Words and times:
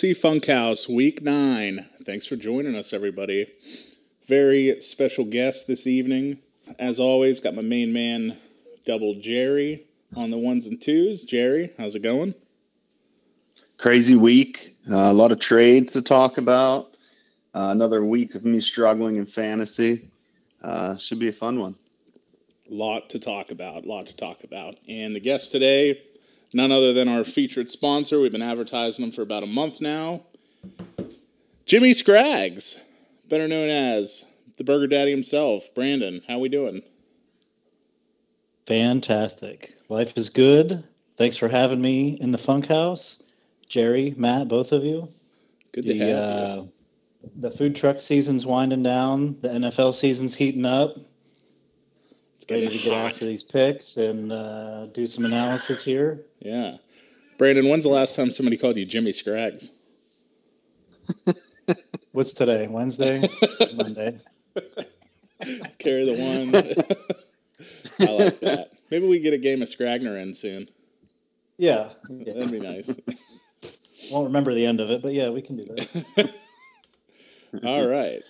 Fantasy 0.00 0.18
Funkhaus, 0.18 0.88
Week 0.88 1.20
9. 1.20 1.84
Thanks 2.04 2.26
for 2.26 2.34
joining 2.34 2.74
us, 2.74 2.94
everybody. 2.94 3.52
Very 4.26 4.80
special 4.80 5.26
guest 5.26 5.66
this 5.66 5.86
evening. 5.86 6.38
As 6.78 6.98
always, 6.98 7.38
got 7.38 7.54
my 7.54 7.60
main 7.60 7.92
man, 7.92 8.38
Double 8.86 9.12
Jerry, 9.12 9.84
on 10.16 10.30
the 10.30 10.38
ones 10.38 10.66
and 10.66 10.80
twos. 10.80 11.24
Jerry, 11.24 11.74
how's 11.76 11.96
it 11.96 12.02
going? 12.02 12.34
Crazy 13.76 14.16
week. 14.16 14.74
Uh, 14.90 14.96
a 14.96 15.12
lot 15.12 15.32
of 15.32 15.38
trades 15.38 15.92
to 15.92 16.00
talk 16.00 16.38
about. 16.38 16.86
Uh, 17.54 17.68
another 17.70 18.02
week 18.02 18.34
of 18.34 18.42
me 18.42 18.58
struggling 18.58 19.16
in 19.16 19.26
fantasy. 19.26 20.08
Uh, 20.62 20.96
should 20.96 21.18
be 21.18 21.28
a 21.28 21.32
fun 21.32 21.60
one. 21.60 21.74
Lot 22.70 23.10
to 23.10 23.18
talk 23.18 23.50
about. 23.50 23.84
Lot 23.84 24.06
to 24.06 24.16
talk 24.16 24.44
about. 24.44 24.80
And 24.88 25.14
the 25.14 25.20
guest 25.20 25.52
today, 25.52 26.00
none 26.52 26.72
other 26.72 26.92
than 26.92 27.08
our 27.08 27.24
featured 27.24 27.70
sponsor. 27.70 28.20
We've 28.20 28.32
been 28.32 28.42
advertising 28.42 29.04
them 29.04 29.12
for 29.12 29.22
about 29.22 29.42
a 29.42 29.46
month 29.46 29.80
now. 29.80 30.22
Jimmy 31.64 31.90
Scraggs, 31.90 32.82
better 33.28 33.46
known 33.46 33.68
as 33.68 34.36
the 34.58 34.64
Burger 34.64 34.86
Daddy 34.86 35.10
himself. 35.10 35.72
Brandon, 35.74 36.22
how 36.26 36.38
we 36.38 36.48
doing? 36.48 36.82
Fantastic. 38.66 39.76
Life 39.88 40.16
is 40.16 40.30
good. 40.30 40.84
Thanks 41.16 41.36
for 41.36 41.48
having 41.48 41.80
me 41.80 42.18
in 42.20 42.30
the 42.30 42.38
Funkhaus. 42.38 43.22
Jerry, 43.68 44.14
Matt, 44.16 44.48
both 44.48 44.72
of 44.72 44.84
you. 44.84 45.08
Good 45.72 45.86
to 45.86 45.92
the, 45.92 45.98
have 45.98 46.18
uh, 46.18 46.56
you. 46.56 46.72
The 47.36 47.50
food 47.50 47.76
truck 47.76 47.98
season's 48.00 48.46
winding 48.46 48.82
down. 48.82 49.36
The 49.40 49.48
NFL 49.48 49.94
season's 49.94 50.34
heating 50.34 50.64
up. 50.64 50.96
Ready 52.50 52.68
to 52.68 52.78
get 52.78 52.92
hot. 52.92 53.12
after 53.12 53.26
these 53.26 53.42
picks 53.42 53.96
and 53.96 54.32
uh, 54.32 54.86
do 54.86 55.06
some 55.06 55.24
analysis 55.24 55.84
here. 55.84 56.24
Yeah. 56.40 56.76
Brandon, 57.38 57.68
when's 57.68 57.84
the 57.84 57.90
last 57.90 58.16
time 58.16 58.30
somebody 58.30 58.56
called 58.56 58.76
you 58.76 58.84
Jimmy 58.84 59.12
Scraggs? 59.12 59.78
What's 62.12 62.34
today? 62.34 62.66
Wednesday? 62.66 63.22
Monday. 63.76 64.20
Carry 65.78 66.04
the 66.04 66.16
one. 66.18 68.08
I 68.08 68.12
like 68.12 68.40
that. 68.40 68.70
Maybe 68.90 69.06
we 69.06 69.20
get 69.20 69.32
a 69.32 69.38
game 69.38 69.62
of 69.62 69.68
Scragner 69.68 70.20
in 70.20 70.34
soon. 70.34 70.68
Yeah. 71.56 71.90
yeah. 72.08 72.32
That'd 72.34 72.50
be 72.50 72.60
nice. 72.60 72.94
Won't 74.10 74.26
remember 74.26 74.54
the 74.54 74.66
end 74.66 74.80
of 74.80 74.90
it, 74.90 75.02
but 75.02 75.12
yeah, 75.12 75.30
we 75.30 75.42
can 75.42 75.56
do 75.56 75.64
that. 75.64 76.34
All 77.64 77.86
right. 77.86 78.22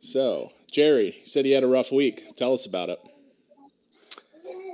So, 0.00 0.52
Jerry 0.70 1.22
said 1.24 1.44
he 1.44 1.52
had 1.52 1.64
a 1.64 1.68
rough 1.68 1.92
week. 1.92 2.36
Tell 2.36 2.52
us 2.52 2.66
about 2.66 2.88
it. 2.88 2.98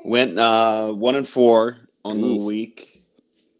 Went 0.04 0.38
uh, 0.38 0.92
one 0.92 1.14
and 1.14 1.26
four 1.26 1.78
on 2.04 2.20
the 2.20 2.34
week, 2.34 3.02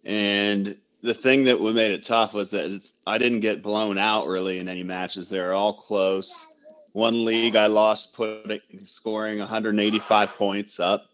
and 0.05 0.77
the 1.03 1.15
thing 1.15 1.45
that 1.45 1.61
made 1.61 1.93
it 1.93 2.03
tough 2.03 2.35
was 2.35 2.51
that 2.51 2.71
it's, 2.71 2.95
I 3.07 3.19
didn't 3.19 3.41
get 3.41 3.63
blown 3.63 3.99
out 3.99 4.27
really 4.27 4.59
in 4.59 4.69
any 4.69 4.83
matches. 4.83 5.29
They're 5.29 5.55
all 5.55 5.75
close. 5.75 6.49
One 6.93 7.25
league 7.25 7.57
I 7.57 7.67
lost, 7.67 8.15
putting 8.15 8.61
scoring 8.83 9.39
185 9.39 10.35
points 10.35 10.81
up. 10.81 11.07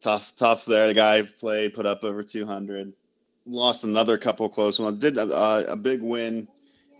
Tough, 0.00 0.34
tough 0.36 0.64
there. 0.64 0.86
The 0.86 0.94
guy 0.94 1.22
played 1.22 1.74
put 1.74 1.86
up 1.86 2.04
over 2.04 2.22
200. 2.22 2.92
Lost 3.46 3.84
another 3.84 4.16
couple 4.18 4.48
close 4.48 4.78
ones. 4.78 4.98
Did 4.98 5.18
a, 5.18 5.72
a 5.72 5.76
big 5.76 6.02
win, 6.02 6.46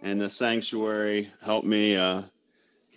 and 0.03 0.21
the 0.21 0.31
sanctuary 0.31 1.31
helped 1.45 1.67
me. 1.67 1.97
Uh, 1.97 2.23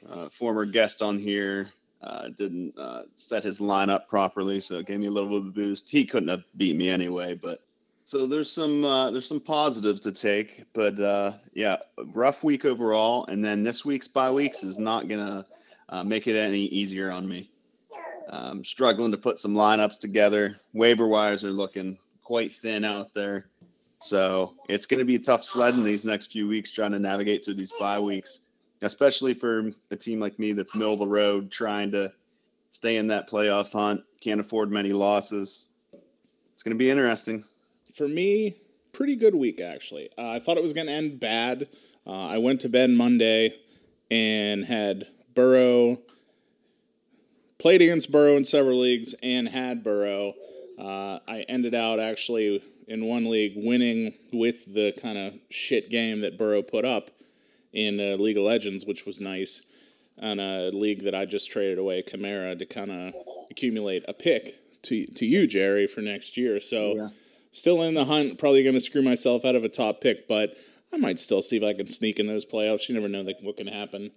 uh, 0.09 0.29
former 0.29 0.66
guest 0.66 1.01
on 1.01 1.18
here 1.18 1.69
uh, 2.03 2.29
didn't 2.29 2.78
uh, 2.78 3.03
set 3.13 3.44
his 3.44 3.59
lineup 3.59 4.07
properly, 4.07 4.59
so 4.59 4.79
it 4.79 4.88
gave 4.88 5.00
me 5.00 5.07
a 5.07 5.12
little 5.12 5.29
bit 5.29 5.39
of 5.39 5.47
a 5.47 5.51
boost. 5.51 5.89
He 5.89 6.06
couldn't 6.06 6.29
have 6.29 6.44
beat 6.57 6.75
me 6.75 6.89
anyway, 6.89 7.35
but 7.35 7.59
so 8.06 8.25
there's 8.25 8.51
some 8.51 8.84
uh, 8.84 9.12
there's 9.12 9.28
some 9.28 9.39
positives 9.39 10.01
to 10.01 10.12
take, 10.12 10.66
but 10.73 11.00
uh, 11.00 11.34
yeah, 11.53 11.78
rough 12.13 12.44
week 12.44 12.66
overall. 12.66 13.25
And 13.28 13.45
then 13.45 13.63
this 13.63 13.85
week's 13.85 14.07
bye 14.07 14.31
weeks 14.31 14.63
is 14.63 14.79
not 14.79 15.07
gonna 15.07 15.45
uh, 15.89 16.03
make 16.03 16.28
it 16.28 16.35
any 16.35 16.66
easier 16.66 17.12
on 17.12 17.28
me. 17.28 17.50
Um, 18.29 18.63
struggling 18.63 19.12
to 19.12 19.18
put 19.18 19.38
some 19.38 19.53
lineups 19.53 20.00
together. 20.00 20.57
Waiver 20.73 21.07
wires 21.07 21.44
are 21.44 21.51
looking 21.51 21.97
quite 22.23 22.51
thin 22.51 22.83
out 22.83 23.13
there, 23.13 23.45
so 24.00 24.56
it's 24.69 24.88
to 24.88 25.06
be 25.06 25.19
tough 25.19 25.44
sledding 25.44 25.83
these 25.83 26.03
next 26.03 26.31
few 26.31 26.47
weeks 26.47 26.73
trying 26.73 26.91
to 26.91 27.00
navigate 27.00 27.45
through 27.45 27.56
these 27.56 27.73
bye 27.79 28.00
weeks 28.00 28.47
especially 28.81 29.34
for 29.34 29.72
a 29.92 29.96
team 29.96 30.19
like 30.19 30.40
me 30.40 30.53
that's 30.53 30.75
middle 30.75 30.94
of 30.94 31.00
the 31.00 31.08
road 31.08 31.52
trying 31.52 31.92
to 31.92 32.12
stay 32.72 32.97
in 32.97 33.08
that 33.08 33.30
playoff 33.30 33.72
hunt, 33.72 34.03
can't 34.22 34.40
afford 34.40 34.72
many 34.72 34.94
losses. 34.94 35.68
It's 36.53 36.64
going 36.64 36.75
to 36.75 36.80
be 36.80 36.90
interesting. 36.90 37.44
For 37.94 38.08
me, 38.08 38.56
pretty 38.94 39.16
good 39.16 39.36
week, 39.36 39.62
actually. 39.62 40.09
Uh, 40.18 40.30
I 40.30 40.40
thought 40.40 40.58
it 40.58 40.64
was 40.64 40.74
going 40.74 40.88
to 40.88 40.94
end 40.94 41.19
bad. 41.19 41.68
Uh, 42.08 42.28
I 42.28 42.38
went 42.38 42.62
to 42.62 42.69
bed 42.69 42.90
Monday 42.90 43.53
and 44.09 44.66
had 44.66 45.08
Burrow, 45.34 46.00
played 47.58 47.81
against 47.81 48.12
Burrow 48.12 48.36
in 48.36 48.46
several 48.46 48.80
leagues 48.80 49.13
and 49.22 49.48
had 49.50 49.84
Burrow. 49.84 50.34
Uh, 50.80 51.19
I 51.28 51.46
ended 51.48 51.75
out 51.75 52.00
actually 52.00 52.63
in 52.88 53.06
one 53.06 53.30
league 53.30 53.53
winning 53.56 54.13
with 54.34 54.74
the 54.74 54.92
kind 55.02 55.18
of 55.18 55.36
shit 55.50 55.90
game 55.90 56.22
that 56.22 56.38
Burrow 56.38 56.62
put 56.62 56.86
up 56.86 57.12
in 57.73 57.99
uh, 57.99 58.15
League 58.17 58.37
of 58.37 58.43
Legends, 58.43 58.85
which 58.85 59.05
was 59.05 59.19
nice. 59.21 59.67
On 60.21 60.39
a 60.39 60.69
league 60.69 61.03
that 61.05 61.15
I 61.15 61.25
just 61.25 61.49
traded 61.49 61.79
away 61.79 62.03
Kamara 62.03 62.57
to 62.59 62.65
kind 62.65 62.91
of 62.91 63.13
accumulate 63.49 64.03
a 64.07 64.13
pick 64.13 64.81
to 64.83 65.05
to 65.05 65.25
you, 65.25 65.47
Jerry, 65.47 65.87
for 65.87 66.01
next 66.01 66.37
year. 66.37 66.59
So 66.59 66.93
Yeah. 66.95 67.09
still 67.51 67.81
in 67.81 67.93
the 67.95 68.05
hunt. 68.05 68.37
Probably 68.37 68.61
going 68.61 68.75
to 68.75 68.81
screw 68.81 69.01
myself 69.01 69.45
out 69.45 69.55
of 69.55 69.63
a 69.63 69.69
top 69.69 69.99
pick, 70.01 70.27
but 70.27 70.55
I 70.93 70.97
might 70.97 71.17
still 71.17 71.41
see 71.41 71.57
if 71.57 71.63
I 71.63 71.73
can 71.73 71.87
sneak 71.87 72.19
in 72.19 72.27
those 72.27 72.45
playoffs. 72.45 72.87
You 72.87 72.95
never 72.95 73.07
know 73.07 73.23
that- 73.23 73.41
what 73.41 73.57
can 73.57 73.67
happen. 73.67 74.11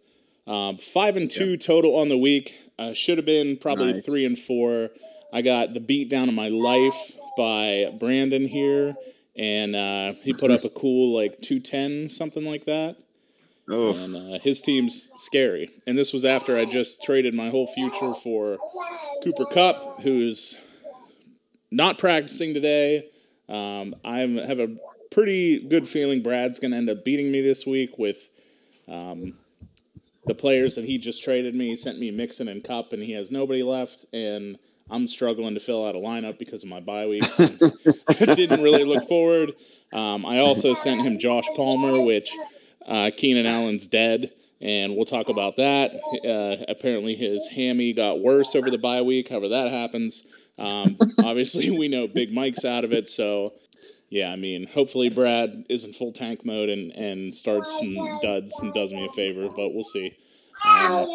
Um, 0.47 0.77
five 0.77 1.17
and 1.17 1.31
two 1.31 1.57
total 1.57 1.97
on 1.97 2.09
the 2.11 2.19
week. 2.19 2.59
Uh, 2.79 2.93
should 2.93 3.17
have 3.17 3.25
been 3.25 3.57
probably 3.57 3.93
Nice. 3.93 4.05
three 4.05 4.27
and 4.27 4.39
four. 4.39 4.91
I 5.33 5.41
got 5.43 5.73
the 5.73 5.81
beat 5.81 6.11
down 6.11 6.29
of 6.29 6.35
my 6.35 6.49
life 6.49 7.17
by 7.37 7.91
Brandon 7.99 8.47
here, 8.47 8.95
and 9.37 9.75
uh, 9.75 10.13
he 10.23 10.35
put 10.35 10.51
up 10.51 10.65
a 10.65 10.69
cool 10.69 11.15
like 11.15 11.41
two 11.41 11.61
ten 11.61 12.09
something 12.11 12.45
like 12.45 12.67
that. 12.67 12.97
Oh, 13.69 13.95
And 13.95 14.35
uh, 14.35 14.39
his 14.41 14.61
team's 14.61 15.11
scary. 15.17 15.71
And 15.87 15.97
this 15.97 16.13
was 16.13 16.25
after 16.25 16.57
I 16.57 16.65
just 16.65 17.03
traded 17.03 17.35
my 17.35 17.49
whole 17.49 17.67
future 17.67 18.15
for 18.15 18.59
Cooper 19.23 19.47
Kupp, 19.47 20.03
who's 20.03 20.63
not 21.71 21.99
practicing 21.99 22.53
today. 22.53 23.09
Um, 23.49 23.95
I 24.05 24.19
have 24.19 24.61
a 24.61 24.77
pretty 25.11 25.61
good 25.67 25.89
feeling 25.89 26.23
Brad's 26.23 26.61
going 26.61 26.73
to 26.73 26.77
end 26.77 26.91
up 26.91 27.05
beating 27.05 27.31
me 27.31 27.41
this 27.41 27.67
week 27.67 27.99
with 27.99 28.31
um, 28.89 29.35
the 30.27 30.35
players 30.35 30.75
that 30.75 30.85
he 30.85 30.99
just 30.99 31.23
traded 31.23 31.55
me. 31.55 31.69
He 31.69 31.77
sent 31.77 31.99
me 31.99 32.11
Mixon 32.11 32.49
and 32.49 32.63
Cup, 32.63 32.93
and 32.93 33.03
he 33.03 33.13
has 33.13 33.31
nobody 33.31 33.63
left. 33.63 34.05
And 34.13 34.59
I'm 34.91 35.07
struggling 35.07 35.55
to 35.55 35.61
fill 35.61 35.87
out 35.87 35.95
a 35.95 35.99
lineup 35.99 36.39
because 36.39 36.65
of 36.65 36.69
my 36.69 36.81
bye 36.81 37.07
weeks. 37.07 37.39
and 37.39 37.61
didn't 38.37 38.63
really 38.63 38.85
look 38.85 39.09
forward. 39.09 39.53
Um, 39.93 40.27
I 40.27 40.39
also 40.39 40.75
sent 40.75 41.03
him 41.03 41.19
Josh 41.19 41.47
Palmer, 41.57 42.01
which 42.01 42.31
uh, 42.87 43.11
Keenan 43.17 43.47
Allen's 43.47 43.87
dead, 43.87 44.33
and 44.61 44.97
we'll 44.97 45.05
talk 45.05 45.29
about 45.29 45.57
that. 45.57 45.93
Uh, 46.27 46.65
apparently, 46.69 47.15
his 47.15 47.49
hammy 47.49 47.93
got 47.93 48.21
worse 48.21 48.55
over 48.55 48.71
the 48.71 48.79
bye 48.79 49.03
week. 49.03 49.29
However, 49.29 49.49
that 49.49 49.71
happens. 49.71 50.31
Um, 50.59 50.97
obviously, 51.25 51.71
we 51.71 51.89
know 51.89 52.07
Big 52.07 52.33
Mike's 52.33 52.65
out 52.65 52.85
of 52.85 52.93
it, 52.93 53.09
so 53.09 53.55
yeah. 54.09 54.33
I 54.33 54.37
mean, 54.37 54.67
hopefully, 54.67 55.11
Brad 55.11 55.65
is 55.69 55.85
in 55.85 55.93
full 55.93 56.13
tank 56.13 56.45
mode 56.45 56.69
and 56.69 56.93
and 56.93 57.35
starts 57.35 57.79
some 57.79 58.19
duds 58.23 58.59
and 58.63 58.73
does 58.73 58.93
me 58.93 59.07
a 59.07 59.13
favor, 59.13 59.49
but 59.49 59.75
we'll 59.75 59.85
see. 59.85 60.17
Um, 60.67 61.07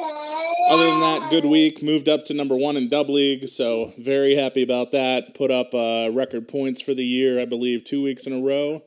other 0.69 0.85
than 0.85 0.99
that, 0.99 1.27
good 1.31 1.45
week. 1.45 1.81
Moved 1.81 2.07
up 2.07 2.25
to 2.25 2.33
number 2.33 2.55
one 2.55 2.77
in 2.77 2.89
Dub 2.89 3.09
League, 3.09 3.47
so 3.47 3.93
very 3.97 4.35
happy 4.35 4.61
about 4.61 4.91
that. 4.91 5.33
Put 5.33 5.49
up 5.49 5.73
uh, 5.73 6.11
record 6.13 6.47
points 6.47 6.81
for 6.81 6.93
the 6.93 7.05
year, 7.05 7.39
I 7.39 7.45
believe, 7.45 7.83
two 7.83 8.03
weeks 8.03 8.27
in 8.27 8.33
a 8.33 8.45
row. 8.45 8.83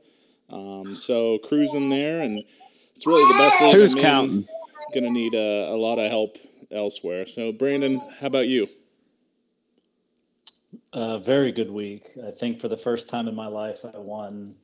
Um, 0.49 0.95
so 0.95 1.39
cruising 1.39 1.89
there, 1.89 2.21
and 2.21 2.45
it's 2.95 3.07
really 3.07 3.27
the 3.33 3.39
best 3.39 3.61
league. 3.61 3.75
Who's 3.75 3.95
I'm 3.95 4.01
counting? 4.01 4.49
Gonna 4.95 5.11
need 5.11 5.35
a, 5.35 5.71
a 5.71 5.77
lot 5.77 5.99
of 5.99 6.11
help 6.11 6.37
elsewhere. 6.71 7.27
So 7.27 7.53
Brandon, 7.53 8.01
how 8.21 8.27
about 8.27 8.49
you? 8.49 8.69
Uh, 10.93 11.19
very 11.19 11.53
good 11.53 11.71
week. 11.71 12.11
I 12.27 12.31
think 12.31 12.61
for 12.61 12.69
the 12.69 12.77
first 12.77 13.09
time 13.09 13.29
in 13.29 13.35
my 13.35 13.47
life, 13.47 13.79
I 13.85 13.99
won 13.99 14.55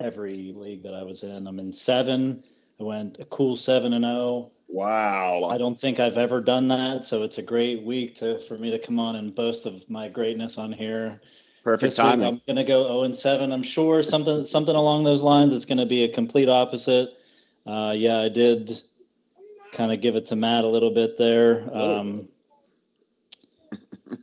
every 0.00 0.52
league 0.54 0.82
that 0.82 0.94
I 0.94 1.02
was 1.02 1.22
in. 1.22 1.46
I'm 1.46 1.58
in 1.58 1.72
seven. 1.72 2.42
I 2.78 2.82
went 2.82 3.18
a 3.18 3.24
cool 3.26 3.56
seven 3.56 3.94
and 3.94 4.04
zero. 4.04 4.50
Wow. 4.68 5.44
I 5.50 5.56
don't 5.56 5.80
think 5.80 5.98
I've 5.98 6.18
ever 6.18 6.42
done 6.42 6.68
that, 6.68 7.02
so 7.02 7.22
it's 7.22 7.38
a 7.38 7.42
great 7.42 7.82
week 7.82 8.14
to 8.16 8.38
for 8.40 8.58
me 8.58 8.70
to 8.70 8.78
come 8.78 8.98
on 8.98 9.16
and 9.16 9.34
boast 9.34 9.64
of 9.64 9.88
my 9.88 10.08
greatness 10.08 10.58
on 10.58 10.72
here. 10.72 11.20
Perfect 11.64 11.80
This 11.80 11.98
week 11.98 12.06
timing. 12.06 12.26
I'm 12.26 12.42
gonna 12.46 12.64
go 12.64 12.84
0 12.84 13.02
and 13.02 13.16
7. 13.16 13.50
I'm 13.50 13.62
sure 13.62 14.02
something 14.02 14.44
something 14.44 14.76
along 14.76 15.04
those 15.04 15.22
lines. 15.22 15.54
It's 15.54 15.64
gonna 15.64 15.86
be 15.86 16.04
a 16.04 16.08
complete 16.08 16.50
opposite. 16.50 17.17
Uh, 17.68 17.92
yeah, 17.92 18.18
I 18.18 18.30
did 18.30 18.80
kind 19.72 19.92
of 19.92 20.00
give 20.00 20.16
it 20.16 20.24
to 20.26 20.36
Matt 20.36 20.64
a 20.64 20.68
little 20.68 20.90
bit 20.90 21.18
there. 21.18 21.68
Um, 21.70 22.26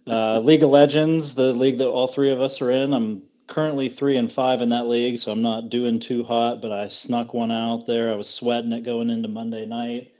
uh, 0.07 0.39
league 0.39 0.63
of 0.63 0.71
Legends, 0.71 1.36
the 1.36 1.53
league 1.53 1.77
that 1.77 1.88
all 1.88 2.07
three 2.07 2.31
of 2.31 2.42
us 2.42 2.59
are 2.59 2.71
in. 2.71 2.92
I'm 2.92 3.21
currently 3.45 3.88
three 3.88 4.18
and 4.18 4.31
five 4.31 4.62
in 4.62 4.69
that 4.69 4.88
league, 4.88 5.19
so 5.19 5.31
I'm 5.31 5.44
not 5.44 5.69
doing 5.69 6.00
too 6.00 6.24
hot. 6.24 6.59
But 6.59 6.71
I 6.71 6.88
snuck 6.88 7.36
one 7.36 7.51
out 7.51 7.86
there. 7.86 8.12
I 8.12 8.15
was 8.15 8.27
sweating 8.27 8.71
it 8.71 8.81
going 8.81 9.12
into 9.12 9.27
Monday 9.27 9.68
night. 9.68 10.12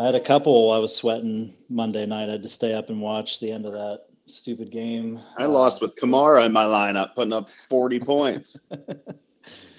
I 0.00 0.04
had 0.04 0.16
a 0.16 0.20
couple. 0.20 0.72
I 0.72 0.78
was 0.78 0.94
sweating 0.96 1.54
Monday 1.68 2.04
night. 2.04 2.28
I 2.28 2.32
had 2.32 2.42
to 2.42 2.48
stay 2.48 2.74
up 2.74 2.90
and 2.90 3.00
watch 3.00 3.38
the 3.38 3.52
end 3.52 3.64
of 3.64 3.72
that 3.74 4.06
stupid 4.26 4.72
game. 4.72 5.20
I 5.36 5.46
lost 5.46 5.80
with 5.80 5.94
Kamara 5.94 6.46
in 6.46 6.52
my 6.52 6.64
lineup, 6.64 7.14
putting 7.14 7.32
up 7.32 7.48
40 7.48 8.00
points. 8.00 8.58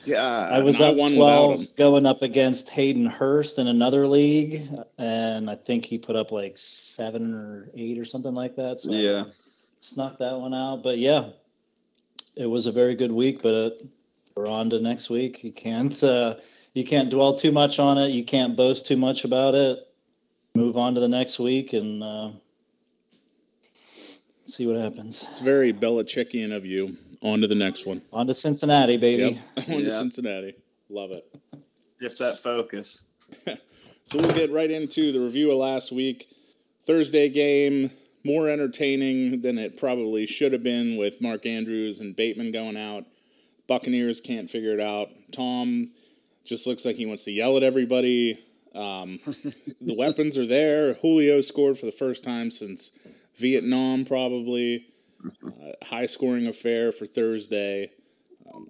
Yeah. 0.06 0.24
I 0.26 0.60
was 0.60 0.80
up 0.82 0.96
one 0.96 1.12
without 1.14 1.46
12 1.48 1.60
him. 1.62 1.68
going 1.78 2.06
up 2.06 2.22
against 2.22 2.70
Hayden 2.70 3.06
Hurst 3.06 3.60
in 3.60 3.68
another 3.68 4.08
league, 4.08 4.68
and 4.98 5.50
I 5.50 5.56
think 5.56 5.86
he 5.86 5.98
put 5.98 6.16
up 6.16 6.32
like 6.32 6.58
seven 6.58 7.34
or 7.34 7.70
eight 7.76 7.98
or 8.00 8.06
something 8.06 8.34
like 8.34 8.56
that. 8.56 8.82
So 8.82 8.92
I 8.92 8.96
Yeah. 8.96 9.24
snuck 9.82 10.18
that 10.20 10.40
one 10.40 10.54
out. 10.54 10.84
But 10.84 10.98
yeah, 11.00 11.30
it 12.36 12.46
was 12.46 12.66
a 12.66 12.72
very 12.72 12.96
good 12.96 13.12
week. 13.12 13.42
But 13.42 13.54
uh, 13.54 13.70
we're 14.36 14.48
on 14.48 14.70
to 14.72 14.80
next 14.80 15.10
week. 15.10 15.44
You 15.44 15.52
can't 15.52 16.02
uh, 16.04 16.36
you 16.74 16.84
can't 16.86 17.10
dwell 17.10 17.34
too 17.34 17.52
much 17.52 17.78
on 17.80 17.98
it. 17.98 18.10
You 18.12 18.24
can't 18.24 18.56
boast 18.56 18.86
too 18.86 18.98
much 18.98 19.26
about 19.26 19.54
it. 19.56 19.80
Move 20.56 20.78
on 20.78 20.96
to 20.96 21.02
the 21.02 21.08
next 21.08 21.40
week 21.40 21.74
and 21.74 22.02
uh, 22.04 22.30
see 24.46 24.66
what 24.66 24.78
happens. 24.78 25.26
It's 25.30 25.40
very 25.42 25.72
Belichickian 25.74 26.56
of 26.56 26.66
you. 26.66 26.98
On 27.22 27.42
to 27.42 27.48
the 27.48 27.56
next 27.56 27.86
one. 27.86 28.02
On 28.14 28.28
to 28.28 28.34
Cincinnati, 28.34 28.98
baby. 28.98 29.40
Yep. 29.58 29.70
On 29.70 29.82
to 29.82 29.92
Cincinnati. 29.92 30.56
Love 30.90 31.12
it. 31.12 31.26
If 32.00 32.18
that 32.20 32.40
focus. 32.40 33.04
So 34.10 34.18
we'll 34.18 34.34
get 34.34 34.50
right 34.50 34.72
into 34.72 35.12
the 35.12 35.20
review 35.20 35.52
of 35.52 35.60
last 35.60 35.92
week. 35.92 36.34
Thursday 36.84 37.30
game, 37.30 37.92
more 38.26 38.50
entertaining 38.50 39.42
than 39.42 39.60
it 39.60 39.78
probably 39.78 40.26
should 40.26 40.52
have 40.52 40.64
been 40.64 40.98
with 40.98 41.22
Mark 41.22 41.46
Andrews 41.46 42.02
and 42.02 42.16
Bateman 42.16 42.52
going 42.52 42.76
out. 42.76 43.06
Buccaneers 43.68 44.20
can't 44.20 44.50
figure 44.50 44.74
it 44.74 44.80
out. 44.80 45.10
Tom 45.32 45.92
just 46.44 46.66
looks 46.66 46.86
like 46.86 46.96
he 46.96 47.06
wants 47.06 47.26
to 47.26 47.32
yell 47.32 47.56
at 47.56 47.62
everybody. 47.62 48.44
Um, 48.74 49.20
the 49.80 49.94
weapons 49.96 50.40
are 50.40 50.48
there. 50.48 50.96
Julio 50.96 51.42
scored 51.42 51.78
for 51.78 51.86
the 51.86 51.92
first 51.92 52.24
time 52.24 52.50
since 52.50 52.98
Vietnam, 53.38 54.06
probably. 54.06 54.88
Uh, 55.26 55.72
high 55.86 56.06
scoring 56.06 56.48
affair 56.48 56.92
for 56.92 57.06
Thursday. 57.06 57.92
Um, 58.54 58.68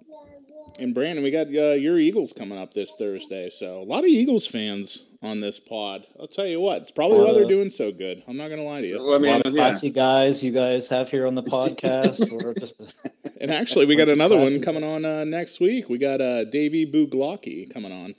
and 0.79 0.93
Brandon, 0.95 1.23
we 1.23 1.29
got 1.31 1.47
uh, 1.47 1.71
your 1.73 1.97
Eagles 1.99 2.31
coming 2.33 2.57
up 2.57 2.73
this 2.73 2.95
Thursday, 2.97 3.49
so 3.49 3.81
a 3.81 3.83
lot 3.83 3.99
of 3.99 4.05
Eagles 4.07 4.47
fans 4.47 5.15
on 5.21 5.41
this 5.41 5.59
pod. 5.59 6.05
I'll 6.19 6.27
tell 6.27 6.45
you 6.47 6.59
what, 6.61 6.77
it's 6.81 6.91
probably 6.91 7.19
why 7.19 7.33
they're 7.33 7.43
Uh, 7.43 7.47
doing 7.47 7.69
so 7.69 7.91
good. 7.91 8.23
I'm 8.27 8.37
not 8.37 8.49
gonna 8.49 8.63
lie 8.63 8.81
to 8.81 8.87
you. 8.87 8.99
Well, 8.99 9.13
I 9.13 9.17
A 9.17 9.19
mean, 9.19 9.31
lot 9.31 9.45
of 9.45 9.53
yeah. 9.53 9.61
classy 9.69 9.89
guys 9.89 10.43
you 10.43 10.51
guys 10.51 10.87
have 10.87 11.09
here 11.11 11.27
on 11.27 11.35
the 11.35 11.43
podcast. 11.43 12.31
We're 12.43 12.53
just 12.59 12.81
And 13.41 13.51
actually, 13.51 13.85
we 13.87 13.95
got 13.97 14.09
another 14.09 14.37
one 14.37 14.61
coming 14.61 14.83
on 14.83 15.03
uh, 15.05 15.25
next 15.25 15.59
week. 15.59 15.89
We 15.89 15.97
got 15.97 16.21
uh, 16.21 16.45
Davey 16.45 16.85
Buglocki 16.89 17.71
coming 17.73 17.91
on. 17.91 18.15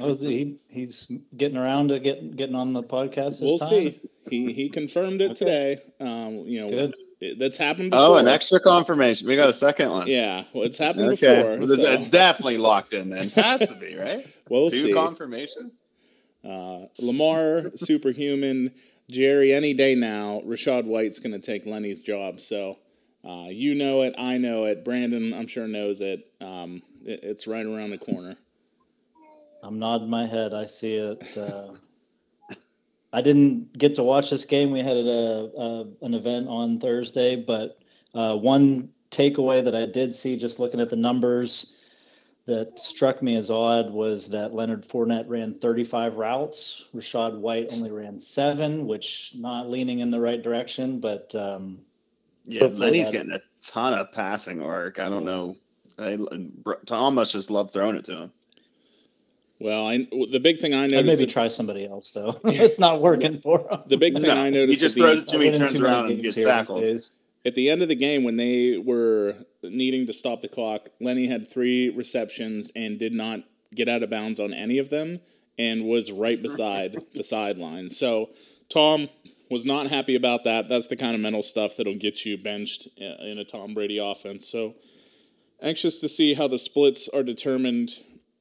Oh, 0.00 0.14
he, 0.14 0.56
he's 0.68 1.06
getting 1.36 1.58
around 1.58 1.88
to 1.88 2.00
get, 2.00 2.34
getting 2.36 2.54
on 2.56 2.72
the 2.72 2.82
podcast. 2.82 3.38
This 3.38 3.40
We'll 3.42 3.58
time? 3.58 3.68
see. 3.68 4.00
He 4.28 4.52
he 4.52 4.68
confirmed 4.68 5.20
it 5.20 5.32
Okay. 5.32 5.34
today. 5.34 5.82
Um, 6.00 6.44
you 6.46 6.60
know, 6.60 6.70
Good. 6.70 6.94
it- 7.20 7.38
that's 7.38 7.56
happened 7.56 7.90
before. 7.92 8.04
Oh, 8.06 8.14
an 8.16 8.26
extra 8.26 8.58
confirmation. 8.58 9.28
We 9.28 9.36
got 9.36 9.48
a 9.48 9.52
second 9.52 9.90
one. 9.90 10.06
Yeah, 10.08 10.42
well, 10.52 10.64
it's 10.64 10.78
happened 10.78 11.12
Okay. 11.12 11.36
before. 11.36 11.52
It's- 11.62 11.80
so 11.82 11.92
It's 11.92 12.08
definitely 12.10 12.58
locked 12.58 12.92
in 12.92 13.10
then. 13.10 13.26
It 13.26 13.32
has 13.34 13.60
to 13.60 13.74
be, 13.76 13.94
right? 13.96 14.26
we'll 14.48 14.68
Two 14.68 14.80
see. 14.88 14.92
confirmations? 14.92 15.80
Uh, 16.44 16.86
Lamar, 16.98 17.70
superhuman. 17.76 18.72
Jerry, 19.08 19.52
any 19.52 19.72
day 19.74 19.94
now. 19.94 20.40
Rachaad 20.44 20.84
White's 20.86 21.18
going 21.20 21.32
to 21.32 21.38
take 21.38 21.64
Lenny's 21.66 22.02
job. 22.02 22.40
So 22.40 22.78
uh, 23.24 23.46
you 23.50 23.74
know 23.76 24.02
it. 24.02 24.14
I 24.18 24.38
know 24.38 24.64
it. 24.64 24.84
Brandon, 24.84 25.32
I'm 25.34 25.46
sure, 25.46 25.68
knows 25.68 26.00
it. 26.00 26.26
Um, 26.40 26.82
it 27.04 27.20
it's 27.22 27.46
right 27.46 27.64
around 27.66 27.90
the 27.90 27.98
corner. 27.98 28.36
I'm 29.62 29.78
nodding 29.78 30.08
my 30.10 30.26
head. 30.26 30.54
I 30.54 30.66
see 30.66 30.94
it. 30.96 31.36
Uh, 31.38 31.72
I 33.12 33.20
didn't 33.20 33.76
get 33.76 33.94
to 33.96 34.02
watch 34.02 34.30
this 34.30 34.44
game. 34.44 34.70
We 34.70 34.80
had 34.80 34.96
a, 34.96 35.50
a 35.56 35.86
an 36.02 36.14
event 36.14 36.48
on 36.48 36.80
Thursday, 36.80 37.36
but 37.36 37.78
uh, 38.14 38.36
one 38.36 38.88
takeaway 39.10 39.62
that 39.64 39.74
I 39.74 39.86
did 39.86 40.14
see 40.14 40.36
just 40.36 40.58
looking 40.58 40.80
at 40.80 40.88
the 40.88 40.96
numbers 40.96 41.76
that 42.46 42.78
struck 42.78 43.22
me 43.22 43.36
as 43.36 43.50
odd 43.50 43.90
was 43.92 44.28
that 44.30 44.52
Leonard 44.54 44.82
Fournette 44.82 45.28
ran 45.28 45.54
35 45.60 46.16
routes. 46.16 46.86
Rachaad 46.94 47.38
White 47.38 47.68
only 47.70 47.90
ran 47.90 48.18
seven, 48.18 48.86
which 48.86 49.32
not 49.36 49.70
leaning 49.70 50.00
in 50.00 50.10
the 50.10 50.18
right 50.18 50.42
direction, 50.42 50.98
but 50.98 51.32
um, 51.36 51.78
Yeah, 52.46 52.64
Lenny's 52.64 53.06
that- 53.06 53.12
getting 53.12 53.32
a 53.32 53.40
ton 53.60 53.94
of 53.94 54.10
passing 54.12 54.62
work. 54.62 54.98
I 54.98 55.08
don't 55.08 55.24
know. 55.24 55.56
I, 55.98 56.18
Tom 56.86 57.14
must 57.14 57.32
just 57.32 57.50
love 57.50 57.70
throwing 57.72 57.94
it 57.96 58.04
to 58.06 58.16
him. 58.16 58.32
Well, 59.62 59.86
I, 59.86 59.98
the 60.30 60.40
big 60.42 60.58
thing 60.58 60.74
I 60.74 60.84
I'd 60.84 60.90
noticed. 60.90 61.20
maybe 61.20 61.30
try 61.30 61.48
somebody 61.48 61.86
else 61.86 62.10
though. 62.10 62.40
it's 62.44 62.78
not 62.78 63.00
working 63.00 63.40
for 63.40 63.60
him. 63.60 63.80
the 63.86 63.96
big 63.96 64.14
thing 64.14 64.22
No, 64.22 64.34
I 64.36 64.50
noticed. 64.50 64.80
he 64.80 64.86
just 64.86 64.96
at 64.96 65.00
the- 65.02 65.06
throws 65.06 65.20
it 65.22 65.28
to 65.28 65.38
me, 65.38 65.44
get 65.46 65.54
turns 65.56 65.80
around 65.80 66.10
and 66.10 66.22
gets 66.22 66.40
tackled. 66.40 66.80
days. 66.82 67.12
at 67.46 67.54
the 67.54 67.70
end 67.70 67.80
of 67.82 67.88
the 67.88 67.94
game 67.94 68.24
when 68.24 68.36
they 68.36 68.76
were 68.78 69.36
needing 69.62 70.06
to 70.06 70.12
stop 70.12 70.40
the 70.40 70.48
clock, 70.48 70.88
Lenny 71.00 71.26
had 71.28 71.48
three 71.48 71.90
receptions 71.90 72.72
and 72.74 72.98
did 72.98 73.12
not 73.12 73.40
get 73.74 73.88
out 73.88 74.02
of 74.02 74.10
bounds 74.10 74.40
on 74.40 74.52
any 74.52 74.78
of 74.78 74.90
them 74.90 75.20
and 75.58 75.84
was 75.86 76.10
right 76.10 76.40
beside 76.42 76.96
the 77.14 77.22
sideline. 77.22 77.88
So 77.88 78.30
Tom 78.68 79.08
was 79.50 79.64
not 79.66 79.88
happy 79.88 80.14
about 80.16 80.44
that. 80.44 80.68
That's 80.68 80.86
the 80.88 80.96
kind 80.96 81.14
of 81.14 81.20
mental 81.20 81.42
stuff 81.42 81.76
that'll 81.76 81.94
get 81.94 82.24
you 82.24 82.36
benched 82.38 82.88
uh, 83.00 83.22
in 83.24 83.38
a 83.38 83.44
Tom 83.44 83.74
Brady 83.74 83.98
offense. 83.98 84.48
So 84.48 84.74
anxious 85.62 86.00
to 86.00 86.08
see 86.08 86.34
how 86.34 86.48
the 86.48 86.58
splits 86.58 87.08
are 87.08 87.22
determined. 87.22 87.90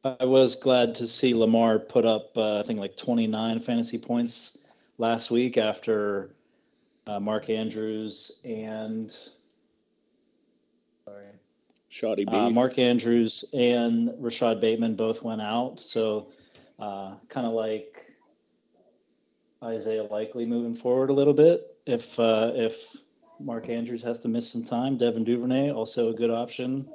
I 0.04 0.26
was 0.26 0.56
glad 0.56 0.96
to 0.96 1.06
see 1.06 1.36
Lamar 1.36 1.78
put 1.78 2.06
up, 2.06 2.36
uh, 2.36 2.60
I 2.60 2.64
think, 2.64 2.80
like 2.80 2.98
29 2.98 3.60
fantasy 3.60 4.00
points 4.00 4.58
last 4.98 5.30
week 5.30 5.58
after 5.58 6.34
uh, 7.06 7.20
Mark 7.20 7.52
Andrews 7.52 8.42
and 8.44 9.12
sorry, 11.06 11.26
Shoddy 11.90 12.26
B. 12.26 12.32
uh, 12.32 12.50
Mark 12.50 12.80
Andrews 12.80 13.46
and 13.54 14.12
Rashod 14.18 14.60
Bateman 14.60 14.96
both 14.96 15.22
went 15.22 15.42
out. 15.42 15.80
So, 15.80 16.30
uh, 16.80 17.16
kind 17.30 17.46
of 17.46 17.54
like 17.54 18.12
Isaiah 19.64 20.04
Likely 20.06 20.48
moving 20.48 20.76
forward 20.76 21.12
a 21.12 21.14
little 21.14 21.34
bit. 21.34 21.78
If 21.86 22.20
uh, 22.20 22.54
if 22.56 22.96
Mark 23.40 23.70
Andrews 23.70 24.02
has 24.02 24.18
to 24.20 24.28
miss 24.28 24.52
some 24.52 24.64
time, 24.64 24.98
Devin 24.98 25.24
Duvernay 25.24 25.72
also 25.72 26.10
a 26.10 26.14
good 26.14 26.32
option. 26.32 26.90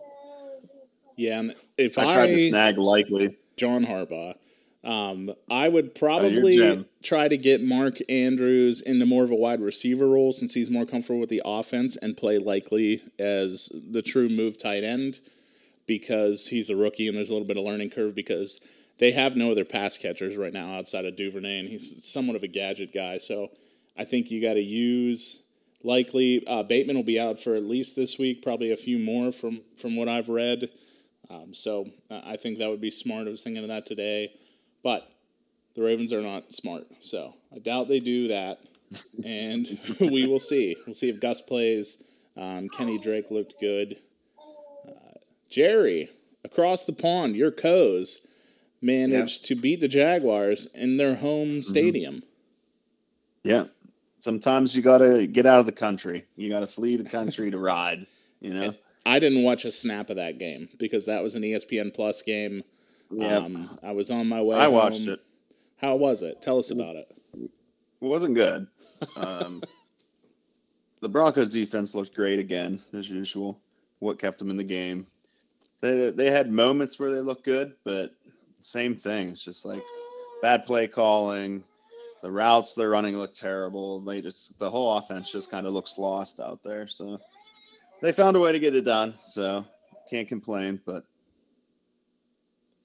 Yeah, 1.17 1.41
and 1.41 1.55
if 1.77 1.99
I 1.99 2.07
I, 2.07 2.15
tried 2.15 2.27
to 2.29 2.39
snag 2.39 2.79
likely. 2.79 3.37
John 3.57 3.85
Harbaugh. 3.87 4.37
Um, 4.85 5.33
I 5.51 5.69
would 5.69 5.97
probably 5.97 6.57
Jim. 6.57 6.87
try 7.03 7.27
to 7.27 7.37
get 7.37 7.61
Mark 7.61 7.97
Andrews 8.09 8.81
into 8.81 9.05
more 9.05 9.25
of 9.25 9.33
a 9.33 9.35
wide 9.35 9.61
receiver 9.61 10.09
role 10.09 10.33
since 10.33 10.55
he's 10.55 10.71
more 10.71 10.87
comfortable 10.87 11.19
with 11.19 11.29
the 11.29 11.43
offense 11.45 11.97
and 11.97 12.17
play 12.17 12.39
likely 12.39 13.03
as 13.19 13.73
the 13.91 14.01
true 14.01 14.29
move 14.29 14.59
tight 14.59 14.85
end 14.85 15.21
because 15.87 16.49
he's 16.49 16.71
a 16.71 16.77
rookie 16.77 17.09
and 17.09 17.17
there's 17.17 17.31
a 17.31 17.33
little 17.33 17.49
bit 17.49 17.57
of 17.57 17.65
learning 17.65 17.91
curve 17.91 18.15
because 18.15 18.65
they 18.99 19.11
have 19.11 19.35
no 19.35 19.51
other 19.51 19.65
pass 19.65 19.99
catchers 19.99 20.37
right 20.37 20.53
now 20.53 20.75
outside 20.75 21.05
of 21.05 21.17
Duvernay 21.17 21.59
and 21.59 21.69
he's 21.69 22.05
somewhat 22.05 22.37
of 22.37 22.45
a 22.45 22.49
gadget 22.49 22.93
guy. 22.93 23.19
So 23.19 23.51
I 23.99 24.05
think 24.05 24.31
you 24.31 24.41
got 24.41 24.55
to 24.55 24.63
use 24.63 25.47
likely 25.83 26.47
uh, 26.47 26.63
Bateman 26.63 26.97
will 26.97 27.03
be 27.03 27.19
out 27.19 27.41
for 27.41 27.57
at 27.57 27.65
least 27.65 27.97
this 27.97 28.19
week, 28.19 28.41
probably 28.41 28.71
a 28.71 28.77
few 28.77 28.99
more 28.99 29.33
from 29.33 29.63
from 29.77 29.97
what 29.97 30.09
I've 30.09 30.29
read. 30.29 30.71
Um, 31.31 31.53
so 31.53 31.91
uh, 32.11 32.21
I 32.25 32.37
think 32.37 32.59
that 32.59 32.71
would 32.71 32.81
be 32.81 32.91
smart. 32.91 33.27
I 33.27 33.31
was 33.31 33.43
thinking 33.43 33.63
of 33.63 33.69
that 33.69 33.87
today, 33.87 34.33
but 34.83 35.11
the 35.75 35.83
Ravens 35.83 36.13
are 36.13 36.23
not 36.23 36.53
smart, 36.53 36.87
so 37.01 37.35
I 37.55 37.59
doubt 37.59 37.89
they 37.89 38.01
do 38.01 38.29
that. 38.29 38.59
And 39.25 39.67
we 40.01 40.29
will 40.29 40.39
see. 40.39 40.77
We'll 40.87 40.95
see 40.95 41.09
if 41.09 41.19
Gus 41.19 41.41
plays. 41.41 42.05
Um, 42.37 42.69
Kenny 42.69 42.99
Drake 42.99 43.33
looked 43.33 43.59
good. 43.59 43.97
Uh, 44.87 45.19
Jerry 45.51 46.11
across 46.45 46.85
the 46.85 46.93
pond, 46.93 47.35
your 47.35 47.51
Coes 47.51 48.29
managed 48.81 49.45
to 49.47 49.55
beat 49.55 49.81
the 49.81 49.89
Jaguars 49.89 50.67
in 50.75 50.97
their 50.97 51.17
home 51.17 51.63
stadium. 51.63 52.23
Yeah. 53.43 53.65
Sometimes 54.21 54.75
you 54.75 54.83
got 54.83 54.99
to 54.99 55.27
get 55.27 55.47
out 55.47 55.61
of 55.61 55.67
the 55.67 55.73
country. 55.73 56.25
You 56.37 56.49
got 56.49 56.61
to 56.61 56.67
flee 56.67 56.97
the 56.97 57.09
country 57.09 57.51
to 57.51 57.59
ride, 57.59 58.07
you 58.41 58.55
know? 58.55 58.75
I 59.07 59.21
didn't 59.21 59.45
watch 59.45 59.65
a 59.65 59.71
snap 59.71 60.11
of 60.11 60.17
that 60.17 60.37
game 60.37 60.69
because 60.79 61.07
that 61.07 61.23
was 61.23 61.37
an 61.37 61.43
ESPN 61.43 61.95
Plus 61.95 62.23
game. 62.23 62.65
Yeah. 63.11 63.37
Um, 63.37 63.79
I 63.85 63.93
was 63.93 64.11
on 64.11 64.29
my 64.29 64.43
way. 64.43 64.57
I 64.57 64.67
watched 64.67 65.07
it. 65.07 65.21
How 65.81 65.95
was 65.95 66.23
it? 66.23 66.43
Tell 66.43 66.59
us 66.59 66.73
about 66.73 66.97
it. 66.97 67.15
It 67.35 67.51
wasn't 68.01 68.35
good. 68.35 68.67
Um, 69.17 69.63
the 71.01 71.09
Broncos 71.09 71.49
defense 71.51 71.95
looked 71.95 72.17
great 72.17 72.41
again, 72.41 72.83
as 72.93 73.09
usual. 73.09 73.61
What 74.01 74.19
kept 74.19 74.41
them 74.41 74.51
in 74.51 74.57
the 74.57 74.65
game? 74.65 75.07
They 75.81 76.11
they 76.11 76.31
had 76.31 76.51
moments 76.51 76.99
where 76.99 77.15
they 77.15 77.21
looked 77.21 77.45
good, 77.45 77.75
but 77.85 78.13
same 78.59 78.97
thing. 78.97 79.29
It's 79.29 79.45
just 79.45 79.65
like 79.65 79.83
bad 80.43 80.67
play 80.67 80.89
calling. 80.89 81.63
The 82.23 82.31
routes 82.31 82.75
they're 82.75 82.91
running 82.91 83.17
look 83.17 83.35
terrible. 83.35 84.01
They 84.01 84.21
just 84.21 84.59
the 84.59 84.69
whole 84.69 84.97
offense 84.99 85.31
just 85.31 85.49
kind 85.49 85.65
of 85.65 85.73
looks 85.73 85.97
lost 85.97 86.41
out 86.41 86.61
there. 86.65 86.89
So 86.89 87.21
they 88.01 88.13
found 88.13 88.37
a 88.37 88.41
way 88.41 88.53
to 88.53 88.59
get 88.59 88.75
it 88.75 88.85
done. 88.85 89.15
So 89.19 89.65
can't 90.11 90.29
complain, 90.29 90.81
but 90.85 91.05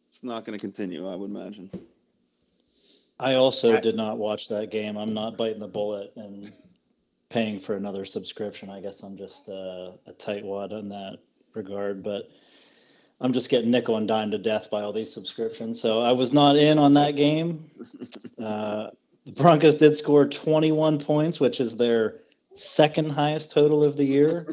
it's 0.07 0.23
not 0.23 0.45
going 0.45 0.57
to 0.57 0.61
continue. 0.61 1.07
I 1.07 1.15
would 1.15 1.29
imagine. 1.29 1.69
I 3.19 3.35
also 3.35 3.77
I- 3.77 3.79
did 3.79 3.95
not 3.95 4.17
watch 4.17 4.47
that 4.49 4.71
game. 4.71 4.97
I'm 4.97 5.13
not 5.13 5.37
biting 5.37 5.59
the 5.59 5.67
bullet 5.67 6.11
and 6.15 6.51
paying 7.29 7.59
for 7.59 7.75
another 7.75 8.03
subscription. 8.03 8.69
I 8.69 8.81
guess 8.81 9.03
I'm 9.03 9.15
just 9.15 9.47
uh, 9.47 9.91
a 10.07 10.13
tightwad 10.17 10.77
in 10.77 10.89
that 10.89 11.19
regard, 11.53 12.03
but 12.03 12.29
I'm 13.21 13.31
just 13.31 13.49
getting 13.49 13.71
nickel 13.71 13.97
and 13.97 14.07
dime 14.07 14.31
to 14.31 14.37
death 14.37 14.69
by 14.69 14.81
all 14.81 14.91
these 14.91 15.13
subscriptions. 15.13 15.79
So 15.79 16.01
I 16.01 16.11
was 16.11 16.33
not 16.33 16.57
in 16.57 16.77
on 16.77 16.93
that 16.95 17.15
game. 17.15 17.65
Uh, 18.41 18.89
the 19.23 19.31
Broncos 19.33 19.75
did 19.75 19.95
score 19.95 20.25
21 20.25 20.97
points, 20.97 21.39
which 21.39 21.59
is 21.59 21.77
their 21.77 22.21
second 22.53 23.09
highest 23.11 23.51
total 23.51 23.83
of 23.83 23.95
the 23.97 24.03
year. 24.03 24.47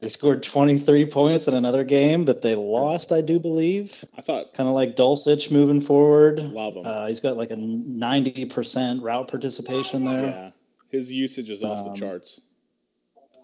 they 0.00 0.08
scored 0.08 0.42
23 0.42 1.06
points 1.06 1.48
in 1.48 1.54
another 1.54 1.84
game 1.84 2.24
that 2.26 2.40
they 2.42 2.54
lost, 2.54 3.12
I 3.12 3.20
do 3.20 3.38
believe. 3.38 4.04
I 4.16 4.20
thought 4.20 4.54
Kind 4.54 4.68
of 4.68 4.74
like 4.74 4.96
Dulcich 4.96 5.50
moving 5.50 5.80
forward. 5.80 6.38
love 6.38 6.74
him. 6.74 6.86
Uh, 6.86 7.06
he's 7.06 7.20
got 7.20 7.36
like 7.36 7.50
a 7.50 7.56
90% 7.56 9.02
route 9.02 9.28
participation 9.28 10.04
there. 10.04 10.24
yeah, 10.26 10.50
his 10.88 11.10
usage 11.10 11.50
is 11.50 11.62
off 11.64 11.84
the 11.84 11.90
Um, 11.90 11.96
charts. 11.96 12.40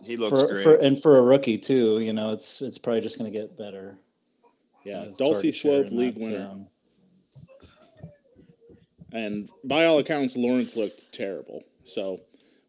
He 0.02 0.16
looks 0.16 0.40
For, 0.42 0.48
great. 0.48 0.62
for 0.62 0.74
and 0.76 1.00
for 1.00 1.18
a 1.18 1.22
rookie 1.22 1.58
too, 1.58 1.98
you 2.00 2.12
know, 2.12 2.30
it's 2.32 2.60
it's 2.62 2.78
probably 2.78 3.00
just 3.00 3.18
going 3.18 3.32
to 3.32 3.36
get 3.36 3.56
better. 3.58 3.96
Yeah, 4.84 5.06
His 5.06 5.16
Dulcie 5.16 5.50
Swope 5.50 5.90
league 5.90 6.14
that, 6.14 6.20
winner, 6.20 6.48
um, 6.52 6.66
and 9.12 9.48
by 9.64 9.86
all 9.86 9.98
accounts, 9.98 10.36
Lawrence 10.36 10.76
looked 10.76 11.10
terrible. 11.12 11.62
So 11.84 12.20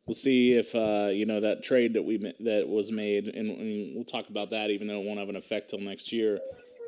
we'll 0.08 0.16
see 0.16 0.54
if 0.54 0.74
uh, 0.74 1.10
you 1.12 1.26
know 1.26 1.40
that 1.42 1.64
trade 1.64 1.94
that 1.94 2.04
we 2.04 2.18
that 2.18 2.68
was 2.68 2.92
made, 2.92 3.28
and, 3.28 3.94
we'll 3.96 4.06
talk 4.06 4.30
about 4.30 4.50
that, 4.50 4.70
even 4.72 4.88
though 4.88 5.00
it 5.02 5.06
won't 5.06 5.20
have 5.20 5.30
an 5.30 5.36
effect 5.36 5.70
till 5.70 5.80
next 5.80 6.12
year. 6.12 6.40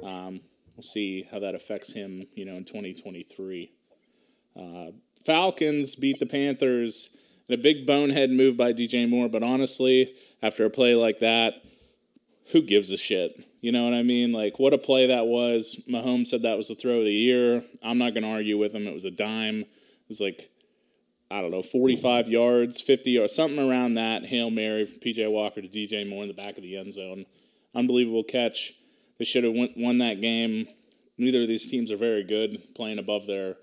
Um, 0.03 0.41
we'll 0.75 0.83
see 0.83 1.27
how 1.29 1.39
that 1.39 1.55
affects 1.55 1.93
him, 1.93 2.25
you 2.33 2.45
know, 2.45 2.55
in 2.55 2.63
2023. 2.63 3.71
Uh, 4.59 4.91
Falcons 5.25 5.95
beat 5.95 6.19
the 6.19 6.25
Panthers 6.25 7.17
in 7.47 7.59
a 7.59 7.61
big 7.61 7.85
bonehead 7.85 8.31
move 8.31 8.55
by 8.55 8.71
DJ 8.71 9.07
Moore, 9.07 9.27
but 9.27 9.43
honestly, 9.43 10.15
after 10.41 10.65
a 10.65 10.69
play 10.69 10.95
like 10.95 11.19
that, 11.19 11.55
who 12.51 12.61
gives 12.61 12.91
a 12.91 12.97
shit? 12.97 13.45
You 13.61 13.73
know 13.73 13.83
what 13.83 13.93
I 13.93 14.03
mean? 14.03 14.31
Like, 14.31 14.57
what 14.57 14.73
a 14.73 14.77
play 14.77 15.07
that 15.07 15.27
was. 15.27 15.83
Mahomes 15.89 16.27
said 16.27 16.43
that 16.43 16.57
was 16.57 16.69
the 16.69 16.75
throw 16.75 16.99
of 16.99 17.03
the 17.03 17.11
year. 17.11 17.63
I'm 17.83 17.97
not 17.97 18.13
going 18.13 18.23
to 18.23 18.29
argue 18.29 18.57
with 18.57 18.73
him. 18.73 18.87
It 18.87 18.93
was 18.93 19.05
a 19.05 19.11
dime. 19.11 19.61
It 19.61 19.67
was 20.07 20.21
like, 20.21 20.49
I 21.31 21.41
don't 21.41 21.51
know, 21.51 21.61
45 21.61 22.27
yards, 22.27 22.81
50 22.81 23.19
or 23.19 23.27
something 23.27 23.69
around 23.69 23.93
that. 23.95 24.25
Hail 24.25 24.49
Mary 24.49 24.85
from 24.85 24.99
PJ 24.99 25.29
Walker 25.31 25.61
to 25.61 25.67
DJ 25.67 26.07
Moore 26.07 26.23
in 26.23 26.27
the 26.27 26.33
back 26.33 26.57
of 26.57 26.63
the 26.63 26.75
end 26.75 26.93
zone. 26.93 27.25
Unbelievable 27.75 28.23
catch. 28.23 28.73
They 29.19 29.25
should 29.25 29.43
have 29.43 29.53
won, 29.53 29.69
won 29.77 29.99
that 29.99 30.21
game. 30.21 30.67
Neither 31.17 31.43
of 31.43 31.47
these 31.47 31.69
teams 31.69 31.91
are 31.91 31.97
very 31.97 32.23
good, 32.23 32.73
playing 32.75 32.97
above 32.97 33.27
their 33.27 33.57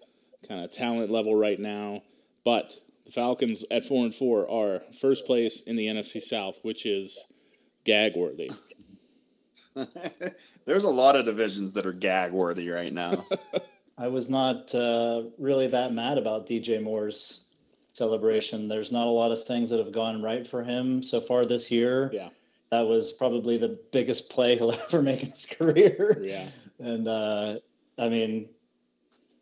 kind 0.47 0.65
of 0.65 0.71
talent 0.71 1.11
level 1.11 1.35
right 1.35 1.59
now. 1.59 2.03
But 2.45 2.75
the 3.05 3.11
Falcons 3.11 3.65
at 3.71 3.85
4 3.85 4.05
and 4.05 4.15
4 4.15 4.51
are 4.51 4.83
first 5.01 5.27
place 5.27 5.63
in 5.63 5.75
the 5.75 5.87
NFC 5.87 6.21
South, 6.21 6.61
which 6.63 6.87
is 6.87 7.33
gag 7.85 8.15
worthy. 8.15 8.51
There's 10.67 10.85
a 10.85 10.91
lot 10.91 11.17
of 11.17 11.25
divisions 11.25 11.73
that 11.73 11.87
are 11.87 11.93
gag 11.93 12.33
worthy 12.33 12.69
right 12.69 12.93
now. 12.93 13.27
I 13.99 14.09
was 14.09 14.29
not 14.29 14.75
uh, 14.75 15.25
really 15.39 15.69
that 15.69 15.93
mad 15.93 16.19
about 16.19 16.47
DJ 16.47 16.83
Moore's 16.83 17.46
celebration. 17.97 18.69
There's 18.69 18.93
not 18.93 19.07
a 19.07 19.11
lot 19.11 19.33
of 19.33 19.45
things 19.45 19.71
that 19.71 19.79
have 19.79 19.93
gone 19.93 20.21
right 20.21 20.47
for 20.47 20.62
him 20.62 21.03
so 21.03 21.21
far 21.21 21.45
this 21.45 21.71
year. 21.71 22.11
Yeah. 22.12 22.29
That 22.71 22.83
was 22.87 23.12
probably 23.12 23.57
the 23.57 23.79
biggest 23.93 24.31
play 24.31 24.57
he'll 24.59 24.73
ever 24.73 25.03
make 25.03 25.23
in 25.23 25.31
his 25.31 25.47
career. 25.47 26.23
Yeah. 26.23 26.49
And 26.79 27.09
uh, 27.09 27.57
I 27.99 28.09
mean, 28.09 28.49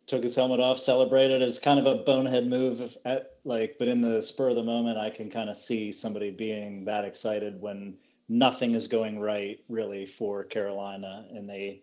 took 0.05 0.23
his 0.23 0.35
helmet 0.35 0.59
off, 0.59 0.79
celebrated 0.79 1.41
as 1.41 1.59
kind 1.59 1.79
of 1.79 1.85
a 1.85 2.03
bonehead 2.03 2.47
move. 2.47 2.97
At 3.05 3.33
like, 3.43 3.75
but 3.77 3.87
in 3.87 4.01
the 4.01 4.21
spur 4.21 4.49
of 4.49 4.55
the 4.55 4.63
moment, 4.63 4.97
I 4.97 5.09
can 5.09 5.29
kind 5.29 5.49
of 5.49 5.57
see 5.57 5.91
somebody 5.91 6.31
being 6.31 6.85
that 6.85 7.05
excited 7.05 7.59
when 7.59 7.97
nothing 8.29 8.75
is 8.75 8.87
going 8.87 9.19
right 9.19 9.59
really 9.67 10.05
for 10.05 10.43
Carolina, 10.43 11.25
and 11.31 11.49
they 11.49 11.81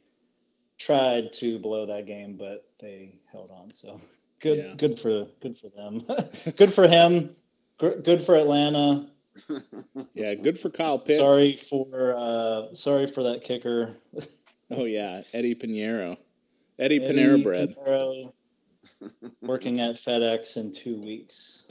tried 0.79 1.33
to 1.33 1.59
blow 1.59 1.87
that 1.87 2.07
game, 2.07 2.37
but 2.37 2.69
they 2.81 3.15
held 3.31 3.51
on. 3.51 3.73
So 3.73 4.01
good, 4.43 4.59
Yeah. 4.59 4.75
good 4.77 4.99
for 5.01 5.27
good 5.41 5.57
for 5.57 5.69
them. 5.71 6.03
good 6.59 6.73
for 6.73 6.87
him. 6.87 7.35
Good 7.79 8.23
for 8.23 8.35
Atlanta. 8.37 9.09
Yeah, 10.15 10.35
good 10.35 10.59
for 10.59 10.69
Kyle 10.69 10.99
Pitts. 10.99 11.17
Sorry 11.19 11.57
for 11.57 12.15
uh, 12.15 12.75
sorry 12.75 13.07
for 13.07 13.23
that 13.25 13.43
kicker. 13.43 13.97
Oh 14.75 14.85
yeah, 14.87 15.21
Eddie 15.35 15.55
Piñeiro. 15.55 16.17
Eddie, 16.79 17.03
Eddie 17.03 17.15
Panera 17.15 17.43
Bread. 17.43 17.77
Piñeiro, 17.77 18.33
working 19.43 19.81
at 19.81 19.97
FedEx 19.97 20.57
in 20.57 20.73
two 20.73 20.99
weeks. 20.99 21.65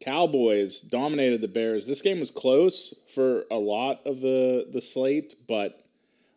Cowboys 0.00 0.82
dominated 0.82 1.40
the 1.40 1.48
Bears. 1.48 1.86
This 1.86 2.02
game 2.02 2.20
was 2.20 2.30
close 2.30 2.94
for 3.14 3.44
a 3.50 3.56
lot 3.56 4.06
of 4.06 4.20
the 4.20 4.68
the 4.70 4.80
slate, 4.82 5.34
but 5.48 5.82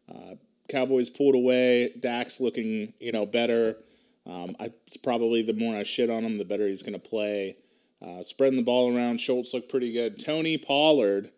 uh, 0.10 0.36
Cowboys 0.70 1.10
pulled 1.10 1.36
away. 1.36 1.94
Dak 2.00 2.30
looking, 2.40 2.94
you 3.00 3.12
know, 3.12 3.26
better. 3.26 3.78
Um, 4.26 4.56
I, 4.60 4.72
it's 4.86 4.98
probably 4.98 5.42
the 5.42 5.54
more 5.54 5.76
I 5.76 5.84
shit 5.84 6.10
on 6.10 6.24
him, 6.24 6.38
the 6.38 6.46
better 6.46 6.68
he's 6.68 6.84
going 6.84 6.94
to 6.94 7.00
play. 7.00 7.58
Uh, 8.02 8.24
spreading 8.24 8.58
the 8.58 8.64
ball 8.64 8.96
around, 8.96 9.20
Schultz 9.20 9.54
looked 9.54 9.70
pretty 9.70 9.92
good. 9.92 10.24
Tony 10.24 10.58
Pollard. 10.58 11.32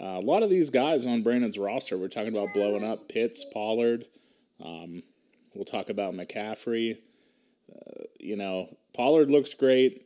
Uh, 0.00 0.18
a 0.18 0.20
lot 0.20 0.42
of 0.42 0.50
these 0.50 0.70
guys 0.70 1.06
on 1.06 1.22
Brandon's 1.22 1.58
roster, 1.58 1.96
we're 1.96 2.08
talking 2.08 2.36
about 2.36 2.52
blowing 2.52 2.84
up. 2.84 3.08
Pitts, 3.08 3.44
Pollard. 3.52 4.04
Um, 4.62 5.02
we'll 5.54 5.64
talk 5.64 5.88
about 5.90 6.14
McCaffrey. 6.14 6.98
Uh, 7.72 8.02
you 8.18 8.36
know, 8.36 8.76
Pollard 8.94 9.30
looks 9.30 9.54
great, 9.54 10.04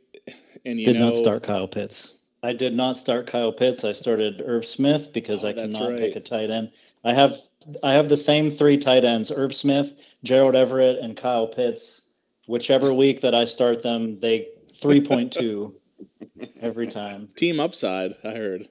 and 0.65 0.79
you 0.79 0.85
Did 0.85 0.97
know, 0.97 1.09
not 1.09 1.15
start 1.17 1.43
Kyle 1.43 1.67
Pitts. 1.67 2.13
I 2.43 2.53
did 2.53 2.75
not 2.75 2.95
start 2.95 3.27
Kyle 3.27 3.51
Pitts. 3.51 3.83
I 3.83 3.93
started 3.93 4.41
Irv 4.45 4.65
Smith 4.65 5.11
because 5.13 5.43
Oh, 5.43 5.49
I 5.49 5.53
that's 5.53 5.77
cannot 5.77 5.97
pick 5.97 6.15
a 6.15 6.19
tight 6.19 6.51
end. 6.51 6.71
I 7.03 7.13
have 7.13 7.37
I 7.83 7.93
have 7.93 8.09
the 8.09 8.17
same 8.17 8.49
three 8.49 8.77
tight 8.77 9.03
ends: 9.03 9.31
Irv 9.31 9.53
Smith, 9.53 9.93
Gerald 10.23 10.55
Everett, 10.55 10.99
and 10.99 11.15
Kyle 11.15 11.47
Pitts. 11.47 12.09
Whichever 12.47 12.93
week 12.93 13.21
that 13.21 13.35
I 13.35 13.43
start 13.45 13.81
them, 13.81 14.19
they 14.19 14.47
three 14.73 15.01
point 15.01 15.33
two 15.33 15.75
every 16.61 16.87
time. 16.87 17.29
team 17.35 17.59
upside. 17.59 18.13
I 18.23 18.31
heard. 18.31 18.61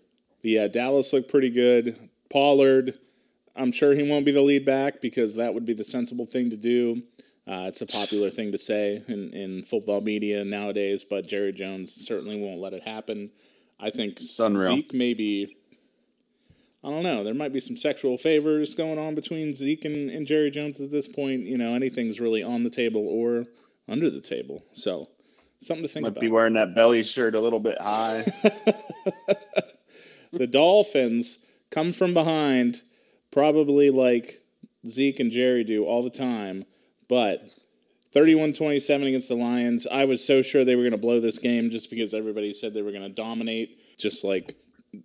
But 0.43 0.51
yeah, 0.51 0.69
Dallas 0.69 1.13
looked 1.13 1.31
pretty 1.31 1.51
good. 1.51 2.09
Pollard, 2.31 2.99
I'm 3.55 3.73
sure 3.73 3.95
he 3.95 4.09
won't 4.09 4.25
be 4.25 4.33
the 4.33 4.43
lead 4.43 4.65
back 4.65 5.01
because 5.01 5.37
that 5.37 5.55
would 5.55 5.65
be 5.65 5.75
the 5.75 5.85
sensible 5.85 6.27
thing 6.27 6.51
to 6.51 6.57
do. 6.57 7.03
Uh, 7.49 7.67
it's 7.69 7.81
a 7.81 7.87
popular 7.87 8.29
thing 8.31 8.51
to 8.51 8.59
say 8.59 9.03
in, 9.07 9.31
in 9.33 9.63
football 9.63 10.01
media 10.01 10.45
nowadays, 10.45 11.05
but 11.05 11.29
Jerry 11.29 11.53
Jones 11.53 11.93
certainly 11.93 12.41
won't 12.41 12.61
let 12.61 12.73
it 12.73 12.83
happen. 12.83 13.31
I 13.79 13.91
think 13.91 14.19
unreal. 14.41 14.75
Zeke 14.75 14.95
maybe. 14.95 15.56
I 16.87 16.91
don't 16.91 17.03
know. 17.03 17.25
There 17.25 17.35
might 17.35 17.53
be 17.53 17.59
some 17.59 17.77
sexual 17.77 18.17
favors 18.17 18.77
going 18.77 18.97
on 18.97 19.17
between 19.17 19.53
Zeke 19.53 19.85
and, 19.87 20.09
and 20.09 20.25
Jerry 20.25 20.53
Jones 20.53 20.81
at 20.81 20.93
this 20.93 21.09
point. 21.09 21.41
You 21.41 21.59
know, 21.59 21.75
anything's 21.75 22.21
really 22.21 22.45
on 22.45 22.63
the 22.63 22.71
table 22.71 23.05
or 23.09 23.47
under 23.89 24.09
the 24.09 24.21
table. 24.21 24.65
So, 24.73 25.09
something 25.59 25.83
to 25.83 25.89
think 25.89 26.05
Might 26.05 26.11
about. 26.11 26.21
Might 26.21 26.29
be 26.29 26.31
wearing 26.31 26.55
that 26.55 26.77
belly 26.77 27.03
shirt 27.03 27.35
a 27.35 27.41
little 27.41 27.59
bit 27.59 27.81
high. 27.81 28.23
the 30.33 30.47
Dolphins 30.47 31.51
come 31.73 31.93
from 31.93 32.15
behind, 32.15 32.83
probably 33.33 33.91
like 33.91 34.35
Zeke 34.87 35.19
and 35.19 35.33
Jerry 35.33 35.65
do 35.65 35.85
all 35.85 36.05
the 36.05 36.11
time, 36.11 36.67
but 37.09 37.41
31 38.13 38.53
27 38.53 39.09
against 39.09 39.29
the 39.29 39.35
Lions. 39.35 39.89
I 39.89 40.05
was 40.05 40.25
so 40.25 40.41
sure 40.41 40.65
they 40.65 40.77
were 40.77 40.83
going 40.83 40.93
to 40.93 40.99
blow 40.99 41.19
this 41.19 41.41
game 41.41 41.71
just 41.71 41.91
because 41.91 42.15
everybody 42.15 42.53
said 42.53 42.75
they 42.75 42.83
were 42.83 42.93
going 42.93 43.03
to 43.03 43.09
dominate, 43.09 43.99
just 43.99 44.25
like, 44.25 44.55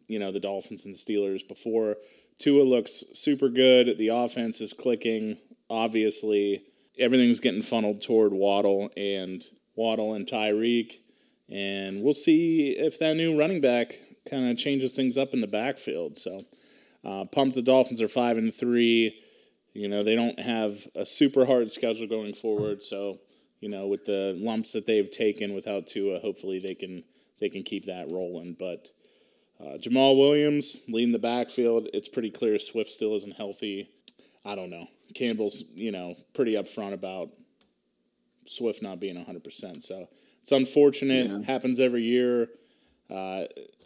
you 0.07 0.19
know, 0.19 0.31
the 0.31 0.39
Dolphins 0.39 0.85
and 0.85 0.95
Steelers 0.95 1.47
before. 1.47 1.97
Tua 2.39 2.63
looks 2.63 3.03
super 3.13 3.49
good. 3.49 3.97
The 3.97 4.09
offense 4.09 4.61
is 4.61 4.73
clicking, 4.73 5.37
obviously. 5.69 6.63
Everything's 6.97 7.39
getting 7.39 7.61
funneled 7.61 8.01
toward 8.01 8.33
Waddle 8.33 8.89
and 8.97 9.43
Waddle 9.75 10.13
and 10.13 10.27
Tyreek. 10.27 10.93
And 11.49 12.01
we'll 12.01 12.13
see 12.13 12.71
if 12.71 12.99
that 12.99 13.17
new 13.17 13.37
running 13.37 13.61
back 13.61 13.93
kind 14.29 14.49
of 14.49 14.57
changes 14.57 14.95
things 14.95 15.17
up 15.17 15.33
in 15.33 15.41
the 15.41 15.47
backfield. 15.47 16.15
So, 16.15 16.41
uh, 17.03 17.25
pumped 17.25 17.55
the 17.55 17.61
Dolphins 17.61 18.01
are 18.01 18.07
five 18.07 18.37
and 18.37 18.53
three. 18.53 19.19
You 19.73 19.87
know, 19.87 20.03
they 20.03 20.15
don't 20.15 20.39
have 20.39 20.77
a 20.95 21.05
super 21.05 21.45
hard 21.45 21.71
schedule 21.71 22.07
going 22.07 22.33
forward, 22.33 22.83
so 22.83 23.19
you 23.61 23.69
know, 23.69 23.87
with 23.87 24.05
the 24.05 24.35
lumps 24.39 24.73
that 24.73 24.85
they've 24.85 25.09
taken 25.09 25.53
without 25.53 25.87
Tua, 25.87 26.19
hopefully 26.19 26.59
they 26.59 26.75
can 26.75 27.03
they 27.39 27.47
can 27.47 27.63
keep 27.63 27.85
that 27.85 28.11
rolling. 28.11 28.55
But 28.59 28.89
uh, 29.61 29.77
Jamaal 29.77 30.17
Williams 30.17 30.85
leading 30.89 31.11
the 31.11 31.19
backfield. 31.19 31.87
It's 31.93 32.09
pretty 32.09 32.31
clear 32.31 32.57
Swift 32.57 32.89
still 32.89 33.15
isn't 33.15 33.35
healthy. 33.35 33.89
I 34.43 34.55
don't 34.55 34.69
know. 34.69 34.87
Campbell's 35.13 35.71
you 35.75 35.91
know 35.91 36.15
pretty 36.33 36.55
upfront 36.55 36.93
about 36.93 37.29
Swift 38.45 38.81
not 38.81 38.99
being 38.99 39.23
100%. 39.23 39.83
So 39.83 40.07
it's 40.41 40.51
unfortunate. 40.51 41.27
Yeah. 41.27 41.43
Happens 41.43 41.79
every 41.79 42.01
year. 42.01 42.49
Uh, 43.09 43.43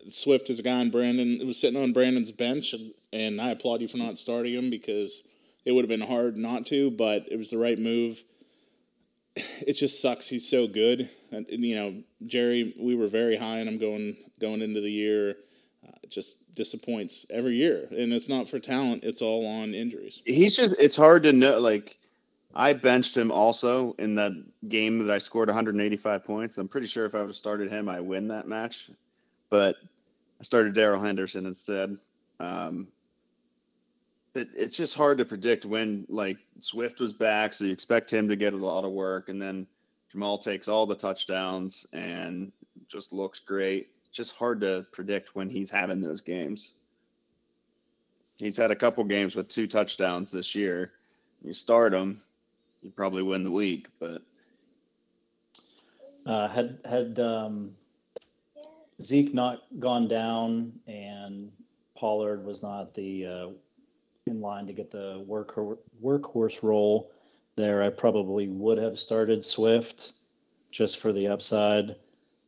Swift 0.08 0.50
is 0.50 0.60
a 0.60 0.64
guy 0.64 0.80
on 0.80 0.90
Brandon. 0.90 1.42
It 1.42 1.46
was 1.46 1.60
sitting 1.60 1.82
on 1.82 1.94
Brandon's 1.94 2.32
bench, 2.32 2.74
and, 2.74 2.92
and 3.12 3.42
I 3.42 3.50
applaud 3.50 3.82
you 3.82 3.88
for 3.88 3.98
not 3.98 4.20
starting 4.20 4.54
him 4.54 4.70
because 4.70 5.28
it 5.66 5.72
would 5.72 5.84
have 5.84 5.90
been 5.90 6.08
hard 6.08 6.38
not 6.38 6.66
to, 6.68 6.92
but 6.92 7.26
it 7.30 7.38
was 7.38 7.50
the 7.52 7.58
right 7.58 7.80
move. 7.80 8.24
It 9.68 9.74
just 9.74 10.02
sucks. 10.02 10.30
He's 10.30 10.48
so 10.48 10.68
good. 10.68 11.10
And, 11.32 11.46
and, 11.50 11.66
you 11.66 11.76
know, 11.76 12.04
Jerry, 12.26 12.74
we 12.80 12.96
were 12.96 13.08
very 13.08 13.36
high 13.36 13.60
on 13.60 13.68
him 13.68 13.78
going 13.78 14.16
going 14.40 14.62
into 14.62 14.80
the 14.80 14.92
year. 14.92 15.36
Just 16.10 16.54
disappoints 16.56 17.26
every 17.32 17.56
year, 17.56 17.88
and 17.92 18.14
it's 18.14 18.30
not 18.30 18.48
for 18.48 18.60
talent. 18.60 19.04
It's 19.04 19.22
all 19.22 19.46
on 19.46 19.74
injuries. 19.74 20.22
He's 20.26 20.56
just 20.56 20.76
it's 20.80 20.96
hard 20.96 21.24
to 21.24 21.34
know 21.34 21.60
like 21.60 21.98
I 22.56 22.74
benched 22.74 23.18
him 23.18 23.32
also 23.32 23.94
in 24.00 24.16
that 24.16 24.32
game 24.70 25.00
that 25.00 25.14
I 25.14 25.18
scored 25.18 25.50
185 25.50 26.24
points. 26.24 26.58
I'm 26.58 26.70
pretty 26.70 26.88
sure 26.88 27.06
if 27.06 27.14
I 27.14 27.20
would 27.20 27.28
have 27.28 27.36
started 27.36 27.70
him, 27.70 27.90
I 27.90 28.00
win 28.00 28.28
that 28.30 28.48
match. 28.48 28.90
But 29.50 29.76
I 30.40 30.44
started 30.44 30.74
Darrell 30.74 31.02
Henderson 31.02 31.46
instead. 31.46 31.98
Um, 32.40 32.88
it, 34.34 34.50
it's 34.56 34.78
just 34.78 34.96
hard 34.96 35.18
to 35.18 35.26
predict 35.26 35.66
when 35.66 36.06
like 36.10 36.38
Swift 36.60 37.00
was 37.00 37.14
back, 37.14 37.54
so 37.54 37.66
you 37.66 37.72
expect 37.72 38.12
him 38.12 38.28
to 38.30 38.36
get 38.36 38.54
a 38.54 38.58
lot 38.58 38.86
of 38.86 38.92
work, 38.92 39.30
and 39.30 39.42
then 39.42 39.68
Jamaal 40.14 40.42
takes 40.42 40.68
all 40.68 40.86
the 40.86 40.96
touchdowns 40.96 41.86
and 41.94 42.52
just 42.88 43.12
looks 43.12 43.40
great. 43.40 43.90
Just 44.16 44.38
hard 44.38 44.62
to 44.62 44.86
predict 44.94 45.36
when 45.36 45.50
he's 45.50 45.70
having 45.70 46.00
those 46.00 46.22
games. 46.22 46.76
He's 48.38 48.56
had 48.56 48.72
a 48.72 48.76
couple 48.76 49.04
games 49.04 49.36
with 49.36 49.50
two 49.50 49.68
touchdowns 49.68 50.32
this 50.32 50.56
year. 50.56 50.94
You 51.44 51.52
start 51.52 51.94
him, 51.94 52.22
you 52.82 52.92
probably 52.92 53.24
win 53.24 53.44
the 53.44 53.52
week, 53.52 53.88
but 54.00 54.22
Uh, 56.26 56.48
had 56.48 56.80
had 56.86 57.20
um, 57.20 57.76
Zeke 59.02 59.34
not 59.34 59.64
gone 59.80 60.08
down 60.08 60.72
and 60.88 61.52
Pollard 61.96 62.46
was 62.46 62.64
not 62.64 62.94
the 62.94 63.26
uh, 63.26 63.48
in 64.26 64.40
line 64.40 64.66
to 64.66 64.74
get 64.74 64.90
the 64.90 65.24
work 65.28 65.56
workhorse 66.02 66.64
role 66.64 67.12
there, 67.58 67.84
I 67.84 67.90
probably 67.90 68.48
would 68.48 68.78
have 68.78 68.98
started 68.98 69.44
Swift 69.44 70.14
just 70.72 71.00
for 71.00 71.12
the 71.12 71.28
upside. 71.28 71.96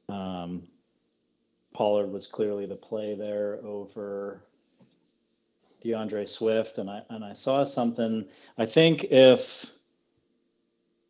Um, 0.10 0.64
Pollard 1.78 2.12
was 2.12 2.26
clearly 2.26 2.66
the 2.66 2.76
play 2.76 3.14
there 3.14 3.60
over 3.64 4.42
D'Andre 5.82 6.26
Swift, 6.26 6.80
and 6.80 6.90
I 6.90 7.04
and 7.12 7.24
I 7.24 7.34
saw 7.34 7.64
something. 7.64 8.26
I 8.58 8.66
think 8.66 9.04
if 9.12 9.74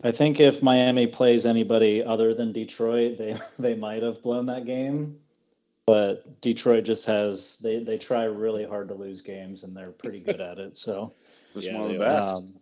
I 0.03 0.11
think 0.11 0.41
if 0.41 0.61
Miami 0.61 1.07
plays 1.07 1.45
anybody 1.45 2.03
other 2.03 2.33
than 2.33 2.51
Detroit, 2.51 3.17
they 3.17 3.37
they 3.59 3.75
might 3.75 4.03
have 4.03 4.21
blown 4.21 4.45
that 4.47 4.65
game. 4.65 5.17
But 5.85 6.41
Detroit 6.41 6.83
just 6.83 7.05
has 7.05 7.59
they 7.59 7.81
they 7.81 7.97
try 7.97 8.25
really 8.25 8.65
hard 8.65 8.89
to 8.89 8.93
lose 8.93 9.21
games, 9.21 9.63
and 9.63 9.73
they're 9.75 9.91
pretty 9.91 10.19
good 10.19 10.41
at 10.41 10.59
it. 10.59 10.75
So 10.75 11.13
just 11.53 11.67
Yeah, 11.67 11.75
one 11.75 11.83
of 11.85 11.93
the 11.93 11.99
best. 11.99 12.35
um, 12.35 12.53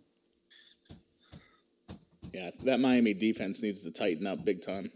Yeah, 2.32 2.50
that 2.62 2.78
Miami 2.78 3.14
defense 3.14 3.64
needs 3.64 3.82
to 3.82 3.90
tighten 3.90 4.28
up 4.28 4.44
big 4.44 4.62
time. 4.62 4.92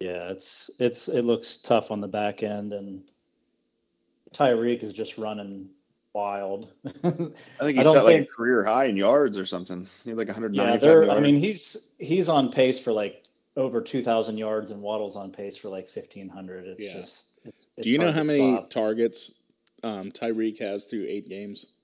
Yeah, 0.00 0.30
it's 0.30 0.70
it's 0.78 1.08
it 1.08 1.22
looks 1.22 1.56
tough 1.58 1.90
on 1.90 2.00
the 2.00 2.08
back 2.08 2.42
end, 2.42 2.72
and 2.72 3.02
Tyreek 4.32 4.82
is 4.82 4.92
just 4.92 5.18
running 5.18 5.68
wild. 6.12 6.72
I 6.86 6.90
think 7.10 7.34
I 7.60 7.72
he 7.72 7.82
don't 7.82 7.92
set 7.94 8.04
like 8.04 8.22
a 8.22 8.26
career 8.26 8.64
high 8.64 8.86
in 8.86 8.96
yards 8.96 9.36
or 9.38 9.44
something. 9.44 9.86
He 10.04 10.10
had 10.10 10.18
like 10.18 10.28
195 10.28 10.82
Yeah, 10.82 10.88
yards. 10.88 11.08
I 11.10 11.20
mean, 11.20 11.36
he's 11.36 11.94
he's 11.98 12.28
on 12.28 12.50
pace 12.50 12.78
for 12.78 12.92
like 12.92 13.24
over 13.56 13.80
two 13.80 14.02
thousand 14.02 14.38
yards, 14.38 14.70
and 14.70 14.80
Waddle's 14.80 15.16
on 15.16 15.32
pace 15.32 15.56
for 15.56 15.68
like 15.68 15.88
fifteen 15.88 16.28
hundred. 16.28 16.66
It's 16.66 16.82
Yeah. 16.82 16.94
just. 16.94 17.24
It's, 17.44 17.70
it's 17.76 17.84
Do 17.84 17.90
you 17.90 17.98
know 17.98 18.10
how 18.12 18.24
many 18.24 18.52
stop. 18.52 18.68
targets 18.68 19.44
um, 19.82 20.10
Tyreek 20.10 20.58
has 20.58 20.84
through 20.86 21.06
eight 21.08 21.28
games? 21.28 21.76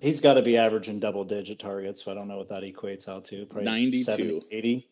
He's 0.00 0.20
got 0.20 0.34
to 0.34 0.42
be 0.42 0.56
averaging 0.56 1.00
double 1.00 1.24
digit 1.24 1.58
targets, 1.58 2.04
so 2.04 2.12
I 2.12 2.14
don't 2.14 2.28
know 2.28 2.36
what 2.38 2.48
that 2.50 2.62
equates 2.62 3.08
out 3.08 3.24
to. 3.26 3.44
Probably 3.46 3.64
92. 3.64 4.02
70, 4.04 4.42
80. 4.50 4.88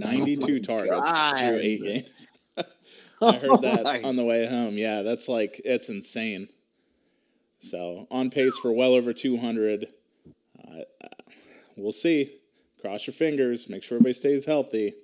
92 0.00 0.60
targets 0.60 1.10
God. 1.10 1.38
through 1.38 1.58
eight 1.58 1.82
games. 1.82 2.26
I 3.22 3.32
heard 3.36 3.60
that 3.62 3.84
my- 3.84 4.02
on 4.02 4.16
the 4.16 4.24
way 4.24 4.46
home. 4.46 4.76
Yeah, 4.78 5.02
that's 5.02 5.28
like, 5.28 5.60
it's 5.64 5.88
insane. 5.88 6.48
So 7.58 8.06
on 8.10 8.30
pace 8.30 8.58
for 8.58 8.72
well 8.72 8.94
over 8.94 9.12
200. 9.12 9.86
Uh, 10.66 10.78
uh, 11.04 11.08
we'll 11.76 11.92
see. 11.92 12.36
Cross 12.80 13.06
your 13.06 13.12
fingers. 13.14 13.68
Make 13.68 13.82
sure 13.82 13.96
everybody 13.96 14.14
stays 14.14 14.46
healthy. 14.46 14.94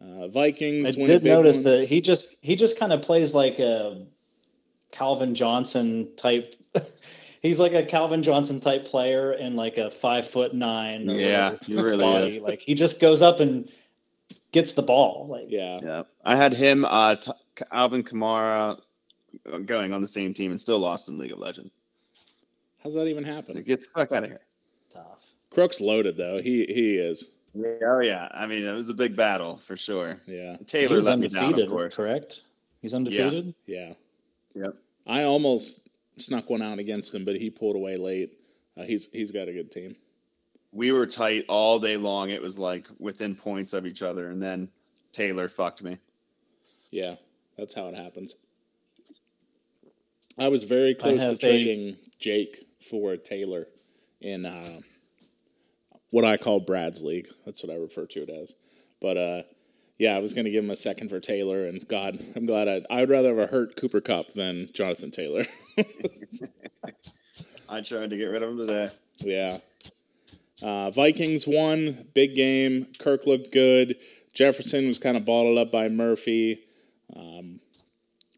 Uh, 0.00 0.24
I 0.26 0.28
Vikings 0.28 0.96
win 0.96 1.06
a 1.06 1.14
did 1.14 1.22
big 1.24 1.32
notice 1.32 1.56
one. 1.56 1.64
that 1.64 1.88
he 1.88 2.00
just 2.00 2.36
he 2.42 2.54
just 2.54 2.78
kind 2.78 2.92
of 2.92 3.02
plays 3.02 3.34
like 3.34 3.58
a 3.58 4.06
Calvin 4.92 5.34
Johnson 5.34 6.08
type. 6.16 6.54
He's 7.42 7.58
like 7.58 7.72
a 7.72 7.84
Calvin 7.84 8.22
Johnson 8.22 8.60
type 8.60 8.84
player 8.84 9.32
and 9.32 9.56
like 9.56 9.76
a 9.78 9.90
five 9.90 10.28
foot 10.28 10.54
nine. 10.54 11.08
or 11.10 11.14
Yeah, 11.14 11.50
whatever 11.50 11.64
he 11.66 11.74
really 11.74 11.98
body. 12.04 12.28
is. 12.36 12.40
Like 12.40 12.60
he 12.60 12.74
just 12.74 13.00
goes 13.00 13.22
up 13.22 13.40
and 13.40 13.68
gets 14.56 14.72
the 14.72 14.82
ball. 14.82 15.26
Like 15.28 15.46
Yeah. 15.50 15.78
Yeah, 15.82 16.02
I 16.24 16.34
had 16.34 16.54
him, 16.54 16.84
uh, 16.86 17.16
t- 17.16 17.30
Alvin 17.70 18.02
Kamara, 18.02 18.80
uh, 19.52 19.58
going 19.58 19.92
on 19.92 20.00
the 20.00 20.08
same 20.08 20.32
team 20.32 20.50
and 20.50 20.58
still 20.58 20.78
lost 20.78 21.08
in 21.10 21.18
League 21.18 21.32
of 21.32 21.38
Legends. 21.38 21.78
How's 22.82 22.94
that 22.94 23.06
even 23.06 23.22
happen? 23.24 23.60
Get 23.62 23.80
the 23.82 23.86
fuck 23.94 24.12
out 24.12 24.24
of 24.24 24.30
here. 24.30 24.40
tough. 24.88 25.22
Crook's 25.50 25.80
loaded, 25.80 26.16
though. 26.16 26.38
He 26.40 26.64
he 26.66 26.96
is. 26.96 27.36
Yeah, 27.54 27.64
oh 27.86 28.00
yeah. 28.00 28.28
I 28.32 28.46
mean, 28.46 28.64
it 28.64 28.72
was 28.72 28.88
a 28.90 28.94
big 28.94 29.14
battle 29.16 29.58
for 29.58 29.76
sure. 29.76 30.20
Yeah. 30.26 30.56
Taylor 30.66 30.96
He's 30.96 31.06
let 31.06 31.18
me 31.18 31.28
down, 31.28 31.36
of 31.38 31.44
undefeated, 31.50 31.70
course. 31.70 31.96
correct? 31.96 32.42
He's 32.82 32.94
undefeated. 32.94 33.54
Yeah. 33.66 33.92
Yep. 34.54 34.74
I 35.06 35.22
almost 35.24 35.90
snuck 36.18 36.48
one 36.50 36.62
out 36.62 36.78
against 36.78 37.14
him, 37.14 37.24
but 37.24 37.36
he 37.36 37.50
pulled 37.50 37.76
away 37.76 37.96
late. 37.96 38.38
Uh, 38.76 38.82
he's 38.84 39.08
he's 39.12 39.30
got 39.32 39.48
a 39.48 39.52
good 39.52 39.70
team. 39.70 39.96
We 40.72 40.92
were 40.92 41.06
tight 41.06 41.44
all 41.48 41.78
day 41.78 41.96
long. 41.96 42.30
It 42.30 42.42
was 42.42 42.58
like 42.58 42.86
within 42.98 43.34
points 43.34 43.72
of 43.72 43.86
each 43.86 44.02
other, 44.02 44.28
and 44.28 44.42
then 44.42 44.68
Taylor 45.12 45.48
fucked 45.48 45.82
me. 45.82 45.98
Yeah, 46.90 47.16
that's 47.56 47.74
how 47.74 47.88
it 47.88 47.94
happens. 47.94 48.36
I 50.38 50.48
was 50.48 50.64
very 50.64 50.94
close 50.94 51.20
to 51.20 51.28
have 51.28 51.36
a- 51.36 51.38
trading 51.38 51.96
Jake 52.18 52.66
for 52.90 53.16
Taylor 53.16 53.66
in 54.20 54.44
uh, 54.44 54.80
what 56.10 56.24
I 56.24 56.36
call 56.36 56.60
Brad's 56.60 57.02
league. 57.02 57.28
That's 57.44 57.62
what 57.62 57.72
I 57.72 57.76
refer 57.76 58.06
to 58.06 58.22
it 58.22 58.30
as. 58.30 58.54
But 59.00 59.16
uh, 59.16 59.42
yeah, 59.98 60.14
I 60.14 60.18
was 60.18 60.34
going 60.34 60.44
to 60.44 60.50
give 60.50 60.64
him 60.64 60.70
a 60.70 60.76
second 60.76 61.08
for 61.08 61.20
Taylor, 61.20 61.64
and 61.66 61.86
God, 61.88 62.18
I'm 62.34 62.44
glad 62.46 62.68
I. 62.68 62.82
I 62.90 63.00
would 63.00 63.10
rather 63.10 63.30
have 63.30 63.38
a 63.38 63.46
hurt 63.46 63.76
Cooper 63.76 64.00
Kupp 64.00 64.32
than 64.34 64.68
Jonathan 64.72 65.10
Taylor. 65.10 65.46
I 67.68 67.80
tried 67.80 68.10
to 68.10 68.16
get 68.16 68.26
rid 68.26 68.42
of 68.42 68.50
him 68.50 68.58
today. 68.58 68.90
Yeah. 69.18 69.58
Uh, 70.62 70.90
Vikings 70.90 71.46
won, 71.46 72.08
big 72.14 72.34
game. 72.34 72.86
Kirk 72.98 73.26
looked 73.26 73.52
good. 73.52 73.96
Jefferson 74.32 74.86
was 74.86 74.98
kind 74.98 75.16
of 75.16 75.24
bottled 75.24 75.58
up 75.58 75.70
by 75.70 75.88
Murphy. 75.88 76.60
Um, 77.14 77.60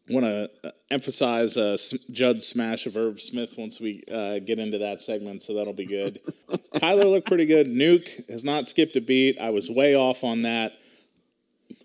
Want 0.09 0.25
to 0.25 0.73
emphasize 0.89 1.55
uh, 1.55 1.73
S- 1.73 2.05
Judd's 2.05 2.47
smash 2.47 2.87
of 2.87 2.95
Herb 2.95 3.19
Smith 3.19 3.59
once 3.59 3.79
we 3.79 4.01
uh, 4.11 4.39
get 4.39 4.57
into 4.57 4.79
that 4.79 5.01
segment, 5.01 5.43
so 5.43 5.53
that'll 5.53 5.71
be 5.71 5.85
good. 5.85 6.19
Kyler 6.75 7.03
looked 7.03 7.27
pretty 7.27 7.45
good. 7.45 7.67
Nuke 7.67 8.27
has 8.27 8.43
not 8.43 8.67
skipped 8.67 8.95
a 8.95 9.01
beat. 9.01 9.39
I 9.39 9.51
was 9.51 9.69
way 9.69 9.95
off 9.95 10.23
on 10.23 10.41
that. 10.41 10.71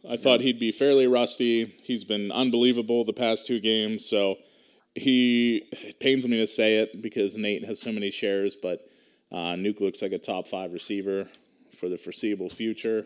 I 0.09 0.16
thought 0.16 0.40
he'd 0.40 0.59
be 0.59 0.73
fairly 0.73 1.07
rusty. 1.07 1.66
He's 1.83 2.05
been 2.05 2.33
unbelievable 2.33 3.05
the 3.05 3.12
past 3.12 3.47
two 3.47 3.61
games, 3.61 4.09
so 4.09 4.37
he 4.94 5.68
it 5.73 6.01
pains 6.01 6.27
me 6.27 6.38
to 6.38 6.47
say 6.47 6.79
it 6.79 7.03
because 7.03 7.37
Nate 7.37 7.66
has 7.66 7.79
so 7.79 7.92
many 7.92 8.11
shares, 8.11 8.57
but 8.57 8.88
uh, 9.35 9.57
Nuke 9.57 9.81
looks 9.81 10.01
like 10.01 10.12
a 10.12 10.18
top 10.18 10.47
five 10.47 10.73
receiver 10.73 11.27
for 11.77 11.88
the 11.88 11.99
foreseeable 11.99 12.49
future. 12.49 13.05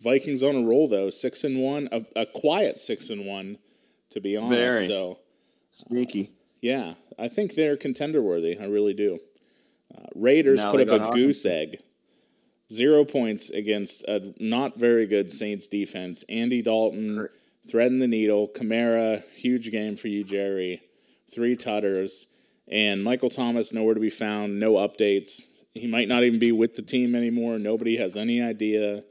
Vikings 0.00 0.44
on 0.44 0.54
a 0.54 0.66
roll 0.66 0.86
though, 0.86 1.10
six 1.10 1.42
and 1.42 1.60
one, 1.60 1.88
a, 1.90 2.04
a 2.14 2.26
quiet 2.26 2.78
six 2.78 3.10
and 3.10 3.26
one, 3.26 3.58
to 4.10 4.20
be 4.20 4.36
honest. 4.36 4.56
Very. 4.56 4.86
So 4.86 5.18
Sneaky. 5.70 6.30
yeah, 6.60 6.94
I 7.18 7.26
think 7.26 7.54
they're 7.54 7.76
contender 7.76 8.22
worthy. 8.22 8.56
I 8.56 8.66
really 8.66 8.94
do. 8.94 9.18
Uh, 9.92 10.06
Raiders 10.14 10.62
Now 10.62 10.70
put 10.70 10.88
up 10.88 11.10
a 11.10 11.12
goose 11.12 11.44
egg. 11.44 11.78
Zero 12.72 13.04
points 13.04 13.50
against 13.50 14.06
a 14.08 14.32
not 14.38 14.78
very 14.78 15.06
good 15.06 15.28
Saints 15.28 15.66
defense. 15.66 16.24
Andy 16.28 16.62
Dalton 16.62 17.28
threading 17.68 17.98
the 17.98 18.06
needle. 18.06 18.48
Kamara, 18.48 19.24
huge 19.34 19.70
game 19.72 19.96
for 19.96 20.06
you, 20.06 20.22
Jerry. 20.22 20.80
Three 21.34 21.56
tutters. 21.56 22.38
And 22.72 23.04
Michael 23.04 23.30
Thomas 23.30 23.72
nowhere 23.72 23.94
to 23.94 24.00
be 24.00 24.10
found, 24.10 24.58
no 24.58 24.72
updates. 24.72 25.52
He 25.74 25.86
might 25.86 26.08
not 26.08 26.24
even 26.24 26.40
be 26.40 26.50
with 26.50 26.74
the 26.74 26.82
team 26.82 27.14
anymore. 27.14 27.58
Nobody 27.58 27.98
has 27.98 28.16
any 28.16 28.42
idea. 28.42 29.04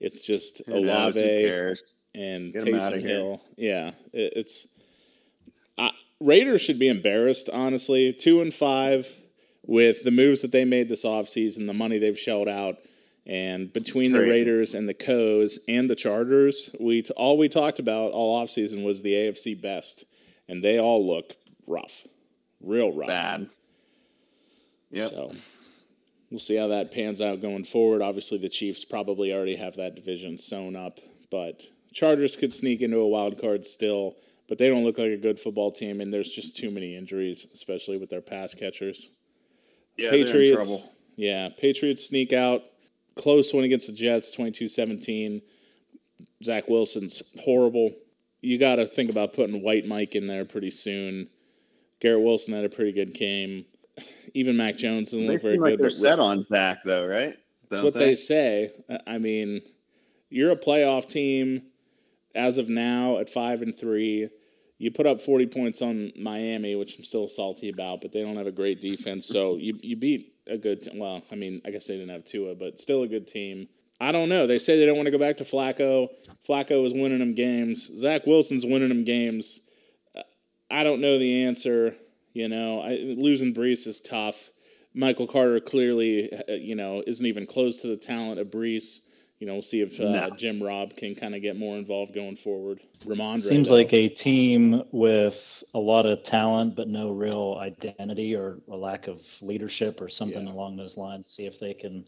It's 0.00 0.24
just 0.24 0.62
Who 0.66 0.76
Olave 0.76 1.20
and 2.14 2.52
Get 2.52 2.62
Taysom. 2.62 3.02
Hill. 3.02 3.42
Yeah, 3.56 3.88
it, 4.12 4.32
it's 4.36 4.78
Raiders 6.20 6.60
should 6.60 6.78
be 6.78 6.88
embarrassed, 6.88 7.48
honestly. 7.52 8.12
Two 8.12 8.40
and 8.40 8.52
five 8.52 9.08
with 9.64 10.02
the 10.02 10.10
moves 10.10 10.42
that 10.42 10.52
they 10.52 10.64
made 10.64 10.88
this 10.88 11.04
offseason, 11.04 11.66
the 11.66 11.74
money 11.74 11.98
they've 11.98 12.18
shelled 12.18 12.48
out, 12.48 12.76
and 13.26 13.72
between 13.72 14.12
the 14.12 14.20
Raiders 14.20 14.74
and 14.74 14.88
the 14.88 14.94
Coes 14.94 15.60
and 15.68 15.88
the 15.88 15.94
Chargers, 15.94 16.74
we 16.80 17.02
t- 17.02 17.12
all 17.16 17.36
we 17.36 17.48
talked 17.48 17.78
about 17.78 18.12
all 18.12 18.42
offseason 18.42 18.84
was 18.84 19.02
the 19.02 19.12
AFC 19.12 19.62
West, 19.62 20.06
and 20.48 20.62
they 20.62 20.78
all 20.78 21.06
look 21.06 21.36
rough, 21.66 22.06
real 22.60 22.92
rough. 22.92 23.08
Bad. 23.08 23.48
Yep. 24.90 25.08
So 25.10 25.32
we'll 26.30 26.40
see 26.40 26.56
how 26.56 26.68
that 26.68 26.92
pans 26.92 27.20
out 27.20 27.42
going 27.42 27.64
forward. 27.64 28.02
Obviously, 28.02 28.38
the 28.38 28.48
Chiefs 28.48 28.84
probably 28.84 29.32
already 29.32 29.56
have 29.56 29.76
that 29.76 29.94
division 29.94 30.36
sewn 30.36 30.76
up, 30.76 30.98
but 31.30 31.62
Chargers 31.92 32.36
could 32.36 32.54
sneak 32.54 32.80
into 32.80 32.98
a 32.98 33.08
wild 33.08 33.40
card 33.40 33.64
still. 33.64 34.16
But 34.48 34.56
they 34.56 34.68
don't 34.68 34.82
look 34.82 34.96
like 34.96 35.10
a 35.10 35.18
good 35.18 35.38
football 35.38 35.70
team, 35.70 36.00
and 36.00 36.10
there's 36.10 36.30
just 36.30 36.56
too 36.56 36.70
many 36.70 36.96
injuries, 36.96 37.46
especially 37.52 37.98
with 37.98 38.08
their 38.08 38.22
pass 38.22 38.54
catchers. 38.54 39.18
Yeah, 39.98 40.10
they're 40.10 40.20
in 40.20 40.26
trouble. 40.26 40.40
Patriots, 40.40 40.96
yeah, 41.16 41.50
Patriots 41.50 42.08
sneak 42.08 42.32
out 42.32 42.62
close 43.14 43.52
one 43.52 43.64
against 43.64 43.88
the 43.88 43.92
Jets, 43.92 44.34
22-17. 44.36 45.42
Zach 46.42 46.68
Wilson's 46.68 47.34
horrible. 47.40 47.92
You 48.40 48.58
got 48.58 48.76
to 48.76 48.86
think 48.86 49.10
about 49.10 49.34
putting 49.34 49.62
White 49.62 49.86
Mike 49.86 50.14
in 50.14 50.26
there 50.26 50.44
pretty 50.44 50.70
soon. 50.70 51.28
Garrett 52.00 52.22
Wilson 52.22 52.54
had 52.54 52.64
a 52.64 52.68
pretty 52.68 52.92
good 52.92 53.14
game. 53.14 53.64
Even 54.34 54.56
Mac 54.56 54.76
Jones 54.76 55.10
doesn't 55.10 55.26
They 55.26 55.32
look 55.34 55.42
very 55.42 55.54
seem 55.54 55.62
like 55.62 55.72
good. 55.74 55.80
they're 55.82 55.90
set 55.90 56.18
on 56.18 56.44
Zach, 56.46 56.78
though, 56.84 57.06
right? 57.06 57.34
that's 57.70 57.82
what 57.82 57.94
they 57.94 58.14
say. 58.14 58.70
I- 59.06 59.18
mean, 59.18 59.60
you're 60.30 60.50
a 60.52 60.56
playoff 60.56 61.06
team 61.08 61.62
as 62.34 62.56
of 62.58 62.68
now 62.70 63.18
at 63.18 63.28
five 63.28 63.62
and 63.62 63.74
three. 63.74 64.28
You 64.78 64.90
put 64.92 65.06
up 65.06 65.20
40 65.20 65.46
points 65.48 65.82
on 65.82 66.12
Miami, 66.16 66.76
which 66.76 66.96
I'm 66.98 67.04
still 67.04 67.26
salty 67.28 67.68
about, 67.68 68.00
but 68.00 68.12
they 68.12 68.22
don't 68.22 68.36
have 68.36 68.46
a 68.46 68.52
great 68.52 68.80
defense. 68.80 69.26
So 69.26 69.56
you, 69.60 69.78
you 69.82 69.96
beat 69.96 70.34
a 70.46 70.56
good 70.56 70.82
team. 70.82 70.98
Well, 70.98 71.22
I 71.32 71.34
mean, 71.34 71.60
I 71.66 71.70
guess 71.70 71.86
they 71.86 71.94
didn't 71.98 72.10
have 72.10 72.24
Tua, 72.24 72.54
but 72.54 72.78
still 72.78 73.02
a 73.02 73.08
good 73.08 73.26
team. 73.26 73.68
I 74.00 74.12
don't 74.12 74.28
know. 74.28 74.46
They 74.46 74.58
say 74.58 74.78
they 74.78 74.86
don't 74.86 74.96
want 74.96 75.06
to 75.06 75.10
go 75.10 75.18
back 75.18 75.38
to 75.38 75.44
Flacco. 75.44 76.08
Flacco 76.48 76.86
is 76.86 76.92
winning 76.94 77.18
them 77.18 77.34
games. 77.34 77.84
Zach 77.98 78.24
Wilson's 78.26 78.64
winning 78.64 78.88
them 78.90 79.02
games. 79.04 79.67
I 80.70 80.84
don't 80.84 81.00
know 81.00 81.18
the 81.18 81.44
answer. 81.44 81.94
You 82.34 82.48
know, 82.48 82.80
I, 82.80 83.14
losing 83.16 83.54
Breece 83.54 83.86
is 83.86 84.00
tough. 84.00 84.50
Michael 84.94 85.26
Carter 85.26 85.60
clearly, 85.60 86.32
uh, 86.32 86.52
you 86.54 86.74
know, 86.74 87.02
isn't 87.06 87.24
even 87.26 87.46
close 87.46 87.80
to 87.82 87.88
the 87.88 87.96
talent 87.96 88.40
of 88.40 88.48
Breece. 88.48 89.06
You 89.38 89.46
know, 89.46 89.52
we'll 89.52 89.62
see 89.62 89.80
if 89.80 90.00
uh, 90.00 90.10
No. 90.10 90.30
Jim 90.30 90.60
Robb 90.60 90.96
can 90.96 91.14
kind 91.14 91.34
of 91.34 91.42
get 91.42 91.56
more 91.56 91.76
involved 91.76 92.12
going 92.12 92.34
forward. 92.36 92.80
Ramondre 93.04 93.42
Seems 93.42 93.68
though. 93.68 93.74
like 93.76 93.92
a 93.92 94.08
team 94.08 94.82
with 94.90 95.62
a 95.74 95.78
lot 95.78 96.06
of 96.06 96.24
talent, 96.24 96.74
but 96.74 96.88
no 96.88 97.10
real 97.12 97.56
identity 97.60 98.34
or 98.34 98.58
a 98.68 98.76
lack 98.76 99.06
of 99.06 99.24
leadership 99.40 100.00
or 100.00 100.08
something 100.08 100.46
Yeah. 100.46 100.52
along 100.52 100.76
those 100.76 100.96
lines. 100.96 101.28
See 101.28 101.46
if 101.46 101.60
they 101.60 101.72
can 101.72 102.04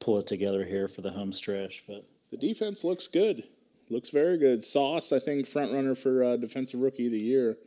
pull 0.00 0.18
it 0.18 0.26
together 0.26 0.64
here 0.64 0.88
for 0.88 1.02
the 1.02 1.10
home 1.10 1.32
stretch. 1.32 1.84
But 1.86 2.04
the 2.30 2.36
defense 2.36 2.82
looks 2.82 3.06
good. 3.06 3.44
Looks 3.88 4.10
very 4.10 4.36
good. 4.36 4.64
Sauce, 4.64 5.12
I 5.12 5.20
think, 5.20 5.46
front 5.46 5.72
runner 5.72 5.94
for 5.94 6.24
uh, 6.24 6.36
defensive 6.36 6.80
rookie 6.80 7.06
of 7.06 7.12
the 7.12 7.22
year, 7.22 7.58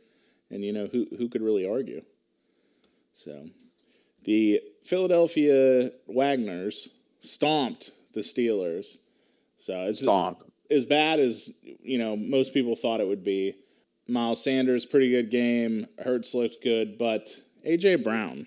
and 0.50 0.64
you 0.64 0.72
know 0.72 0.86
who 0.86 1.06
who 1.18 1.28
could 1.28 1.42
really 1.42 1.66
argue. 1.66 2.02
So, 3.12 3.46
the 4.24 4.60
Philadelphia 4.82 5.90
Wagners 6.08 6.98
stomped 7.20 7.90
the 8.12 8.20
Steelers. 8.20 8.98
So 9.58 9.84
it's 9.84 10.02
Stomp. 10.02 10.44
as 10.70 10.84
bad 10.84 11.18
as 11.20 11.64
you 11.82 11.98
know 11.98 12.16
most 12.16 12.52
people 12.52 12.76
thought 12.76 13.00
it 13.00 13.08
would 13.08 13.24
be. 13.24 13.54
Miles 14.08 14.42
Sanders, 14.42 14.86
pretty 14.86 15.10
good 15.10 15.30
game. 15.30 15.86
Hurts 15.98 16.34
looked 16.34 16.62
good, 16.62 16.96
but 16.96 17.34
AJ 17.66 18.04
Brown, 18.04 18.46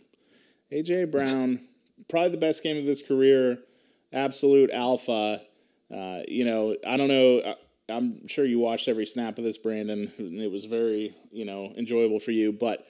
AJ 0.71 1.11
Brown, 1.11 1.59
probably 2.07 2.29
the 2.29 2.37
best 2.37 2.63
game 2.63 2.77
of 2.77 2.85
his 2.85 3.01
career. 3.01 3.59
Absolute 4.13 4.71
alpha. 4.71 5.41
Uh, 5.93 6.19
you 6.27 6.45
know, 6.45 6.75
I 6.87 6.97
don't 6.97 7.09
know. 7.09 7.55
I- 7.89 7.95
I'm 7.95 8.27
sure 8.27 8.45
you 8.45 8.59
watched 8.59 8.87
every 8.87 9.05
snap 9.05 9.37
of 9.37 9.43
this, 9.43 9.57
Brandon. 9.57 10.11
and 10.17 10.41
It 10.41 10.51
was 10.51 10.65
very, 10.65 11.13
you 11.31 11.45
know, 11.45 11.73
enjoyable 11.77 12.19
for 12.19 12.31
you. 12.31 12.51
But 12.51 12.85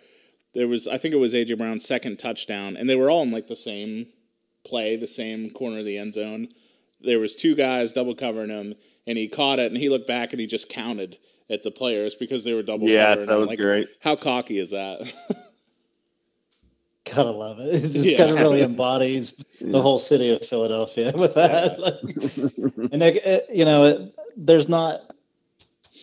there 0.54 0.68
was, 0.68 0.88
I 0.88 0.98
think 0.98 1.14
it 1.14 1.18
was 1.18 1.34
AJ 1.34 1.58
Brown's 1.58 1.86
second 1.86 2.18
touchdown, 2.20 2.76
and 2.78 2.90
they 2.90 2.96
were 2.96 3.10
all 3.10 3.24
in 3.24 3.32
like 3.32 3.48
the 3.48 3.56
same 3.56 4.08
play, 4.66 4.96
the 4.96 5.08
same 5.08 5.50
corner 5.50 5.80
of 5.80 5.86
the 5.86 5.98
end 5.98 6.14
zone. 6.14 6.48
There 7.02 7.20
was 7.20 7.36
two 7.36 7.56
guys 7.56 7.94
double 7.94 8.14
covering 8.16 8.50
him, 8.50 8.76
and 9.08 9.18
he 9.18 9.28
caught 9.28 9.60
it, 9.60 9.72
and 9.72 9.80
he 9.80 9.90
looked 9.90 10.08
back 10.08 10.32
and 10.34 10.40
he 10.40 10.48
just 10.48 10.70
counted 10.70 11.18
at 11.50 11.64
the 11.64 11.72
players 11.72 12.14
because 12.16 12.44
they 12.44 12.54
were 12.54 12.62
double 12.62 12.88
Yeah, 12.90 13.16
that 13.16 13.38
was 13.38 13.48
Like, 13.48 13.58
great. 13.60 13.88
How 14.02 14.16
cocky 14.16 14.58
is 14.60 14.72
that? 14.72 15.12
gotta 17.16 17.32
love 17.32 17.60
it. 17.60 17.68
It 17.74 17.90
just 17.92 18.06
Yeah. 18.06 18.18
kind 18.18 18.32
of 18.32 18.40
really 18.40 18.62
embodies 18.62 19.34
the 19.62 19.82
whole 19.82 19.98
city 20.00 20.30
of 20.30 20.46
Philadelphia 20.46 21.12
with 21.16 21.34
that. 21.36 21.80
and 22.92 23.02
it, 23.02 23.16
it- 23.26 23.48
you 23.52 23.66
know, 23.66 23.86
it, 23.86 24.16
there's 24.40 24.70
not. 24.70 25.02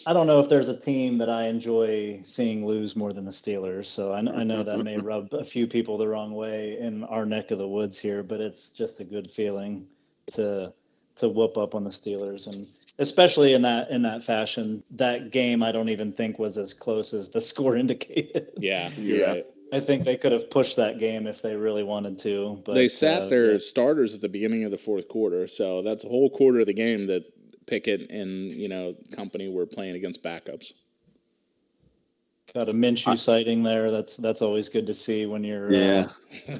I 0.06 0.12
don't 0.12 0.26
know 0.26 0.38
if 0.38 0.48
there's 0.48 0.68
a 0.68 0.78
team 0.78 1.18
that 1.18 1.28
I 1.28 1.48
enjoy 1.48 2.20
seeing 2.22 2.64
lose 2.66 2.94
more 2.94 3.12
than 3.12 3.24
the 3.24 3.30
Steelers. 3.30 3.86
So 3.86 4.12
I, 4.12 4.18
I 4.18 4.44
know 4.44 4.62
that 4.62 4.78
may 4.84 4.96
rub 5.12 5.32
a 5.34 5.44
few 5.44 5.66
people 5.66 5.98
the 5.98 6.06
wrong 6.06 6.34
way 6.34 6.78
in 6.78 7.02
our 7.04 7.26
neck 7.26 7.50
of 7.50 7.58
the 7.58 7.66
woods 7.66 7.98
here, 7.98 8.22
but 8.22 8.40
it's 8.40 8.70
just 8.70 9.00
a 9.00 9.04
good 9.04 9.30
feeling 9.30 9.86
to 10.32 10.72
to 11.16 11.28
whoop 11.28 11.56
up 11.56 11.74
on 11.74 11.82
the 11.82 11.90
Steelers 11.90 12.46
and 12.46 12.66
especially 12.98 13.54
in 13.54 13.62
that 13.62 13.90
in 13.90 14.02
that 14.02 14.22
fashion. 14.22 14.82
That 14.92 15.30
game 15.30 15.62
I 15.62 15.72
don't 15.72 15.88
even 15.88 16.12
think 16.12 16.38
was 16.38 16.58
as 16.58 16.72
close 16.74 17.12
as 17.14 17.28
the 17.30 17.40
score 17.52 17.76
indicated. 17.76 18.50
yeah, 18.58 18.90
you're 18.96 19.18
Yeah. 19.18 19.26
right. 19.32 19.46
I 19.72 19.80
think 19.80 20.04
they 20.04 20.16
could 20.16 20.30
have 20.30 20.48
pushed 20.48 20.76
that 20.76 21.00
game 21.00 21.26
if 21.26 21.42
they 21.42 21.56
really 21.56 21.82
wanted 21.82 22.20
to. 22.20 22.62
But 22.64 22.74
they 22.74 22.86
sat 22.86 23.22
uh, 23.22 23.26
their 23.28 23.52
yeah. 23.52 23.58
starters 23.58 24.14
at 24.14 24.20
the 24.20 24.28
beginning 24.28 24.62
of 24.64 24.70
the 24.70 24.78
fourth 24.78 25.08
quarter, 25.08 25.48
so 25.48 25.82
that's 25.82 26.04
a 26.04 26.08
whole 26.08 26.30
quarter 26.30 26.60
of 26.60 26.66
the 26.66 26.72
game 26.72 27.06
that 27.08 27.24
Pickett 27.66 28.10
and 28.10 28.52
you 28.52 28.68
know 28.68 28.94
company 29.14 29.48
were 29.48 29.66
playing 29.66 29.96
against 29.96 30.22
backups. 30.22 30.72
got 32.54 32.68
a 32.68 32.72
Minshew 32.72 33.18
sighting 33.18 33.62
there. 33.62 33.90
That's 33.90 34.16
that's 34.16 34.40
always 34.42 34.68
good 34.68 34.86
to 34.86 34.94
see 34.94 35.26
when 35.26 35.42
you're 35.44 35.72
Yeah. 35.72 36.06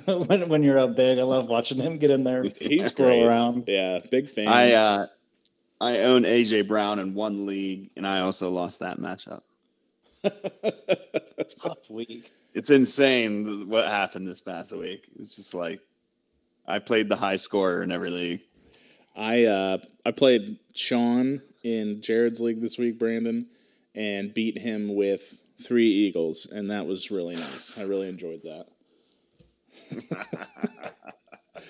uh, 0.09 0.15
when 0.27 0.49
when 0.49 0.63
you're 0.63 0.79
up 0.79 0.97
big. 0.97 1.19
I 1.19 1.23
love 1.23 1.49
watching 1.49 1.79
him 1.79 1.99
get 1.99 2.11
in 2.11 2.25
there, 2.25 2.45
He's 2.61 2.89
scroll 2.89 3.09
great. 3.11 3.23
around. 3.25 3.65
Yeah, 3.69 4.01
big 4.11 4.29
fan. 4.29 4.49
I 4.49 4.73
uh, 4.73 5.07
I 5.81 5.99
own 6.01 6.23
AJ 6.23 6.67
Brown 6.69 6.99
in 6.99 7.15
one 7.15 7.47
league, 7.47 7.91
and 7.97 8.07
I 8.07 8.21
also 8.21 8.51
lost 8.51 8.81
that 8.81 8.99
matchup. 8.99 9.43
Tough 11.63 11.89
week. 11.91 12.31
It's 12.55 12.71
insane 12.71 13.69
what 13.69 13.87
happened 13.87 14.27
this 14.27 14.41
past 14.41 14.75
week. 14.77 15.07
It 15.15 15.21
was 15.21 15.37
just 15.37 15.55
like 15.55 15.81
I 16.67 16.79
played 16.79 17.09
the 17.09 17.17
high 17.17 17.37
scorer 17.37 17.83
in 17.83 17.93
every 17.93 18.11
league. 18.11 18.41
I 19.17 19.45
uh, 19.45 19.79
I 20.05 20.11
played 20.11 20.59
Sean 20.75 21.41
in 21.65 22.03
Jared's 22.03 22.41
league 22.41 22.61
this 22.61 22.79
week, 22.79 22.99
Brandon, 22.99 23.49
and 23.95 24.35
beat 24.35 24.59
him 24.59 24.95
with 24.95 25.39
three 25.63 25.89
eagles, 25.89 26.47
and 26.47 26.71
that 26.71 26.87
was 26.87 27.11
really 27.11 27.35
nice. 27.35 27.79
I 27.79 27.85
really 27.85 28.09
enjoyed 28.09 28.43
that. 28.43 28.67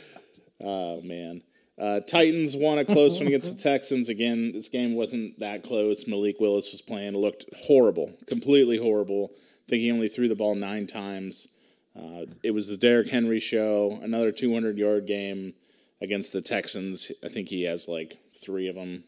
oh 0.61 1.01
man. 1.03 1.43
Uh, 1.79 2.01
Titans 2.01 2.57
won 2.57 2.79
a 2.79 2.87
close 2.87 3.19
one 3.19 3.27
against 3.27 3.55
the 3.55 3.63
Texans. 3.63 4.09
Again, 4.09 4.53
this 4.53 4.71
game 4.71 4.95
wasn't 4.95 5.39
that 5.41 5.63
close. 5.63 6.09
Malik 6.09 6.41
Willis 6.41 6.73
was 6.73 6.81
playing, 6.81 7.15
looked 7.15 7.45
horrible, 7.55 8.15
completely 8.27 8.79
horrible. 8.79 9.31
I 9.35 9.69
think 9.69 9.83
he 9.83 9.93
only 9.93 10.09
threw 10.09 10.27
the 10.27 10.35
ball 10.35 10.55
nine 10.55 10.87
times. 10.87 11.59
Uh, 11.95 12.25
it 12.43 12.53
was 12.53 12.69
the 12.69 12.79
Derrick 12.79 13.09
Henry 13.09 13.41
show, 13.41 13.99
another 14.03 14.33
200 14.33 14.79
yard 14.79 15.07
game 15.07 15.53
against 16.01 16.33
the 16.33 16.43
Texans. 16.43 17.13
I 17.25 17.29
think 17.29 17.49
he 17.49 17.63
has 17.65 17.89
like 17.89 18.19
three 18.35 18.69
of 18.69 18.75
them. 18.75 19.05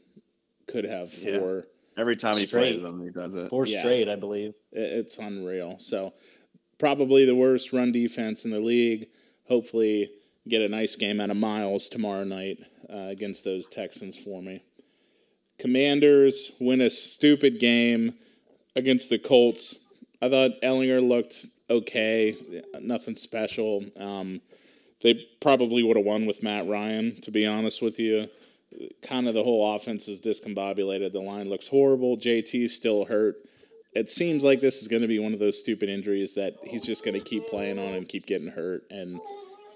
Could 0.67 0.85
have 0.85 1.13
Yeah. 1.23 1.39
four. 1.39 1.67
Every 1.97 2.17
time 2.17 2.37
he 2.37 2.47
plays 2.47 2.81
them, 2.81 3.03
he 3.03 3.11
does 3.11 3.35
it. 3.35 3.49
Four 3.51 3.67
Yeah. 3.67 3.81
straight, 3.81 4.09
I 4.09 4.17
believe. 4.17 4.55
It's 4.73 5.19
unreal. 5.19 5.79
So 5.79 6.15
probably 6.79 7.25
the 7.25 7.35
worst 7.35 7.73
run 7.73 7.91
defense 7.93 8.45
in 8.45 8.51
the 8.53 8.61
league. 8.61 9.09
Hopefully 9.49 10.11
get 10.47 10.63
a 10.63 10.69
nice 10.69 10.95
game 10.97 11.21
out 11.21 11.31
of 11.31 11.37
Miles 11.37 11.89
tomorrow 11.89 12.25
night 12.25 12.59
uh, 12.89 13.09
against 13.09 13.45
those 13.45 13.69
Texans 13.69 14.17
for 14.23 14.41
me. 14.43 14.63
Commanders 15.59 16.53
win 16.61 16.81
a 16.81 16.91
stupid 16.91 17.59
game 17.59 18.15
against 18.77 19.11
the 19.11 19.19
Colts. 19.19 19.87
I 20.23 20.29
thought 20.29 20.53
Ehlinger 20.63 21.07
looked 21.07 21.47
okay, 21.69 22.37
nothing 22.81 23.17
special. 23.17 23.85
Um, 23.97 24.41
they 25.03 25.27
probably 25.41 25.83
would 25.83 25.97
have 25.97 26.07
won 26.07 26.27
with 26.27 26.43
Matt 26.43 26.67
Ryan, 26.67 27.21
to 27.23 27.31
be 27.31 27.47
honest 27.47 27.81
with 27.83 27.99
you. 27.99 28.29
Kind 29.03 29.29
of 29.29 29.35
the 29.35 29.43
whole 29.45 29.75
offense 29.75 30.09
is 30.09 30.21
discombobulated. 30.21 31.13
The 31.13 31.21
line 31.21 31.49
looks 31.49 31.69
horrible. 31.69 32.17
JT's 32.17 32.75
still 32.75 33.05
hurt. 33.07 33.37
it 33.95 34.09
seems 34.09 34.45
like 34.45 34.61
this 34.61 34.83
is 34.83 34.89
going 34.89 35.03
to 35.03 35.09
be 35.09 35.19
one 35.19 35.33
of 35.33 35.39
those 35.41 35.59
stupid 35.59 35.89
injuries 35.89 36.35
that 36.35 36.55
he's 36.65 36.85
just 36.85 37.05
going 37.05 37.19
to 37.19 37.25
keep 37.25 37.47
playing 37.49 37.79
on 37.79 37.95
and 37.95 38.09
keep 38.09 38.27
getting 38.27 38.49
hurt 38.49 38.83
and 38.91 39.19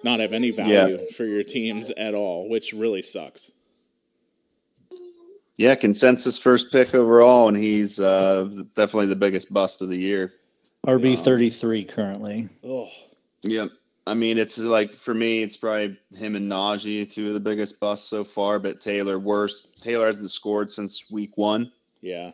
not 0.04 0.20
have 0.20 0.32
any 0.32 0.50
value 0.50 0.98
Yeah. 1.00 1.06
for 1.16 1.24
your 1.24 1.42
teams 1.42 1.90
at 1.90 2.14
all, 2.14 2.48
which 2.48 2.72
really 2.72 3.02
sucks. 3.02 3.50
Yeah, 5.56 5.74
consensus 5.74 6.38
first 6.38 6.72
pick 6.72 6.94
overall, 6.94 7.48
and 7.48 7.56
he's 7.56 8.00
uh, 8.00 8.44
definitely 8.74 9.06
the 9.06 9.16
biggest 9.16 9.52
bust 9.52 9.82
of 9.82 9.88
the 9.88 9.98
year. 9.98 10.32
RB 10.87 11.16
thirty 11.18 11.50
three 11.50 11.85
currently. 11.85 12.48
Oh, 12.64 12.88
Yep. 13.42 13.70
I 14.07 14.15
mean, 14.15 14.37
it's 14.37 14.59
like 14.59 14.93
for 14.93 15.15
me, 15.15 15.43
it's 15.43 15.57
probably 15.57 15.97
him 16.17 16.35
and 16.35 16.51
Najee, 16.51 17.09
two 17.09 17.29
of 17.29 17.35
the 17.35 17.41
biggest 17.41 17.79
busts 17.79 18.09
so 18.09 18.25
far. 18.25 18.59
But 18.59 18.81
Taylor 18.81 19.19
worse. 19.19 19.73
Taylor 19.81 20.07
hasn't 20.07 20.31
scored 20.31 20.71
since 20.71 21.11
week 21.11 21.37
one. 21.37 21.71
yeah. 22.01 22.33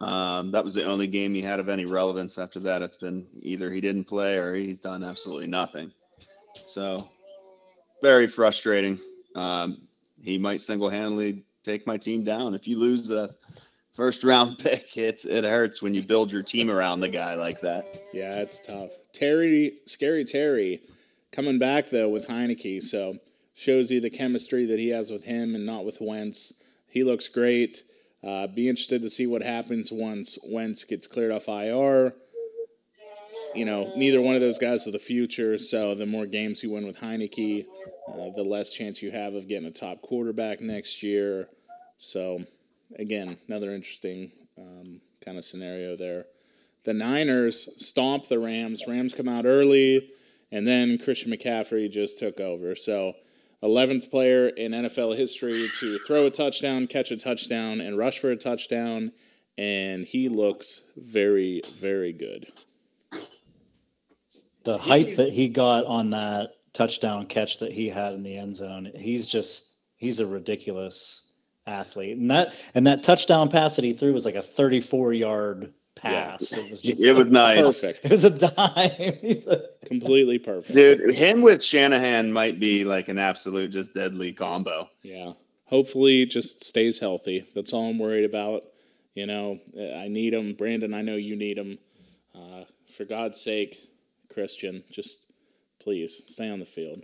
Um, 0.00 0.52
that 0.52 0.62
was 0.62 0.74
the 0.74 0.84
only 0.84 1.08
game 1.08 1.34
he 1.34 1.42
had 1.42 1.58
of 1.58 1.68
any 1.68 1.86
relevance. 1.86 2.38
After 2.38 2.60
that, 2.60 2.82
it's 2.82 2.96
been 2.96 3.26
either 3.40 3.70
he 3.70 3.80
didn't 3.80 4.04
play 4.04 4.36
or 4.36 4.54
he's 4.54 4.80
done 4.80 5.02
absolutely 5.02 5.48
nothing. 5.48 5.92
So, 6.54 7.08
very 8.00 8.28
frustrating. 8.28 8.98
Um, 9.34 9.82
he 10.22 10.38
might 10.38 10.60
single 10.60 10.88
handedly 10.88 11.44
take 11.64 11.84
my 11.86 11.96
team 11.96 12.22
down. 12.22 12.54
If 12.54 12.68
you 12.68 12.78
lose 12.78 13.10
a 13.10 13.30
first 13.94 14.24
round 14.24 14.58
pick, 14.58 14.96
it's 14.96 15.24
it 15.24 15.44
hurts 15.44 15.82
when 15.82 15.94
you 15.94 16.02
build 16.02 16.32
your 16.32 16.42
team 16.42 16.70
around 16.70 17.00
the 17.00 17.08
guy 17.08 17.34
like 17.34 17.60
that. 17.60 18.02
Yeah, 18.12 18.36
it's 18.36 18.60
tough. 18.66 18.90
Terry, 19.12 19.78
scary 19.86 20.24
Terry, 20.24 20.80
coming 21.30 21.58
back 21.58 21.90
though 21.90 22.08
with 22.08 22.28
Heinicke, 22.28 22.82
so 22.82 23.18
shows 23.54 23.90
you 23.90 24.00
the 24.00 24.10
chemistry 24.10 24.64
that 24.66 24.78
he 24.78 24.88
has 24.90 25.10
with 25.10 25.24
him 25.24 25.54
and 25.54 25.66
not 25.66 25.84
with 25.84 25.98
Wentz. 26.00 26.64
He 26.88 27.04
looks 27.04 27.28
great. 27.28 27.82
Uh, 28.24 28.46
be 28.46 28.68
interested 28.68 29.02
to 29.02 29.10
see 29.10 29.26
what 29.26 29.42
happens 29.42 29.90
once 29.92 30.38
Wentz 30.48 30.84
gets 30.84 31.06
cleared 31.06 31.32
off 31.32 31.48
IR. 31.48 32.14
You 33.54 33.64
know, 33.66 33.90
neither 33.96 34.20
one 34.20 34.34
of 34.34 34.40
those 34.40 34.58
guys 34.58 34.86
are 34.86 34.92
the 34.92 34.98
future. 34.98 35.58
So 35.58 35.94
the 35.94 36.06
more 36.06 36.24
games 36.24 36.62
you 36.62 36.72
win 36.72 36.86
with 36.86 37.00
Heinicke, 37.00 37.66
uh, 38.08 38.30
the 38.34 38.44
less 38.44 38.72
chance 38.72 39.02
you 39.02 39.10
have 39.10 39.34
of 39.34 39.48
getting 39.48 39.66
a 39.66 39.72
top 39.72 40.00
quarterback 40.00 40.60
next 40.60 41.02
year. 41.02 41.48
So 41.98 42.44
again, 42.98 43.36
another 43.48 43.72
interesting 43.72 44.32
um, 44.58 45.00
kind 45.24 45.38
of 45.38 45.44
scenario 45.44 45.96
there 45.96 46.26
the 46.84 46.92
Niners 46.92 47.68
stomp 47.84 48.28
the 48.28 48.38
Rams. 48.38 48.82
Rams 48.88 49.14
come 49.14 49.28
out 49.28 49.46
early, 49.46 50.10
and 50.50 50.66
then 50.66 50.98
Christian 50.98 51.32
McCaffrey 51.32 51.90
just 51.90 52.18
took 52.18 52.40
over. 52.40 52.74
So, 52.74 53.14
11th 53.62 54.10
player 54.10 54.48
in 54.48 54.72
NFL 54.72 55.16
history 55.16 55.68
to 55.78 55.98
throw 55.98 56.26
a 56.26 56.30
touchdown, 56.30 56.88
catch 56.88 57.12
a 57.12 57.16
touchdown, 57.16 57.80
and 57.80 57.96
rush 57.96 58.18
for 58.18 58.32
a 58.32 58.36
touchdown. 58.36 59.12
And 59.56 60.04
he 60.04 60.28
looks 60.28 60.90
very, 60.96 61.62
very 61.72 62.12
good. 62.12 62.52
The 64.64 64.78
height 64.78 65.16
that 65.16 65.32
he 65.32 65.48
got 65.48 65.84
on 65.86 66.10
that 66.10 66.54
touchdown 66.72 67.26
catch 67.26 67.58
that 67.58 67.70
he 67.70 67.88
had 67.88 68.14
in 68.14 68.22
the 68.22 68.36
end 68.36 68.56
zone, 68.56 68.90
he's 68.96 69.26
just 69.26 69.76
he's 69.96 70.18
a 70.18 70.26
ridiculous 70.26 71.28
athlete. 71.66 72.18
And 72.18 72.30
that 72.30 72.54
and 72.74 72.86
that 72.86 73.02
touchdown 73.02 73.48
pass 73.48 73.76
that 73.76 73.84
he 73.84 73.92
threw 73.92 74.12
was 74.12 74.24
like 74.24 74.34
a 74.34 74.42
34 74.42 75.12
yard 75.12 75.72
pass. 75.94 76.52
It 76.52 76.70
was 76.70 76.82
just 76.82 77.02
It 77.02 77.14
was 77.14 77.30
nice. 77.30 77.80
Perfect. 77.82 78.04
it 78.04 78.10
was 78.10 78.24
a 78.24 78.30
dime. 78.30 79.14
He's 79.20 79.46
a, 79.46 79.64
Completely 79.86 80.38
perfect. 80.38 80.76
Dude, 80.76 81.14
him 81.14 81.42
with 81.42 81.62
Shanahan 81.62 82.32
might 82.32 82.58
be 82.58 82.84
like 82.84 83.08
an 83.08 83.18
absolute 83.18 83.70
just 83.70 83.94
deadly 83.94 84.32
combo. 84.32 84.88
Yeah. 85.02 85.32
Hopefully, 85.66 86.26
just 86.26 86.64
stays 86.64 87.00
healthy. 87.00 87.46
That's 87.54 87.72
all 87.72 87.88
I'm 87.88 87.98
worried 87.98 88.24
about. 88.24 88.62
You 89.14 89.26
know, 89.26 89.58
I 89.96 90.08
need 90.08 90.34
him. 90.34 90.54
Brandon, 90.54 90.92
I 90.94 91.02
know 91.02 91.16
you 91.16 91.36
need 91.36 91.58
him. 91.58 91.78
Uh, 92.34 92.64
for 92.94 93.04
God's 93.04 93.40
sake, 93.40 93.76
Christian, 94.32 94.84
just 94.90 95.32
please 95.80 96.22
stay 96.26 96.50
on 96.50 96.60
the 96.60 96.66
field. 96.66 97.02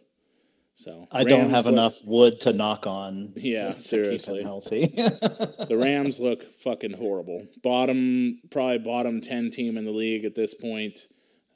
So 0.78 1.08
I 1.10 1.24
don't 1.24 1.50
have 1.50 1.64
look- 1.64 1.72
enough 1.72 2.04
wood 2.04 2.38
to 2.42 2.52
knock 2.52 2.86
on. 2.86 3.32
Yeah, 3.36 3.72
seriously. 3.78 4.44
healthy. 4.44 4.86
The 4.96 5.76
Rams 5.76 6.20
look 6.20 6.44
fucking 6.60 6.92
horrible. 6.92 7.44
Bottom, 7.64 8.40
probably 8.52 8.78
bottom 8.78 9.20
10 9.20 9.50
team 9.50 9.76
in 9.76 9.84
the 9.84 9.90
league 9.90 10.24
at 10.24 10.36
this 10.36 10.54
point. 10.54 11.00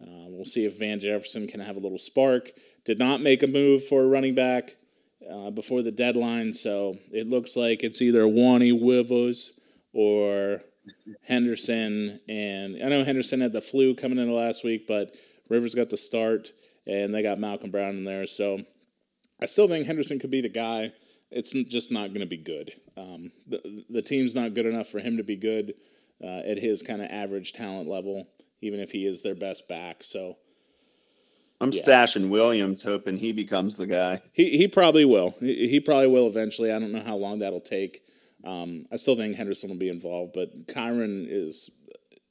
Uh, 0.02 0.26
we'll 0.26 0.44
see 0.44 0.64
if 0.64 0.76
Van 0.80 0.98
Jefferson 0.98 1.46
can 1.46 1.60
have 1.60 1.76
a 1.76 1.80
little 1.80 1.98
spark. 1.98 2.50
Did 2.84 2.98
not 2.98 3.20
make 3.20 3.44
a 3.44 3.46
move 3.46 3.86
for 3.86 4.02
a 4.02 4.06
running 4.08 4.34
back 4.34 4.70
uh, 5.30 5.50
before 5.50 5.82
the 5.82 5.92
deadline, 5.92 6.52
so 6.52 6.98
it 7.12 7.28
looks 7.28 7.56
like 7.56 7.84
it's 7.84 8.02
either 8.02 8.26
Wani 8.26 8.72
Wivos 8.72 9.60
or 9.92 10.62
Henderson. 11.28 12.18
And 12.28 12.82
I 12.84 12.88
know 12.88 13.04
Henderson 13.04 13.40
had 13.40 13.52
the 13.52 13.60
flu 13.60 13.94
coming 13.94 14.18
into 14.18 14.34
last 14.34 14.64
week, 14.64 14.86
but 14.88 15.16
Rivers 15.48 15.76
got 15.76 15.90
the 15.90 15.96
start, 15.96 16.50
and 16.88 17.14
they 17.14 17.22
got 17.22 17.38
Malcolm 17.38 17.70
Brown 17.70 17.90
in 17.90 18.04
there. 18.04 18.26
So 18.26 18.62
I 19.42 19.46
still 19.46 19.68
think 19.68 19.86
Henderson 19.86 20.18
could 20.18 20.30
be 20.30 20.40
the 20.40 20.48
guy. 20.48 20.92
It's 21.30 21.52
just 21.52 21.90
not 21.90 22.08
going 22.08 22.20
to 22.20 22.26
be 22.26 22.36
good. 22.36 22.72
Um, 22.96 23.32
the, 23.46 23.84
the 23.88 24.02
team's 24.02 24.34
not 24.34 24.54
good 24.54 24.66
enough 24.66 24.88
for 24.88 24.98
him 25.00 25.16
to 25.16 25.22
be 25.22 25.36
good 25.36 25.74
uh, 26.22 26.26
at 26.46 26.58
his 26.58 26.82
kind 26.82 27.00
of 27.02 27.10
average 27.10 27.52
talent 27.54 27.88
level, 27.88 28.28
even 28.60 28.80
if 28.80 28.90
he 28.90 29.06
is 29.06 29.22
their 29.22 29.34
best 29.34 29.66
back. 29.68 30.02
So 30.04 30.36
I'm 31.60 31.70
Yeah. 31.72 31.82
stashing 31.82 32.28
Williams, 32.28 32.82
hoping 32.82 33.16
he 33.16 33.32
becomes 33.32 33.76
the 33.76 33.86
guy. 33.86 34.20
he, 34.32 34.56
he 34.58 34.68
probably 34.68 35.04
will. 35.04 35.34
He, 35.40 35.68
he 35.68 35.80
probably 35.80 36.08
will 36.08 36.26
eventually. 36.26 36.70
I 36.72 36.78
don't 36.78 36.92
know 36.92 37.00
how 37.02 37.16
long 37.16 37.38
that'll 37.38 37.60
take. 37.60 38.00
Um, 38.44 38.84
I 38.92 38.96
still 38.96 39.16
think 39.16 39.36
Henderson 39.36 39.70
will 39.70 39.78
be 39.78 39.88
involved, 39.88 40.32
but 40.34 40.66
Kyren 40.66 41.26
is 41.28 41.80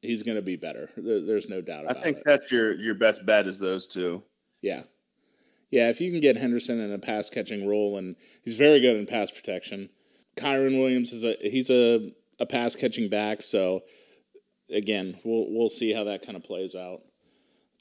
he's 0.01 0.23
going 0.23 0.35
to 0.35 0.41
be 0.41 0.57
better. 0.57 0.89
There, 0.97 1.21
there's 1.25 1.49
no 1.49 1.61
doubt 1.61 1.85
I 1.89 1.93
think 1.93 2.17
it. 2.17 2.23
that's 2.25 2.51
your 2.51 2.73
your 2.75 2.95
best 2.95 3.25
bet 3.25 3.47
is 3.47 3.59
those 3.59 3.87
two. 3.87 4.21
Yeah. 4.61 4.83
Yeah, 5.71 5.89
if 5.89 6.01
you 6.01 6.11
can 6.11 6.19
get 6.19 6.37
Henderson 6.37 6.81
in 6.81 6.91
a 6.91 6.99
pass 6.99 7.29
catching 7.29 7.67
role, 7.67 7.97
and 7.97 8.17
he's 8.43 8.55
very 8.55 8.81
good 8.81 8.97
in 8.97 9.05
pass 9.05 9.31
protection. 9.31 9.89
Kyren 10.35 10.77
Williams 10.77 11.13
is 11.13 11.23
a 11.23 11.35
he's 11.41 11.69
a, 11.69 12.11
a 12.39 12.45
pass 12.45 12.75
catching 12.75 13.09
back, 13.09 13.41
so 13.41 13.81
again, 14.69 15.17
we'll 15.23 15.47
we'll 15.49 15.69
see 15.69 15.93
how 15.93 16.03
that 16.03 16.25
kind 16.25 16.35
of 16.35 16.43
plays 16.43 16.75
out. 16.75 17.01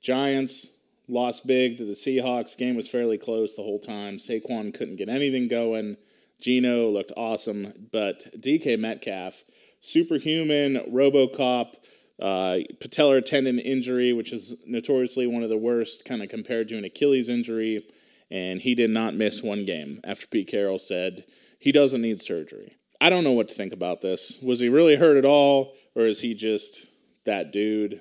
Giants 0.00 0.78
lost 1.08 1.46
big 1.46 1.76
to 1.78 1.84
the 1.84 1.92
Seahawks. 1.92 2.56
Game 2.56 2.76
was 2.76 2.88
fairly 2.88 3.18
close 3.18 3.56
the 3.56 3.62
whole 3.62 3.80
time. 3.80 4.16
Saquon 4.16 4.72
couldn't 4.72 4.96
get 4.96 5.08
anything 5.08 5.48
going. 5.48 5.96
Gino 6.40 6.88
looked 6.88 7.12
awesome, 7.16 7.88
but 7.92 8.26
DK 8.40 8.78
Metcalf, 8.78 9.44
superhuman, 9.80 10.76
RoboCop, 10.90 11.74
uh, 12.20 12.58
patellar 12.78 13.24
tendon 13.24 13.58
injury, 13.58 14.12
which 14.12 14.32
is 14.32 14.62
notoriously 14.66 15.26
one 15.26 15.42
of 15.42 15.48
the 15.48 15.56
worst, 15.56 16.04
kind 16.04 16.22
of 16.22 16.28
compared 16.28 16.68
to 16.68 16.78
an 16.78 16.84
Achilles 16.84 17.28
injury, 17.28 17.86
and 18.30 18.60
he 18.60 18.74
did 18.74 18.90
not 18.90 19.14
miss 19.14 19.42
one 19.42 19.64
game 19.64 20.00
after 20.04 20.26
Pete 20.26 20.48
Carroll 20.48 20.78
said 20.78 21.24
he 21.58 21.72
doesn't 21.72 22.02
need 22.02 22.20
surgery. 22.20 22.76
I 23.00 23.10
don't 23.10 23.24
know 23.24 23.32
what 23.32 23.48
to 23.48 23.54
think 23.54 23.72
about 23.72 24.02
this. 24.02 24.40
Was 24.42 24.60
he 24.60 24.68
really 24.68 24.96
hurt 24.96 25.16
at 25.16 25.24
all, 25.24 25.74
or 25.94 26.02
is 26.02 26.20
he 26.20 26.34
just 26.34 26.88
that 27.24 27.52
dude? 27.52 28.00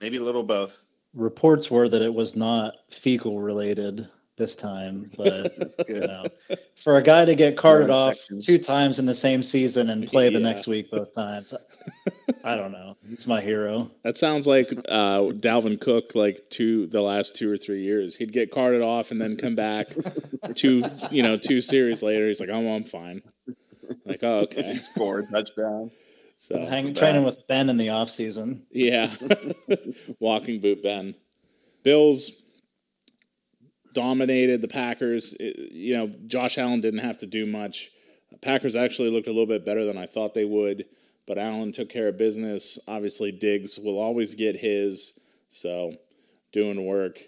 Maybe 0.00 0.18
a 0.18 0.22
little 0.22 0.42
both. 0.42 0.84
Reports 1.14 1.70
were 1.70 1.88
that 1.88 2.02
it 2.02 2.12
was 2.12 2.36
not 2.36 2.74
fecal 2.90 3.40
related 3.40 4.08
this 4.36 4.56
time, 4.56 5.10
but 5.16 5.52
you 5.88 6.00
know, 6.00 6.24
for 6.76 6.96
a 6.96 7.02
guy 7.02 7.24
to 7.24 7.34
get 7.34 7.56
carted 7.56 7.88
No 7.88 7.94
off 7.94 8.14
infection. 8.14 8.40
two 8.40 8.58
times 8.58 8.98
in 8.98 9.06
the 9.06 9.14
same 9.14 9.42
season 9.42 9.90
and 9.90 10.06
play 10.06 10.28
the 10.30 10.40
next 10.40 10.66
week 10.68 10.90
both 10.90 11.14
times, 11.14 11.54
I 12.42 12.56
don't 12.56 12.72
know. 12.72 12.96
He's 13.08 13.26
my 13.26 13.40
hero. 13.40 13.90
That 14.02 14.16
sounds 14.16 14.46
like 14.46 14.66
uh, 14.88 15.20
Dalvin 15.32 15.80
Cook, 15.80 16.14
like 16.14 16.40
two 16.50 16.86
the 16.86 17.00
last 17.02 17.36
two 17.36 17.52
or 17.52 17.56
three 17.56 17.82
years. 17.82 18.16
He'd 18.16 18.32
get 18.32 18.50
carted 18.50 18.82
off 18.82 19.10
and 19.10 19.20
then 19.20 19.36
come 19.36 19.54
back 19.54 19.88
two, 20.54 20.82
you 21.10 21.22
know, 21.22 21.36
two 21.36 21.60
series 21.60 22.02
later. 22.02 22.26
He's 22.28 22.40
like, 22.40 22.50
"Oh, 22.50 22.74
I'm 22.74 22.84
fine." 22.84 23.22
Like, 24.04 24.20
oh, 24.22 24.40
okay. 24.40 24.74
Scored 24.76 25.26
touchdown. 25.30 25.90
So 26.36 26.58
Hang, 26.66 26.86
bad. 26.86 26.96
training 26.96 27.22
with 27.22 27.46
Ben 27.46 27.68
in 27.68 27.76
the 27.76 27.90
off 27.90 28.10
season. 28.10 28.64
Yeah. 28.70 29.10
Walking 30.20 30.60
boot 30.60 30.82
Ben. 30.82 31.14
Bills 31.82 32.42
dominated 33.94 34.60
the 34.60 34.68
Packers. 34.68 35.34
It- 35.40 35.72
you 35.72 35.96
know, 35.96 36.08
Josh 36.26 36.58
Allen 36.58 36.80
didn't 36.80 37.00
have 37.00 37.18
to 37.18 37.26
do 37.26 37.46
much. 37.46 37.90
Packers 38.42 38.76
actually 38.76 39.10
looked 39.10 39.26
a 39.28 39.30
little 39.30 39.46
bit 39.46 39.64
better 39.64 39.84
than 39.84 39.96
I 39.96 40.06
thought 40.06 40.34
they 40.34 40.44
would, 40.44 40.84
but 41.26 41.38
Allen 41.38 41.72
took 41.72 41.88
care 41.88 42.08
of 42.08 42.18
business. 42.18 42.78
Obviously, 42.86 43.32
Diggs 43.32 43.78
will 43.78 43.98
always 43.98 44.34
get 44.34 44.56
his, 44.56 45.24
so 45.48 45.94
doing 46.52 46.84
work. 46.84 47.20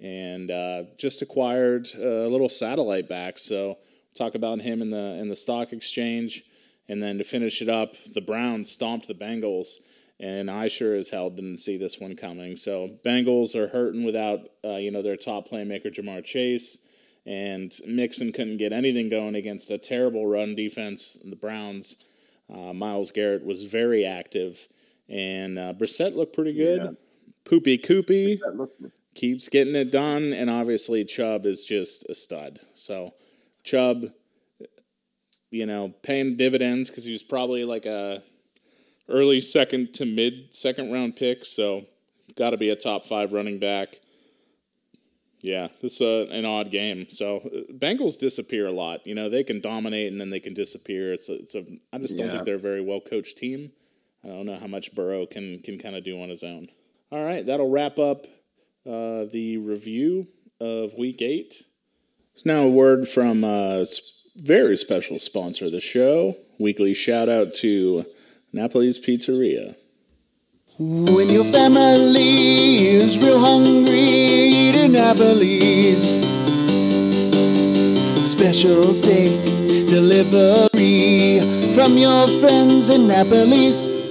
And 0.00 0.50
uh, 0.50 0.84
just 0.98 1.22
acquired 1.22 1.86
a 1.94 2.26
little 2.28 2.48
satellite 2.48 3.08
back, 3.08 3.38
so 3.38 3.78
talk 4.14 4.34
about 4.34 4.60
him 4.60 4.82
in 4.82 4.88
the 4.88 5.18
in 5.20 5.28
the 5.28 5.36
stock 5.36 5.72
exchange. 5.72 6.42
And 6.88 7.00
then 7.00 7.18
to 7.18 7.24
finish 7.24 7.62
it 7.62 7.68
up, 7.68 7.94
the 8.12 8.20
Browns 8.20 8.70
stomped 8.70 9.06
the 9.06 9.14
Bengals, 9.14 9.76
and 10.22 10.48
I 10.48 10.68
sure 10.68 10.94
as 10.94 11.10
hell 11.10 11.30
didn't 11.30 11.58
see 11.58 11.76
this 11.76 11.98
one 11.98 12.14
coming. 12.14 12.56
So 12.56 12.88
Bengals 13.04 13.56
are 13.56 13.66
hurting 13.66 14.04
without 14.04 14.48
uh, 14.64 14.76
you 14.76 14.90
know 14.92 15.02
their 15.02 15.16
top 15.16 15.48
playmaker 15.48 15.92
Ja'Marr 15.92 16.24
Chase, 16.24 16.88
and 17.26 17.72
Mixon 17.86 18.32
couldn't 18.32 18.58
get 18.58 18.72
anything 18.72 19.08
going 19.08 19.34
against 19.34 19.70
a 19.70 19.78
terrible 19.78 20.26
run 20.26 20.54
defense. 20.54 21.18
The 21.28 21.36
Browns, 21.36 22.04
uh, 22.48 22.72
Myles 22.72 23.10
Garrett 23.10 23.44
was 23.44 23.64
very 23.64 24.04
active, 24.04 24.68
And 25.08 25.58
uh, 25.58 25.72
Brissett 25.74 26.14
looked 26.14 26.34
pretty 26.34 26.54
good. 26.54 26.96
Poopy 27.44 27.78
Coopy 27.78 28.40
keeps 29.16 29.48
getting 29.48 29.74
it 29.74 29.90
done, 29.90 30.32
and 30.32 30.48
obviously 30.48 31.04
Chubb 31.04 31.44
is 31.44 31.64
just 31.64 32.08
a 32.08 32.14
stud. 32.14 32.60
So 32.74 33.14
Chubb, 33.64 34.04
you 35.50 35.66
know, 35.66 35.92
paying 36.02 36.36
dividends 36.36 36.88
because 36.88 37.04
he 37.04 37.12
was 37.12 37.24
probably 37.24 37.64
like 37.64 37.86
a 37.86 38.22
early 39.12 39.40
second 39.40 39.92
to 39.94 40.04
mid 40.06 40.52
second 40.54 40.92
round 40.92 41.16
pick. 41.16 41.44
So 41.44 41.84
got 42.36 42.50
to 42.50 42.56
be 42.56 42.70
a 42.70 42.76
top 42.76 43.04
five 43.04 43.32
running 43.32 43.58
back. 43.58 43.94
Yeah, 45.40 45.68
this 45.80 46.00
is 46.00 46.00
a, 46.02 46.32
an 46.32 46.44
odd 46.44 46.70
game. 46.70 47.10
So 47.10 47.38
uh, 47.38 47.72
Bengals 47.72 48.18
disappear 48.18 48.66
a 48.66 48.72
lot. 48.72 49.04
You 49.06 49.14
know, 49.16 49.28
they 49.28 49.42
can 49.42 49.60
dominate 49.60 50.12
and 50.12 50.20
then 50.20 50.30
they 50.30 50.38
can 50.38 50.54
disappear. 50.54 51.12
It's 51.12 51.28
a, 51.28 51.34
it's 51.34 51.54
a 51.56 51.64
I 51.92 51.98
just 51.98 52.16
don't 52.16 52.26
Yeah. 52.26 52.32
think 52.34 52.44
they're 52.44 52.54
a 52.54 52.58
very 52.58 52.80
well 52.80 53.00
coached 53.00 53.38
team. 53.38 53.72
I 54.24 54.28
don't 54.28 54.46
know 54.46 54.56
how 54.56 54.68
much 54.68 54.94
Burrow 54.94 55.26
can 55.26 55.58
can 55.60 55.78
kind 55.78 55.96
of 55.96 56.04
do 56.04 56.20
on 56.22 56.28
his 56.28 56.44
own. 56.44 56.68
All 57.10 57.24
right, 57.24 57.44
that'll 57.44 57.70
wrap 57.70 57.98
up 57.98 58.24
uh, 58.86 59.24
the 59.30 59.58
review 59.58 60.28
of 60.60 60.94
Week 60.96 61.20
Eight. 61.20 61.64
It's 62.34 62.46
now 62.46 62.62
a 62.62 62.70
word 62.70 63.08
from 63.08 63.42
a 63.44 63.84
very 64.36 64.76
special 64.76 65.18
sponsor 65.18 65.66
of 65.66 65.72
the 65.72 65.80
show. 65.80 66.34
Weekly 66.58 66.94
shout 66.94 67.28
out 67.28 67.52
to 67.56 68.04
Napoli's 68.52 69.00
Pizzeria. 69.00 69.74
When 70.78 71.30
your 71.30 71.44
family 71.44 72.86
is 72.86 73.18
real 73.18 73.38
hungry, 73.38 73.98
eat 73.98 74.76
Annapolis. 74.76 76.10
Special 78.30 78.92
steak 78.92 79.44
delivery 79.88 81.40
from 81.74 81.96
your 81.96 82.28
friends 82.40 82.90
in 82.90 83.10
Annapolis. 83.10 84.01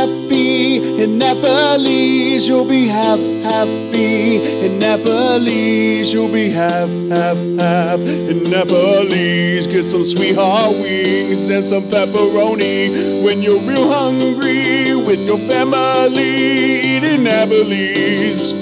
Hap, 0.00 0.08
happy 0.08 1.02
in 1.02 1.20
Annapolis, 1.20 2.48
you'll 2.48 2.64
be 2.64 2.86
hap, 2.86 3.18
happy 3.44 4.36
in 4.64 4.76
Annapolis, 4.76 6.10
you'll 6.10 6.32
be 6.32 6.48
hap, 6.48 6.88
hap, 7.10 7.36
hap 7.60 8.00
in 8.00 8.46
Annapolis. 8.46 9.66
Get 9.66 9.84
some 9.84 10.06
sweetheart 10.06 10.72
wings 10.76 11.50
and 11.50 11.66
some 11.66 11.82
pepperoni 11.82 13.22
when 13.22 13.42
you're 13.42 13.60
real 13.60 13.92
hungry 13.92 14.96
with 14.96 15.26
your 15.26 15.36
family. 15.36 16.22
Eat 16.22 17.04
in 17.04 17.20
Annapolis. 17.20 18.52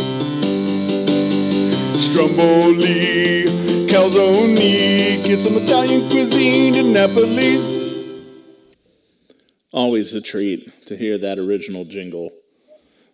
Stromboli, 2.05 3.45
calzone, 3.87 5.23
get 5.23 5.39
some 5.39 5.55
Italian 5.55 6.11
cuisine 6.11 6.75
in 6.75 6.87
Annapolis. 6.87 7.88
Always 9.79 10.13
a 10.13 10.21
treat 10.21 10.85
to 10.87 10.97
hear 10.97 11.17
that 11.19 11.39
original 11.39 11.85
jingle. 11.85 12.33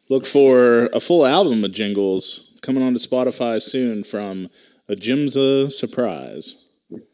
Look 0.08 0.24
for 0.24 0.86
a 0.94 0.98
full 0.98 1.26
album 1.26 1.62
of 1.62 1.72
jingles 1.72 2.58
coming 2.62 2.82
onto 2.82 2.98
Spotify 2.98 3.60
soon 3.60 4.02
from 4.02 4.48
a 4.88 4.94
Jimza 4.94 5.70
surprise. 5.70 6.72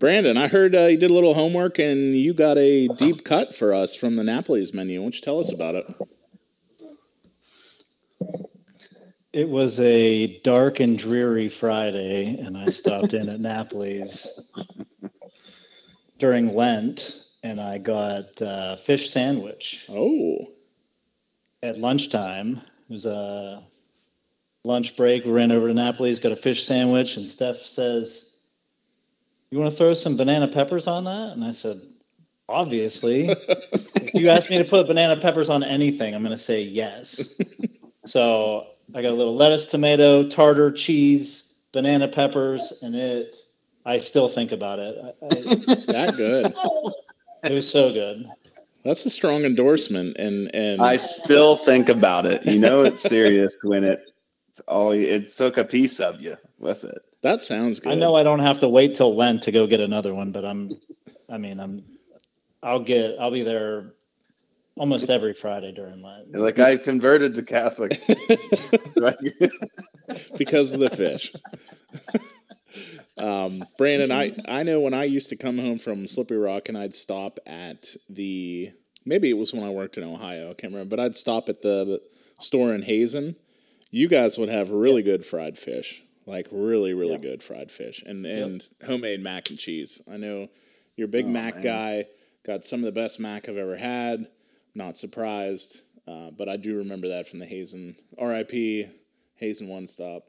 Brandon, 0.00 0.38
I 0.38 0.48
heard 0.48 0.74
uh, 0.74 0.86
you 0.86 0.96
did 0.96 1.10
a 1.10 1.12
little 1.12 1.34
homework 1.34 1.78
and 1.78 2.14
you 2.14 2.32
got 2.32 2.56
a 2.56 2.88
deep 2.88 3.24
cut 3.24 3.54
for 3.54 3.74
us 3.74 3.94
from 3.94 4.16
the 4.16 4.22
Napoli's 4.22 4.72
menu. 4.72 5.00
Why 5.00 5.04
don't 5.04 5.14
you 5.14 5.20
tell 5.20 5.38
us 5.38 5.52
about 5.52 5.74
it? 5.74 5.94
It 9.34 9.50
was 9.50 9.78
a 9.80 10.40
dark 10.40 10.80
and 10.80 10.98
dreary 10.98 11.50
Friday, 11.50 12.38
and 12.38 12.56
I 12.56 12.64
stopped 12.64 13.12
in 13.12 13.28
at 13.28 13.40
Napoli's 13.40 14.40
during 16.16 16.54
Lent, 16.54 17.23
and 17.44 17.60
I 17.60 17.76
got 17.78 18.40
a 18.40 18.76
fish 18.76 19.10
sandwich 19.10 19.84
Oh, 19.90 20.48
at 21.62 21.78
lunchtime. 21.78 22.56
It 22.88 22.92
was 22.92 23.06
a 23.06 23.62
lunch 24.64 24.96
break. 24.96 25.24
We 25.24 25.30
ran 25.30 25.52
over 25.52 25.68
to 25.68 25.74
Napoli's, 25.74 26.18
got 26.18 26.32
a 26.32 26.36
fish 26.36 26.66
sandwich, 26.66 27.16
and 27.16 27.28
Steph 27.28 27.58
says, 27.58 28.38
"You 29.50 29.58
want 29.58 29.70
to 29.70 29.76
throw 29.76 29.94
some 29.94 30.16
banana 30.16 30.48
peppers 30.48 30.86
on 30.86 31.04
that?" 31.04 31.32
And 31.34 31.44
I 31.44 31.50
said, 31.50 31.80
"Obviously." 32.48 33.28
if 33.38 34.14
you 34.14 34.30
ask 34.30 34.50
me 34.50 34.56
to 34.58 34.64
put 34.64 34.86
banana 34.86 35.16
peppers 35.20 35.50
on 35.50 35.62
anything, 35.62 36.14
I'm 36.14 36.22
going 36.22 36.36
to 36.36 36.42
say 36.42 36.62
yes. 36.62 37.40
so 38.06 38.68
I 38.94 39.02
got 39.02 39.12
a 39.12 39.16
little 39.16 39.36
lettuce, 39.36 39.66
tomato, 39.66 40.26
tartar, 40.28 40.72
cheese, 40.72 41.62
banana 41.72 42.08
peppers, 42.08 42.72
and 42.82 42.96
it. 42.96 43.36
I 43.86 43.98
still 43.98 44.28
think 44.28 44.52
about 44.52 44.78
it. 44.78 44.96
I, 44.98 45.08
I, 45.08 45.28
that 45.92 46.14
good. 46.16 46.54
It 47.44 47.52
was 47.52 47.70
so 47.70 47.92
good. 47.92 48.28
That's 48.84 49.06
a 49.06 49.10
strong 49.10 49.44
endorsement, 49.44 50.16
and 50.18 50.54
and 50.54 50.80
I 50.82 50.96
still 50.96 51.56
think 51.56 51.88
about 51.88 52.26
it. 52.26 52.44
You 52.44 52.58
know, 52.58 52.82
it's 52.82 53.02
serious 53.02 53.56
when 53.62 53.84
it. 53.84 54.00
It's 54.50 54.60
all 54.60 54.92
it 54.92 55.30
took 55.30 55.56
a 55.56 55.64
piece 55.64 55.98
of 55.98 56.20
you 56.20 56.36
with 56.60 56.84
it. 56.84 57.02
that 57.22 57.42
sounds 57.42 57.80
good. 57.80 57.92
I 57.92 57.94
know 57.96 58.14
I 58.14 58.22
don't 58.22 58.38
have 58.38 58.60
to 58.60 58.68
wait 58.68 58.94
till 58.94 59.14
Lent 59.14 59.42
to 59.44 59.50
go 59.50 59.66
get 59.66 59.80
another 59.80 60.14
one, 60.14 60.30
but 60.30 60.44
I'm, 60.44 60.70
I 61.28 61.38
mean, 61.38 61.58
I'm, 61.58 61.84
I'll 62.62 62.78
get, 62.78 63.16
I'll 63.18 63.32
be 63.32 63.42
there 63.42 63.94
almost 64.76 65.10
every 65.10 65.32
Friday 65.34 65.72
during 65.72 66.02
Lent. 66.02 66.38
Like 66.38 66.60
I 66.60 66.76
converted 66.76 67.34
to 67.34 67.42
Catholic. 67.42 68.00
Like, 68.94 69.16
because 70.38 70.72
of 70.72 70.78
the 70.78 70.90
fish. 70.90 71.32
um, 73.16 73.64
Brandon, 73.78 74.10
I, 74.10 74.32
I 74.48 74.62
know 74.62 74.80
when 74.80 74.94
I 74.94 75.04
used 75.04 75.28
to 75.28 75.36
come 75.36 75.58
home 75.58 75.78
from 75.78 76.08
Slippery 76.08 76.38
Rock 76.38 76.68
and 76.68 76.76
I'd 76.76 76.94
stop 76.94 77.38
at 77.46 77.94
the 78.08 78.70
maybe 79.04 79.30
it 79.30 79.34
was 79.34 79.52
when 79.52 79.62
I 79.62 79.70
worked 79.70 79.96
in 79.96 80.04
Ohio, 80.04 80.50
I 80.50 80.54
can't 80.54 80.72
remember, 80.72 80.96
but 80.96 81.00
I'd 81.04 81.16
stop 81.16 81.48
at 81.48 81.62
the 81.62 82.00
store 82.40 82.74
in 82.74 82.82
Hazen. 82.82 83.36
You 83.90 84.08
guys 84.08 84.38
would 84.38 84.48
have 84.48 84.70
really 84.70 85.02
good 85.02 85.24
fried 85.24 85.56
fish, 85.56 86.02
like 86.26 86.48
really, 86.50 86.94
really 86.94 87.18
good 87.18 87.42
fried 87.42 87.70
fish, 87.70 88.02
and 88.04 88.26
and 88.26 88.68
homemade 88.84 89.22
mac 89.22 89.50
and 89.50 89.58
cheese. 89.58 90.02
I 90.10 90.16
know 90.16 90.48
you're 90.96 91.06
a 91.06 91.10
big 91.10 91.28
mac 91.28 91.62
guy. 91.62 92.06
Got 92.44 92.64
some 92.64 92.80
of 92.80 92.86
the 92.86 92.92
best 93.00 93.20
mac 93.20 93.48
I've 93.48 93.56
ever 93.56 93.76
had. 93.76 94.26
Not 94.74 94.98
surprised, 94.98 95.82
uh, 96.08 96.30
but 96.36 96.48
I 96.48 96.56
do 96.56 96.78
remember 96.78 97.08
that 97.08 97.28
from 97.28 97.38
the 97.38 97.46
Hazen 97.46 97.94
R.I.P. 98.18 98.86
Hazen 99.36 99.68
One 99.68 99.86
Stop. 99.86 100.24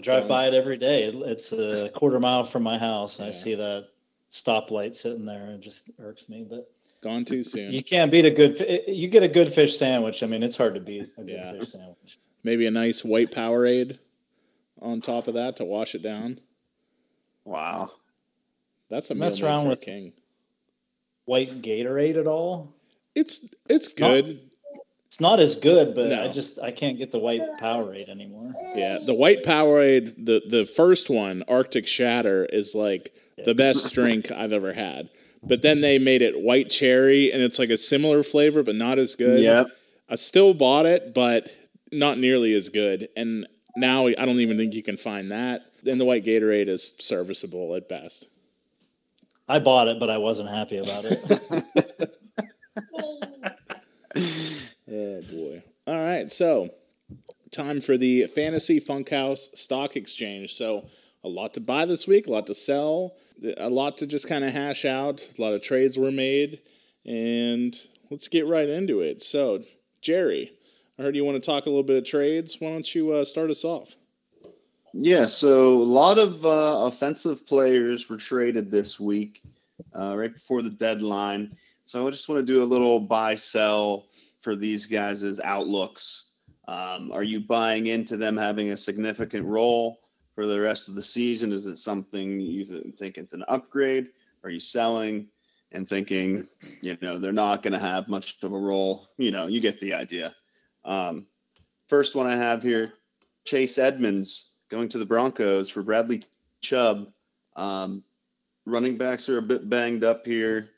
I 0.00 0.02
drive 0.02 0.26
by 0.28 0.46
it 0.46 0.54
every 0.54 0.78
day. 0.78 1.04
It- 1.04 1.14
It's 1.14 1.52
a 1.52 1.90
quarter 1.94 2.18
mile 2.18 2.44
from 2.44 2.62
my 2.62 2.78
house. 2.78 3.18
and 3.18 3.28
I 3.28 3.30
see 3.30 3.54
that 3.54 3.88
stoplight 4.30 4.96
sitting 4.96 5.26
there 5.26 5.42
and 5.44 5.52
it 5.56 5.60
just 5.60 5.90
irks 5.98 6.26
me, 6.28 6.46
but 6.48 6.70
Gone 7.02 7.24
too 7.26 7.42
soon. 7.44 7.72
you 7.72 7.82
can't 7.82 8.10
beat 8.10 8.24
a 8.24 8.30
good, 8.30 8.84
you 8.88 9.08
get 9.08 9.22
a 9.22 9.28
good 9.28 9.52
fish 9.52 9.76
sandwich. 9.78 10.22
I 10.22 10.26
mean, 10.26 10.42
it's 10.42 10.56
hard 10.56 10.74
to 10.74 10.80
beat 10.80 11.08
a 11.18 11.20
good 11.22 11.28
Yeah. 11.28 11.52
fish 11.52 11.68
sandwich. 11.72 12.18
Maybe 12.44 12.64
a 12.66 12.70
nice 12.70 13.04
white 13.04 13.30
Powerade 13.30 13.98
on 14.80 15.02
top 15.02 15.28
of 15.28 15.34
that 15.34 15.56
to 15.56 15.64
wash 15.66 15.94
it 15.94 16.02
down. 16.02 16.38
wow. 17.44 17.90
That's 18.88 19.10
a 19.10 19.14
Mess 19.14 19.40
around 19.40 19.64
for 19.64 19.68
with- 19.70 19.82
king. 19.82 20.12
White 21.26 21.60
Gatorade 21.62 22.16
at 22.18 22.26
all? 22.26 22.74
It's 23.14 23.54
it's 23.68 23.98
not- 24.00 24.24
good. 24.24 24.49
It's 25.20 25.28
not 25.28 25.38
as 25.38 25.54
good, 25.56 25.94
but 25.94 26.10
I 26.10 26.28
just, 26.28 26.58
I 26.60 26.70
can't 26.70 26.96
get 26.96 27.12
the 27.12 27.18
white 27.18 27.42
Powerade 27.60 28.08
anymore. 28.08 28.54
Yeah, 28.74 29.00
the 29.04 29.12
white 29.12 29.44
Powerade, 29.44 30.14
the 30.16 30.40
the 30.48 30.64
first 30.64 31.10
one, 31.10 31.44
Arctic 31.46 31.86
Shatter, 31.86 32.46
is 32.46 32.74
like 32.74 33.14
the 33.44 33.54
best 33.54 33.92
drink 33.92 34.30
I've 34.36 34.54
ever 34.54 34.72
had. 34.72 35.10
But 35.42 35.60
then 35.60 35.82
they 35.82 35.98
made 35.98 36.22
it 36.22 36.40
white 36.40 36.70
cherry, 36.70 37.30
and 37.30 37.42
it's 37.42 37.58
like 37.58 37.68
a 37.68 37.76
similar 37.76 38.22
flavor, 38.22 38.62
but 38.62 38.76
not 38.76 38.98
as 38.98 39.14
good. 39.14 39.42
Yep. 39.42 39.66
I 40.08 40.14
still 40.14 40.54
bought 40.54 40.86
it, 40.86 41.12
but 41.12 41.54
not 41.92 42.16
nearly 42.16 42.54
as 42.54 42.70
good. 42.70 43.10
And 43.14 43.46
now 43.76 44.06
I 44.06 44.24
don't 44.24 44.40
even 44.40 44.56
think 44.56 44.72
you 44.72 44.82
can 44.82 44.96
find 44.96 45.32
that. 45.32 45.66
And 45.84 46.00
the 46.00 46.06
white 46.06 46.24
Gatorade 46.24 46.68
is 46.68 46.96
serviceable 46.98 47.76
at 47.76 47.90
best. 47.90 48.30
I 49.46 49.58
bought 49.58 49.88
it, 49.88 50.00
but 50.00 50.08
I 50.08 50.16
wasn't 50.16 50.48
happy 50.48 50.78
about 50.78 51.04
it. 51.04 52.10
Oh 54.92 55.22
boy. 55.30 55.62
All 55.86 56.04
right, 56.04 56.30
so 56.30 56.70
time 57.52 57.80
for 57.80 57.96
the 57.96 58.26
Fantasy 58.26 58.80
Funkhaus 58.80 59.38
Stock 59.38 59.94
Exchange. 59.96 60.52
So 60.54 60.86
a 61.22 61.28
lot 61.28 61.54
to 61.54 61.60
buy 61.60 61.84
this 61.84 62.08
week, 62.08 62.26
a 62.26 62.30
lot 62.32 62.46
to 62.48 62.54
sell, 62.54 63.14
a 63.56 63.70
lot 63.70 63.98
to 63.98 64.06
just 64.06 64.28
kind 64.28 64.42
of 64.42 64.52
hash 64.52 64.84
out. 64.84 65.28
A 65.38 65.42
lot 65.42 65.54
of 65.54 65.62
trades 65.62 65.96
were 65.96 66.10
made, 66.10 66.60
and 67.06 67.74
let's 68.10 68.26
get 68.26 68.46
right 68.46 68.68
into 68.68 69.00
it. 69.00 69.22
So, 69.22 69.62
Jerry, 70.00 70.54
I 70.98 71.02
heard 71.02 71.14
you 71.14 71.24
want 71.24 71.40
to 71.40 71.46
talk 71.46 71.66
a 71.66 71.68
little 71.68 71.84
bit 71.84 71.98
of 71.98 72.04
trades. 72.04 72.56
Why 72.58 72.70
don't 72.70 72.94
you 72.94 73.12
uh, 73.12 73.24
start 73.24 73.50
us 73.50 73.64
off? 73.64 73.96
Yeah, 74.92 75.26
so 75.26 75.74
a 75.74 75.84
lot 75.84 76.18
of 76.18 76.44
uh, 76.44 76.86
offensive 76.86 77.46
players 77.46 78.08
were 78.08 78.16
traded 78.16 78.72
this 78.72 78.98
week, 78.98 79.40
uh, 79.94 80.16
right 80.18 80.34
before 80.34 80.62
the 80.62 80.70
deadline. 80.70 81.52
So 81.84 82.06
I 82.06 82.10
just 82.10 82.28
want 82.28 82.44
to 82.44 82.52
do 82.52 82.62
a 82.62 82.64
little 82.64 82.98
buy 82.98 83.34
sell 83.34 84.06
for 84.40 84.56
these 84.56 84.86
guys' 84.86 85.40
outlooks. 85.40 86.32
Um, 86.68 87.10
are 87.12 87.24
you 87.24 87.40
buying 87.40 87.88
into 87.88 88.16
them 88.16 88.36
having 88.36 88.70
a 88.70 88.76
significant 88.76 89.46
role 89.46 90.00
for 90.34 90.46
the 90.46 90.60
rest 90.60 90.88
of 90.88 90.94
the 90.94 91.02
season? 91.02 91.52
Is 91.52 91.66
it 91.66 91.76
something 91.76 92.40
you 92.40 92.64
th- 92.64 92.94
think 92.96 93.18
it's 93.18 93.32
an 93.32 93.44
upgrade? 93.48 94.08
Are 94.44 94.50
you 94.50 94.60
selling? 94.60 95.28
and 95.72 95.88
thinking, 95.88 96.46
you 96.80 96.96
know, 97.00 97.18
they're 97.18 97.32
not 97.32 97.62
going 97.62 97.72
to 97.72 97.78
have 97.78 98.08
much 98.08 98.42
of 98.42 98.52
a 98.52 98.58
role. 98.58 99.08
You 99.18 99.30
know, 99.30 99.46
you 99.46 99.60
get 99.60 99.80
the 99.80 99.94
idea. 99.94 100.34
Um, 100.84 101.26
first 101.88 102.16
one 102.16 102.26
I 102.26 102.36
have 102.36 102.62
here 102.62 102.94
Chase 103.44 103.78
Edmonds 103.78 104.56
going 104.68 104.88
to 104.88 104.98
the 104.98 105.06
Broncos 105.06 105.68
for 105.68 105.82
Bradley 105.82 106.24
Chubb. 106.60 107.12
Um, 107.56 108.02
running 108.66 108.96
backs 108.96 109.28
are 109.28 109.38
a 109.38 109.42
bit 109.42 109.68
banged 109.68 110.04
up 110.04 110.26
here. 110.26 110.70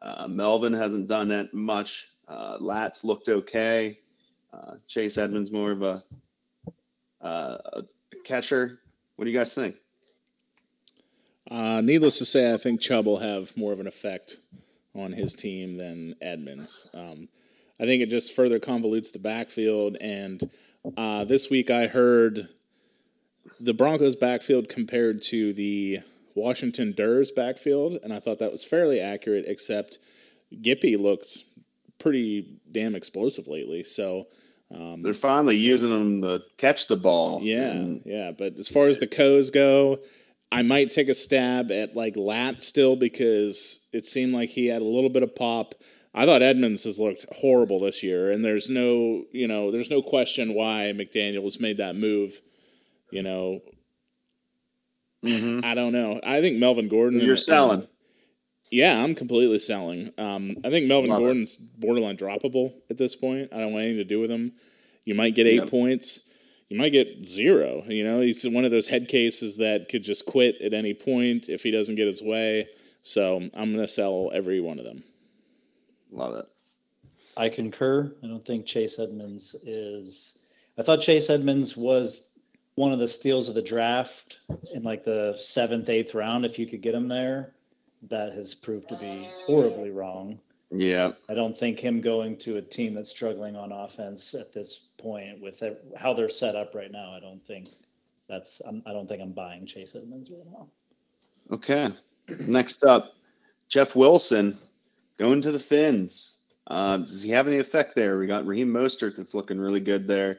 Uh, 0.00 0.26
Melvin 0.28 0.72
hasn't 0.72 1.08
done 1.08 1.28
that 1.28 1.54
much. 1.54 2.08
Uh, 2.32 2.58
Lats 2.58 3.04
looked 3.04 3.28
okay. 3.28 3.98
Uh, 4.52 4.76
Chase 4.88 5.18
Edmonds 5.18 5.52
more 5.52 5.72
of 5.72 5.82
a, 5.82 6.02
uh, 7.20 7.58
a 7.74 7.82
catcher. 8.24 8.78
What 9.16 9.26
do 9.26 9.30
you 9.30 9.38
guys 9.38 9.54
think? 9.54 9.76
Uh, 11.50 11.82
needless 11.82 12.18
to 12.18 12.24
say, 12.24 12.54
I 12.54 12.56
think 12.56 12.80
Chubb 12.80 13.04
will 13.04 13.18
have 13.18 13.54
more 13.56 13.72
of 13.72 13.80
an 13.80 13.86
effect 13.86 14.38
on 14.94 15.12
his 15.12 15.34
team 15.34 15.76
than 15.76 16.14
Edmonds. 16.22 16.88
Um, 16.94 17.28
I 17.78 17.84
think 17.84 18.02
it 18.02 18.08
just 18.08 18.34
further 18.34 18.58
convolutes 18.58 19.12
the 19.12 19.18
backfield. 19.18 19.96
And 20.00 20.40
uh, 20.96 21.24
this 21.24 21.50
week 21.50 21.70
I 21.70 21.86
heard 21.86 22.48
the 23.60 23.74
Broncos' 23.74 24.16
backfield 24.16 24.68
compared 24.68 25.20
to 25.22 25.52
the 25.52 26.00
Washington 26.34 26.94
Durs 26.94 27.34
backfield, 27.34 27.98
and 28.02 28.12
I 28.12 28.18
thought 28.18 28.38
that 28.38 28.52
was 28.52 28.64
fairly 28.64 29.00
accurate, 29.00 29.44
except 29.46 29.98
Gippy 30.62 30.96
looks 30.96 31.51
pretty 32.02 32.58
damn 32.70 32.94
explosive 32.94 33.46
lately. 33.48 33.82
So. 33.84 34.26
Um, 34.74 35.02
They're 35.02 35.12
finally 35.12 35.56
using 35.56 35.90
them 35.90 36.22
to 36.22 36.42
catch 36.56 36.86
the 36.86 36.96
ball. 36.96 37.40
yeah, 37.42 37.72
And 37.72 38.02
yeah. 38.06 38.30
But 38.30 38.54
as 38.58 38.70
far 38.70 38.86
as 38.88 38.98
the 39.00 39.06
Coes 39.06 39.50
go, 39.50 39.98
I 40.50 40.62
might 40.62 40.90
take 40.90 41.08
a 41.08 41.14
stab 41.14 41.70
at 41.70 41.94
like 41.94 42.16
Lat 42.16 42.62
still 42.62 42.96
because 42.96 43.88
it 43.92 44.06
seemed 44.06 44.32
like 44.32 44.48
he 44.48 44.68
had 44.68 44.80
a 44.80 44.86
little 44.86 45.10
bit 45.10 45.22
of 45.22 45.34
pop. 45.34 45.74
I 46.14 46.24
thought 46.24 46.40
Edmonds 46.40 46.84
has 46.84 46.98
looked 46.98 47.26
horrible 47.40 47.80
this 47.80 48.02
year, 48.02 48.30
and 48.30 48.42
there's 48.42 48.70
no, 48.70 49.24
you 49.30 49.46
know, 49.46 49.70
there's 49.70 49.90
no 49.90 50.00
question 50.00 50.54
why 50.54 50.92
McDaniel's 50.96 51.60
made 51.60 51.76
that 51.76 51.94
move. 51.96 52.40
You 53.10 53.22
know, 53.22 53.60
Mhm. 55.24 55.64
I 55.64 55.74
don't 55.74 55.92
know. 55.92 56.18
I 56.24 56.40
think 56.40 56.58
Melvin 56.58 56.88
Gordon. 56.88 57.20
You're 57.20 57.36
selling. 57.36 57.86
Yeah, 58.72 59.04
I'm 59.04 59.14
completely 59.14 59.58
selling. 59.58 60.12
Um, 60.16 60.56
I 60.64 60.70
think 60.70 60.86
Melvin 60.86 61.10
Love 61.10 61.20
it. 61.20 61.24
Gordon's 61.24 61.56
borderline 61.56 62.16
droppable 62.16 62.72
at 62.88 62.96
this 62.96 63.14
point. 63.14 63.50
I 63.52 63.58
don't 63.58 63.72
want 63.74 63.84
anything 63.84 63.98
to 63.98 64.04
do 64.04 64.18
with 64.18 64.30
him. 64.30 64.52
You 65.04 65.14
might 65.14 65.34
get 65.34 65.46
eight 65.46 65.56
Yep. 65.56 65.68
points. 65.70 66.30
You 66.70 66.78
might 66.78 66.88
get 66.88 67.22
zero. 67.26 67.84
You 67.86 68.02
know, 68.02 68.20
he's 68.20 68.44
one 68.48 68.64
of 68.64 68.70
those 68.70 68.88
head 68.88 69.08
cases 69.08 69.58
that 69.58 69.90
could 69.90 70.02
just 70.02 70.24
quit 70.24 70.58
at 70.62 70.72
any 70.72 70.94
point 70.94 71.50
if 71.50 71.62
he 71.62 71.70
doesn't 71.70 71.96
get 71.96 72.06
his 72.06 72.22
way. 72.22 72.66
So 73.02 73.36
I'm 73.52 73.72
going 73.74 73.84
to 73.84 73.88
sell 73.88 74.30
every 74.32 74.58
one 74.60 74.78
of 74.78 74.86
them. 74.86 75.02
Love 76.10 76.36
it. 76.36 76.46
I 77.36 77.50
concur. 77.50 78.10
I 78.24 78.26
don't 78.26 78.42
think 78.42 78.64
Chase 78.64 78.98
Edmonds 78.98 79.54
is. 79.66 80.38
I 80.78 80.82
thought 80.82 81.02
Chase 81.02 81.28
Edmonds 81.28 81.76
was 81.76 82.30
one 82.76 82.92
of 82.92 82.98
the 82.98 83.08
steals 83.08 83.50
of 83.50 83.54
the 83.54 83.60
draft 83.62 84.38
in 84.72 84.82
like 84.82 85.04
the 85.04 85.34
seventh, 85.36 85.90
eighth 85.90 86.14
round. 86.14 86.46
If 86.46 86.58
you 86.58 86.66
could 86.66 86.80
get 86.80 86.94
him 86.94 87.06
there, 87.08 87.52
that 88.08 88.32
has 88.32 88.54
proved 88.54 88.88
to 88.88 88.96
be 88.96 89.28
horribly 89.46 89.90
wrong. 89.90 90.38
Yeah. 90.70 91.12
I 91.28 91.34
don't 91.34 91.56
think 91.56 91.78
him 91.78 92.00
going 92.00 92.36
to 92.38 92.56
a 92.56 92.62
team 92.62 92.94
that's 92.94 93.10
struggling 93.10 93.56
on 93.56 93.72
offense 93.72 94.34
at 94.34 94.52
this 94.52 94.88
point 94.98 95.40
with 95.40 95.62
how 95.96 96.14
they're 96.14 96.28
set 96.28 96.56
up 96.56 96.74
right 96.74 96.90
now. 96.90 97.12
I 97.12 97.20
don't 97.20 97.44
think 97.46 97.68
that's. 98.28 98.60
I'm, 98.66 98.82
I 98.86 98.92
don't 98.92 99.06
think 99.06 99.20
I'm 99.20 99.32
buying 99.32 99.66
Chase 99.66 99.94
Edmonds 99.94 100.30
right 100.30 100.46
now. 100.50 100.68
Okay. 101.50 101.90
Next 102.46 102.84
up, 102.84 103.12
Jeff 103.68 103.94
Wilson 103.94 104.56
going 105.18 105.42
to 105.42 105.52
the 105.52 105.58
Fins. 105.58 106.36
Uh, 106.68 106.96
does 106.98 107.22
he 107.22 107.30
have 107.30 107.48
any 107.48 107.58
effect 107.58 107.94
there? 107.94 108.18
We 108.18 108.26
got 108.26 108.46
Raheem 108.46 108.72
Mostert 108.72 109.16
that's 109.16 109.34
looking 109.34 109.58
really 109.58 109.80
good 109.80 110.06
there. 110.06 110.38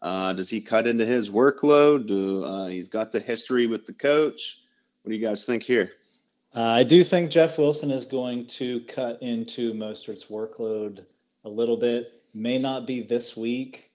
Uh, 0.00 0.32
does 0.32 0.50
he 0.50 0.60
cut 0.60 0.86
into 0.86 1.04
his 1.04 1.30
workload? 1.30 2.06
Do, 2.06 2.44
uh, 2.44 2.66
he's 2.66 2.88
got 2.88 3.10
the 3.10 3.20
history 3.20 3.66
with 3.66 3.86
the 3.86 3.92
coach. 3.92 4.66
What 5.02 5.10
do 5.10 5.16
you 5.16 5.26
guys 5.26 5.44
think 5.44 5.62
here? 5.62 5.92
Uh, 6.54 6.60
I 6.60 6.82
do 6.82 7.02
think 7.02 7.30
Jeff 7.30 7.56
Wilson 7.56 7.90
is 7.90 8.04
going 8.04 8.46
to 8.46 8.80
cut 8.80 9.22
into 9.22 9.72
Mostert's 9.72 10.26
workload 10.26 11.04
a 11.44 11.48
little 11.48 11.78
bit. 11.78 12.22
May 12.34 12.58
not 12.58 12.86
be 12.86 13.02
this 13.02 13.36
week. 13.36 13.90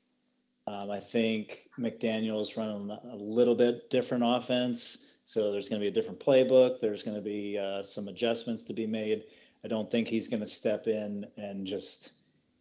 Um, 0.66 0.90
I 0.90 1.00
think 1.00 1.70
McDaniel 1.80 2.42
is 2.42 2.58
running 2.58 2.90
a 2.90 3.16
little 3.16 3.54
bit 3.54 3.90
different 3.92 4.24
offense, 4.26 5.06
so 5.24 5.52
there's 5.52 5.70
going 5.70 5.80
to 5.80 5.84
be 5.84 5.88
a 5.88 5.94
different 5.94 6.20
playbook. 6.20 6.80
There's 6.80 7.04
going 7.04 7.16
to 7.16 7.22
be 7.22 7.60
uh, 7.60 7.84
some 7.84 8.08
adjustments 8.08 8.64
to 8.64 8.74
be 8.74 8.88
made. 8.88 9.26
I 9.64 9.68
don't 9.68 9.90
think 9.90 10.08
he's 10.08 10.28
going 10.28 10.42
to 10.42 10.48
step 10.48 10.88
in 10.88 11.28
and 11.38 11.66
just 11.66 12.14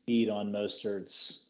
eat 0.06 0.28
on 0.28 0.52
Mostert's 0.52 1.46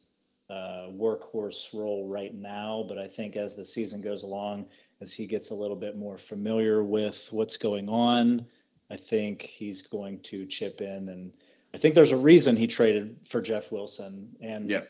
uh, 0.48 0.88
workhorse 0.92 1.74
role 1.74 2.08
right 2.08 2.34
now. 2.34 2.84
But 2.88 2.98
I 2.98 3.08
think 3.08 3.36
as 3.36 3.56
the 3.56 3.66
season 3.66 4.00
goes 4.00 4.22
along, 4.22 4.66
as 5.00 5.12
he 5.12 5.26
gets 5.26 5.50
a 5.50 5.54
little 5.54 5.76
bit 5.76 5.96
more 5.96 6.18
familiar 6.18 6.82
with 6.82 7.28
what's 7.30 7.56
going 7.56 7.88
on, 7.88 8.46
I 8.90 8.96
think 8.96 9.42
he's 9.42 9.82
going 9.82 10.20
to 10.20 10.46
chip 10.46 10.80
in. 10.80 11.08
And 11.08 11.32
I 11.74 11.78
think 11.78 11.94
there's 11.94 12.12
a 12.12 12.16
reason 12.16 12.56
he 12.56 12.66
traded 12.66 13.16
for 13.24 13.40
Jeff 13.40 13.72
Wilson, 13.72 14.28
and 14.40 14.68
yeah. 14.68 14.82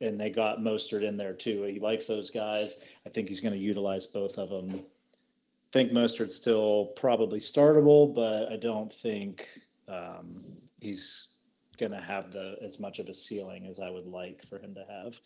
and 0.00 0.18
they 0.18 0.30
got 0.30 0.60
Mostert 0.60 1.02
in 1.02 1.16
there 1.16 1.34
too. 1.34 1.64
He 1.64 1.80
likes 1.80 2.06
those 2.06 2.30
guys. 2.30 2.78
I 3.06 3.10
think 3.10 3.28
he's 3.28 3.40
going 3.40 3.54
to 3.54 3.60
utilize 3.60 4.06
both 4.06 4.38
of 4.38 4.48
them. 4.48 4.70
I 4.70 5.72
think 5.72 5.92
Mostert's 5.92 6.34
still 6.34 6.86
probably 6.96 7.38
startable, 7.38 8.12
but 8.12 8.50
I 8.50 8.56
don't 8.56 8.92
think 8.92 9.46
um, 9.86 10.42
he's 10.80 11.34
going 11.78 11.92
to 11.92 12.00
have 12.00 12.32
the 12.32 12.56
as 12.62 12.80
much 12.80 12.98
of 12.98 13.08
a 13.08 13.14
ceiling 13.14 13.66
as 13.66 13.78
I 13.78 13.90
would 13.90 14.06
like 14.06 14.44
for 14.46 14.58
him 14.58 14.74
to 14.74 14.84
have. 14.88 15.20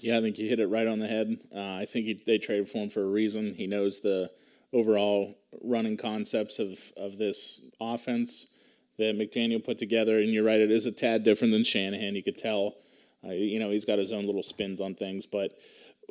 Yeah, 0.00 0.18
I 0.18 0.20
think 0.20 0.38
you 0.38 0.48
hit 0.48 0.60
it 0.60 0.68
right 0.68 0.86
on 0.86 1.00
the 1.00 1.08
head. 1.08 1.36
Uh, 1.54 1.74
I 1.74 1.84
think 1.84 2.06
he, 2.06 2.22
they 2.24 2.38
traded 2.38 2.68
for 2.68 2.78
him 2.78 2.90
for 2.90 3.02
a 3.02 3.08
reason. 3.08 3.54
He 3.54 3.66
knows 3.66 4.00
the 4.00 4.30
overall 4.72 5.34
running 5.62 5.96
concepts 5.96 6.58
of, 6.58 6.78
of 6.96 7.18
this 7.18 7.70
offense 7.80 8.56
that 8.98 9.18
McDaniel 9.18 9.62
put 9.62 9.78
together. 9.78 10.18
And 10.18 10.28
you're 10.32 10.44
right, 10.44 10.60
it 10.60 10.70
is 10.70 10.86
a 10.86 10.92
tad 10.92 11.24
different 11.24 11.52
than 11.52 11.64
Shanahan. 11.64 12.14
You 12.14 12.22
could 12.22 12.38
tell. 12.38 12.76
Uh, 13.24 13.32
you 13.32 13.58
know, 13.58 13.70
he's 13.70 13.84
got 13.84 13.98
his 13.98 14.12
own 14.12 14.24
little 14.24 14.42
spins 14.42 14.80
on 14.80 14.94
things. 14.94 15.26
But 15.26 15.52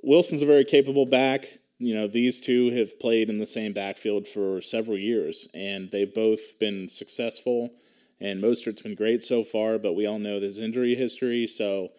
Wilson's 0.03 0.41
a 0.41 0.45
very 0.45 0.65
capable 0.65 1.05
back. 1.05 1.45
You 1.79 1.93
know, 1.93 2.07
these 2.07 2.41
two 2.41 2.71
have 2.71 2.99
played 2.99 3.29
in 3.29 3.37
the 3.37 3.45
same 3.45 3.71
backfield 3.71 4.27
for 4.27 4.61
several 4.61 4.97
years, 4.97 5.47
and 5.53 5.89
they've 5.91 6.13
both 6.13 6.59
been 6.59 6.89
successful. 6.89 7.69
And 8.19 8.41
Mostert's 8.41 8.81
been 8.81 8.95
great 8.95 9.23
so 9.23 9.43
far, 9.43 9.77
but 9.77 9.93
we 9.93 10.07
all 10.07 10.17
know 10.17 10.39
his 10.39 10.57
injury 10.57 10.95
history. 10.95 11.45
So 11.45 11.89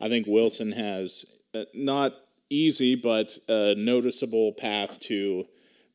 I 0.00 0.08
think 0.08 0.26
Wilson 0.26 0.72
has 0.72 1.42
uh, 1.54 1.64
not 1.74 2.14
easy, 2.48 2.94
but 2.94 3.38
a 3.48 3.74
noticeable 3.76 4.52
path 4.52 4.98
to 5.00 5.46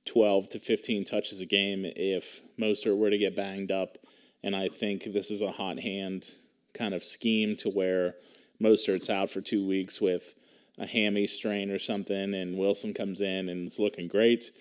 12 0.06 0.49
to 0.49 0.60
15 0.60 1.06
touches 1.06 1.41
a 1.41 1.45
game 1.45 1.84
if 1.86 2.41
Mostert 2.60 2.97
were 2.97 3.10
to 3.10 3.18
get 3.18 3.36
banged 3.36 3.72
up. 3.72 3.97
And 4.43 4.56
I 4.56 4.70
think 4.70 5.06
this 5.06 5.32
is 5.32 5.41
a 5.41 5.51
hot 5.51 5.80
hand 5.80 6.28
kind 6.74 6.93
of 6.93 7.03
scheme 7.03 7.56
to 7.58 7.70
where 7.70 8.16
Mostert's 8.62 9.10
out 9.10 9.30
for 9.30 9.41
two 9.41 9.66
weeks 9.68 9.99
with 9.99 10.36
a 10.78 10.86
hammy 10.86 11.26
strain 11.26 11.72
or 11.72 11.80
something, 11.80 12.34
and 12.34 12.58
Wilson 12.58 12.93
comes 12.93 13.22
in 13.22 13.49
and 13.49 13.68
is 13.68 13.80
looking 13.80 14.08
great. 14.08 14.51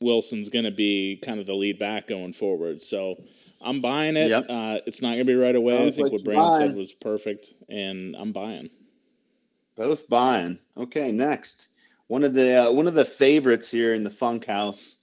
Wilson's 0.00 0.48
going 0.48 0.64
to 0.64 0.70
be 0.70 1.20
kind 1.24 1.40
of 1.40 1.46
the 1.46 1.54
lead 1.54 1.78
back 1.78 2.06
going 2.06 2.32
forward. 2.32 2.80
So 2.80 3.16
I'm 3.64 3.80
buying 3.80 4.16
it. 4.16 4.28
Yep. 4.28 4.46
Uh, 4.48 4.78
it's 4.86 5.02
not 5.02 5.10
going 5.10 5.20
to 5.20 5.24
be 5.24 5.34
right 5.34 5.56
away. 5.56 5.76
Sounds 5.78 5.98
I 5.98 6.02
think 6.02 6.04
like 6.04 6.12
what 6.12 6.24
Brandon 6.24 6.52
said 6.58 6.76
was 6.76 6.92
perfect, 6.92 7.54
and 7.68 8.14
I'm 8.16 8.32
buying. 8.32 8.70
Both 9.76 10.08
buying. 10.08 10.58
Okay, 10.76 11.10
next 11.10 11.70
one 12.08 12.24
of 12.24 12.34
the 12.34 12.66
uh, 12.66 12.72
one 12.72 12.86
of 12.86 12.94
the 12.94 13.04
favorites 13.04 13.70
here 13.70 13.94
in 13.94 14.04
the 14.04 14.10
Funkhaus, 14.10 14.98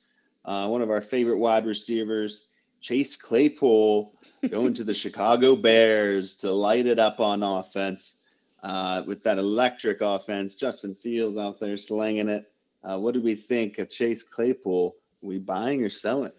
uh, 0.45 0.68
one 0.68 0.82
of 0.82 0.89
our 0.89 1.01
favorite 1.01 1.39
wide 1.39 1.66
receivers, 1.66 2.49
Chase 2.80 3.16
Claypool, 3.16 4.14
going 4.49 4.74
to 4.74 4.84
the 4.84 4.93
Chicago 4.93 5.55
Bears 5.55 6.38
to 6.38 6.51
light 6.51 6.86
it 6.86 6.99
up 6.99 7.20
on 7.20 7.43
offense 7.43 8.24
uh, 8.64 9.03
with 9.05 9.24
that 9.24 9.38
electric 9.38 10.01
offense. 10.01 10.55
Justin 10.55 10.93
Fields 10.93 11.38
out 11.38 11.59
there 11.59 11.78
slinging 11.78 12.30
it. 12.30 12.45
Uh, 12.84 12.97
what 12.97 13.14
do 13.14 13.22
we 13.22 13.36
think 13.36 13.78
of 13.78 13.89
Chase 13.89 14.24
Claypool? 14.24 14.95
Are 15.24 15.28
we 15.28 15.38
buying 15.38 15.84
or 15.84 15.89
selling? 15.89 16.32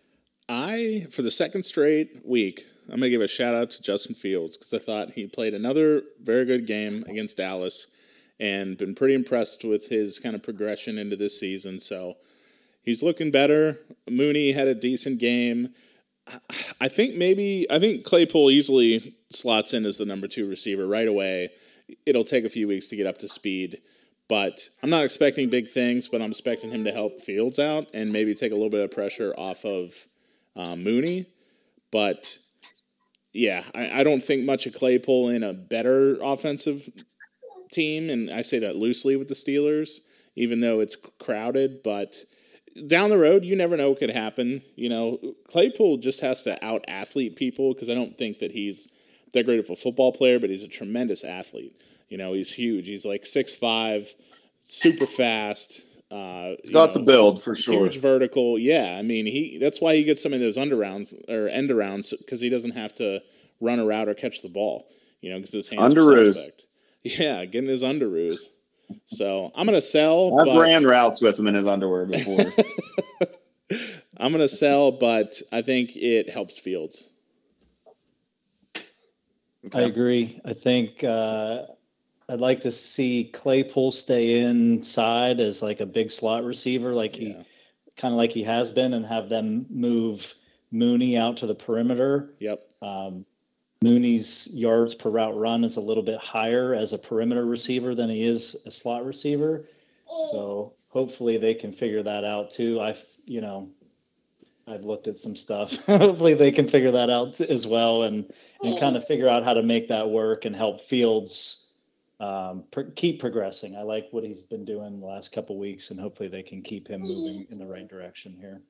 I, 0.53 1.07
for 1.11 1.23
the 1.23 1.31
second 1.31 1.63
straight 1.63 2.27
week, 2.27 2.61
I'm 2.85 2.99
going 2.99 3.03
to 3.03 3.11
give 3.11 3.23
a 3.23 3.29
shout 3.29 3.55
out 3.55 3.71
to 3.71 3.83
Justin 3.83 4.15
Fields 4.15 4.59
because 4.59 4.75
I 4.75 4.79
thought 4.79 5.13
he 5.13 5.27
played 5.27 5.55
another 5.55 6.03
very 6.23 6.45
good 6.45 6.67
game 6.67 7.05
against 7.09 7.39
Dallas 7.39 7.97
and 8.39 8.77
been 8.77 8.95
pretty 8.95 9.15
impressed 9.15 9.65
with 9.65 9.89
his 9.89 10.19
kind 10.19 10.35
of 10.35 10.43
progression 10.43 10.99
into 10.99 11.17
this 11.17 11.41
season. 11.41 11.79
So 11.79 12.17
he's 12.83 13.03
looking 13.03 13.31
better. 13.31 13.79
Mooney 14.11 14.53
had 14.53 14.69
a 14.69 14.75
decent 14.75 15.21
game. 15.21 15.71
I 16.83 16.89
think 16.89 17.15
maybe, 17.15 17.67
I 17.71 17.79
think 17.79 18.05
Claypool 18.05 18.51
easily 18.51 19.15
slots 19.31 19.73
in 19.73 19.87
as 19.87 19.97
the 19.97 20.05
number 20.05 20.29
two 20.29 20.47
receiver 20.47 20.87
right 20.87 21.09
away. 21.09 21.49
It'll 22.05 22.25
take 22.25 22.45
a 22.45 22.51
few 22.51 22.69
weeks 22.69 22.89
to 22.89 22.97
get 22.97 23.07
up 23.07 23.17
to 23.19 23.29
speed. 23.29 23.79
But 24.29 24.69
I'm 24.83 24.91
not 24.91 25.05
expecting 25.05 25.49
big 25.49 25.71
things, 25.71 26.09
but 26.09 26.21
I'm 26.21 26.31
expecting 26.31 26.71
him 26.71 26.85
to 26.85 26.93
help 26.93 27.23
Fields 27.23 27.59
out 27.59 27.87
and 27.95 28.13
maybe 28.13 28.35
take 28.35 28.53
a 28.53 28.55
little 28.55 28.71
bit 28.71 28.85
of 28.85 28.91
pressure 28.91 29.35
off 29.39 29.65
of 29.65 29.95
uh, 30.57 30.77
Mooney. 30.77 31.27
But 31.91 32.39
yeah, 33.33 33.63
I, 33.75 34.01
I 34.01 34.05
don't 34.05 34.23
think 34.23 34.45
much 34.45 34.67
of 34.67 34.75
Claypool 34.75 35.29
in 35.31 35.43
a 35.43 35.53
better 35.53 36.17
offensive 36.23 36.89
team, 37.71 38.11
and 38.11 38.31
I 38.31 38.43
say 38.43 38.59
that 38.61 38.77
loosely 38.77 39.17
with 39.17 39.29
the 39.29 39.35
Steelers, 39.35 40.01
even 40.37 40.61
though 40.61 40.81
it's 40.81 40.97
crowded. 40.97 41.83
But 41.83 42.17
down 42.87 43.11
the 43.11 43.19
road, 43.19 43.45
you 43.45 43.57
never 43.57 43.77
know 43.77 43.91
what 43.91 43.99
could 43.99 44.11
happen. 44.11 44.63
You 44.77 44.89
know, 44.89 45.35
Claypool 45.49 45.99
just 45.99 46.21
has 46.23 46.43
to 46.45 46.63
out 46.65 46.85
athlete 46.89 47.37
people 47.37 47.75
because 47.75 47.91
I 47.91 47.95
don't 47.95 48.17
think 48.17 48.39
that 48.39 48.53
he's 48.53 48.99
that 49.33 49.47
great 49.47 49.59
of 49.61 49.71
a 49.71 49.77
football 49.77 50.13
player, 50.13 50.39
but 50.39 50.51
he's 50.51 50.63
a 50.63 50.69
tremendous 50.69 51.25
athlete. 51.25 51.75
You 52.09 52.19
know, 52.19 52.35
he's 52.35 52.53
huge. 52.53 52.87
He's 52.87 53.07
like 53.07 53.25
six 53.25 53.55
five, 53.55 54.13
super 54.61 55.07
fast. 55.07 55.92
Uh, 56.13 56.57
He's 56.63 56.71
got 56.71 56.89
know, 56.89 56.95
the 56.95 57.01
build 57.01 57.43
for 57.43 57.55
sure. 57.55 57.85
Huge 57.85 57.99
vertical. 57.99 58.59
Yeah, 58.59 58.97
I 58.99 59.03
mean, 59.03 59.25
he. 59.25 59.57
That's 59.59 59.81
why 59.81 59.97
he 59.97 60.05
gets 60.05 60.23
some 60.23 60.35
of 60.35 60.41
those 60.41 60.59
underrounds 60.59 61.15
or 61.29 61.49
end 61.49 61.71
arounds 61.71 62.13
because 62.19 62.41
he 62.41 62.51
doesn't 62.51 62.77
have 62.77 62.93
to 62.95 63.23
run 63.61 63.79
a 63.79 63.87
route 63.87 64.09
or 64.09 64.15
catch 64.15 64.43
the 64.43 64.51
ball. 64.51 64.87
You 65.23 65.31
know, 65.31 65.37
because 65.37 65.53
his 65.53 65.71
hands 65.71 65.95
underoos. 65.95 66.13
are 66.13 66.33
suspect. 66.35 66.67
Yeah, 67.05 67.45
getting 67.47 67.69
his 67.69 67.83
underoos. 67.83 68.43
So 69.07 69.51
I'm 69.55 69.67
gonna 69.67 69.81
sell. 69.81 70.39
I've 70.39 70.47
but... 70.47 70.61
ran 70.61 70.85
routes 70.85 71.23
with 71.23 71.39
him 71.39 71.47
in 71.47 71.55
his 71.55 71.67
underwear 71.67 72.07
before. 72.07 72.39
I'm 74.19 74.31
gonna 74.31 74.47
sell, 74.49 74.93
but 74.93 75.41
I 75.51 75.63
think 75.63 75.97
it 75.97 76.29
helps 76.31 76.59
Fields. 76.59 77.17
Okay. 79.67 79.79
I 79.79 79.83
agree. 79.83 80.41
I 80.45 80.53
think 80.53 81.03
uh, 81.03 81.63
I'd 82.33 82.41
like 82.41 82.63
to 82.63 82.73
see 82.73 83.25
Claypool 83.25 83.93
stay 83.93 84.41
inside 84.41 85.39
as 85.39 85.61
like 85.61 85.81
a 85.81 85.87
big 85.87 86.11
slot 86.11 86.45
receiver, 86.45 86.95
like 86.95 87.15
he 87.15 87.37
kind 87.99 88.15
of 88.15 88.17
like 88.17 88.33
he 88.33 88.43
has 88.43 88.71
been, 88.71 88.95
and 88.95 89.05
have 89.05 89.29
them 89.29 89.67
move 89.69 90.35
Mooney 90.71 91.19
out 91.19 91.37
to 91.39 91.47
the 91.47 91.55
perimeter. 91.55 92.33
Yep. 92.39 92.65
Um, 92.81 93.27
Mooney's 93.83 94.49
yards 94.55 94.95
per 94.95 95.11
route 95.11 95.37
run 95.37 95.63
is 95.63 95.77
a 95.77 95.81
little 95.83 96.03
bit 96.03 96.19
higher 96.21 96.75
as 96.75 96.95
a 96.95 96.99
perimeter 96.99 97.45
receiver 97.45 97.95
than 97.95 98.09
he 98.09 98.23
is 98.23 98.63
a 98.65 98.71
slot 98.71 99.05
receiver. 99.05 99.67
So 100.31 100.73
hopefully 100.89 101.37
they 101.37 101.53
can 101.53 101.71
figure 101.71 102.03
that 102.03 102.25
out 102.25 102.51
too. 102.51 102.81
I've, 102.81 103.05
you 103.27 103.43
know, 103.43 103.69
I've 104.67 104.87
looked 104.87 105.07
at 105.07 105.19
some 105.19 105.37
stuff. 105.37 105.77
hopefully 105.87 106.33
they 106.33 106.51
can 106.51 106.67
figure 106.67 106.93
that 106.93 107.11
out 107.11 107.39
as 107.43 107.67
well 107.67 108.05
and, 108.05 108.33
and 108.63 108.81
kind 108.81 108.97
of 108.97 109.07
figure 109.07 109.29
out 109.29 109.45
how 109.45 109.53
to 109.53 109.63
make 109.63 109.87
that 109.89 110.09
work 110.09 110.47
and 110.47 110.57
help 110.57 110.81
Fields 110.81 111.62
um, 112.23 112.63
keep 112.95 113.19
progressing. 113.19 113.77
I 113.77 113.83
like 113.83 114.07
what 114.13 114.23
he's 114.23 114.43
been 114.43 114.65
doing 114.65 115.01
the 115.01 115.07
last 115.07 115.33
couple 115.33 115.59
weeks 115.59 115.91
and 115.91 115.99
hopefully 115.99 116.29
they 116.29 116.43
can 116.43 116.63
keep 116.63 116.87
him 116.87 117.01
moving 117.01 117.47
in 117.51 117.59
the 117.59 117.67
right 117.67 117.89
direction 117.89 118.37
here. 118.39 118.63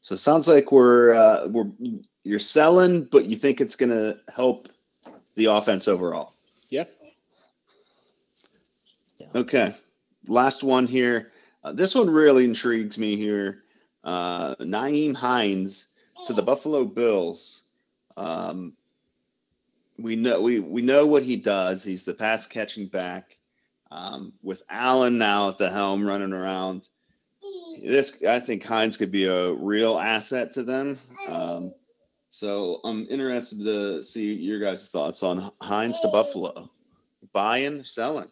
So 0.00 0.14
it 0.14 0.18
sounds 0.18 0.46
like 0.46 0.70
we're 0.70 1.14
uh, 1.14 1.48
we're 1.48 1.70
you're 2.22 2.38
selling, 2.38 3.04
but 3.10 3.24
you 3.26 3.36
think 3.36 3.60
it's 3.60 3.74
going 3.74 3.90
to 3.90 4.16
help 4.32 4.68
the 5.34 5.46
offense 5.46 5.88
overall. 5.88 6.34
Yeah. 6.70 6.84
Okay. 9.34 9.74
Last 10.28 10.62
one 10.62 10.86
here. 10.86 11.32
Uh, 11.64 11.72
this 11.72 11.94
one 11.94 12.08
really 12.08 12.44
intrigues 12.44 12.98
me 12.98 13.16
here. 13.16 13.64
Uh, 14.04 14.54
Nyheim 14.60 15.14
Hines 15.14 15.96
to 16.28 16.32
the 16.32 16.42
Buffalo 16.42 16.84
Bills. 16.84 17.64
Um, 18.16 18.74
we 19.98 20.16
know 20.16 20.40
we 20.40 20.60
we 20.60 20.82
know 20.82 21.06
what 21.06 21.22
he 21.22 21.36
does. 21.36 21.84
He's 21.84 22.04
the 22.04 22.14
pass 22.14 22.46
catching 22.46 22.86
back. 22.86 23.36
Um, 23.90 24.34
with 24.42 24.62
Allen 24.68 25.16
now 25.16 25.48
at 25.48 25.56
the 25.56 25.70
helm 25.70 26.06
running 26.06 26.34
around, 26.34 26.88
this 27.82 28.22
I 28.24 28.38
think 28.38 28.64
Hines 28.64 28.96
could 28.96 29.10
be 29.10 29.24
a 29.24 29.52
real 29.54 29.98
asset 29.98 30.52
to 30.52 30.62
them. 30.62 30.98
Um, 31.28 31.72
so 32.28 32.80
I'm 32.84 33.06
interested 33.08 33.64
to 33.64 34.02
see 34.02 34.34
your 34.34 34.60
guys' 34.60 34.90
thoughts 34.90 35.22
on 35.22 35.50
Hines 35.60 36.00
to 36.00 36.08
Buffalo. 36.08 36.70
Buying, 37.32 37.84
selling. 37.84 38.28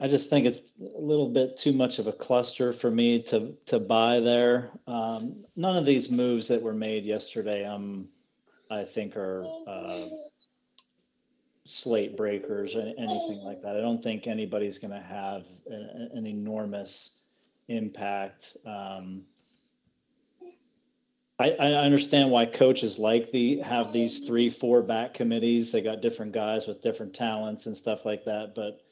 I 0.00 0.08
just 0.08 0.30
think 0.30 0.46
it's 0.46 0.72
a 0.80 1.00
little 1.00 1.28
bit 1.28 1.56
too 1.56 1.72
much 1.72 1.98
of 1.98 2.06
a 2.06 2.12
cluster 2.12 2.72
for 2.72 2.90
me 2.90 3.20
to 3.24 3.54
to 3.66 3.78
buy 3.78 4.20
there. 4.20 4.70
Um, 4.86 5.44
none 5.56 5.76
of 5.76 5.84
these 5.84 6.10
moves 6.10 6.48
that 6.48 6.62
were 6.62 6.72
made 6.72 7.04
yesterday, 7.04 7.66
um, 7.66 8.08
I 8.70 8.84
think, 8.84 9.16
are 9.16 9.44
uh, 9.66 10.06
slate 11.70 12.16
breakers 12.16 12.74
or 12.74 12.80
anything 12.80 13.42
like 13.44 13.62
that. 13.62 13.76
I 13.76 13.80
don't 13.80 14.02
think 14.02 14.26
anybody's 14.26 14.78
going 14.78 14.92
to 14.92 15.00
have 15.00 15.44
an, 15.68 16.10
an, 16.14 16.26
enormous 16.26 17.20
impact. 17.68 18.56
Um, 18.66 19.22
I, 21.38 21.52
I 21.52 21.74
understand 21.74 22.30
why 22.30 22.46
coaches 22.46 22.98
like 22.98 23.30
the 23.30 23.60
have 23.60 23.92
these 23.92 24.26
three, 24.26 24.50
four 24.50 24.82
back 24.82 25.14
committees. 25.14 25.72
They 25.72 25.80
got 25.80 26.02
different 26.02 26.32
guys 26.32 26.66
with 26.66 26.82
different 26.82 27.14
talents 27.14 27.66
and 27.66 27.76
stuff 27.76 28.04
like 28.04 28.24
that. 28.24 28.54
But 28.54 28.82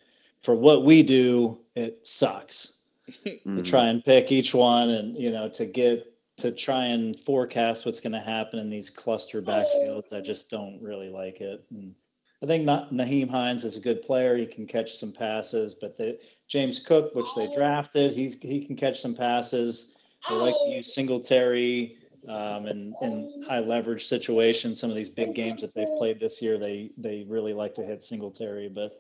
for 0.42 0.54
what 0.54 0.84
we 0.84 1.02
do, 1.02 1.58
it 1.74 2.06
sucks 2.06 2.78
mm-hmm. 3.10 3.56
to 3.62 3.62
try 3.62 3.88
and 3.88 4.04
pick 4.04 4.30
each 4.32 4.54
one 4.54 4.90
and 4.90 5.16
you 5.16 5.30
know 5.30 5.48
to 5.50 5.66
get 5.66 6.14
to 6.38 6.52
try 6.52 6.84
and 6.84 7.18
forecast 7.18 7.84
what's 7.84 8.00
going 8.00 8.12
to 8.12 8.20
happen 8.20 8.60
in 8.60 8.70
these 8.70 8.88
cluster 8.88 9.42
backfields. 9.42 10.12
I 10.12 10.20
just 10.20 10.48
don't 10.48 10.80
really 10.80 11.08
like 11.08 11.40
it. 11.40 11.64
And 11.70 11.94
I 12.42 12.46
think 12.46 12.64
not 12.64 12.92
Nyheim 12.92 13.28
Hines 13.28 13.64
is 13.64 13.76
a 13.76 13.80
good 13.80 14.02
player. 14.02 14.36
He 14.36 14.46
can 14.46 14.66
catch 14.66 14.94
some 14.94 15.12
passes, 15.12 15.74
but 15.74 15.96
the 15.96 16.18
James 16.46 16.78
Cook, 16.78 17.14
which 17.14 17.26
they 17.36 17.52
drafted, 17.54 18.12
he's 18.12 18.40
he 18.40 18.64
can 18.64 18.76
catch 18.76 19.00
some 19.00 19.14
passes. 19.14 19.96
They 20.28 20.36
like 20.36 20.54
to 20.54 20.70
use 20.70 20.94
Singletary 20.94 21.98
um, 22.28 22.66
and 22.66 22.94
in 23.00 23.44
high 23.48 23.60
leverage 23.60 24.06
situations, 24.06 24.80
some 24.80 24.90
of 24.90 24.96
these 24.96 25.08
big 25.08 25.34
games 25.34 25.60
that 25.62 25.72
they've 25.72 25.96
played 25.96 26.20
this 26.20 26.42
year, 26.42 26.58
they 26.58 26.90
they 26.98 27.24
really 27.28 27.54
like 27.54 27.74
to 27.76 27.82
hit 27.82 28.02
Singletary. 28.02 28.68
But 28.68 28.96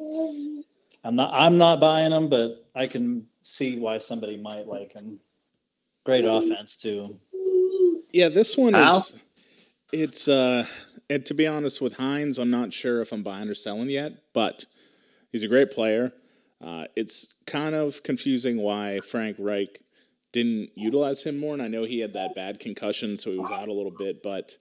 I'm 1.04 1.14
not 1.14 1.30
I'm 1.32 1.58
not 1.58 1.80
buying 1.80 2.10
them, 2.10 2.28
but 2.28 2.66
I 2.74 2.86
can 2.86 3.26
see 3.42 3.78
why 3.78 3.98
somebody 3.98 4.36
might 4.36 4.66
like 4.66 4.92
him. 4.92 5.18
Great 6.04 6.24
offense 6.24 6.76
too. 6.76 7.18
Yeah, 8.12 8.28
this 8.28 8.56
one 8.56 8.74
Al? 8.74 8.96
is 8.96 9.24
it's 9.92 10.28
uh 10.28 10.64
and 11.10 11.24
to 11.26 11.34
be 11.34 11.46
honest 11.46 11.80
with 11.80 11.96
Hines, 11.96 12.38
I'm 12.38 12.50
not 12.50 12.72
sure 12.72 13.00
if 13.00 13.12
I'm 13.12 13.22
buying 13.22 13.48
or 13.48 13.54
selling 13.54 13.90
yet, 13.90 14.12
but 14.32 14.64
he's 15.32 15.42
a 15.42 15.48
great 15.48 15.70
player. 15.70 16.12
Uh, 16.62 16.84
it's 16.96 17.42
kind 17.46 17.74
of 17.74 18.02
confusing 18.02 18.60
why 18.60 19.00
Frank 19.00 19.36
Reich 19.38 19.80
didn't 20.32 20.70
utilize 20.74 21.24
him 21.24 21.38
more. 21.38 21.54
And 21.54 21.62
I 21.62 21.68
know 21.68 21.84
he 21.84 22.00
had 22.00 22.12
that 22.14 22.34
bad 22.34 22.60
concussion, 22.60 23.16
so 23.16 23.30
he 23.30 23.38
was 23.38 23.50
out 23.50 23.68
a 23.68 23.72
little 23.72 23.94
bit. 23.96 24.22
But 24.22 24.56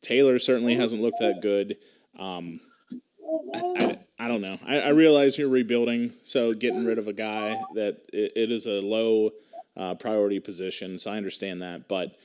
Taylor 0.00 0.38
certainly 0.38 0.74
hasn't 0.74 1.02
looked 1.02 1.18
that 1.20 1.40
good. 1.40 1.76
Um, 2.18 2.60
I, 3.54 3.60
I, 3.60 3.98
I, 4.18 4.28
don't 4.28 4.40
know. 4.40 4.58
I, 4.66 4.80
I, 4.80 4.88
realize 4.88 5.38
you're 5.38 5.48
rebuilding, 5.48 6.12
so 6.24 6.52
getting 6.54 6.84
rid 6.84 6.98
of 6.98 7.08
a 7.08 7.12
guy 7.12 7.60
that 7.74 7.98
it, 8.12 8.32
it 8.34 8.50
is 8.50 8.66
a 8.66 8.80
low 8.80 9.30
uh, 9.76 9.94
priority 9.94 10.40
position. 10.40 10.98
So 10.98 11.10
I 11.10 11.16
understand 11.16 11.62
that. 11.62 11.88
But 11.88 12.16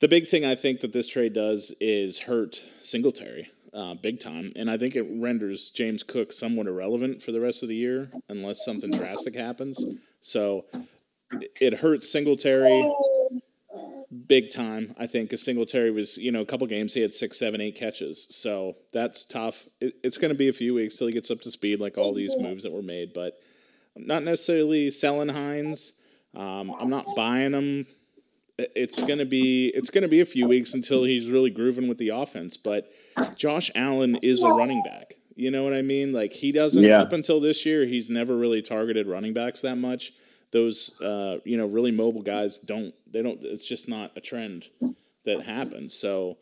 the 0.00 0.08
big 0.08 0.26
thing 0.28 0.44
I 0.44 0.54
think 0.54 0.80
that 0.80 0.92
this 0.92 1.08
trade 1.08 1.32
does 1.32 1.74
is 1.80 2.20
hurt 2.20 2.54
Singletary. 2.80 3.50
Uh, 3.74 3.94
big 3.94 4.18
time. 4.18 4.52
And 4.56 4.70
I 4.70 4.78
think 4.78 4.96
it 4.96 5.06
renders 5.10 5.68
James 5.68 6.02
Cook 6.02 6.32
somewhat 6.32 6.66
irrelevant 6.66 7.22
for 7.22 7.32
the 7.32 7.40
rest 7.40 7.62
of 7.62 7.68
the 7.68 7.76
year 7.76 8.10
unless 8.28 8.64
something 8.64 8.90
drastic 8.90 9.36
happens. 9.36 9.84
So 10.20 10.64
it 11.60 11.74
hurts 11.74 12.10
Singletary 12.10 12.90
big 14.26 14.50
time. 14.50 14.94
I 14.98 15.06
think 15.06 15.28
because 15.28 15.44
Singletary 15.44 15.90
was, 15.90 16.18
you 16.18 16.32
know, 16.32 16.40
a 16.40 16.46
couple 16.46 16.66
games 16.66 16.94
he 16.94 17.02
had 17.02 17.12
six, 17.12 17.38
seven, 17.38 17.60
eight 17.60 17.74
catches, 17.74 18.26
so 18.34 18.76
that's 18.92 19.24
tough. 19.24 19.66
It, 19.80 19.94
it's 20.02 20.18
going 20.18 20.32
to 20.32 20.38
be 20.38 20.48
a 20.48 20.52
few 20.52 20.74
weeks 20.74 20.96
till 20.96 21.06
he 21.06 21.12
gets 21.12 21.30
up 21.30 21.40
to 21.40 21.50
speed, 21.50 21.80
like 21.80 21.98
all 21.98 22.14
these 22.14 22.36
moves 22.38 22.64
that 22.64 22.72
were 22.72 22.82
made. 22.82 23.12
But 23.12 23.38
I'm 23.96 24.06
not 24.06 24.22
necessarily 24.22 24.90
selling 24.90 25.28
Hines. 25.28 26.02
Um, 26.34 26.74
I'm 26.78 26.90
not 26.90 27.16
buying 27.16 27.52
him. 27.52 27.86
It's 28.58 29.02
gonna 29.04 29.24
be 29.24 29.68
it's 29.74 29.90
gonna 29.90 30.08
be 30.08 30.20
a 30.20 30.26
few 30.26 30.48
weeks 30.48 30.74
until 30.74 31.04
he's 31.04 31.30
really 31.30 31.50
grooving 31.50 31.86
with 31.88 31.98
the 31.98 32.08
offense. 32.08 32.56
But 32.56 32.90
Josh 33.36 33.70
Allen 33.74 34.16
is 34.16 34.42
a 34.42 34.48
running 34.48 34.82
back. 34.82 35.14
You 35.36 35.52
know 35.52 35.62
what 35.62 35.72
I 35.72 35.82
mean? 35.82 36.12
Like 36.12 36.32
he 36.32 36.50
doesn't 36.50 36.82
yeah. 36.82 37.00
up 37.00 37.12
until 37.12 37.40
this 37.40 37.64
year, 37.64 37.86
he's 37.86 38.10
never 38.10 38.36
really 38.36 38.60
targeted 38.60 39.06
running 39.06 39.32
backs 39.32 39.60
that 39.60 39.76
much 39.76 40.12
those 40.52 41.00
uh, 41.00 41.38
you 41.44 41.56
know 41.56 41.66
really 41.66 41.92
mobile 41.92 42.22
guys 42.22 42.58
don't 42.58 42.94
they 43.10 43.22
don't 43.22 43.40
it's 43.42 43.66
just 43.68 43.88
not 43.88 44.12
a 44.16 44.20
trend 44.20 44.68
that 45.24 45.42
happens 45.42 45.94
so 45.94 46.38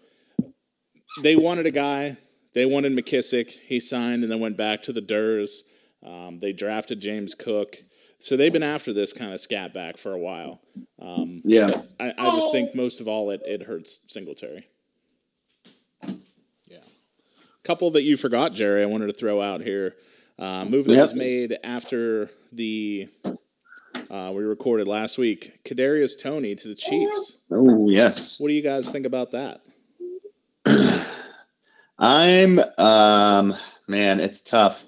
they 1.23 1.37
wanted 1.37 1.67
a 1.67 1.71
guy 1.71 2.17
they 2.55 2.65
wanted 2.65 2.93
McKissic. 2.93 3.51
he 3.67 3.81
signed 3.81 4.23
and 4.23 4.31
then 4.31 4.41
went 4.41 4.57
back 4.57 4.83
to 4.83 4.93
the 4.93 5.03
durs 5.03 5.63
um, 6.05 6.39
they 6.39 6.53
drafted 6.53 7.01
james 7.01 7.35
cook 7.35 7.77
so 8.19 8.37
they've 8.37 8.53
been 8.53 8.63
after 8.63 8.93
this 8.93 9.13
kind 9.13 9.33
of 9.33 9.41
scat 9.41 9.75
back 9.75 9.97
for 9.97 10.13
a 10.13 10.19
while 10.19 10.61
um, 11.01 11.41
yeah 11.45 11.69
I, 12.01 12.15
I, 12.17 12.37
just 12.37 12.53
think 12.53 12.75
most 12.75 13.01
of 13.01 13.09
all 13.09 13.31
it, 13.31 13.43
it 13.45 13.63
hurts 13.63 14.07
singletary 14.09 14.69
yeah 16.69 16.79
couple 17.65 17.91
that 17.93 18.03
you 18.03 18.17
forgot 18.17 18.53
jerry 18.53 18.83
i 18.83 18.87
wanted 18.87 19.07
to 19.07 19.13
throw 19.13 19.41
out 19.41 19.61
here 19.61 19.97
uh, 20.39 20.65
move 20.67 20.87
that 20.87 20.95
yep. 20.95 21.03
was 21.03 21.15
made 21.15 21.59
after 21.65 22.31
the 22.53 23.09
Uh, 24.11 24.33
we 24.35 24.45
recorded 24.45 24.87
last 24.87 25.19
week. 25.19 25.61
Kadarius 25.65 26.21
Toney 26.21 26.55
to 26.55 26.69
the 26.69 26.75
Chiefs. 26.75 27.43
Oh 27.51 27.89
yes. 27.89 28.39
What 28.39 28.49
do 28.49 28.55
you 28.55 28.63
guys 28.63 28.91
think 28.91 29.05
about 29.07 29.33
that? 29.33 29.63
I'm 31.99 32.61
um 32.79 33.55
man, 33.89 34.21
it's 34.21 34.43
tough 34.43 34.85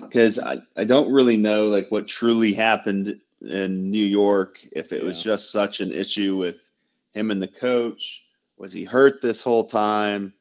because 0.00 0.38
I, 0.38 0.58
I 0.76 0.84
don't 0.84 1.12
really 1.12 1.36
know 1.36 1.66
like 1.66 1.90
what 1.90 2.08
truly 2.08 2.52
happened 2.52 3.20
in 3.42 3.90
New 3.90 4.04
York. 4.04 4.60
If 4.72 4.92
it 4.92 5.02
was 5.02 5.22
just 5.22 5.50
such 5.52 5.80
an 5.80 5.92
issue 5.92 6.36
with 6.36 6.70
him 7.12 7.30
and 7.30 7.42
the 7.42 7.48
coach, 7.48 8.26
was 8.56 8.72
he 8.72 8.84
hurt 8.84 9.22
this 9.22 9.40
whole 9.40 9.64
time? 9.64 10.32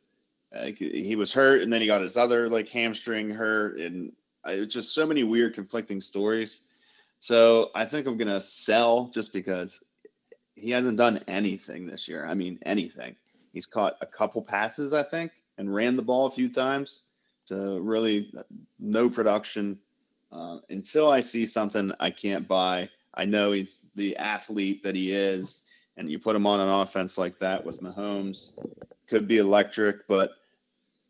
Like, 0.53 0.77
he 0.77 1.15
was 1.15 1.31
hurt, 1.31 1.61
and 1.61 1.71
then 1.71 1.81
he 1.81 1.87
got 1.87 2.01
his 2.01 2.17
other 2.17 2.49
like 2.49 2.67
hamstring 2.67 3.29
hurt, 3.29 3.77
and 3.77 4.11
it 4.47 4.59
was 4.59 4.67
just 4.67 4.93
so 4.93 5.05
many 5.05 5.23
weird 5.23 5.53
conflicting 5.53 6.01
stories. 6.01 6.65
So 7.19 7.69
I 7.75 7.85
think 7.85 8.07
I'm 8.07 8.17
gonna 8.17 8.41
sell 8.41 9.11
just 9.13 9.31
because 9.31 9.91
he 10.55 10.71
hasn't 10.71 10.97
done 10.97 11.19
anything 11.27 11.85
this 11.85 12.07
year. 12.07 12.25
I 12.25 12.33
mean, 12.33 12.59
anything. 12.65 13.15
He's 13.53 13.65
caught 13.65 13.95
a 14.01 14.05
couple 14.05 14.41
passes, 14.41 14.93
I 14.93 15.03
think, 15.03 15.31
and 15.57 15.73
ran 15.73 15.95
the 15.95 16.01
ball 16.01 16.25
a 16.25 16.31
few 16.31 16.49
times 16.49 17.08
to 17.49 17.79
really 17.81 18.31
no 18.79 19.09
production. 19.09 19.77
Uh, 20.31 20.59
until 20.69 21.09
I 21.09 21.19
see 21.19 21.45
something 21.45 21.91
I 21.99 22.11
can't 22.11 22.47
buy, 22.47 22.87
I 23.15 23.25
know 23.25 23.51
he's 23.51 23.91
the 23.95 24.15
athlete 24.17 24.83
that 24.83 24.95
he 24.95 25.11
is, 25.11 25.67
and 25.97 26.09
you 26.09 26.19
put 26.19 26.35
him 26.35 26.45
on 26.45 26.59
an 26.59 26.69
offense 26.69 27.17
like 27.17 27.37
that 27.39 27.65
with 27.65 27.81
Mahomes, 27.81 28.57
could 29.07 29.27
be 29.27 29.39
electric, 29.39 30.07
but 30.07 30.31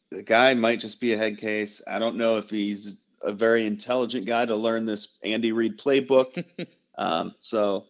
the 0.09 0.23
guy 0.23 0.53
might 0.53 0.79
just 0.79 1.01
be 1.01 1.13
a 1.13 1.17
head 1.17 1.37
case. 1.37 1.81
I 1.87 1.99
don't 1.99 2.15
know 2.15 2.37
if 2.37 2.49
he's 2.49 3.05
a 3.21 3.33
very 3.33 3.65
intelligent 3.65 4.25
guy 4.25 4.45
to 4.45 4.55
learn 4.55 4.85
this 4.85 5.19
Andy 5.23 5.51
Reid 5.51 5.77
playbook. 5.77 6.43
um, 6.97 7.35
so 7.37 7.87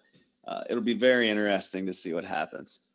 uh, 0.48 0.64
it'll 0.70 0.84
be 0.84 0.96
very 0.96 1.30
interesting 1.30 1.86
to 1.86 1.94
see 1.94 2.14
what 2.14 2.26
happens. 2.26 2.90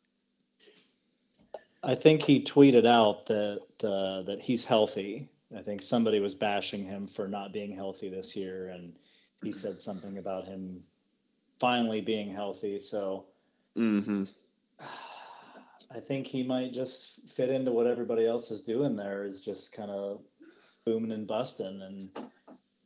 I 1.83 1.95
think 1.95 2.23
he 2.23 2.43
tweeted 2.43 2.85
out 2.85 3.27
that 3.27 3.61
uh, 3.83 4.23
that 4.23 4.41
he's 4.41 4.65
healthy. 4.65 5.29
I 5.55 5.61
think 5.61 5.81
somebody 5.81 6.19
was 6.19 6.33
bashing 6.33 6.83
him 6.83 7.07
for 7.07 7.27
not 7.27 7.51
being 7.51 7.71
healthy 7.71 8.09
this 8.09 8.35
year, 8.35 8.69
and 8.69 8.93
he 9.43 9.51
said 9.51 9.79
something 9.79 10.17
about 10.17 10.45
him 10.45 10.83
finally 11.59 12.01
being 12.01 12.29
healthy. 12.29 12.79
So 12.79 13.25
hmm 13.75 14.23
I 14.79 15.99
think 15.99 16.27
he 16.27 16.43
might 16.43 16.73
just 16.73 17.29
fit 17.29 17.49
into 17.49 17.71
what 17.71 17.87
everybody 17.87 18.25
else 18.25 18.51
is 18.51 18.61
doing 18.61 18.95
there 18.95 19.23
is 19.23 19.39
just 19.43 19.71
kind 19.71 19.91
of 19.91 20.21
booming 20.85 21.11
and 21.11 21.27
busting 21.27 21.81
and 21.81 22.09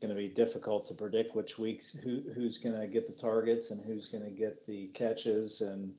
going 0.02 0.10
to 0.10 0.16
be 0.16 0.28
difficult 0.28 0.86
to 0.86 0.94
predict 0.94 1.36
which 1.36 1.58
weeks 1.58 1.92
who 1.92 2.22
who's 2.36 2.58
going 2.58 2.80
to 2.80 2.88
get 2.88 3.08
the 3.08 3.14
targets 3.14 3.72
and 3.72 3.84
who's 3.84 4.08
going 4.08 4.24
to 4.24 4.30
get 4.30 4.66
the 4.66 4.88
catches 4.88 5.62
and 5.62 5.94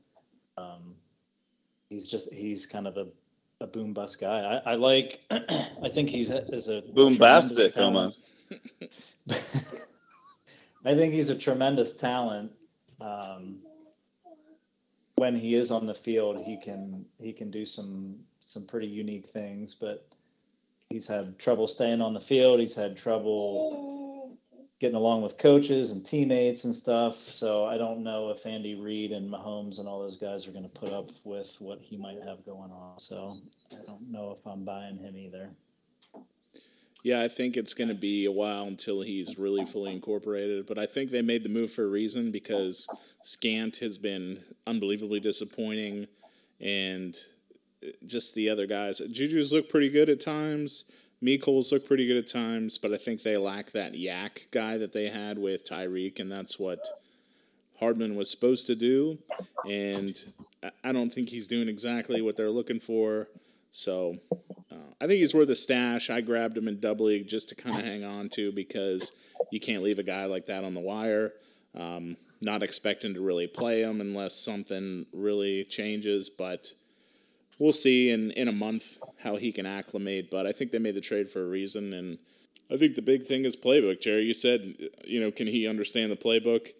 um, 0.56 0.94
he's 1.88 2.06
just 2.06 2.32
he's 2.32 2.66
kind 2.66 2.86
of 2.86 2.96
a, 2.96 3.06
a 3.60 3.66
boom 3.66 3.92
bust 3.92 4.20
guy. 4.20 4.62
I, 4.64 4.72
I 4.72 4.74
like 4.74 5.20
I 5.30 5.88
think 5.90 6.08
he's 6.08 6.30
a, 6.30 6.46
is 6.48 6.68
a 6.68 6.82
Boom 6.82 7.16
tremendous 7.16 7.52
bastic 7.52 7.76
almost. 7.76 8.32
I 10.84 10.94
think 10.94 11.12
he's 11.12 11.28
a 11.28 11.34
tremendous 11.36 11.94
talent. 11.94 12.52
Um, 13.00 13.58
when 15.16 15.36
he 15.36 15.54
is 15.54 15.70
on 15.70 15.86
the 15.86 15.94
field, 15.94 16.42
he 16.44 16.56
can 16.56 17.04
he 17.18 17.32
can 17.32 17.50
do 17.50 17.66
some 17.66 18.16
some 18.40 18.64
pretty 18.66 18.86
unique 18.86 19.26
things. 19.28 19.74
But 19.74 20.06
he's 20.88 21.06
had 21.06 21.38
trouble 21.38 21.68
staying 21.68 22.00
on 22.00 22.14
the 22.14 22.20
field. 22.20 22.60
He's 22.60 22.74
had 22.74 22.96
trouble 22.96 24.09
getting 24.80 24.96
along 24.96 25.20
with 25.20 25.36
coaches 25.36 25.90
and 25.90 26.04
teammates 26.04 26.64
and 26.64 26.74
stuff. 26.74 27.16
So 27.16 27.66
I 27.66 27.76
don't 27.76 28.02
know 28.02 28.30
if 28.30 28.46
Andy 28.46 28.74
Reid 28.74 29.12
and 29.12 29.30
Mahomes 29.30 29.78
and 29.78 29.86
all 29.86 30.00
those 30.00 30.16
guys 30.16 30.48
are 30.48 30.52
going 30.52 30.64
to 30.64 30.70
put 30.70 30.90
up 30.90 31.10
with 31.22 31.54
what 31.58 31.80
he 31.80 31.98
might 31.98 32.18
have 32.26 32.44
going 32.46 32.72
on. 32.72 32.98
So 32.98 33.36
I 33.72 33.84
don't 33.86 34.10
know 34.10 34.34
if 34.36 34.46
I'm 34.46 34.64
buying 34.64 34.96
him 34.96 35.18
either. 35.18 35.50
Yeah, 37.02 37.22
I 37.22 37.28
think 37.28 37.56
it's 37.56 37.74
going 37.74 37.88
to 37.88 37.94
be 37.94 38.24
a 38.24 38.32
while 38.32 38.64
until 38.64 39.02
he's 39.02 39.38
really 39.38 39.64
fully 39.64 39.92
incorporated. 39.92 40.66
But 40.66 40.78
I 40.78 40.86
think 40.86 41.10
they 41.10 41.22
made 41.22 41.44
the 41.44 41.48
move 41.48 41.72
for 41.72 41.84
a 41.84 41.88
reason 41.88 42.30
because 42.30 42.86
Scant 43.22 43.78
has 43.78 43.96
been 43.96 44.42
unbelievably 44.66 45.20
disappointing, 45.20 46.08
and 46.60 47.14
just 48.04 48.34
the 48.34 48.50
other 48.50 48.66
guys. 48.66 49.00
Juju's 49.00 49.50
look 49.50 49.70
pretty 49.70 49.88
good 49.88 50.10
at 50.10 50.20
times. 50.20 50.92
Mecole's 51.22 51.70
look 51.72 51.86
pretty 51.86 52.06
good 52.06 52.16
at 52.16 52.26
times, 52.26 52.78
but 52.78 52.92
I 52.92 52.96
think 52.96 53.22
they 53.22 53.36
lack 53.36 53.72
that 53.72 53.94
yak 53.98 54.48
guy 54.50 54.78
that 54.78 54.92
they 54.92 55.08
had 55.08 55.38
with 55.38 55.68
Tyreek, 55.68 56.18
and 56.18 56.32
that's 56.32 56.58
what 56.58 56.86
Hardman 57.78 58.14
was 58.16 58.30
supposed 58.30 58.66
to 58.68 58.74
do. 58.74 59.18
And 59.68 60.16
I- 60.62 60.70
I 60.84 60.92
don't 60.92 61.10
think 61.10 61.28
he's 61.30 61.46
doing 61.48 61.68
exactly 61.68 62.20
what 62.22 62.36
they're 62.36 62.50
looking 62.50 62.80
for. 62.80 63.28
So 63.70 64.18
uh, 64.70 64.74
I 65.00 65.06
think 65.06 65.20
he's 65.20 65.34
worth 65.34 65.48
a 65.50 65.56
stash. 65.56 66.10
I 66.10 66.20
grabbed 66.22 66.56
him 66.58 66.68
in 66.68 66.80
double 66.80 67.06
league 67.06 67.28
just 67.28 67.48
to 67.50 67.54
kind 67.54 67.76
of 67.78 67.84
hang 67.84 68.04
on 68.04 68.28
to 68.30 68.50
because 68.52 69.12
you 69.52 69.60
can't 69.60 69.82
leave 69.82 69.98
a 69.98 70.02
guy 70.02 70.24
like 70.24 70.46
that 70.46 70.64
on 70.64 70.74
the 70.74 70.80
wire. 70.80 71.32
Um, 71.74 72.16
not 72.42 72.62
expecting 72.62 73.14
to 73.14 73.20
really 73.20 73.46
play 73.46 73.82
him 73.82 74.00
unless 74.00 74.34
something 74.34 75.06
really 75.12 75.64
changes, 75.64 76.28
but 76.30 76.72
we'll 77.60 77.72
see 77.72 78.10
in, 78.10 78.32
in 78.32 78.48
a 78.48 78.52
month 78.52 78.96
how 79.22 79.36
he 79.36 79.52
can 79.52 79.66
acclimate. 79.66 80.30
But 80.30 80.46
I 80.46 80.52
think 80.52 80.72
they 80.72 80.80
made 80.80 80.96
the 80.96 81.00
trade 81.00 81.28
for 81.30 81.44
a 81.44 81.46
reason, 81.46 81.92
and 81.92 82.18
I 82.72 82.76
think 82.76 82.96
the 82.96 83.02
big 83.02 83.26
thing 83.26 83.44
is 83.44 83.54
playbook. 83.54 84.00
Jerry, 84.00 84.22
you 84.22 84.34
said, 84.34 84.74
you 85.04 85.20
know, 85.20 85.30
can 85.30 85.46
he 85.46 85.68
understand 85.68 86.10
the 86.10 86.16
playbook? 86.16 86.70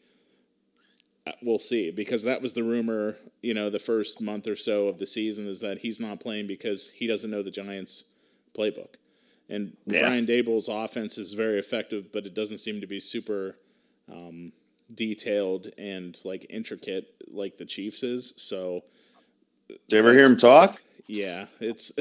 Uh, 1.26 1.32
We'll 1.42 1.58
see 1.58 1.90
because 1.92 2.24
that 2.24 2.42
was 2.42 2.54
the 2.54 2.62
rumor, 2.64 3.16
you 3.42 3.54
know, 3.54 3.70
the 3.70 3.78
first 3.78 4.20
month 4.20 4.48
or 4.48 4.56
so 4.56 4.88
of 4.88 4.98
the 4.98 5.06
season 5.06 5.46
is 5.46 5.60
that 5.60 5.78
he's 5.78 6.00
not 6.00 6.18
playing 6.18 6.46
because 6.46 6.90
he 6.90 7.06
doesn't 7.06 7.30
know 7.30 7.42
the 7.42 7.50
Giants' 7.50 8.14
playbook. 8.56 8.94
And 9.48 9.76
Yeah. 9.86 10.06
Brian 10.06 10.26
Daboll's 10.26 10.68
offense 10.68 11.18
is 11.18 11.34
very 11.34 11.58
effective, 11.58 12.10
but 12.12 12.24
it 12.24 12.34
doesn't 12.34 12.58
seem 12.58 12.80
to 12.80 12.86
be 12.86 13.00
super 13.00 13.56
um, 14.10 14.52
detailed 14.94 15.68
and 15.76 16.18
like 16.24 16.46
intricate 16.48 17.06
like 17.28 17.58
the 17.58 17.66
Chiefs 17.66 18.02
is. 18.02 18.32
So 18.36 18.84
Did 19.88 19.96
you 19.96 19.98
ever 19.98 20.12
hear 20.12 20.24
him 20.24 20.36
talk? 20.36 20.80
yeah, 21.06 21.46
it's 21.60 21.92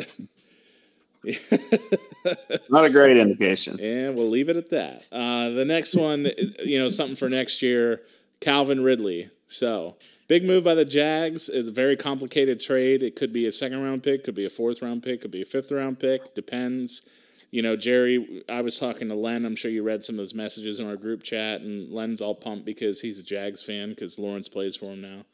Not 2.69 2.85
a 2.85 2.89
great 2.89 3.17
indication. 3.17 3.79
And 3.79 4.15
we'll 4.15 4.29
leave 4.29 4.49
it 4.49 4.55
at 4.55 4.69
that. 4.69 5.05
Uh, 5.11 5.49
the 5.49 5.65
next 5.65 5.95
one, 5.95 6.27
you 6.63 6.79
know, 6.79 6.89
something 6.89 7.15
for 7.15 7.29
next 7.29 7.61
year 7.61 8.01
Calvin 8.39 8.83
Ridley. 8.83 9.29
So, 9.47 9.97
big 10.27 10.45
move 10.45 10.63
by 10.63 10.75
the 10.75 10.85
Jags. 10.85 11.49
It's 11.49 11.67
a 11.67 11.71
very 11.71 11.97
complicated 11.97 12.59
trade. 12.59 13.03
It 13.03 13.15
could 13.15 13.33
be 13.33 13.45
a 13.45 13.51
second 13.51 13.83
round 13.83 14.03
pick, 14.03 14.23
could 14.23 14.35
be 14.35 14.45
a 14.45 14.49
fourth 14.49 14.81
round 14.81 15.03
pick, 15.03 15.21
could 15.21 15.31
be 15.31 15.41
a 15.41 15.45
fifth 15.45 15.71
round 15.71 15.99
pick. 15.99 16.33
Depends. 16.35 17.09
You 17.51 17.63
know, 17.63 17.75
Jerry, 17.75 18.43
I 18.47 18.61
was 18.61 18.77
talking 18.79 19.07
to 19.09 19.15
Len. 19.15 19.43
I'm 19.43 19.55
sure 19.55 19.71
you 19.71 19.81
read 19.81 20.03
some 20.03 20.15
of 20.15 20.19
his 20.19 20.35
messages 20.35 20.79
in 20.79 20.87
our 20.87 20.95
group 20.95 21.23
chat, 21.23 21.61
and 21.61 21.91
Len's 21.91 22.21
all 22.21 22.35
pumped 22.35 22.63
because 22.63 23.01
he's 23.01 23.17
a 23.17 23.23
Jags 23.23 23.63
fan 23.63 23.89
because 23.89 24.19
Lawrence 24.19 24.47
plays 24.47 24.75
for 24.75 24.91
him 24.93 25.01
now. 25.01 25.25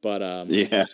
But 0.00 0.22
um, 0.22 0.46
Yeah. 0.48 0.84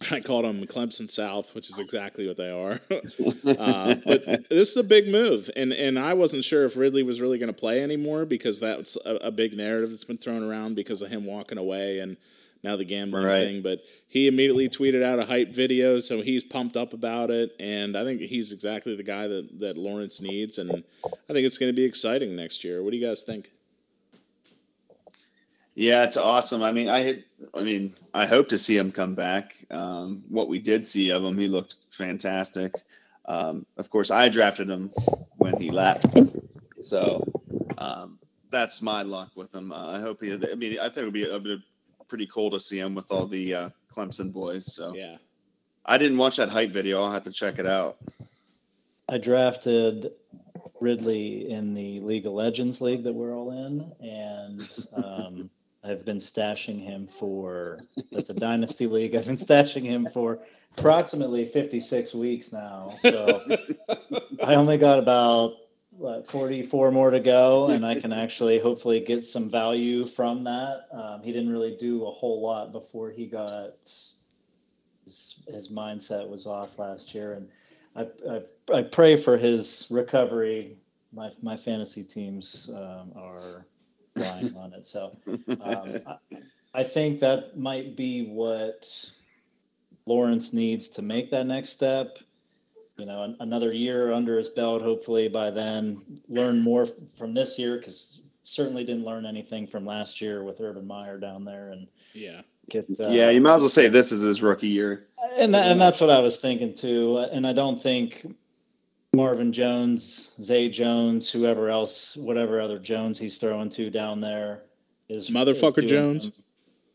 I 0.10 0.20
called 0.20 0.44
them 0.44 0.64
Clemson 0.66 1.08
South, 1.08 1.54
which 1.54 1.68
is 1.68 1.78
exactly 1.78 2.26
what 2.26 2.36
they 2.38 2.50
are. 2.50 2.80
uh, 3.58 3.94
but 4.06 4.48
this 4.48 4.70
is 4.70 4.76
a 4.78 4.84
big 4.84 5.08
move, 5.08 5.50
and 5.56 5.72
and 5.72 5.98
I 5.98 6.14
wasn't 6.14 6.44
sure 6.44 6.64
if 6.64 6.76
Ridley 6.76 7.02
was 7.02 7.20
really 7.20 7.38
going 7.38 7.52
to 7.52 7.58
play 7.58 7.82
anymore 7.82 8.24
because 8.24 8.60
that's 8.60 8.96
a, 9.04 9.16
a 9.16 9.30
big 9.30 9.56
narrative 9.56 9.90
that's 9.90 10.04
been 10.04 10.16
thrown 10.16 10.42
around 10.42 10.74
because 10.74 11.02
of 11.02 11.10
him 11.10 11.26
walking 11.26 11.58
away 11.58 11.98
and 11.98 12.16
now 12.62 12.76
the 12.76 12.84
gambling 12.84 13.24
Right. 13.24 13.44
thing. 13.44 13.62
But 13.62 13.80
he 14.08 14.26
immediately 14.26 14.68
tweeted 14.70 15.02
out 15.02 15.18
a 15.18 15.24
hype 15.26 15.54
video, 15.54 16.00
so 16.00 16.22
he's 16.22 16.44
pumped 16.44 16.76
up 16.78 16.94
about 16.94 17.30
it, 17.30 17.54
and 17.60 17.96
I 17.96 18.04
think 18.04 18.22
he's 18.22 18.52
exactly 18.52 18.96
the 18.96 19.02
guy 19.02 19.26
that 19.28 19.60
that 19.60 19.76
Lawrence 19.76 20.22
needs, 20.22 20.58
and 20.58 20.82
I 21.04 21.32
think 21.32 21.46
it's 21.46 21.58
going 21.58 21.72
to 21.72 21.76
be 21.76 21.84
exciting 21.84 22.34
next 22.36 22.64
year. 22.64 22.82
What 22.82 22.92
do 22.92 22.96
you 22.96 23.06
guys 23.06 23.22
think? 23.22 23.50
Yeah, 25.74 26.04
it's 26.04 26.16
awesome. 26.16 26.62
I 26.62 26.72
mean, 26.72 26.88
I 26.88 27.00
had, 27.00 27.24
I 27.54 27.62
mean, 27.62 27.94
I 28.14 28.26
hope 28.26 28.48
to 28.48 28.58
see 28.58 28.76
him 28.76 28.92
come 28.92 29.14
back. 29.14 29.56
Um, 29.70 30.22
what 30.28 30.48
we 30.48 30.58
did 30.58 30.86
see 30.86 31.10
of 31.10 31.24
him, 31.24 31.38
he 31.38 31.48
looked 31.48 31.76
fantastic. 31.90 32.72
Um, 33.26 33.66
of 33.76 33.90
course, 33.90 34.10
I 34.10 34.28
drafted 34.28 34.68
him 34.68 34.88
when 35.36 35.56
he 35.56 35.70
left, 35.70 36.18
so 36.80 37.24
um, 37.78 38.18
that's 38.50 38.82
my 38.82 39.02
luck 39.02 39.30
with 39.36 39.54
him. 39.54 39.72
Uh, 39.72 39.96
I 39.96 40.00
hope 40.00 40.22
he. 40.22 40.32
I 40.32 40.54
mean, 40.54 40.78
I 40.80 40.88
think 40.88 40.98
it 40.98 41.04
would 41.04 41.12
be, 41.12 41.22
it'd 41.22 41.44
be 41.44 41.62
pretty 42.08 42.26
cool 42.26 42.50
to 42.50 42.60
see 42.60 42.78
him 42.78 42.94
with 42.94 43.10
all 43.12 43.26
the 43.26 43.54
uh, 43.54 43.70
Clemson 43.90 44.32
boys. 44.32 44.72
So 44.74 44.94
Yeah, 44.94 45.16
I 45.86 45.96
didn't 45.96 46.18
watch 46.18 46.36
that 46.36 46.48
hype 46.48 46.70
video. 46.70 47.02
I'll 47.02 47.12
have 47.12 47.22
to 47.24 47.32
check 47.32 47.58
it 47.58 47.66
out. 47.66 47.98
I 49.08 49.18
drafted 49.18 50.12
Ridley 50.80 51.50
in 51.50 51.74
the 51.74 52.00
League 52.00 52.26
of 52.26 52.32
Legends 52.32 52.80
league 52.80 53.04
that 53.04 53.12
we're 53.12 53.36
all 53.36 53.50
in, 53.52 53.92
and 54.00 54.68
um, 54.94 55.50
I've 55.82 56.04
been 56.04 56.18
stashing 56.18 56.80
him 56.82 57.06
for 57.06 57.78
that's 58.12 58.30
a 58.30 58.34
dynasty 58.34 58.86
league. 58.86 59.14
I've 59.14 59.26
been 59.26 59.36
stashing 59.36 59.84
him 59.84 60.06
for 60.12 60.40
approximately 60.76 61.44
56 61.44 62.14
weeks 62.14 62.52
now. 62.52 62.92
So 62.98 63.40
I 64.44 64.54
only 64.54 64.78
got 64.78 64.98
about 64.98 65.54
what, 65.90 66.26
44 66.26 66.90
more 66.92 67.10
to 67.10 67.20
go, 67.20 67.68
and 67.68 67.84
I 67.84 67.98
can 67.98 68.12
actually 68.12 68.58
hopefully 68.58 69.00
get 69.00 69.24
some 69.24 69.50
value 69.50 70.06
from 70.06 70.44
that. 70.44 70.86
Um, 70.92 71.22
he 71.22 71.32
didn't 71.32 71.52
really 71.52 71.76
do 71.76 72.06
a 72.06 72.10
whole 72.10 72.40
lot 72.40 72.72
before 72.72 73.10
he 73.10 73.26
got 73.26 73.74
his, 75.04 75.42
his 75.48 75.68
mindset 75.68 76.28
was 76.28 76.46
off 76.46 76.78
last 76.78 77.14
year, 77.14 77.34
and 77.34 77.48
I, 77.96 78.06
I, 78.30 78.78
I 78.78 78.82
pray 78.82 79.16
for 79.16 79.36
his 79.36 79.86
recovery. 79.90 80.78
My 81.12 81.32
my 81.42 81.56
fantasy 81.56 82.04
teams 82.04 82.70
um, 82.72 83.12
are 83.16 83.66
relying 84.16 84.54
on 84.56 84.72
it, 84.74 84.86
so 84.86 85.16
um, 85.62 85.94
I, 86.06 86.16
I 86.74 86.84
think 86.84 87.20
that 87.20 87.58
might 87.58 87.96
be 87.96 88.26
what 88.26 88.86
Lawrence 90.06 90.52
needs 90.52 90.88
to 90.88 91.02
make 91.02 91.30
that 91.30 91.46
next 91.46 91.70
step 91.70 92.18
you 93.00 93.06
know, 93.06 93.22
an, 93.22 93.36
another 93.40 93.72
year 93.72 94.12
under 94.12 94.36
his 94.36 94.48
belt. 94.50 94.82
Hopefully 94.82 95.26
by 95.26 95.50
then, 95.50 96.02
learn 96.28 96.60
more 96.60 96.82
f- 96.82 96.90
from 97.16 97.32
this 97.32 97.58
year 97.58 97.78
because 97.78 98.20
certainly 98.44 98.84
didn't 98.84 99.04
learn 99.04 99.24
anything 99.24 99.66
from 99.66 99.86
last 99.86 100.20
year 100.20 100.44
with 100.44 100.60
Urban 100.60 100.86
Meyer 100.86 101.18
down 101.18 101.44
there 101.44 101.70
and 101.70 101.88
Yeah. 102.12 102.42
get. 102.68 102.84
Uh, 103.00 103.08
yeah, 103.08 103.30
you 103.30 103.40
might 103.40 103.54
as 103.54 103.62
well 103.62 103.70
say 103.70 103.88
this 103.88 104.12
is 104.12 104.20
his 104.22 104.42
rookie 104.42 104.68
year. 104.68 105.06
and 105.38 105.54
that, 105.54 105.70
and 105.70 105.80
that's 105.80 106.00
what 106.00 106.10
I 106.10 106.20
was 106.20 106.36
thinking 106.36 106.74
too. 106.74 107.18
And 107.32 107.46
I 107.46 107.54
don't 107.54 107.82
think 107.82 108.26
Marvin 109.14 109.52
Jones, 109.52 110.34
Zay 110.40 110.68
Jones, 110.68 111.28
whoever 111.28 111.68
else, 111.68 112.16
whatever 112.16 112.60
other 112.60 112.78
Jones 112.78 113.18
he's 113.18 113.36
throwing 113.36 113.68
to 113.70 113.90
down 113.90 114.20
there 114.20 114.62
is 115.08 115.30
Motherfucker 115.30 115.82
is 115.84 115.90
Jones. 115.90 116.42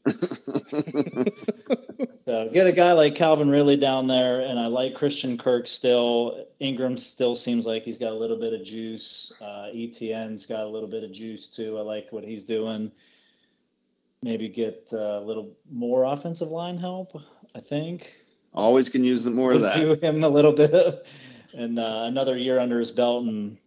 So 2.26 2.50
get 2.50 2.66
a 2.66 2.72
guy 2.72 2.92
like 2.94 3.14
Calvin 3.14 3.52
Ridley 3.52 3.78
down 3.78 4.08
there, 4.08 4.42
and 4.42 4.60
I 4.60 4.66
like 4.66 4.96
Christian 4.96 5.38
Kirk 5.38 5.68
still. 5.68 6.48
Ingram 6.60 6.98
still 6.98 7.36
seems 7.36 7.68
like 7.68 7.84
he's 7.84 8.00
got 8.00 8.14
a 8.14 8.16
little 8.16 8.38
bit 8.38 8.52
of 8.52 8.64
juice. 8.64 9.32
Uh, 9.40 9.68
ETN's 9.72 10.48
got 10.48 10.62
a 10.64 10.68
little 10.68 10.90
bit 10.90 11.04
of 11.04 11.12
juice 11.12 11.48
too. 11.48 11.78
I 11.78 11.82
like 11.82 12.08
what 12.10 12.24
he's 12.24 12.44
doing. 12.44 12.92
Maybe 14.24 14.50
get 14.50 14.90
uh, 14.92 15.20
a 15.20 15.24
little 15.24 15.52
more 15.72 16.06
offensive 16.06 16.48
line 16.48 16.80
help. 16.80 17.16
I 17.54 17.60
think 17.60 18.12
Always 18.56 18.90
can 18.90 19.04
use 19.04 19.24
the 19.24 19.30
more 19.30 19.54
of 19.54 19.62
that. 19.62 19.76
do 19.76 19.94
him 19.94 20.24
a 20.24 20.30
little 20.30 20.52
bit 20.52 20.74
of, 20.74 21.02
and 21.56 21.80
uh, 21.80 22.04
another 22.06 22.38
year 22.38 22.60
under 22.60 22.80
his 22.80 22.92
belt. 22.92 23.26
And 23.26 23.58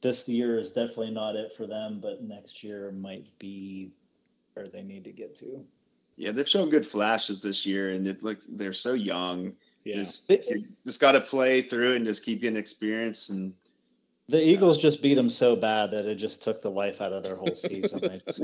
this 0.00 0.28
year 0.28 0.58
is 0.58 0.72
definitely 0.72 1.10
not 1.10 1.36
it 1.36 1.54
for 1.56 1.66
them, 1.66 2.00
but 2.00 2.22
next 2.22 2.62
year 2.62 2.92
might 2.92 3.26
be 3.38 3.90
where 4.54 4.66
they 4.66 4.82
need 4.82 5.04
to 5.04 5.12
get 5.12 5.34
to. 5.36 5.64
Yeah, 6.16 6.32
they've 6.32 6.48
shown 6.48 6.68
good 6.68 6.84
flashes 6.84 7.42
this 7.42 7.64
year, 7.64 7.92
and 7.92 8.06
it, 8.06 8.22
look, 8.22 8.40
they're 8.48 8.72
so 8.72 8.92
young. 8.92 9.54
Yeah. 9.84 9.96
Just, 9.96 10.30
just 10.84 11.00
got 11.00 11.12
to 11.12 11.20
play 11.20 11.62
through 11.62 11.92
it 11.92 11.96
and 11.96 12.04
just 12.04 12.24
keep 12.24 12.42
getting 12.42 12.58
experience. 12.58 13.30
And 13.30 13.54
The 14.28 14.42
Eagles 14.42 14.76
just 14.76 15.00
beat 15.00 15.14
them 15.14 15.30
so 15.30 15.56
bad 15.56 15.90
that 15.92 16.04
it 16.04 16.16
just 16.16 16.42
took 16.42 16.60
the 16.60 16.70
life 16.70 17.00
out 17.00 17.14
of 17.14 17.22
their 17.22 17.36
whole 17.36 17.56
season. 17.56 18.20
Just, 18.26 18.42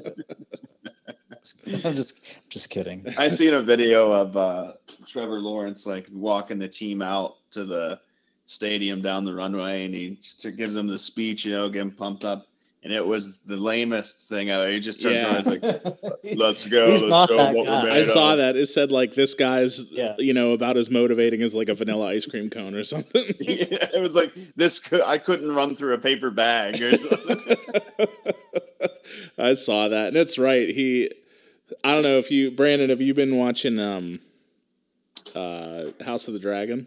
I'm 1.84 1.95
just, 1.95 2.24
just 2.49 2.70
kidding. 2.70 3.05
I 3.18 3.28
seen 3.28 3.53
a 3.53 3.61
video 3.61 4.11
of 4.11 4.37
uh, 4.37 4.72
Trevor 5.07 5.41
Lawrence 5.41 5.87
like 5.87 6.07
walking 6.12 6.59
the 6.59 6.68
team 6.68 7.03
out 7.03 7.37
to 7.51 7.64
the 7.64 8.01
stadium 8.47 9.03
down 9.03 9.24
the 9.24 9.34
runway, 9.34 9.84
and 9.84 9.94
he 9.94 10.18
gives 10.57 10.74
them 10.74 10.86
the 10.86 10.99
speech, 10.99 11.44
you 11.44 11.53
know, 11.53 11.68
getting 11.68 11.90
pumped 11.90 12.24
up. 12.24 12.47
And 12.84 12.94
it 12.94 13.05
was 13.05 13.38
the 13.38 13.57
lamest 13.57 14.28
thing 14.28 14.49
ever. 14.51 14.70
He 14.70 14.78
just 14.78 15.03
turns 15.03 15.16
Yeah. 15.16 15.24
around, 15.24 15.36
and 15.38 15.47
he's 15.47 15.62
like, 15.64 16.38
"Let's 16.38 16.64
go, 16.66 16.92
He's 16.92 17.03
let's 17.03 17.11
not 17.11 17.28
show 17.28 17.36
that 17.36 17.49
'em 17.49 17.55
what 17.57 17.66
guy. 17.66 17.82
we're 17.82 17.90
I 17.90 18.03
saw 18.05 18.32
of." 18.32 18.38
that. 18.38 18.55
It 18.55 18.66
said 18.66 18.92
like 18.92 19.14
this 19.14 19.34
guy's, 19.34 19.92
Yeah. 19.92 20.14
you 20.18 20.32
know, 20.32 20.53
about 20.53 20.76
as 20.76 20.88
motivating 20.88 21.42
as 21.42 21.53
like 21.53 21.68
a 21.68 21.74
vanilla 21.74 22.07
ice 22.07 22.26
cream 22.26 22.49
cone 22.49 22.76
or 22.76 22.84
something. 22.84 23.24
it 23.40 24.01
was 24.01 24.14
like 24.14 24.32
this. 24.55 24.78
Could, 24.78 25.01
I 25.05 25.18
couldn't 25.18 25.51
run 25.53 25.74
through 25.74 25.94
a 25.94 25.99
paper 25.99 26.30
bag. 26.30 26.80
Or 26.80 26.97
something. 26.97 27.57
I 29.38 29.55
saw 29.55 29.88
that, 29.88 30.09
and 30.09 30.16
it's 30.16 30.38
right. 30.38 30.68
He, 30.68 31.11
I 31.82 31.94
don't 31.94 32.05
know 32.05 32.18
if 32.18 32.30
you, 32.30 32.53
Brandon, 32.53 32.90
have 32.90 33.01
you 33.01 33.14
been 33.14 33.36
watching 33.36 33.80
um, 33.80 34.20
uh, 35.34 35.86
House 36.05 36.28
of 36.28 36.34
the 36.34 36.40
Dragon? 36.40 36.86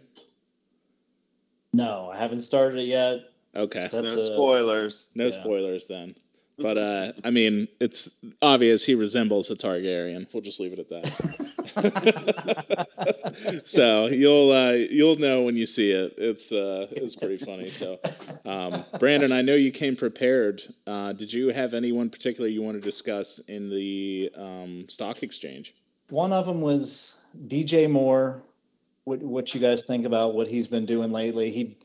No, 1.72 2.10
I 2.12 2.18
haven't 2.18 2.42
started 2.42 2.78
it 2.80 2.86
yet. 2.86 3.20
Okay, 3.54 3.88
no 3.92 4.00
a, 4.00 4.08
spoilers. 4.08 5.10
no 5.14 5.24
yeah. 5.24 5.30
spoilers 5.30 5.86
then. 5.86 6.14
But 6.60 6.78
uh, 6.78 7.12
I 7.24 7.30
mean, 7.30 7.68
it's 7.80 8.24
obvious 8.42 8.84
he 8.84 8.94
resembles 8.94 9.50
a 9.50 9.54
Targaryen. 9.54 10.26
We'll 10.32 10.42
just 10.42 10.60
leave 10.60 10.72
it 10.74 10.78
at 10.78 10.88
that. 10.90 11.06
so 13.64 14.06
you'll 14.06 14.52
uh, 14.52 14.72
you'll 14.72 15.16
know 15.16 15.42
when 15.42 15.56
you 15.56 15.66
see 15.66 15.90
it. 15.92 16.14
It's 16.18 16.52
uh, 16.52 16.86
it's 16.90 17.16
pretty 17.16 17.38
funny. 17.38 17.70
So, 17.70 17.98
um, 18.44 18.84
Brandon, 18.98 19.32
I 19.32 19.42
know 19.42 19.54
you 19.54 19.70
came 19.70 19.96
prepared. 19.96 20.62
Uh, 20.86 21.12
did 21.12 21.32
you 21.32 21.48
have 21.48 21.74
anyone 21.74 22.10
particular 22.10 22.48
you 22.48 22.62
want 22.62 22.76
to 22.76 22.80
discuss 22.80 23.38
in 23.40 23.70
the 23.70 24.30
um, 24.36 24.86
stock 24.88 25.22
exchange? 25.22 25.74
One 26.10 26.32
of 26.32 26.46
them 26.46 26.60
was 26.60 27.22
DJ 27.46 27.88
Moore. 27.88 28.42
What, 29.04 29.20
what 29.20 29.54
you 29.54 29.60
guys 29.60 29.84
think 29.84 30.06
about 30.06 30.34
what 30.34 30.48
he's 30.48 30.68
been 30.68 30.86
doing 30.86 31.10
lately? 31.12 31.50
He 31.50 31.78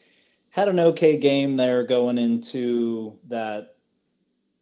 had 0.49 0.68
an 0.68 0.80
okay 0.80 1.18
game 1.18 1.57
there 1.57 1.84
going 1.84 2.18
into 2.18 3.18
that. 3.28 3.76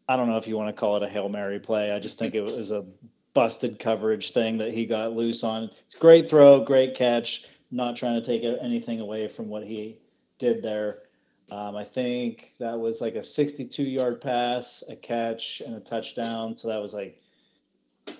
I 0.07 0.15
don't 0.15 0.27
know 0.27 0.37
if 0.37 0.47
you 0.47 0.57
want 0.57 0.75
to 0.75 0.79
call 0.79 0.97
it 0.97 1.03
a 1.03 1.09
hail 1.09 1.29
mary 1.29 1.59
play. 1.59 1.91
I 1.91 1.99
just 1.99 2.19
think 2.19 2.35
it 2.35 2.41
was 2.41 2.71
a 2.71 2.85
busted 3.33 3.79
coverage 3.79 4.31
thing 4.31 4.57
that 4.57 4.73
he 4.73 4.85
got 4.85 5.13
loose 5.13 5.43
on. 5.43 5.69
It's 5.85 5.95
great 5.95 6.29
throw, 6.29 6.63
great 6.63 6.93
catch. 6.95 7.47
Not 7.71 7.95
trying 7.95 8.21
to 8.21 8.25
take 8.25 8.43
anything 8.43 8.99
away 8.99 9.27
from 9.27 9.49
what 9.49 9.63
he 9.63 9.97
did 10.37 10.61
there. 10.61 11.03
Um, 11.51 11.75
I 11.75 11.83
think 11.83 12.53
that 12.59 12.79
was 12.79 13.01
like 13.01 13.15
a 13.15 13.23
62 13.23 13.83
yard 13.83 14.21
pass, 14.21 14.83
a 14.89 14.95
catch, 14.95 15.61
and 15.65 15.75
a 15.75 15.79
touchdown. 15.79 16.55
So 16.55 16.67
that 16.67 16.81
was 16.81 16.93
like 16.93 17.21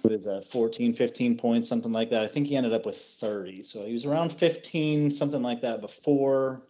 what 0.02 0.14
is 0.14 0.26
that 0.26 0.46
14 0.48 0.94
15 0.94 1.38
points 1.38 1.68
something 1.68 1.92
like 1.92 2.10
that 2.10 2.24
i 2.24 2.28
think 2.28 2.48
he 2.48 2.56
ended 2.56 2.74
up 2.74 2.86
with 2.86 2.98
30 2.98 3.64
so 3.64 3.86
he 3.86 3.94
was 3.94 4.06
around 4.06 4.32
15 4.32 5.12
something 5.12 5.42
like 5.42 5.62
that 5.62 5.82
before 5.82 6.62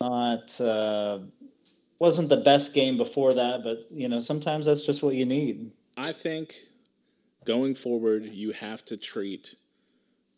not 0.00 0.60
uh 0.60 1.18
wasn't 1.98 2.28
the 2.28 2.36
best 2.36 2.74
game 2.74 2.96
before 2.96 3.34
that 3.34 3.62
but 3.62 3.86
you 3.90 4.08
know 4.08 4.20
sometimes 4.20 4.66
that's 4.66 4.82
just 4.82 5.02
what 5.02 5.14
you 5.14 5.26
need 5.26 5.72
I 5.98 6.12
think 6.12 6.54
going 7.44 7.74
forward, 7.74 8.24
you 8.26 8.52
have 8.52 8.84
to 8.84 8.96
treat 8.96 9.56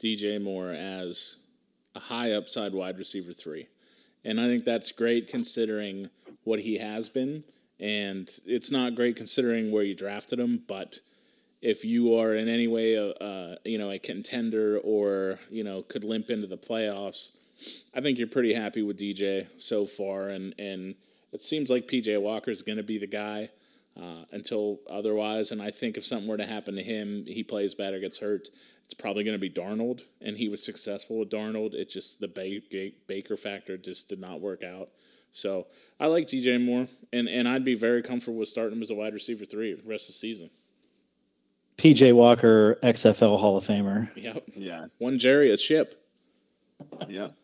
DJ 0.02 0.42
Moore 0.42 0.70
as 0.70 1.48
a 1.94 2.00
high 2.00 2.32
upside 2.32 2.72
wide 2.72 2.96
receiver 2.96 3.34
three. 3.34 3.68
And 4.24 4.40
I 4.40 4.46
think 4.46 4.64
that's 4.64 4.90
great 4.90 5.28
considering 5.28 6.08
what 6.44 6.60
he 6.60 6.78
has 6.78 7.10
been. 7.10 7.44
And 7.80 8.28
it's 8.44 8.70
not 8.70 8.94
great 8.94 9.16
considering 9.16 9.70
where 9.70 9.82
you 9.82 9.94
drafted 9.94 10.38
him, 10.38 10.62
but 10.68 10.98
if 11.62 11.84
you 11.84 12.14
are 12.14 12.34
in 12.34 12.48
any 12.48 12.66
way 12.66 12.94
a, 12.94 13.10
uh, 13.12 13.56
you 13.64 13.78
know 13.78 13.90
a 13.90 13.98
contender 13.98 14.78
or 14.78 15.38
you 15.50 15.64
know 15.64 15.82
could 15.82 16.04
limp 16.04 16.30
into 16.30 16.46
the 16.46 16.58
playoffs, 16.58 17.38
I 17.94 18.00
think 18.00 18.18
you're 18.18 18.28
pretty 18.28 18.54
happy 18.54 18.82
with 18.82 18.98
DJ 18.98 19.48
so 19.58 19.86
far, 19.86 20.28
and 20.28 20.54
and 20.58 20.94
it 21.32 21.42
seems 21.42 21.70
like 21.70 21.88
PJ 21.88 22.20
Walker 22.20 22.50
is 22.50 22.62
going 22.62 22.78
to 22.78 22.82
be 22.84 22.98
the 22.98 23.06
guy 23.06 23.50
uh, 24.00 24.24
until 24.32 24.80
otherwise. 24.88 25.52
And 25.52 25.62
I 25.62 25.70
think 25.70 25.96
if 25.96 26.04
something 26.04 26.28
were 26.28 26.36
to 26.36 26.46
happen 26.46 26.74
to 26.76 26.82
him, 26.82 27.24
he 27.26 27.42
plays 27.42 27.74
bad 27.74 27.94
or 27.94 28.00
gets 28.00 28.18
hurt, 28.18 28.48
it's 28.84 28.94
probably 28.94 29.24
going 29.24 29.38
to 29.38 29.38
be 29.38 29.50
Darnold. 29.50 30.02
And 30.20 30.36
he 30.36 30.48
was 30.48 30.64
successful 30.64 31.18
with 31.18 31.30
Darnold. 31.30 31.74
It 31.74 31.88
just 31.88 32.20
the 32.20 32.28
ba- 32.28 32.60
Ba- 32.70 32.96
Baker 33.06 33.36
factor 33.36 33.76
just 33.76 34.08
did 34.08 34.20
not 34.20 34.40
work 34.40 34.62
out. 34.64 34.88
So 35.32 35.66
I 35.98 36.06
like 36.06 36.26
DJ 36.26 36.62
Moore, 36.62 36.86
and 37.12 37.28
and 37.28 37.46
I'd 37.48 37.64
be 37.64 37.74
very 37.74 38.02
comfortable 38.02 38.38
with 38.38 38.48
starting 38.48 38.76
him 38.76 38.82
as 38.82 38.90
a 38.90 38.94
wide 38.94 39.12
receiver 39.14 39.44
three 39.44 39.74
the 39.74 39.88
rest 39.88 40.04
of 40.08 40.14
the 40.14 40.18
season. 40.18 40.50
pj 41.76 42.12
walker 42.14 42.78
xfl 42.82 43.38
hall 43.38 43.56
of 43.56 43.64
famer 43.66 44.08
Yep. 44.16 44.42
Yeah, 44.54 44.84
One 44.98 45.18
Jerry 45.18 45.50
a 45.50 45.56
ship. 45.56 45.94
Yep. 47.08 47.34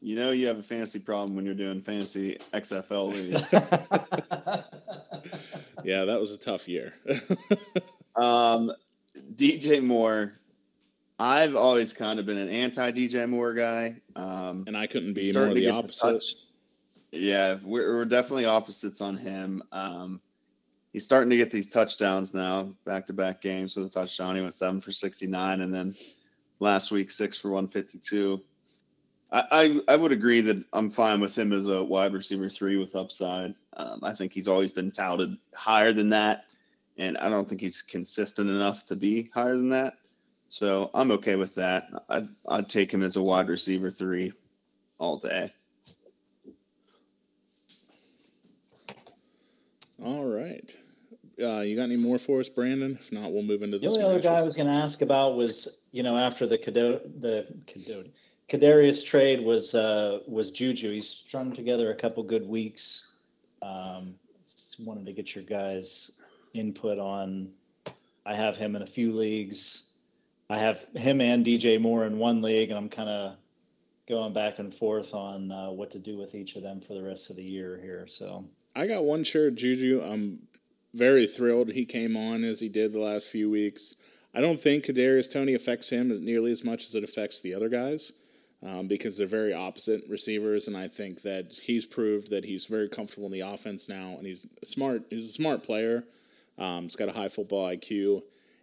You 0.00 0.16
know 0.16 0.32
you 0.32 0.48
have 0.48 0.58
a 0.58 0.62
fantasy 0.64 0.98
problem 0.98 1.36
when 1.36 1.44
you're 1.46 1.54
doing 1.54 1.80
fantasy 1.80 2.36
XFL 2.52 3.12
leagues. 3.12 3.54
Yeah, 5.84 6.04
that 6.04 6.18
was 6.20 6.30
a 6.32 6.38
tough 6.38 6.68
year. 6.68 6.94
Um, 8.14 8.70
DJ 9.34 9.82
Moore, 9.82 10.34
I've 11.18 11.54
always 11.54 11.92
kind 11.92 12.18
of 12.18 12.26
been 12.26 12.38
an 12.38 12.48
anti 12.48 12.90
DJ 12.90 13.28
Moore 13.28 13.54
guy. 13.54 13.96
Um, 14.16 14.64
and 14.66 14.76
I 14.76 14.86
couldn't 14.86 15.14
be 15.14 15.32
more 15.32 15.46
the 15.46 15.60
get 15.60 15.66
the 15.66 15.74
opposite. 15.74 16.22
Yeah, 17.12 17.58
we're, 17.62 17.94
we're 17.94 18.04
definitely 18.06 18.46
opposites 18.46 19.00
on 19.00 19.16
him. 19.16 19.62
Um, 19.70 20.20
he's 20.92 21.04
starting 21.04 21.30
to 21.30 21.36
get 21.36 21.50
these 21.50 21.68
touchdowns 21.68 22.32
now, 22.32 22.74
back 22.84 23.06
to 23.06 23.12
back 23.12 23.40
games 23.40 23.76
with 23.76 23.86
a 23.86 23.90
touchdown. 23.90 24.34
He 24.34 24.40
went 24.40 24.54
seven 24.54 24.80
for 24.80 24.92
69, 24.92 25.60
and 25.60 25.72
then 25.72 25.94
last 26.58 26.90
week, 26.90 27.10
six 27.10 27.36
for 27.36 27.50
152. 27.50 28.42
I, 29.30 29.44
I, 29.50 29.80
I 29.88 29.96
would 29.96 30.12
agree 30.12 30.40
that 30.40 30.64
I'm 30.72 30.90
fine 30.90 31.20
with 31.20 31.36
him 31.36 31.52
as 31.52 31.66
a 31.66 31.84
wide 31.84 32.14
receiver 32.14 32.48
three 32.48 32.76
with 32.76 32.96
upside. 32.96 33.54
Um, 33.76 34.00
I 34.02 34.12
think 34.12 34.32
he's 34.32 34.48
always 34.48 34.72
been 34.72 34.90
touted 34.90 35.36
higher 35.54 35.92
than 35.92 36.08
that, 36.10 36.44
and 36.96 37.18
I 37.18 37.28
don't 37.28 37.48
think 37.48 37.60
he's 37.60 37.82
consistent 37.82 38.48
enough 38.48 38.86
to 38.86 38.96
be 38.96 39.30
higher 39.34 39.56
than 39.56 39.68
that. 39.70 39.94
So 40.52 40.90
I'm 40.92 41.10
okay 41.12 41.36
with 41.36 41.54
that. 41.54 41.88
I'd, 42.10 42.28
I'd 42.46 42.68
take 42.68 42.92
him 42.92 43.02
as 43.02 43.16
a 43.16 43.22
wide 43.22 43.48
receiver 43.48 43.88
three 43.88 44.34
all 44.98 45.16
day. 45.16 45.48
All 50.04 50.28
right. 50.28 50.76
Uh, 51.42 51.60
you 51.60 51.74
got 51.74 51.84
any 51.84 51.96
more 51.96 52.18
for 52.18 52.38
us, 52.38 52.50
Brandon? 52.50 52.98
If 53.00 53.10
not, 53.12 53.32
we'll 53.32 53.44
move 53.44 53.62
into 53.62 53.78
the. 53.78 53.86
The 53.86 53.92
only 53.94 54.04
other 54.04 54.20
guy 54.20 54.34
I 54.34 54.42
was 54.42 54.54
going 54.54 54.66
to 54.66 54.74
ask 54.74 55.00
about 55.00 55.36
was, 55.36 55.86
you 55.90 56.02
know, 56.02 56.18
after 56.18 56.46
the 56.46 56.58
Cado- 56.58 57.00
the 57.22 57.46
Cado- 57.66 58.10
Kadarius 58.50 59.02
trade 59.02 59.40
was 59.42 59.74
uh, 59.74 60.18
was 60.28 60.50
Juju. 60.50 60.92
He's 60.92 61.08
strung 61.08 61.54
together 61.54 61.92
a 61.92 61.96
couple 61.96 62.22
good 62.24 62.46
weeks. 62.46 63.12
Um, 63.62 64.16
wanted 64.80 65.06
to 65.06 65.14
get 65.14 65.34
your 65.34 65.44
guys' 65.44 66.20
input 66.52 66.98
on. 66.98 67.48
I 68.26 68.34
have 68.34 68.58
him 68.58 68.76
in 68.76 68.82
a 68.82 68.86
few 68.86 69.16
leagues. 69.16 69.91
I 70.52 70.58
have 70.58 70.86
him 70.94 71.22
and 71.22 71.46
DJ 71.46 71.80
Moore 71.80 72.04
in 72.04 72.18
one 72.18 72.42
league, 72.42 72.68
and 72.68 72.78
I'm 72.78 72.90
kind 72.90 73.08
of 73.08 73.36
going 74.06 74.34
back 74.34 74.58
and 74.58 74.74
forth 74.74 75.14
on 75.14 75.50
uh, 75.50 75.70
what 75.70 75.90
to 75.92 75.98
do 75.98 76.18
with 76.18 76.34
each 76.34 76.56
of 76.56 76.62
them 76.62 76.82
for 76.82 76.92
the 76.92 77.02
rest 77.02 77.30
of 77.30 77.36
the 77.36 77.42
year 77.42 77.80
here. 77.82 78.06
So 78.06 78.44
I 78.76 78.86
got 78.86 79.04
one 79.04 79.24
share 79.24 79.48
of 79.48 79.54
Juju. 79.54 80.02
I'm 80.02 80.40
very 80.92 81.26
thrilled 81.26 81.72
he 81.72 81.86
came 81.86 82.18
on 82.18 82.44
as 82.44 82.60
he 82.60 82.68
did 82.68 82.92
the 82.92 82.98
last 82.98 83.30
few 83.30 83.48
weeks. 83.48 83.94
I 84.34 84.42
don't 84.42 84.60
think 84.60 84.84
Kadarius 84.84 85.32
Toney 85.32 85.54
affects 85.54 85.88
him 85.88 86.22
nearly 86.22 86.52
as 86.52 86.62
much 86.62 86.84
as 86.84 86.94
it 86.94 87.02
affects 87.02 87.40
the 87.40 87.54
other 87.54 87.70
guys 87.70 88.12
um, 88.62 88.88
because 88.88 89.16
they're 89.16 89.26
very 89.26 89.54
opposite 89.54 90.02
receivers, 90.06 90.68
and 90.68 90.76
I 90.76 90.86
think 90.86 91.22
that 91.22 91.54
he's 91.62 91.86
proved 91.86 92.30
that 92.30 92.44
he's 92.44 92.66
very 92.66 92.90
comfortable 92.90 93.24
in 93.24 93.32
the 93.32 93.40
offense 93.40 93.88
now, 93.88 94.16
and 94.18 94.26
he's 94.26 94.46
smart. 94.64 95.04
He's 95.08 95.30
a 95.30 95.32
smart 95.32 95.62
player. 95.62 96.04
Um, 96.58 96.82
he's 96.82 96.96
got 96.96 97.08
a 97.08 97.12
high 97.12 97.28
football 97.28 97.66
IQ, 97.66 98.20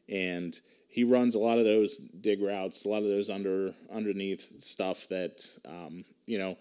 and 0.07 0.53
he 0.89 1.03
runs 1.03 1.35
a 1.35 1.39
lot 1.39 1.59
of 1.59 1.65
those 1.65 1.97
dig 1.97 2.41
routes, 2.41 2.83
a 2.83 2.89
lot 2.89 3.03
of 3.03 3.09
those 3.09 3.29
under 3.29 3.73
underneath 3.93 4.41
stuff 4.41 5.07
that 5.07 5.41
um, 5.65 6.03
you 6.25 6.37
know 6.37 6.57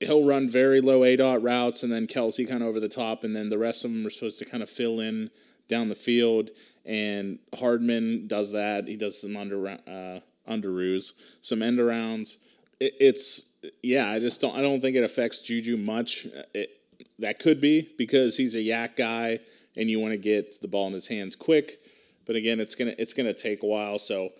he'll 0.00 0.24
run 0.24 0.48
very 0.48 0.80
low 0.80 1.04
A 1.04 1.16
dot 1.16 1.42
routes, 1.42 1.82
and 1.82 1.90
then 1.90 2.06
Kelce 2.06 2.48
kind 2.48 2.62
of 2.62 2.68
over 2.68 2.80
the 2.80 2.88
top, 2.88 3.24
and 3.24 3.34
then 3.34 3.48
the 3.48 3.58
rest 3.58 3.84
of 3.84 3.92
them 3.92 4.06
are 4.06 4.10
supposed 4.10 4.38
to 4.40 4.44
kind 4.44 4.62
of 4.62 4.70
fill 4.70 5.00
in 5.00 5.30
down 5.68 5.88
the 5.88 5.94
field. 5.94 6.50
And 6.84 7.38
Hardman 7.58 8.26
does 8.26 8.52
that. 8.52 8.88
He 8.88 8.96
does 8.96 9.20
some 9.20 9.36
under 9.36 9.68
uh, 9.68 10.20
underoos, 10.48 11.22
some 11.40 11.62
end 11.62 11.78
arounds. 11.78 12.46
It, 12.80 12.94
it's 13.00 13.64
yeah. 13.82 14.10
I 14.10 14.18
just 14.18 14.40
don't. 14.40 14.56
I 14.56 14.60
don't 14.60 14.80
think 14.80 14.96
it 14.96 15.04
affects 15.04 15.40
Juju 15.40 15.76
much. 15.76 16.26
It, 16.52 16.70
that 17.18 17.38
could 17.38 17.60
be 17.60 17.88
because 17.96 18.36
he's 18.36 18.54
a 18.54 18.60
yak 18.60 18.96
guy, 18.96 19.38
and 19.76 19.88
you 19.88 20.00
want 20.00 20.12
to 20.12 20.18
get 20.18 20.60
the 20.60 20.68
ball 20.68 20.88
in 20.88 20.92
his 20.92 21.08
hands 21.08 21.36
quick. 21.36 21.78
But 22.26 22.36
again, 22.36 22.60
it's 22.60 22.74
gonna 22.74 22.94
it's 22.98 23.14
gonna 23.14 23.34
take 23.34 23.62
a 23.62 23.66
while. 23.66 23.98
So 23.98 24.30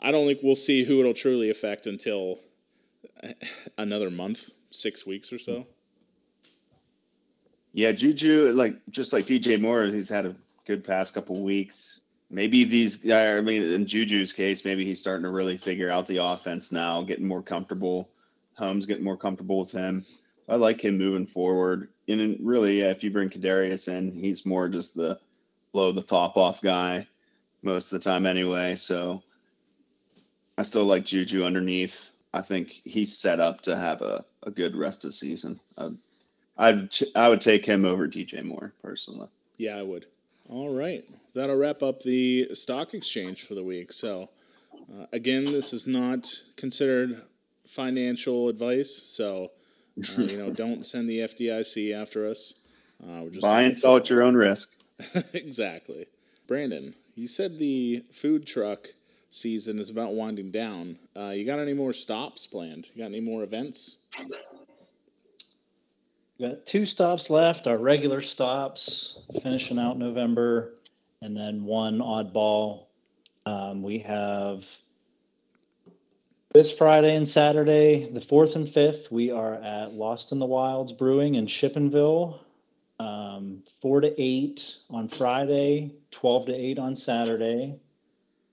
I 0.00 0.10
don't 0.10 0.26
think 0.26 0.40
we'll 0.42 0.56
see 0.56 0.84
who 0.84 1.00
it'll 1.00 1.14
truly 1.14 1.50
affect 1.50 1.86
until 1.86 2.38
another 3.78 4.10
month, 4.10 4.50
six 4.70 5.06
weeks 5.06 5.32
or 5.32 5.38
so. 5.38 5.66
Yeah, 7.72 7.92
Juju, 7.92 8.52
like 8.52 8.74
just 8.90 9.12
like 9.12 9.26
DJ 9.26 9.60
Moore, 9.60 9.84
he's 9.84 10.08
had 10.08 10.26
a 10.26 10.36
good 10.66 10.84
past 10.84 11.14
couple 11.14 11.42
weeks. 11.42 12.00
Maybe 12.30 12.64
these, 12.64 13.10
I 13.10 13.40
mean, 13.40 13.62
in 13.62 13.86
Juju's 13.86 14.32
case, 14.32 14.64
maybe 14.64 14.84
he's 14.84 14.98
starting 14.98 15.24
to 15.24 15.30
really 15.30 15.56
figure 15.56 15.90
out 15.90 16.06
the 16.06 16.16
offense 16.24 16.72
now, 16.72 17.02
getting 17.02 17.26
more 17.26 17.42
comfortable. 17.42 18.08
Holmes 18.54 18.86
getting 18.86 19.04
more 19.04 19.16
comfortable 19.16 19.60
with 19.60 19.72
him. 19.72 20.04
I 20.48 20.56
like 20.56 20.82
him 20.82 20.98
moving 20.98 21.26
forward. 21.26 21.88
And 22.08 22.36
really, 22.40 22.80
yeah, 22.80 22.90
if 22.90 23.04
you 23.04 23.10
bring 23.10 23.30
Kadarius 23.30 23.88
in, 23.88 24.12
he's 24.12 24.44
more 24.44 24.68
just 24.68 24.94
the 24.94 25.18
blow 25.72 25.92
the 25.92 26.02
top 26.02 26.36
off 26.36 26.60
guy 26.60 27.06
most 27.62 27.92
of 27.92 28.00
the 28.00 28.10
time 28.10 28.26
anyway. 28.26 28.74
So 28.74 29.22
I 30.58 30.62
still 30.62 30.84
like 30.84 31.04
Juju 31.04 31.44
underneath. 31.44 32.10
I 32.34 32.42
think 32.42 32.80
he's 32.84 33.16
set 33.16 33.40
up 33.40 33.60
to 33.62 33.76
have 33.76 34.02
a, 34.02 34.24
a 34.42 34.50
good 34.50 34.74
rest 34.74 35.04
of 35.04 35.08
the 35.08 35.12
season. 35.12 35.60
I'd, 35.76 35.96
I'd 36.56 36.90
ch- 36.90 37.14
I 37.14 37.28
would 37.28 37.40
take 37.40 37.64
him 37.64 37.84
over 37.84 38.08
DJ 38.08 38.42
Moore 38.42 38.72
personally. 38.82 39.28
Yeah, 39.56 39.76
I 39.76 39.82
would. 39.82 40.06
All 40.48 40.74
right. 40.74 41.04
That'll 41.34 41.56
wrap 41.56 41.82
up 41.82 42.02
the 42.02 42.54
stock 42.54 42.94
exchange 42.94 43.46
for 43.46 43.54
the 43.54 43.62
week. 43.62 43.92
So, 43.92 44.30
uh, 44.92 45.06
again, 45.12 45.44
this 45.44 45.72
is 45.72 45.86
not 45.86 46.28
considered 46.56 47.22
financial 47.66 48.48
advice. 48.48 48.94
So, 48.94 49.52
uh, 49.98 50.22
you 50.22 50.38
know, 50.38 50.50
don't 50.54 50.84
send 50.84 51.08
the 51.08 51.20
FDIC 51.20 51.94
after 51.94 52.28
us. 52.28 52.66
Uh, 53.02 53.22
we're 53.22 53.30
just 53.30 53.42
Buy 53.42 53.62
and 53.62 53.76
sell 53.76 53.96
at 53.96 54.10
your 54.10 54.22
own 54.22 54.34
risk. 54.34 54.78
exactly. 55.32 56.06
Brandon, 56.46 56.94
you 57.14 57.26
said 57.26 57.58
the 57.58 58.04
food 58.10 58.46
truck 58.46 58.88
season 59.30 59.78
is 59.78 59.90
about 59.90 60.14
winding 60.14 60.50
down. 60.50 60.98
Uh, 61.16 61.32
you 61.34 61.44
got 61.44 61.58
any 61.58 61.74
more 61.74 61.92
stops 61.92 62.46
planned? 62.46 62.88
You 62.94 63.02
got 63.02 63.10
any 63.10 63.20
more 63.20 63.42
events? 63.42 64.06
We 66.38 66.48
got 66.48 66.66
two 66.66 66.86
stops 66.86 67.30
left, 67.30 67.66
our 67.66 67.78
regular 67.78 68.20
stops 68.20 69.20
finishing 69.42 69.78
out 69.78 69.98
November, 69.98 70.74
and 71.20 71.36
then 71.36 71.64
one 71.64 71.98
oddball. 71.98 72.86
Um, 73.46 73.82
we 73.82 73.98
have 74.00 74.66
this 76.52 76.70
Friday 76.70 77.16
and 77.16 77.26
Saturday, 77.26 78.10
the 78.12 78.20
4th 78.20 78.56
and 78.56 78.66
5th, 78.66 79.10
we 79.10 79.30
are 79.30 79.54
at 79.54 79.92
Lost 79.92 80.32
in 80.32 80.38
the 80.38 80.46
Wilds 80.46 80.92
Brewing 80.92 81.36
in 81.36 81.46
Shippenville. 81.46 82.40
Um, 82.98 83.62
4 83.80 84.00
to 84.02 84.20
8 84.22 84.76
on 84.90 85.08
Friday, 85.08 85.92
12 86.10 86.46
to 86.46 86.54
8 86.54 86.78
on 86.78 86.94
Saturday. 86.94 87.76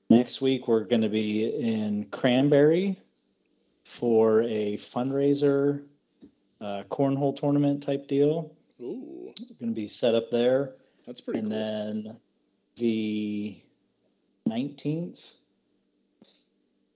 Next 0.10 0.42
week, 0.42 0.68
we're 0.68 0.86
going 0.86 1.02
to 1.04 1.10
be 1.10 1.46
in 1.60 2.06
Cranberry 2.06 3.00
for 3.84 4.42
a 4.44 4.76
fundraiser 4.78 5.84
uh, 6.62 6.84
cornhole 6.90 7.36
tournament 7.40 7.84
type 7.84 8.08
deal. 8.08 8.52
Ooh, 8.82 9.34
Going 9.60 9.74
to 9.74 9.76
be 9.76 9.88
set 9.88 10.16
up 10.16 10.32
there. 10.32 10.74
that's 11.06 11.22
pretty 11.22 11.40
and 11.40 11.50
cool. 11.50 11.58
then 11.60 12.18
the 12.78 13.58
19th, 14.48 15.32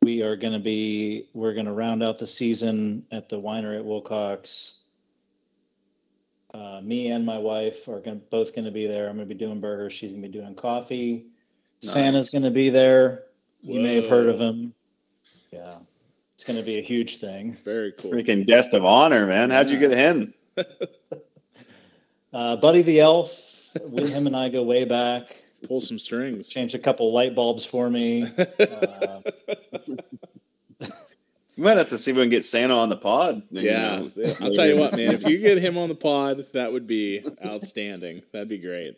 we 0.02 0.22
are 0.24 0.36
going 0.36 0.54
to 0.54 0.60
be, 0.60 1.30
we're 1.34 1.54
going 1.54 1.66
to 1.68 1.72
round 1.74 2.02
out 2.04 2.18
the 2.18 2.28
season 2.28 3.06
at 3.12 3.30
the 3.30 3.40
winery 3.40 3.78
at 3.78 3.86
Wilcox. 3.86 4.78
Uh, 6.54 6.82
me 6.82 7.10
and 7.10 7.26
my 7.26 7.38
wife 7.38 7.88
are 7.88 8.00
gonna, 8.00 8.18
both 8.30 8.54
going 8.54 8.66
to 8.66 8.72
be 8.72 8.86
there. 8.86 9.10
I'm 9.10 9.16
going 9.16 9.28
to 9.28 9.34
be 9.34 9.40
doing 9.40 9.60
burgers. 9.60 9.94
She's 9.94 10.12
going 10.12 10.22
to 10.22 10.28
be 10.28 10.38
doing 10.38 10.54
coffee. 10.56 11.28
Santa's 11.82 12.30
going 12.30 12.44
to 12.44 12.52
be 12.52 12.70
there. 12.70 13.24
You 13.62 13.82
may 13.82 13.96
have 13.96 14.08
heard 14.08 14.30
of 14.30 14.40
him. 14.40 14.74
Yeah. 15.52 15.76
It's 16.36 16.44
going 16.44 16.60
to 16.60 16.66
be 16.66 16.80
a 16.80 16.82
huge 16.82 17.18
thing. 17.18 17.58
Very 17.64 17.92
cool. 17.94 18.12
Freaking 18.12 18.46
guest 18.46 18.74
of 18.74 18.86
honor, 18.86 19.26
man. 19.26 19.50
How'd 19.50 19.70
you 19.70 19.80
get 19.80 19.92
him? 19.92 20.34
Uh, 22.34 22.56
Buddy 22.56 22.82
the 22.82 23.00
Elf, 23.00 23.70
we, 23.90 24.08
him 24.08 24.26
and 24.26 24.36
I 24.36 24.50
go 24.50 24.64
way 24.64 24.86
back. 24.86 25.38
Pull 25.68 25.82
some 25.82 26.00
strings. 26.00 26.50
Changed 26.50 26.74
a 26.74 26.80
couple 26.80 27.14
light 27.14 27.36
bulbs 27.36 27.64
for 27.64 27.92
me. 27.92 28.26
Uh, 28.60 29.20
You 31.64 31.70
might 31.70 31.78
have 31.78 31.88
to 31.90 31.98
see 31.98 32.12
if 32.12 32.18
we 32.18 32.24
can 32.24 32.30
get 32.30 32.44
Santa 32.44 32.74
on 32.76 32.90
the 32.90 32.98
pod. 32.98 33.42
you 33.50 33.62
Yeah, 33.62 34.00
know, 34.00 34.12
I'll 34.42 34.52
tell 34.54 34.68
you 34.68 34.76
what, 34.76 34.98
man. 34.98 35.14
If 35.14 35.24
you 35.26 35.38
get 35.38 35.60
him 35.60 35.78
on 35.78 35.88
the 35.88 35.96
pod, 35.96 36.40
that 36.52 36.74
would 36.74 36.86
be 36.88 37.24
outstanding. 37.46 38.22
That'd 38.34 38.50
be 38.50 38.58
great. 38.58 38.96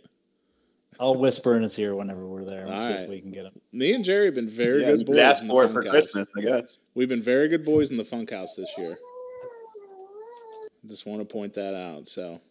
I'll 1.00 1.14
whisper 1.14 1.56
in 1.56 1.62
his 1.62 1.78
ear 1.78 1.94
whenever 1.94 2.26
we're 2.26 2.44
there 2.44 2.62
and 2.64 2.72
All 2.72 2.78
see 2.80 2.86
right. 2.88 3.00
if 3.02 3.10
we 3.10 3.22
can 3.22 3.30
get 3.32 3.46
him. 3.46 3.52
Me 3.72 3.94
and 3.94 4.04
Jerry 4.04 4.26
have 4.26 4.34
been 4.34 4.50
very 4.50 4.82
Yeah, 4.82 4.96
good 4.96 5.06
boys. 5.06 5.14
could 5.16 5.20
ask 5.20 5.42
in 5.44 5.48
the 5.48 5.54
for 5.54 5.64
it 5.66 5.72
for 5.74 5.84
Funkhaus. 5.84 5.90
Christmas, 5.92 6.32
I 6.36 6.42
guess. 6.42 6.90
We've 6.96 7.08
been 7.08 7.22
very 7.22 7.50
good 7.50 7.64
boys 7.66 7.92
in 7.92 7.98
the 7.98 8.04
Funkhaus 8.04 8.56
this 8.58 8.74
year. 8.80 8.98
Just 10.88 11.06
want 11.06 11.20
to 11.20 11.32
point 11.32 11.54
that 11.54 11.76
out. 11.76 12.08
So 12.08 12.42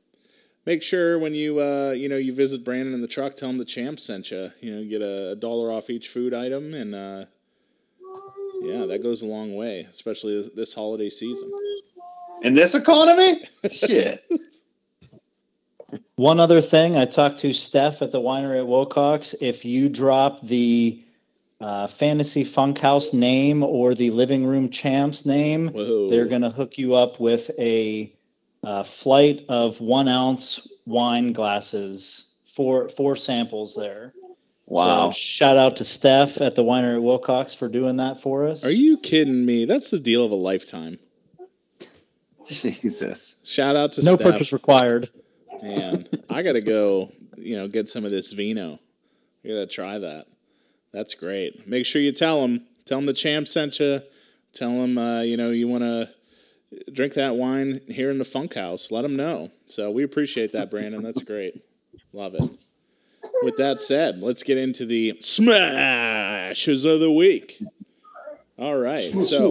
make 0.65 0.85
sure 0.85 1.19
when 1.19 1.35
you 1.35 1.59
uh, 1.61 1.91
you 1.97 2.09
know 2.09 2.19
you 2.19 2.33
visit 2.33 2.65
Brandon 2.65 2.95
in 2.95 3.01
the 3.01 3.09
truck, 3.09 3.35
tell 3.35 3.51
him 3.51 3.59
the 3.59 3.65
champ 3.65 3.99
sent 3.99 4.31
you. 4.31 4.51
You 4.61 4.77
know, 4.77 4.85
get 4.85 5.03
a, 5.03 5.33
a 5.33 5.35
dollar 5.37 5.73
off 5.73 5.91
each 5.91 6.07
food 6.07 6.33
item, 6.35 6.73
and 6.73 6.95
uh, 6.95 7.25
yeah, 8.65 8.87
that 8.87 9.03
goes 9.03 9.23
a 9.23 9.27
long 9.27 9.55
way, 9.55 9.87
especially 9.91 10.37
this, 10.37 10.49
this 10.51 10.75
holiday 10.75 11.11
season. 11.11 11.51
In 12.43 12.55
this 12.55 12.75
economy? 12.75 13.41
Shit. 13.71 14.21
One 16.17 16.41
other 16.41 16.61
thing, 16.61 16.97
I 16.97 17.05
talked 17.05 17.39
to 17.39 17.53
Steph 17.53 18.03
at 18.03 18.11
the 18.11 18.21
winery 18.21 18.59
at 18.59 18.67
Wilcox. 18.67 19.35
If 19.41 19.65
you 19.65 19.89
drop 19.89 20.41
the 20.43 21.03
uh, 21.61 21.87
Fantasy 21.87 22.45
Funkhaus 22.45 23.15
name 23.15 23.62
or 23.62 23.95
the 23.95 24.11
Living 24.11 24.45
Room 24.45 24.69
Champs 24.69 25.25
name, 25.25 25.69
Whoa. 25.69 26.09
they're 26.09 26.27
going 26.27 26.43
to 26.43 26.51
hook 26.51 26.79
you 26.79 26.95
up 26.95 27.21
with 27.21 27.51
a 27.59 28.12
uh, 28.62 28.83
flight 28.83 29.45
of 29.49 29.81
one 29.81 30.09
ounce 30.09 30.69
wine 30.87 31.33
glasses, 31.33 32.35
four 32.47 32.89
four 32.89 33.17
samples 33.17 33.75
there. 33.75 34.12
Wow. 34.67 35.11
So 35.11 35.19
shout 35.19 35.57
out 35.57 35.77
to 35.77 35.85
Steph 35.85 36.41
at 36.41 36.55
the 36.55 36.65
winery 36.65 37.03
Wilcox 37.03 37.55
for 37.55 37.69
doing 37.69 37.97
that 37.99 38.21
for 38.21 38.47
us. 38.47 38.65
Are 38.65 38.71
you 38.71 38.99
kidding 38.99 39.45
me? 39.45 39.65
That's 39.67 39.91
the 39.91 39.99
deal 39.99 40.25
of 40.25 40.31
a 40.31 40.37
lifetime. 40.37 40.99
Jesus. 42.47 43.43
Shout 43.47 43.77
out 43.77 43.93
to 43.93 44.05
no 44.05 44.17
Steph. 44.17 44.33
purchase 44.33 44.53
required. 44.53 45.11
Man, 45.62 46.07
I 46.29 46.43
gotta 46.43 46.61
go. 46.61 47.11
You 47.37 47.57
know, 47.57 47.69
get 47.69 47.89
some 47.89 48.05
of 48.05 48.11
this 48.11 48.33
vino. 48.33 48.79
I 49.45 49.49
gotta 49.49 49.67
try 49.67 49.99
that. 49.99 50.27
That's 50.93 51.15
great. 51.15 51.67
Make 51.67 51.85
sure 51.87 52.01
you 52.01 52.12
tell 52.12 52.43
them. 52.43 52.67
Tell 52.85 52.99
them 52.99 53.07
the 53.07 53.15
champ 53.15 53.49
sent 53.49 53.81
you. 53.81 54.01
Tell 54.53 54.73
them 54.79 54.97
uh, 54.99 55.23
you 55.23 55.37
know 55.37 55.51
you 55.51 55.69
want 55.69 55.83
to 55.83 56.09
drink 56.93 57.15
that 57.15 57.37
wine 57.37 57.81
here 57.89 58.11
in 58.11 58.19
the 58.19 58.25
Funkhaus. 58.25 58.93
Let 58.93 59.03
them 59.03 59.17
know. 59.17 59.51
So 59.67 59.91
we 59.91 60.03
appreciate 60.03 60.53
that, 60.53 60.71
Brandon. 60.71 61.03
That's 61.03 61.23
great. 61.23 61.62
Love 62.12 62.35
it. 62.35 62.45
With 63.43 63.57
that 63.57 63.81
said, 63.81 64.22
let's 64.22 64.43
get 64.43 64.59
into 64.59 64.87
the 64.87 65.16
smashes 65.20 66.85
of 66.85 67.01
the 67.01 67.11
week. 67.11 67.62
All 68.59 68.79
right. 68.79 69.01
So 69.01 69.51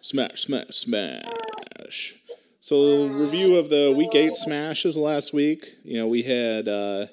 smash, 0.00 0.42
smash, 0.42 0.66
smash. 0.70 2.14
So 2.60 3.06
review 3.06 3.56
of 3.56 3.68
the 3.68 3.94
week 3.96 4.14
eight 4.14 4.34
smashes 4.36 4.96
last 4.96 5.32
week. 5.32 5.76
You 5.84 5.98
know, 5.98 6.08
we 6.08 6.22
had 6.22 6.66
uh, 6.66 7.06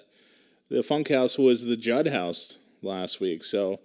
the 0.69 0.81
Funkhaus 0.81 1.37
was 1.37 1.65
the 1.65 1.77
Judd 1.77 2.07
House 2.07 2.65
last 2.81 3.19
week. 3.19 3.43
So 3.43 3.79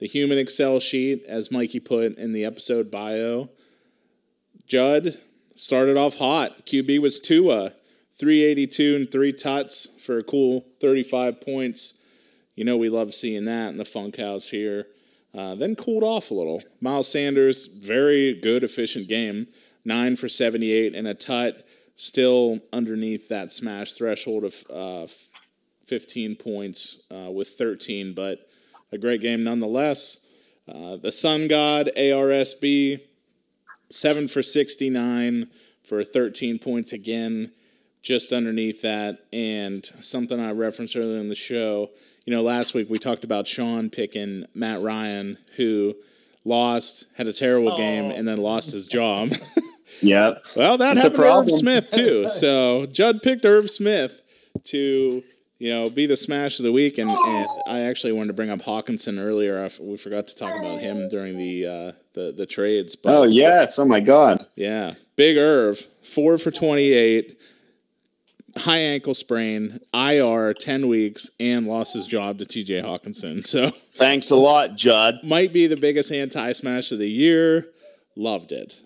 the 0.00 0.08
human 0.08 0.38
Excel 0.38 0.80
sheet, 0.80 1.24
as 1.28 1.52
Mikey 1.52 1.78
put 1.78 2.18
in 2.18 2.32
the 2.32 2.44
episode 2.44 2.90
bio, 2.90 3.50
Judd 4.66 5.18
started 5.54 5.96
off 5.96 6.18
hot. 6.18 6.66
QB 6.66 7.00
was 7.00 7.20
Tua, 7.20 7.74
382 8.22 8.94
and 8.94 9.10
three 9.10 9.32
tots 9.32 9.98
for 10.00 10.18
a 10.18 10.22
cool 10.22 10.64
35 10.80 11.40
points. 11.40 12.06
You 12.54 12.62
know, 12.62 12.76
we 12.76 12.88
love 12.88 13.12
seeing 13.14 13.46
that 13.46 13.70
in 13.70 13.76
the 13.76 13.82
Funkhaus 13.82 14.50
here. 14.50 14.86
Uh, 15.34 15.56
then 15.56 15.74
cooled 15.74 16.04
off 16.04 16.30
a 16.30 16.34
little. 16.34 16.62
Miles 16.80 17.10
Sanders, 17.10 17.66
very 17.66 18.38
good, 18.38 18.62
efficient 18.62 19.08
game. 19.08 19.48
Nine 19.84 20.14
for 20.14 20.28
78 20.28 20.94
and 20.94 21.08
a 21.08 21.14
tut, 21.14 21.66
still 21.96 22.60
underneath 22.72 23.28
that 23.28 23.50
smash 23.50 23.94
threshold 23.94 24.44
of 24.44 24.62
uh, 24.72 25.12
15 25.86 26.36
points 26.36 27.04
uh, 27.10 27.28
with 27.28 27.48
13, 27.48 28.14
but 28.14 28.48
a 28.92 28.98
great 28.98 29.20
game 29.20 29.42
nonetheless. 29.42 30.32
Uh, 30.72 30.96
the 30.96 31.10
Sun 31.10 31.48
God, 31.48 31.90
ARSB, 31.96 33.00
7 33.90 34.28
for 34.28 34.44
69 34.44 35.50
for 35.82 36.04
13 36.04 36.60
points 36.60 36.92
again, 36.92 37.50
just 38.02 38.32
underneath 38.32 38.82
that. 38.82 39.18
And 39.32 39.84
something 40.00 40.38
I 40.40 40.52
referenced 40.52 40.96
earlier 40.96 41.18
in 41.20 41.28
the 41.28 41.34
show, 41.34 41.90
you 42.26 42.32
know, 42.34 42.42
last 42.42 42.74
week 42.74 42.90
we 42.90 42.98
talked 42.98 43.24
about 43.24 43.46
Sean 43.46 43.90
picking 43.90 44.44
Matt 44.54 44.80
Ryan, 44.82 45.38
who 45.56 45.94
lost, 46.44 47.16
had 47.16 47.26
a 47.26 47.32
terrible 47.32 47.76
game, 47.76 48.10
and 48.10 48.26
then 48.26 48.38
lost 48.38 48.72
his 48.72 48.86
job. 48.86 49.30
Yep. 50.00 50.42
well, 50.56 50.78
that 50.78 50.96
It's 50.96 51.04
a 51.06 51.10
happened 51.10 51.22
to 51.46 51.52
Irv. 51.52 51.58
Smith, 51.60 51.90
too. 51.90 52.24
So 52.28 52.86
Judd 52.86 53.22
picked 53.22 53.44
Irv 53.44 53.70
Smith 53.70 54.22
to. 54.64 55.22
You 55.58 55.68
know, 55.70 55.88
be 55.90 56.06
the 56.06 56.16
smash 56.16 56.58
of 56.58 56.64
the 56.64 56.72
week, 56.72 56.98
and, 56.98 57.08
and 57.08 57.46
I 57.68 57.82
actually 57.82 58.14
wanted 58.14 58.26
to 58.28 58.32
bring 58.32 58.50
up 58.50 58.62
Hockenson 58.62 59.20
earlier. 59.20 59.60
I 59.62 59.66
f- 59.66 59.78
we 59.78 59.96
forgot 59.96 60.26
to 60.26 60.34
talk 60.34 60.58
about 60.58 60.80
him 60.80 61.08
during 61.08 61.38
the 61.38 61.66
uh, 61.66 61.92
the 62.14 62.32
the 62.36 62.46
trades, 62.46 62.96
but 62.96 63.14
Oh 63.14 63.22
yes. 63.22 63.78
Oh 63.78 63.84
my 63.84 64.00
God. 64.00 64.44
yeah, 64.56 64.94
Big 65.14 65.36
Irv, 65.36 65.78
four 66.02 66.36
for 66.38 66.50
28, 66.50 67.38
high 68.56 68.78
ankle 68.78 69.14
sprain, 69.14 69.80
IR, 69.94 70.54
10 70.54 70.88
weeks, 70.88 71.30
and 71.40 71.66
lost 71.66 71.94
his 71.94 72.06
job 72.06 72.38
to 72.38 72.44
TJ 72.44 72.82
Hockenson. 72.82 73.44
So 73.46 73.70
Thanks 73.94 74.30
a 74.30 74.36
lot, 74.36 74.76
Judd. 74.76 75.16
might 75.22 75.52
be 75.52 75.66
the 75.66 75.76
biggest 75.76 76.12
anti 76.12 76.52
smash 76.52 76.92
of 76.92 76.98
the 76.98 77.08
year. 77.10 77.68
Loved 78.16 78.52
it. 78.52 78.80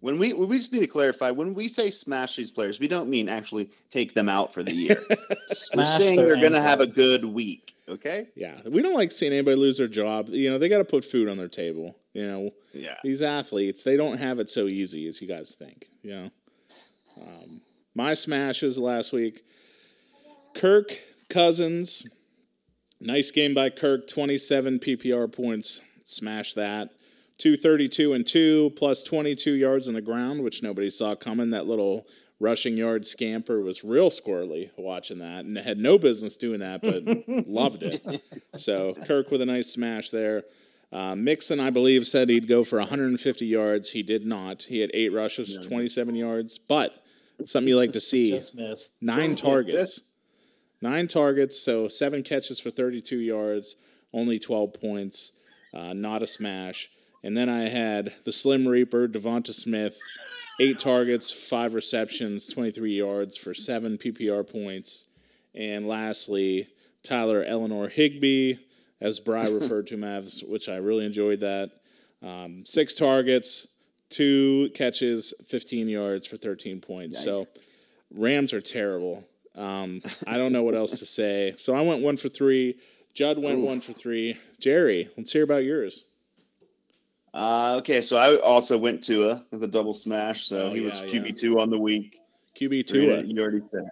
When 0.00 0.18
we 0.18 0.32
we 0.32 0.56
just 0.56 0.72
need 0.72 0.80
to 0.80 0.86
clarify 0.88 1.30
when 1.30 1.54
we 1.54 1.68
say 1.68 1.88
smash 1.90 2.34
these 2.36 2.50
players, 2.50 2.80
we 2.80 2.88
don't 2.88 3.08
mean 3.08 3.28
actually 3.28 3.70
take 3.88 4.14
them 4.14 4.28
out 4.28 4.52
for 4.52 4.62
the 4.64 4.74
year. 4.74 4.96
We're 5.76 5.84
saying 5.84 6.16
they're 6.16 6.40
going 6.40 6.52
to 6.52 6.60
have 6.60 6.80
a 6.80 6.86
good 6.88 7.24
week. 7.24 7.74
Okay. 7.88 8.26
Yeah, 8.34 8.56
we 8.68 8.82
don't 8.82 8.94
like 8.94 9.12
seeing 9.12 9.32
anybody 9.32 9.56
lose 9.56 9.78
their 9.78 9.86
job. 9.88 10.28
You 10.30 10.50
know, 10.50 10.58
they 10.58 10.68
got 10.68 10.78
to 10.78 10.84
put 10.84 11.04
food 11.04 11.28
on 11.28 11.36
their 11.36 11.48
table. 11.48 11.96
You 12.14 12.26
know, 12.26 12.50
Yeah. 12.74 12.96
these 13.04 13.22
athletes, 13.22 13.84
they 13.84 13.96
don't 13.96 14.18
have 14.18 14.38
it 14.40 14.48
so 14.48 14.62
easy 14.66 15.06
as 15.08 15.22
you 15.22 15.28
guys 15.28 15.54
think. 15.54 15.88
You 16.02 16.10
know, 16.10 16.30
um, 17.20 17.60
my 17.94 18.14
smashes 18.14 18.78
last 18.78 19.12
week 19.12 19.42
Kirk 20.54 21.00
Cousins, 21.28 22.14
nice 23.00 23.30
game 23.30 23.54
by 23.54 23.70
Kirk, 23.70 24.06
27 24.06 24.78
PPR 24.78 25.34
points, 25.34 25.80
smash 26.04 26.54
that. 26.54 26.90
232 27.38 28.12
and 28.12 28.26
2 28.26 28.72
plus 28.76 29.02
22 29.02 29.52
yards 29.52 29.88
on 29.88 29.94
the 29.94 30.00
ground, 30.00 30.42
which 30.44 30.62
nobody 30.62 30.90
saw 30.90 31.14
coming. 31.14 31.50
That 31.50 31.66
little 31.66 32.06
rushing 32.38 32.76
yard 32.76 33.06
scamper 33.06 33.60
was 33.60 33.82
real 33.82 34.10
squirrely 34.10 34.70
watching 34.76 35.18
that 35.18 35.44
and 35.44 35.56
had 35.56 35.78
no 35.78 35.98
business 35.98 36.36
doing 36.36 36.60
that, 36.60 36.82
but 36.82 37.02
loved 37.48 37.82
it. 37.82 38.22
So 38.56 38.94
Kirk 39.06 39.30
with 39.30 39.40
a 39.40 39.46
nice 39.46 39.72
smash 39.72 40.10
there. 40.10 40.44
Uh, 40.92 41.16
Mixon, 41.16 41.58
I 41.58 41.70
believe, 41.70 42.06
said 42.06 42.28
he'd 42.28 42.46
go 42.46 42.62
for 42.62 42.78
150 42.78 43.46
yards. 43.46 43.92
He 43.92 44.02
did 44.02 44.26
not. 44.26 44.64
He 44.64 44.80
had 44.80 44.90
eight 44.92 45.12
rushes, 45.12 45.58
27 45.66 46.14
yards, 46.14 46.58
but 46.58 47.01
something 47.46 47.68
you 47.68 47.76
like 47.76 47.92
to 47.92 48.00
see 48.00 48.30
Just 48.30 48.54
missed. 48.54 49.02
nine 49.02 49.34
targets. 49.34 49.74
Just- 49.74 50.08
Nine 50.80 51.06
targets, 51.06 51.60
so 51.60 51.86
seven 51.86 52.24
catches 52.24 52.58
for 52.58 52.68
32 52.72 53.16
yards, 53.20 53.76
only 54.12 54.40
12 54.40 54.72
points, 54.74 55.40
uh, 55.72 55.92
not 55.92 56.24
a 56.24 56.26
smash. 56.26 56.90
And 57.22 57.36
then 57.36 57.48
I 57.48 57.68
had 57.68 58.12
the 58.24 58.32
Slim 58.32 58.66
Reaper, 58.66 59.06
DeVonta 59.06 59.54
Smith, 59.54 59.96
eight 60.58 60.80
targets, 60.80 61.30
five 61.30 61.74
receptions, 61.74 62.48
23 62.52 62.94
yards 62.96 63.36
for 63.36 63.54
seven 63.54 63.96
PPR 63.96 64.42
points. 64.42 65.14
And 65.54 65.86
lastly, 65.86 66.66
Tyler 67.04 67.44
Eleanor 67.44 67.86
Higbee, 67.88 68.54
as 69.00 69.20
Bry 69.20 69.46
referred 69.48 69.86
to 69.86 69.94
him 69.94 70.02
as, 70.02 70.42
which 70.48 70.68
I 70.68 70.78
really 70.78 71.06
enjoyed 71.06 71.38
that. 71.40 71.70
Um, 72.22 72.64
six 72.66 72.96
targets, 72.96 73.71
two 74.12 74.70
catches, 74.74 75.34
15 75.48 75.88
yards 75.88 76.26
for 76.26 76.36
13 76.36 76.80
points. 76.80 77.22
So 77.22 77.46
Rams 78.14 78.52
are 78.52 78.60
terrible. 78.60 79.24
Um, 79.54 80.02
I 80.26 80.38
don't 80.38 80.52
know 80.52 80.62
what 80.62 80.74
else 80.74 80.98
to 80.98 81.06
say. 81.06 81.54
So 81.56 81.74
I 81.74 81.80
went 81.82 82.02
one 82.02 82.16
for 82.16 82.28
three. 82.28 82.76
Judd 83.14 83.38
went 83.38 83.60
one 83.60 83.80
for 83.80 83.92
three. 83.92 84.38
Jerry, 84.60 85.08
let's 85.16 85.32
hear 85.32 85.44
about 85.44 85.64
yours. 85.64 86.04
Uh, 87.34 87.76
okay, 87.78 88.00
so 88.00 88.16
I 88.18 88.36
also 88.40 88.76
went 88.78 89.02
to 89.04 89.30
a 89.30 89.42
with 89.50 89.64
a 89.64 89.68
double 89.68 89.94
smash. 89.94 90.44
So 90.44 90.66
Oh, 90.66 90.74
he 90.74 90.80
was 90.80 91.00
yeah, 91.00 91.06
QB 91.20 91.36
two 91.38 91.60
on 91.60 91.70
the 91.70 91.78
week. 91.78 92.18
QB 92.54 92.86
two, 92.86 93.02
You 93.26 93.40
already 93.42 93.62
said. 93.70 93.88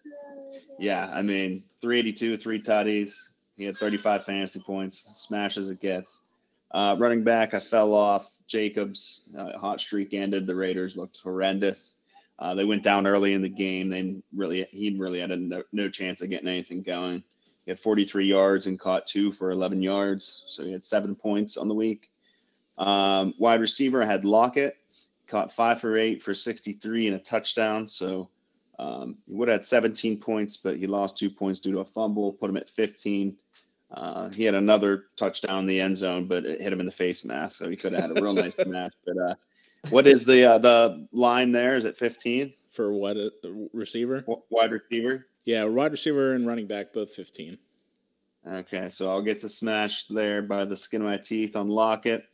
Yeah, 0.78 1.10
I 1.12 1.22
mean, 1.22 1.62
382, 1.80 2.36
three 2.36 2.60
tutties. 2.60 3.14
He 3.56 3.64
had 3.64 3.76
35 3.76 4.24
fantasy 4.24 4.60
points, 4.60 4.98
smash 5.26 5.58
as 5.58 5.68
it 5.70 5.80
gets. 5.80 6.22
Uh, 6.70 6.96
running 6.98 7.22
back, 7.22 7.52
I 7.52 7.60
fell 7.60 7.92
off. 7.94 8.30
Jacobs, 8.51 9.22
uh, 9.38 9.57
hot 9.57 9.80
streak 9.80 10.12
ended. 10.12 10.46
The 10.46 10.55
Raiders 10.55 10.96
looked 10.96 11.20
horrendous. 11.22 12.03
Uh, 12.40 12.55
they 12.55 12.64
went 12.64 12.82
down 12.82 13.07
early 13.07 13.34
in 13.34 13.42
the 13.42 13.48
game. 13.48 13.88
They 13.88 14.16
really, 14.34 14.66
he 14.72 14.96
really 14.98 15.20
had 15.20 15.30
a 15.30 15.36
no, 15.36 15.62
no 15.72 15.88
chance 15.88 16.20
of 16.20 16.30
getting 16.30 16.48
anything 16.48 16.82
going. 16.82 17.22
He 17.64 17.70
had 17.70 17.78
43 17.78 18.26
yards 18.26 18.66
and 18.66 18.80
caught 18.80 19.07
two 19.07 19.30
for 19.30 19.53
11 19.53 19.80
yards. 19.82 20.44
So 20.48 20.64
he 20.64 20.72
had 20.72 20.82
seven 20.82 21.14
points 21.14 21.57
on 21.57 21.68
the 21.68 21.74
week. 21.74 22.11
Um, 22.76 23.34
wide 23.38 23.61
receiver, 23.61 24.05
had 24.05 24.24
Lockett, 24.24 24.78
caught 25.28 25.53
five 25.53 25.80
for 25.80 25.96
eight 25.96 26.20
for 26.20 26.34
63 26.34 27.07
and 27.07 27.16
a 27.16 27.20
touchdown. 27.20 27.86
So 27.86 28.30
um, 28.80 29.18
he 29.26 29.34
would 29.34 29.48
have 29.48 29.57
had 29.57 29.64
17 29.64 30.18
points, 30.18 30.57
but 30.57 30.76
he 30.76 30.86
lost 30.88 31.18
two 31.18 31.30
points 31.30 31.61
due 31.61 31.72
to 31.72 31.80
a 31.80 31.84
fumble, 31.84 32.32
put 32.32 32.51
him 32.51 32.57
at 32.57 32.68
15. 32.68 33.36
Uh, 33.93 34.28
he 34.30 34.45
had 34.45 34.55
another 34.55 35.07
touchdown 35.16 35.61
in 35.61 35.66
the 35.66 35.80
end 35.80 35.97
zone, 35.97 36.26
but 36.26 36.45
it 36.45 36.61
hit 36.61 36.72
him 36.72 36.80
in 36.80 36.86
the 36.86 36.93
face 36.93 37.24
mask, 37.24 37.57
so 37.57 37.68
he 37.68 37.76
could 37.76 37.93
have 37.93 38.03
had 38.03 38.16
a 38.18 38.22
real 38.22 38.32
nice 38.32 38.59
match. 38.66 38.95
But 39.05 39.16
uh, 39.18 39.34
what 39.91 40.07
is 40.07 40.24
the 40.24 40.45
uh, 40.45 40.59
the 40.59 41.09
line 41.12 41.51
there? 41.53 41.76
Is 41.76 41.84
it 41.84 41.97
15? 41.97 42.53
For 42.70 42.93
what 42.93 43.16
a 43.16 43.32
receiver? 43.72 44.20
W- 44.20 44.43
Wide 44.51 44.70
receiver. 44.70 45.26
Yeah, 45.45 45.64
wide 45.64 45.91
receiver 45.91 46.34
and 46.34 46.47
running 46.47 46.66
back 46.66 46.93
both 46.93 47.11
15. 47.12 47.59
Okay, 48.47 48.88
so 48.88 49.11
I'll 49.11 49.22
get 49.22 49.41
the 49.41 49.49
smash 49.49 50.05
there 50.05 50.41
by 50.41 50.64
the 50.64 50.76
skin 50.76 51.03
of 51.03 51.09
my 51.09 51.16
teeth 51.16 51.57
on 51.57 51.68
Lockett. 51.68 52.24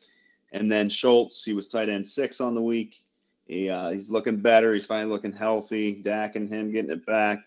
And 0.52 0.70
then 0.70 0.88
Schultz, 0.88 1.44
he 1.44 1.52
was 1.52 1.68
tight 1.68 1.88
end 1.88 2.06
six 2.06 2.40
on 2.40 2.54
the 2.54 2.62
week. 2.62 2.98
He, 3.46 3.70
uh, 3.70 3.90
he's 3.90 4.10
looking 4.10 4.36
better. 4.38 4.72
He's 4.74 4.86
finally 4.86 5.10
looking 5.10 5.32
healthy. 5.32 5.94
Dak 6.02 6.36
and 6.36 6.48
him 6.48 6.70
getting 6.72 6.90
it 6.90 7.06
back. 7.06 7.38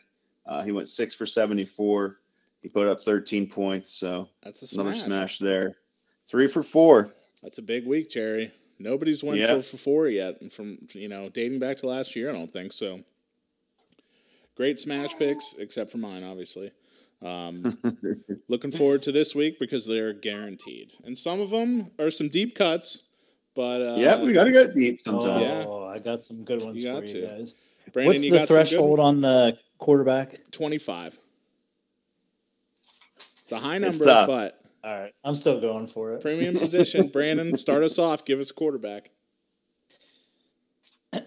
Uh, 0.45 0.64
he 0.64 0.72
went 0.72 0.88
six 0.88 1.14
for 1.14 1.26
74. 1.26 2.18
He 2.62 2.70
put 2.70 2.88
up 2.88 3.01
13 3.01 3.47
points. 3.49 3.89
So 3.93 4.30
That's 4.43 4.62
a 4.64 4.68
smash. 4.68 4.82
another 4.84 4.97
smash 4.97 5.39
there. 5.39 5.76
Three 6.30 6.47
for 6.47 6.62
four. 6.64 7.14
That's 7.41 7.57
a 7.57 7.62
big 7.64 7.86
week, 7.88 8.10
Jerry. 8.10 8.51
Nobody's 8.80 9.24
went 9.24 9.39
Yeah. 9.39 9.55
for, 9.55 9.62
for 9.62 9.78
four 9.78 10.07
yet. 10.07 10.41
And 10.41 10.51
from 10.51 10.78
you 10.93 11.07
know, 11.10 11.30
dating 11.30 11.60
back 11.60 11.78
to 11.78 11.88
last 11.88 12.16
year, 12.16 12.30
I 12.30 12.34
don't 12.34 12.51
think 12.51 12.74
so. 12.74 13.01
Great 14.55 14.80
smash 14.80 15.16
picks, 15.18 15.53
except 15.57 15.91
for 15.91 15.97
mine, 15.99 16.24
obviously. 16.24 16.72
Um, 17.22 17.78
looking 18.49 18.72
forward 18.72 19.03
to 19.03 19.12
this 19.12 19.34
week 19.36 19.57
because 19.60 19.86
they're 19.86 20.14
guaranteed, 20.14 20.93
and 21.03 21.18
some 21.18 21.39
of 21.41 21.49
them 21.49 21.91
are 21.99 22.12
some 22.12 22.30
deep 22.30 22.55
cuts. 22.55 23.12
But 23.55 23.82
uh, 23.82 23.95
yeah, 23.97 24.22
we 24.22 24.32
got 24.34 24.45
to 24.45 24.51
go 24.51 24.72
deep 24.72 24.99
Oh, 25.07 25.20
sometimes. 25.22 25.41
Yeah. 25.41 25.68
I 25.70 25.99
got 25.99 26.22
some 26.22 26.43
good 26.43 26.62
ones 26.62 26.82
You 26.82 26.93
for 26.97 27.01
you 27.05 27.07
to. 27.07 27.22
guys. 27.28 27.55
Brandon, 27.91 28.14
What's 28.14 28.24
you 28.24 28.32
the 28.32 28.38
got 28.38 28.47
some 28.47 28.55
threshold 28.55 28.97
good 28.99 29.03
on 29.03 29.22
the 29.22 29.57
quarterback? 29.80 30.39
twenty-five. 30.51 31.18
It's 33.51 33.59
a 33.59 33.65
high 33.65 33.79
number, 33.79 33.97
but 34.27 34.61
All 34.83 34.99
right, 34.99 35.11
I'm 35.23 35.33
still 35.33 35.59
going 35.59 35.87
for 35.87 36.13
it. 36.13 36.21
premium 36.21 36.55
position. 36.55 37.07
Brandon, 37.11 37.55
start 37.57 37.81
us 37.83 37.97
off. 37.97 38.23
Give 38.23 38.39
us 38.39 38.51
a 38.51 38.53
quarterback. 38.53 39.09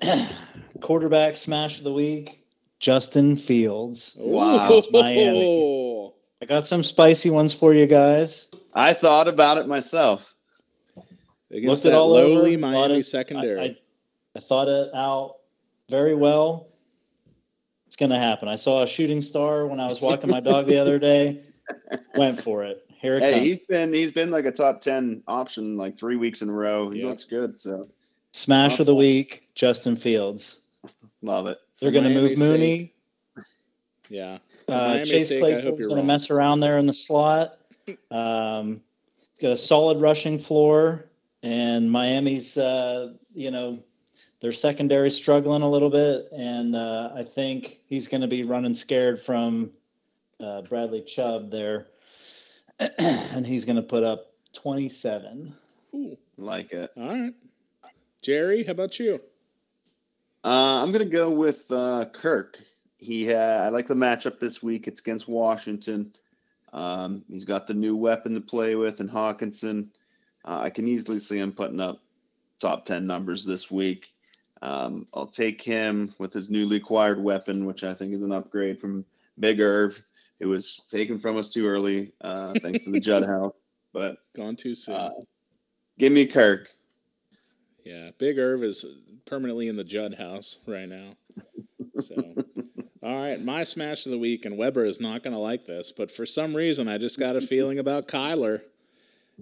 Quarterback 0.80 1.36
smash 1.36 1.78
of 1.78 1.84
the 1.84 1.92
week. 1.92 2.44
Justin 2.78 3.36
Fields. 3.36 4.16
Wow. 4.20 4.68
Miami. 4.92 6.12
I 6.40 6.46
got 6.46 6.64
some 6.68 6.84
spicy 6.84 7.30
ones 7.30 7.52
for 7.52 7.74
you 7.74 7.86
guys. 7.86 8.46
I 8.72 8.92
thought 8.92 9.26
about 9.26 9.58
it 9.58 9.66
myself. 9.66 10.36
Against 11.50 11.66
Looked 11.84 11.86
it 11.86 11.88
that 11.90 11.98
all 11.98 12.10
lowly 12.12 12.52
over, 12.54 12.60
thought 12.62 12.72
Miami 12.72 12.98
it- 13.00 13.06
secondary. 13.06 13.60
I, 13.60 13.64
I, 13.64 13.76
I 14.36 14.40
thought 14.40 14.68
it 14.68 14.94
out 14.94 15.38
very 15.90 16.14
well. 16.14 16.68
It's 17.88 17.96
going 17.96 18.10
to 18.10 18.18
happen. 18.18 18.46
I 18.48 18.54
saw 18.56 18.84
a 18.84 18.86
shooting 18.86 19.20
star 19.20 19.66
when 19.66 19.80
I 19.80 19.88
was 19.88 20.00
walking 20.00 20.30
my 20.30 20.38
dog 20.40 20.68
the 20.68 20.78
other 20.78 20.98
day. 21.00 21.42
Went 22.16 22.40
for 22.42 22.64
it. 22.64 22.84
Here 22.88 23.14
it 23.14 23.22
Hey, 23.22 23.32
comes. 23.32 23.42
he's 23.44 23.58
been 23.60 23.92
he's 23.92 24.10
been 24.10 24.30
like 24.30 24.44
a 24.44 24.52
top 24.52 24.80
ten 24.80 25.22
option 25.26 25.76
like 25.76 25.96
three 25.98 26.16
weeks 26.16 26.42
in 26.42 26.48
a 26.48 26.52
row. 26.52 26.90
He 26.90 27.00
Yeah. 27.00 27.06
looks 27.08 27.24
good, 27.24 27.58
so 27.58 27.88
Smash 28.32 28.80
of 28.80 28.86
the 28.86 28.94
week, 28.94 29.48
Justin 29.54 29.96
Fields. 29.96 30.60
love 31.20 31.46
it. 31.46 31.58
They're 31.80 31.90
going 31.90 32.04
to 32.04 32.10
move 32.14 32.38
Mooney. 32.38 32.92
sake. 33.36 33.44
yeah. 34.08 34.38
Uh, 34.68 35.04
Chase 35.04 35.28
sake, 35.28 35.42
I 35.42 35.52
hope 35.54 35.62
Claypool's 35.62 35.86
going 35.86 36.00
to 36.00 36.06
mess 36.06 36.30
around 36.30 36.60
there 36.60 36.78
in 36.78 36.86
the 36.86 36.94
slot. 36.94 37.58
Um, 38.10 38.80
got 39.40 39.50
a 39.52 39.56
solid 39.56 40.00
rushing 40.00 40.38
floor, 40.38 41.04
and 41.42 41.90
Miami's, 41.90 42.56
uh, 42.56 43.12
you 43.34 43.50
know, 43.50 43.82
their 44.40 44.52
secondary 44.52 45.10
struggling 45.10 45.62
a 45.62 45.70
little 45.70 45.90
bit, 45.90 46.28
and 46.32 46.74
uh, 46.74 47.10
I 47.14 47.22
think 47.24 47.80
he's 47.86 48.08
going 48.08 48.20
to 48.22 48.26
be 48.28 48.44
running 48.44 48.74
scared 48.74 49.20
from 49.20 49.70
uh, 50.40 50.62
Bradley 50.62 51.02
Chubb 51.02 51.50
there, 51.50 51.86
and 52.78 53.46
he's 53.46 53.64
going 53.64 53.76
to 53.76 53.82
put 53.82 54.02
up 54.02 54.32
27. 54.52 55.54
Ooh, 55.94 56.16
Like 56.36 56.72
it. 56.72 56.90
all 56.96 57.08
right. 57.08 57.34
Jerry, 58.22 58.62
how 58.64 58.72
about 58.72 58.98
you? 58.98 59.20
Uh, 60.44 60.82
I'm 60.82 60.90
gonna 60.92 61.04
go 61.04 61.30
with 61.30 61.66
uh, 61.70 62.06
Kirk. 62.12 62.58
He 62.98 63.24
had, 63.24 63.60
I 63.60 63.68
like 63.68 63.86
the 63.86 63.94
matchup 63.94 64.38
this 64.40 64.62
week. 64.62 64.86
It's 64.88 65.00
against 65.00 65.28
Washington. 65.28 66.12
Um, 66.72 67.24
he's 67.28 67.44
got 67.44 67.66
the 67.66 67.74
new 67.74 67.96
weapon 67.96 68.34
to 68.34 68.40
play 68.40 68.74
with, 68.74 69.00
and 69.00 69.10
Hockenson. 69.10 69.88
Uh, 70.44 70.60
I 70.62 70.70
can 70.70 70.86
easily 70.88 71.18
see 71.18 71.38
him 71.38 71.52
putting 71.52 71.80
up 71.80 72.00
top 72.60 72.84
ten 72.84 73.06
numbers 73.06 73.44
this 73.44 73.70
week. 73.70 74.12
Um, 74.62 75.06
I'll 75.14 75.26
take 75.26 75.60
him 75.62 76.12
with 76.18 76.32
his 76.32 76.48
newly 76.50 76.76
acquired 76.76 77.22
weapon, 77.22 77.64
which 77.66 77.82
I 77.84 77.92
think 77.94 78.12
is 78.12 78.22
an 78.22 78.32
upgrade 78.32 78.80
from 78.80 79.04
Big 79.40 79.60
Irv. 79.60 80.04
It 80.42 80.46
was 80.46 80.78
taken 80.90 81.20
from 81.20 81.36
us 81.36 81.48
too 81.48 81.68
early, 81.68 82.10
uh, 82.20 82.52
thanks 82.60 82.84
to 82.84 82.90
the 82.90 82.98
Judd 83.08 83.24
House. 83.24 83.54
But 83.92 84.16
Gone 84.34 84.56
too 84.56 84.74
soon. 84.74 84.96
uh, 84.96 85.10
give 86.00 86.12
me 86.12 86.26
Kirk. 86.26 86.68
yeah, 87.84 88.10
Big 88.18 88.40
Irv 88.40 88.64
is 88.64 88.84
permanently 89.24 89.68
in 89.68 89.76
the 89.76 89.84
Judd 89.84 90.14
house 90.14 90.64
right 90.66 90.88
now. 90.88 91.14
So, 91.98 92.16
all 93.04 93.22
right, 93.22 93.40
my 93.40 93.62
smash 93.62 94.04
of 94.04 94.10
the 94.10 94.18
week, 94.18 94.44
and 94.44 94.58
Weber 94.58 94.84
is 94.84 95.00
not 95.00 95.22
going 95.22 95.32
to 95.34 95.38
like 95.38 95.64
this, 95.64 95.92
but 95.92 96.10
for 96.10 96.26
some 96.26 96.56
reason, 96.56 96.88
I 96.88 96.98
just 96.98 97.20
got 97.20 97.36
a 97.36 97.40
feeling 97.40 97.78
about 97.78 98.08
Kyler. 98.08 98.62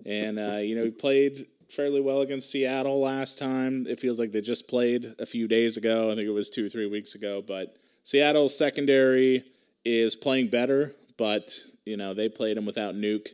And, 0.04 0.38
uh, 0.38 0.58
you 0.58 0.76
know, 0.76 0.84
he 0.84 0.90
played 0.90 1.46
fairly 1.70 2.02
well 2.02 2.20
against 2.20 2.50
Seattle 2.50 3.00
last 3.00 3.38
time. 3.38 3.86
It 3.88 4.00
feels 4.00 4.18
like 4.20 4.32
they 4.32 4.42
just 4.42 4.68
played 4.68 5.14
a 5.18 5.24
few 5.24 5.48
days 5.48 5.78
ago. 5.78 6.10
I 6.10 6.14
think 6.14 6.26
it 6.26 6.30
was 6.32 6.50
two, 6.50 6.68
three 6.68 6.86
weeks 6.86 7.14
ago. 7.14 7.40
But 7.40 7.76
Seattle's 8.04 8.56
secondary 8.56 9.44
is 9.84 10.16
playing 10.16 10.48
better, 10.48 10.94
but, 11.16 11.58
you 11.84 11.96
know, 11.96 12.14
they 12.14 12.28
played 12.28 12.56
him 12.56 12.66
without 12.66 12.94
Nuke. 12.94 13.28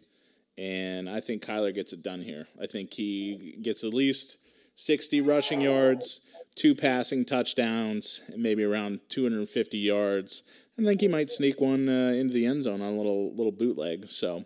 And 0.58 1.08
I 1.08 1.20
think 1.20 1.44
Kyler 1.44 1.74
gets 1.74 1.92
it 1.92 2.02
done 2.02 2.22
here. 2.22 2.46
I 2.60 2.66
think 2.66 2.94
he 2.94 3.58
gets 3.60 3.84
at 3.84 3.92
least 3.92 4.38
60 4.76 5.20
rushing 5.20 5.60
yards, 5.60 6.26
two 6.54 6.74
passing 6.74 7.24
touchdowns, 7.24 8.22
and 8.32 8.42
maybe 8.42 8.64
around 8.64 9.00
250 9.08 9.78
yards. 9.78 10.50
I 10.78 10.82
think 10.82 11.00
he 11.00 11.08
might 11.08 11.30
sneak 11.30 11.60
one 11.60 11.88
uh, 11.88 12.12
into 12.14 12.34
the 12.34 12.46
end 12.46 12.62
zone 12.62 12.82
on 12.82 12.92
a 12.92 12.96
little 12.96 13.34
little 13.34 13.52
bootleg. 13.52 14.08
So 14.08 14.44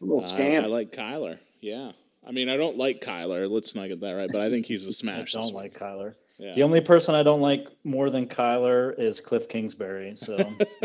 A 0.00 0.04
little 0.04 0.22
uh, 0.22 0.26
scam. 0.26 0.60
I, 0.60 0.64
I 0.64 0.66
like 0.66 0.92
Kyler. 0.92 1.38
Yeah. 1.60 1.92
I 2.26 2.32
mean, 2.32 2.48
I 2.50 2.56
don't 2.56 2.76
like 2.76 3.00
Kyler. 3.00 3.50
Let's 3.50 3.74
not 3.74 3.88
get 3.88 4.00
that 4.00 4.12
right, 4.12 4.30
but 4.30 4.42
I 4.42 4.50
think 4.50 4.66
he's 4.66 4.86
a 4.86 4.92
smash. 4.92 5.34
I 5.34 5.40
don't 5.40 5.48
this 5.48 5.54
like 5.54 5.78
Kyler. 5.78 6.14
Week. 6.40 6.54
The 6.54 6.62
only 6.62 6.80
person 6.80 7.14
I 7.14 7.22
don't 7.22 7.40
like 7.40 7.68
more 7.84 8.10
than 8.10 8.26
Kyler 8.26 8.98
is 8.98 9.20
Cliff 9.20 9.48
Kingsbury. 9.48 10.14
So 10.16 10.36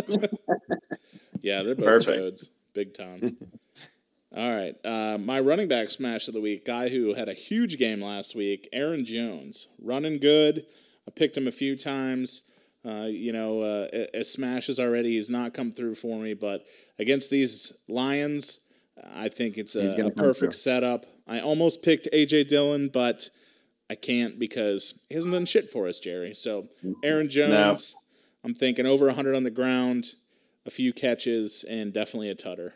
Yeah, 1.41 1.64
they're 1.64 1.76
both 1.76 1.86
Perfect. 1.86 2.18
toads. 2.18 2.49
Big 2.74 2.93
time. 2.93 3.38
All 4.36 4.49
right. 4.58 4.76
Uh, 4.84 5.18
my 5.20 5.39
running 5.39 5.68
back 5.68 5.89
smash 5.89 6.28
of 6.28 6.34
the 6.34 6.41
week, 6.41 6.66
guy 6.66 6.89
who 6.89 7.14
had 7.14 7.30
a 7.30 7.34
huge 7.34 7.78
game 7.78 8.01
last 8.01 8.36
week, 8.36 8.68
Aaron 8.74 9.06
Jones. 9.06 9.68
Running 9.82 10.18
good. 10.18 10.66
I 11.08 11.12
picked 11.12 11.38
him 11.38 11.47
a 11.47 11.51
few 11.51 11.76
times. 11.78 12.51
Uh, 12.84 13.08
you 13.10 13.32
know, 13.32 13.62
uh, 13.62 13.88
as 14.14 14.32
smashes 14.32 14.80
already, 14.80 15.14
he's 15.14 15.30
not 15.30 15.53
come 15.53 15.72
through 15.72 15.95
for 15.95 16.20
me, 16.20 16.34
but 16.34 16.66
against 16.99 17.30
these 17.32 17.82
Lions, 17.88 18.72
I 19.16 19.30
think 19.30 19.58
it's 19.58 19.76
a, 19.76 20.06
a 20.06 20.12
perfect 20.12 20.39
through. 20.39 20.51
setup. 20.53 21.06
I 21.28 21.39
almost 21.39 21.82
picked 21.84 22.08
AJ 22.14 22.47
Dillon, 22.47 22.89
but 22.89 23.30
I 23.90 23.96
can't 23.96 24.40
because 24.40 25.06
he 25.10 25.16
hasn't 25.16 25.34
done 25.34 25.46
shit 25.46 25.70
for 25.70 25.88
us, 25.88 26.00
Jerry. 26.00 26.34
So 26.34 26.68
Aaron 27.04 27.30
Jones, 27.30 27.96
I'm 28.44 28.54
thinking 28.56 28.86
over 28.86 29.06
100 29.08 29.36
on 29.36 29.44
the 29.44 29.52
ground, 29.52 30.14
a 30.66 30.72
few 30.72 30.92
catches, 30.94 31.64
and 31.64 31.94
definitely 31.94 32.30
a 32.30 32.36
tutter. 32.36 32.76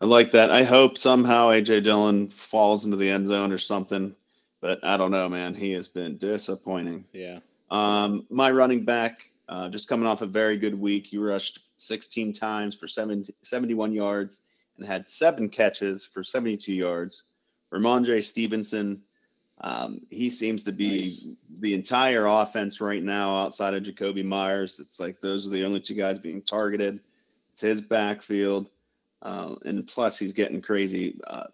I 0.00 0.06
like 0.06 0.30
that. 0.30 0.50
I 0.50 0.62
hope 0.62 0.96
somehow 0.96 1.48
AJ 1.50 1.82
Dillon 1.82 2.28
falls 2.28 2.84
into 2.84 2.96
the 2.96 3.10
end 3.10 3.26
zone 3.26 3.52
or 3.52 3.58
something, 3.58 4.14
but 4.60 4.78
I 4.84 4.96
don't 4.96 5.10
know, 5.10 5.28
man. 5.28 5.54
He 5.54 5.72
has 5.72 5.88
been 5.88 6.16
disappointing. 6.18 7.04
Yeah. 7.12 7.40
Um, 7.70 8.26
my 8.30 8.50
running 8.50 8.84
back, 8.84 9.32
uh, 9.48 9.68
just 9.68 9.88
coming 9.88 10.06
off 10.06 10.22
a 10.22 10.26
very 10.26 10.56
good 10.56 10.78
week, 10.78 11.06
he 11.06 11.18
rushed 11.18 11.80
16 11.80 12.32
times 12.32 12.76
for 12.76 12.86
70, 12.86 13.34
71 13.42 13.92
yards 13.92 14.42
and 14.78 14.86
had 14.86 15.06
seven 15.08 15.48
catches 15.48 16.04
for 16.04 16.22
72 16.22 16.72
yards. 16.72 17.24
Rhamondre 17.72 18.22
Stevenson, 18.22 19.02
um, 19.60 20.00
he 20.10 20.30
seems 20.30 20.62
to 20.64 20.72
be 20.72 20.98
Nice. 20.98 21.26
the 21.60 21.74
entire 21.74 22.26
offense 22.26 22.80
right 22.80 23.02
now 23.02 23.36
outside 23.36 23.74
of 23.74 23.82
Jakobi 23.82 24.24
Meyers. 24.24 24.78
It's 24.78 25.00
like 25.00 25.20
those 25.20 25.46
are 25.46 25.50
the 25.50 25.64
only 25.64 25.80
two 25.80 25.94
guys 25.94 26.18
being 26.18 26.42
targeted. 26.42 27.00
It's 27.50 27.60
his 27.60 27.80
backfield. 27.80 28.70
Uh, 29.20 29.56
and 29.64 29.86
plus, 29.86 30.18
he's 30.18 30.32
getting 30.32 30.62
crazy 30.62 31.18
uh, 31.26 31.48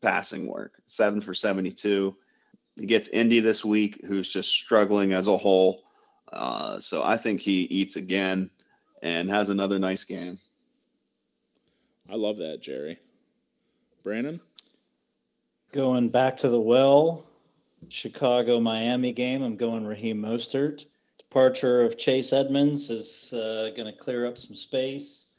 passing 0.00 0.46
work 0.46 0.74
seven 0.86 1.20
for 1.20 1.34
72. 1.34 2.16
He 2.78 2.86
gets 2.86 3.08
Indy 3.08 3.40
this 3.40 3.64
week, 3.64 4.00
who's 4.06 4.32
just 4.32 4.50
struggling 4.50 5.12
as 5.12 5.26
a 5.28 5.36
whole. 5.36 5.82
Uh, 6.32 6.78
so 6.78 7.02
I 7.02 7.16
think 7.16 7.40
he 7.40 7.62
eats 7.62 7.96
again 7.96 8.50
and 9.02 9.28
has 9.30 9.48
another 9.50 9.78
nice 9.78 10.04
game. 10.04 10.38
I 12.10 12.16
love 12.16 12.36
that, 12.38 12.60
Jerry. 12.62 12.98
Brandon? 14.02 14.40
Going 15.74 16.08
back 16.08 16.36
to 16.36 16.48
the 16.48 16.60
well, 16.60 17.26
Chicago 17.88 18.60
Miami 18.60 19.10
game. 19.10 19.42
I'm 19.42 19.56
going 19.56 19.84
Raheem 19.84 20.22
Mostert. 20.22 20.84
Departure 21.18 21.82
of 21.82 21.98
Chase 21.98 22.32
Edmonds 22.32 22.90
is 22.90 23.32
uh, 23.32 23.72
going 23.76 23.92
to 23.92 23.98
clear 23.98 24.24
up 24.24 24.38
some 24.38 24.54
space 24.54 25.32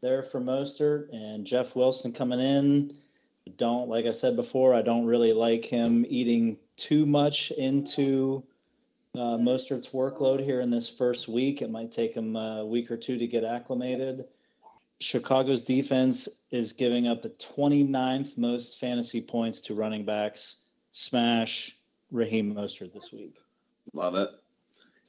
there 0.00 0.22
for 0.22 0.40
Mostert, 0.40 1.12
and 1.12 1.46
Jeff 1.46 1.76
Wilson 1.76 2.10
coming 2.10 2.40
in. 2.40 2.94
Don't 3.58 3.90
like 3.90 4.06
I 4.06 4.12
said 4.12 4.34
before. 4.34 4.72
I 4.72 4.80
don't 4.80 5.04
really 5.04 5.34
like 5.34 5.66
him 5.66 6.06
eating 6.08 6.56
too 6.78 7.04
much 7.04 7.50
into 7.50 8.42
uh, 9.14 9.36
Mostert's 9.36 9.90
workload 9.90 10.42
here 10.42 10.62
in 10.62 10.70
this 10.70 10.88
first 10.88 11.28
week. 11.28 11.60
It 11.60 11.70
might 11.70 11.92
take 11.92 12.14
him 12.14 12.34
a 12.34 12.64
week 12.64 12.90
or 12.90 12.96
two 12.96 13.18
to 13.18 13.26
get 13.26 13.44
acclimated. 13.44 14.24
Chicago's 15.02 15.62
defense 15.62 16.28
is 16.50 16.72
giving 16.72 17.08
up 17.08 17.22
the 17.22 17.30
29th 17.30 18.38
most 18.38 18.78
fantasy 18.78 19.20
points 19.20 19.60
to 19.60 19.74
running 19.74 20.04
backs. 20.04 20.64
Smash 20.92 21.76
Raheem 22.10 22.54
Mostert 22.54 22.92
this 22.92 23.12
week. 23.12 23.34
Love 23.92 24.14
it. 24.14 24.28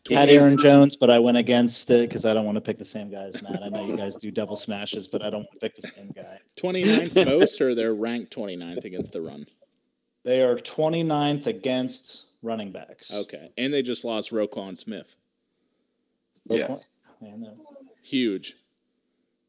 Had 0.10 0.30
Aaron 0.30 0.58
Jones, 0.58 0.98
but 0.98 1.10
I 1.10 1.20
went 1.20 1.38
against 1.38 1.90
it 1.90 2.10
because 2.10 2.26
I 2.26 2.34
don't 2.34 2.44
want 2.44 2.56
to 2.56 2.62
pick 2.62 2.78
the 2.78 2.84
same 2.84 3.10
guy 3.10 3.24
as 3.24 3.42
Matt. 3.42 3.64
I 3.64 3.70
know 3.70 3.86
you 3.86 3.96
guys 3.96 4.18
do 4.18 4.32
double 4.32 4.58
smashes, 4.58 5.08
but 5.08 5.22
I 5.22 5.30
don't 5.30 5.42
want 5.42 5.52
to 5.54 5.60
pick 5.60 5.76
the 5.78 5.88
same 5.88 6.12
guy. 6.14 6.38
29th 6.58 7.26
most, 7.26 7.62
or 7.62 7.74
they're 7.74 7.96
ranked 7.96 8.36
29th 8.36 8.84
against 8.84 9.14
the 9.14 9.22
run? 9.22 9.46
They 10.24 10.42
are 10.42 10.56
29th 10.56 11.48
against 11.48 12.24
running 12.42 12.72
backs. 12.72 13.14
Okay. 13.14 13.52
And 13.58 13.74
they 13.74 13.82
just 13.82 14.04
lost 14.04 14.32
Roquan 14.32 14.78
Smith. 14.78 15.16
Yes. 16.50 16.88
And, 17.22 17.46
uh, 17.46 17.52
Huge. 18.02 18.58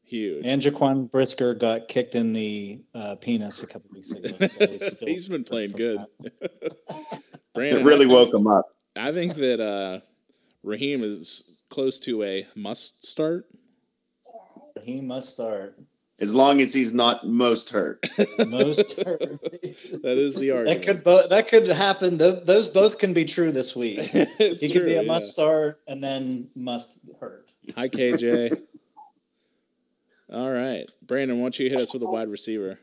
Huge. 0.05 0.45
and 0.45 0.61
Jaquan 0.61 1.09
Brisker 1.09 1.53
got 1.55 1.87
kicked 1.87 2.13
in 2.15 2.31
the 2.33 2.79
uh, 2.93 3.15
penis 3.15 3.63
a 3.63 3.67
couple 3.67 3.89
weeks 3.91 4.11
ago. 4.11 4.29
so 4.37 4.67
he's 4.67 4.93
still- 4.95 5.07
He's 5.07 5.27
been 5.27 5.43
playing 5.43 5.71
good. 5.71 5.99
Brandon, 7.53 7.81
It 7.81 7.85
really 7.85 8.05
think, 8.05 8.11
woke 8.11 8.33
him 8.33 8.47
up. 8.47 8.65
I 8.95 9.11
think 9.11 9.35
that 9.35 9.59
uh, 9.59 10.01
Raheem 10.63 11.03
is 11.03 11.57
close 11.69 11.99
to 12.01 12.23
a 12.23 12.47
must 12.55 13.05
start. 13.05 13.47
He 14.83 15.01
must 15.01 15.29
start. 15.31 15.79
as 16.19 16.33
long 16.35 16.61
as 16.61 16.73
he's 16.73 16.93
not 16.93 17.25
most 17.27 17.71
hurt. 17.71 18.05
Most 18.47 19.01
hurt. 19.01 19.19
That 19.21 20.17
is 20.17 20.35
the 20.35 20.49
that 20.49 20.55
argument. 20.57 20.85
could 20.85 21.03
bo- 21.03 21.27
that 21.27 21.47
could 21.47 21.67
happen. 21.67 22.17
Th- 22.19 22.43
those 22.43 22.67
both 22.67 22.97
can 22.99 23.13
be 23.13 23.25
true 23.25 23.51
this 23.51 23.75
week. 23.75 23.99
He 24.01 24.69
could 24.71 24.85
be 24.85 24.93
a 24.95 25.01
yeah. 25.01 25.07
must 25.07 25.29
start 25.31 25.81
and 25.87 26.03
then 26.03 26.49
must 26.55 26.99
hurt. 27.19 27.49
Hi, 27.75 27.89
KJ. 27.89 28.61
All 30.31 30.51
right, 30.51 30.89
Brandon, 31.03 31.37
why 31.37 31.43
don't 31.43 31.59
you 31.59 31.69
hit 31.69 31.79
us 31.79 31.93
with 31.93 32.01
a 32.01 32.07
wide 32.07 32.29
receiver? 32.29 32.79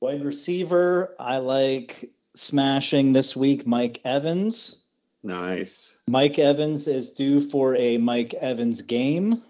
Wide 0.00 0.24
receiver, 0.24 1.14
I 1.20 1.38
like 1.38 2.10
smashing 2.34 3.12
this 3.12 3.36
week. 3.36 3.66
Mike 3.66 4.00
Evans. 4.04 4.84
Nice. 5.22 6.02
Mike 6.08 6.38
Evans 6.38 6.88
is 6.88 7.12
due 7.12 7.40
for 7.40 7.76
a 7.76 7.98
Mike 7.98 8.34
Evans 8.34 8.82
game. 8.82 9.42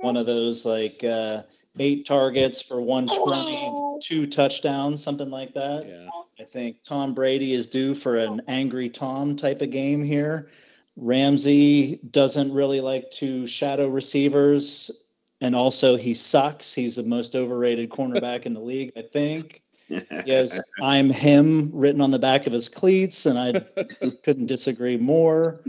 One 0.00 0.16
of 0.16 0.26
those 0.26 0.64
like 0.64 1.02
uh, 1.02 1.42
eight 1.80 2.06
targets 2.06 2.62
for 2.62 2.80
120, 2.80 3.98
two 4.00 4.26
touchdowns, 4.26 5.02
something 5.02 5.30
like 5.30 5.54
that. 5.54 5.86
Yeah, 5.88 6.08
I 6.38 6.44
think 6.44 6.82
Tom 6.84 7.14
Brady 7.14 7.54
is 7.54 7.68
due 7.68 7.94
for 7.94 8.18
an 8.18 8.40
angry 8.46 8.88
Tom 8.88 9.34
type 9.34 9.62
of 9.62 9.72
game 9.72 10.04
here. 10.04 10.50
Ramsey 10.96 12.00
doesn't 12.10 12.52
really 12.52 12.80
like 12.80 13.10
to 13.12 13.46
shadow 13.46 13.88
receivers. 13.88 15.06
And 15.40 15.54
also, 15.54 15.96
he 15.96 16.14
sucks. 16.14 16.74
He's 16.74 16.96
the 16.96 17.04
most 17.04 17.36
overrated 17.36 17.90
cornerback 17.90 18.44
in 18.44 18.54
the 18.54 18.60
league, 18.60 18.92
I 18.96 19.02
think. 19.02 19.62
He 19.88 20.30
has 20.30 20.60
I'm 20.82 21.10
him 21.10 21.70
written 21.72 22.00
on 22.00 22.10
the 22.10 22.18
back 22.18 22.46
of 22.46 22.52
his 22.52 22.68
cleats, 22.68 23.26
and 23.26 23.38
I 23.38 23.52
couldn't 24.24 24.46
disagree 24.46 24.96
more. 24.96 25.60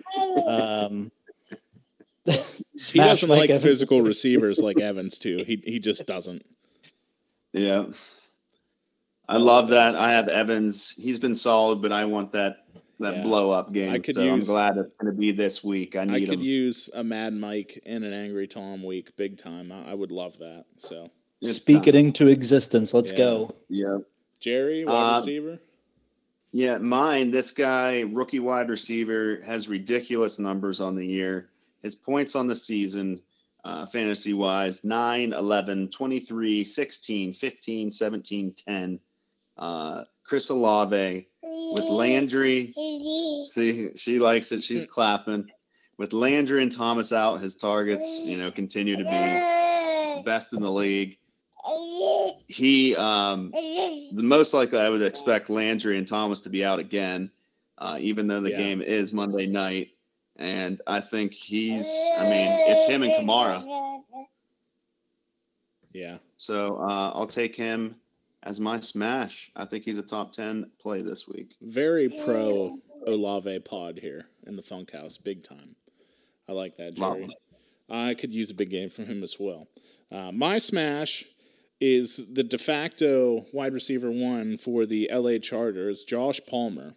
Um, 0.45 1.11
he 2.25 2.99
doesn't 2.99 3.29
Mike 3.29 3.39
like 3.39 3.49
Evans 3.49 3.63
physical 3.63 4.01
receivers 4.01 4.59
like 4.59 4.79
Evans 4.81 5.17
too. 5.17 5.43
He 5.45 5.61
he 5.63 5.79
just 5.79 6.05
doesn't. 6.05 6.45
Yeah. 7.53 7.85
I 9.27 9.37
love 9.37 9.69
that. 9.69 9.95
I 9.95 10.13
have 10.13 10.27
Evans. 10.27 10.95
He's 10.97 11.19
been 11.19 11.35
solid, 11.35 11.81
but 11.81 11.91
I 11.91 12.05
want 12.05 12.31
that 12.31 12.65
that 12.99 13.17
Yeah. 13.17 13.23
blow 13.23 13.51
up 13.51 13.71
game. 13.73 13.91
I 13.91 13.99
could 13.99 14.15
so 14.15 14.23
use- 14.23 14.49
I'm 14.49 14.53
glad 14.55 14.77
it's 14.77 14.93
going 14.99 15.13
to 15.13 15.17
be 15.17 15.31
this 15.31 15.63
week. 15.63 15.95
I 15.95 16.03
need. 16.05 16.13
I 16.13 16.19
need 16.19 16.29
could 16.29 16.39
him. 16.39 16.45
use 16.45 16.89
a 16.93 17.03
Mad 17.03 17.33
Mike 17.33 17.81
and 17.85 18.03
an 18.03 18.13
Angry 18.13 18.47
Tom 18.47 18.83
week, 18.83 19.15
big 19.15 19.37
time. 19.37 19.71
I, 19.71 19.91
I 19.91 19.93
would 19.93 20.11
love 20.11 20.37
that. 20.39 20.65
So, 20.77 21.09
It's 21.41 21.61
Speak 21.61 21.87
it 21.87 21.95
into 21.95 22.27
existence. 22.27 22.93
Let's 22.93 23.11
Yeah. 23.11 23.17
go. 23.17 23.55
Yeah. 23.69 23.97
Jerry, 24.41 24.83
wide 24.83 25.15
Uh, 25.15 25.19
receiver. 25.19 25.59
Yeah, 26.51 26.77
mine, 26.79 27.31
this 27.31 27.51
guy, 27.51 28.01
rookie 28.01 28.39
wide 28.39 28.69
receiver, 28.69 29.39
has 29.45 29.69
ridiculous 29.69 30.37
numbers 30.39 30.81
on 30.81 30.95
the 30.95 31.05
year. 31.05 31.49
His 31.81 31.95
points 31.95 32.35
on 32.35 32.47
the 32.47 32.55
season, 32.55 33.21
uh, 33.63 33.85
fantasy 33.85 34.33
wise 34.33 34.83
9, 34.83 35.31
11, 35.31 35.87
23, 35.89 36.63
16, 36.65 37.31
15, 37.33 37.91
17, 37.91 38.51
10. 38.53 38.99
Uh, 39.57 40.03
Chris 40.23 40.49
Olave 40.49 41.27
with 41.71 41.89
Landry. 41.89 42.73
See, 43.47 43.89
she 43.95 44.19
likes 44.19 44.51
it. 44.51 44.63
She's 44.63 44.85
clapping. 44.85 45.49
With 45.97 46.13
Landry 46.13 46.63
and 46.63 46.71
Thomas 46.71 47.11
out, 47.11 47.41
his 47.41 47.55
targets, 47.55 48.21
you 48.23 48.37
know, 48.37 48.51
continue 48.51 48.95
to 48.95 49.03
be 49.03 50.23
best 50.23 50.53
in 50.53 50.61
the 50.61 50.71
league. 50.71 51.17
He, 52.47 52.95
um, 52.95 53.51
the 53.51 54.23
most 54.23 54.53
likely 54.53 54.79
I 54.79 54.89
would 54.89 55.01
expect 55.01 55.49
Landry 55.49 55.97
and 55.97 56.07
Thomas 56.07 56.41
to 56.41 56.49
be 56.49 56.63
out 56.63 56.79
again, 56.79 57.29
uh, 57.77 57.97
even 57.99 58.27
though 58.27 58.39
the 58.39 58.49
Yeah. 58.51 58.57
game 58.57 58.81
is 58.81 59.13
Monday 59.13 59.45
night. 59.45 59.89
And 60.37 60.81
I 60.87 61.01
think 61.01 61.33
he's, 61.33 61.85
I 62.17 62.23
mean, 62.23 62.49
it's 62.69 62.85
him 62.85 63.03
and 63.03 63.11
Kamara. 63.11 63.61
Yeah, 65.91 66.17
So 66.37 66.77
uh, 66.77 67.11
I'll 67.13 67.27
take 67.27 67.55
him 67.55 67.95
as 68.43 68.59
my 68.59 68.79
smash. 68.79 69.51
I 69.55 69.65
think 69.65 69.83
he's 69.85 69.97
a 69.97 70.03
top 70.03 70.31
10 70.31 70.71
play 70.81 71.01
this 71.01 71.27
week. 71.27 71.55
very 71.61 72.09
pro 72.09 72.79
Olave 73.05 73.59
pod 73.59 73.99
here 73.99 74.27
in 74.45 74.55
the 74.55 74.61
Funkhaus, 74.61 75.21
big 75.23 75.43
time. 75.43 75.75
I 76.47 76.53
like 76.53 76.75
that, 76.77 76.95
Jerry. 76.95 77.23
it. 77.25 77.31
I 77.89 78.13
could 78.13 78.31
use 78.31 78.51
a 78.51 78.55
big 78.55 78.69
game 78.69 78.89
from 78.89 79.05
him 79.05 79.23
as 79.23 79.37
well. 79.39 79.67
Uh, 80.11 80.31
my 80.31 80.57
smash 80.57 81.23
is 81.81 82.33
the 82.33 82.43
de 82.43 82.57
facto 82.57 83.45
wide 83.53 83.73
receiver 83.73 84.11
one 84.11 84.57
for 84.57 84.85
the 84.85 85.09
LA 85.11 85.37
Chargers, 85.37 86.03
Josh 86.03 86.41
Palmer. 86.47 86.93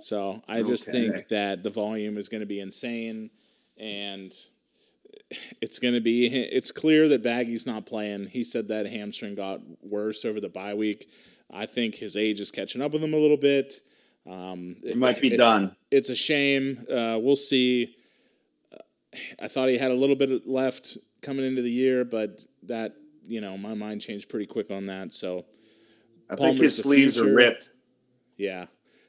So 0.00 0.42
I 0.48 0.62
just 0.62 0.88
Okay. 0.88 1.08
think 1.10 1.28
that 1.28 1.62
the 1.62 1.68
volume 1.70 2.16
is 2.16 2.28
going 2.30 2.40
to 2.40 2.46
be 2.46 2.60
insane, 2.60 3.30
and 3.76 4.32
it's 5.60 5.78
going 5.78 5.94
to 5.94 6.00
be. 6.00 6.26
It's 6.26 6.72
clear 6.72 7.08
that 7.08 7.22
Baggy's 7.22 7.66
not 7.66 7.86
playing. 7.86 8.26
He 8.26 8.44
said 8.44 8.68
that 8.68 8.86
hamstring 8.86 9.34
got 9.34 9.60
worse 9.82 10.24
over 10.24 10.40
the 10.40 10.48
bye 10.48 10.74
week. 10.74 11.08
I 11.52 11.66
think 11.66 11.96
his 11.96 12.16
age 12.16 12.40
is 12.40 12.50
catching 12.50 12.80
up 12.82 12.92
with 12.92 13.02
him 13.02 13.14
a 13.14 13.16
little 13.18 13.36
bit. 13.36 13.74
Um, 14.28 14.76
It 14.84 14.96
might 14.96 15.20
be 15.20 15.28
it's- 15.28 15.38
done. 15.38 15.74
It's 15.90 16.08
a 16.10 16.14
shame. 16.14 16.78
Uh, 16.88 17.18
we'll 17.20 17.36
see. 17.36 17.96
I 19.42 19.48
thought 19.48 19.68
he 19.68 19.78
had 19.78 19.90
a 19.90 19.94
little 19.94 20.14
bit 20.14 20.46
left 20.46 20.96
coming 21.22 21.44
into 21.44 21.62
the 21.62 21.70
year, 21.70 22.04
but 22.04 22.42
that 22.64 22.94
you 23.26 23.40
know 23.40 23.56
my 23.58 23.74
mind 23.74 24.00
changed 24.00 24.28
pretty 24.28 24.46
quick 24.46 24.70
on 24.70 24.86
that. 24.86 25.12
So 25.12 25.46
I 26.28 26.36
think 26.36 26.58
his 26.58 26.76
sleeves 26.76 27.14
future. 27.16 27.30
are 27.30 27.34
ripped. 27.34 27.70
yeah, 28.36 28.66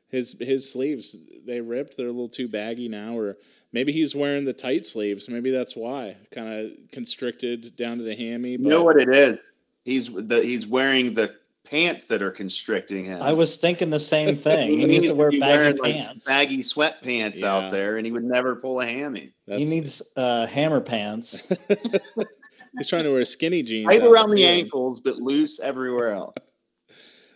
his 0.10 0.36
his 0.40 0.72
sleeves 0.72 1.16
they 1.46 1.62
ripped. 1.62 1.98
They're 1.98 2.08
a 2.08 2.12
little 2.12 2.30
too 2.30 2.48
baggy 2.48 2.90
now, 2.90 3.16
or 3.16 3.38
maybe 3.74 3.92
he's 3.92 4.16
wearing 4.16 4.46
the 4.46 4.54
tight 4.54 4.86
sleeves. 4.86 5.30
Maybe 5.30 5.52
that's 5.52 5.76
why, 5.76 6.18
kind 6.32 6.48
of 6.54 6.72
constricted 6.92 7.76
down 7.78 7.98
to 7.98 8.04
the 8.04 8.16
hammy. 8.16 8.52
You 8.52 8.58
know 8.60 8.84
what 8.84 9.02
it 9.02 9.10
is? 9.10 9.52
He's 9.86 10.14
the 10.14 10.42
he's 10.44 10.68
wearing 10.68 11.14
the 11.14 11.34
pants 11.64 12.06
that 12.06 12.22
are 12.22 12.32
constricting 12.32 13.06
him. 13.06 13.22
I 13.22 13.32
was 13.34 13.56
thinking 13.56 13.90
the 13.90 14.00
same 14.00 14.36
thing. 14.48 14.72
He 14.72 14.78
He 14.82 14.86
needs 14.88 15.12
to 15.12 15.16
wear 15.18 15.32
baggy 15.32 15.40
wearing, 15.42 15.78
like, 15.78 16.26
baggy 16.26 16.60
sweatpants 16.60 17.42
Yeah. 17.42 17.54
out 17.56 17.72
there, 17.72 17.98
and 17.98 18.06
he 18.06 18.12
would 18.12 18.26
never 18.26 18.56
pull 18.58 18.82
a 18.82 18.86
hammy. 18.86 19.32
he 19.48 19.64
needs 19.66 20.02
uh, 20.18 20.46
hammer 20.48 20.82
pants. 20.82 21.48
he's 22.78 22.90
trying 22.90 23.04
to 23.04 23.12
wear 23.14 23.24
skinny 23.26 23.64
jeans 23.64 23.88
Right 23.88 24.02
around 24.02 24.30
the 24.32 24.38
field. 24.38 24.50
ankles, 24.50 25.00
but 25.00 25.18
loose 25.18 25.60
everywhere 25.60 26.12
else. 26.14 26.34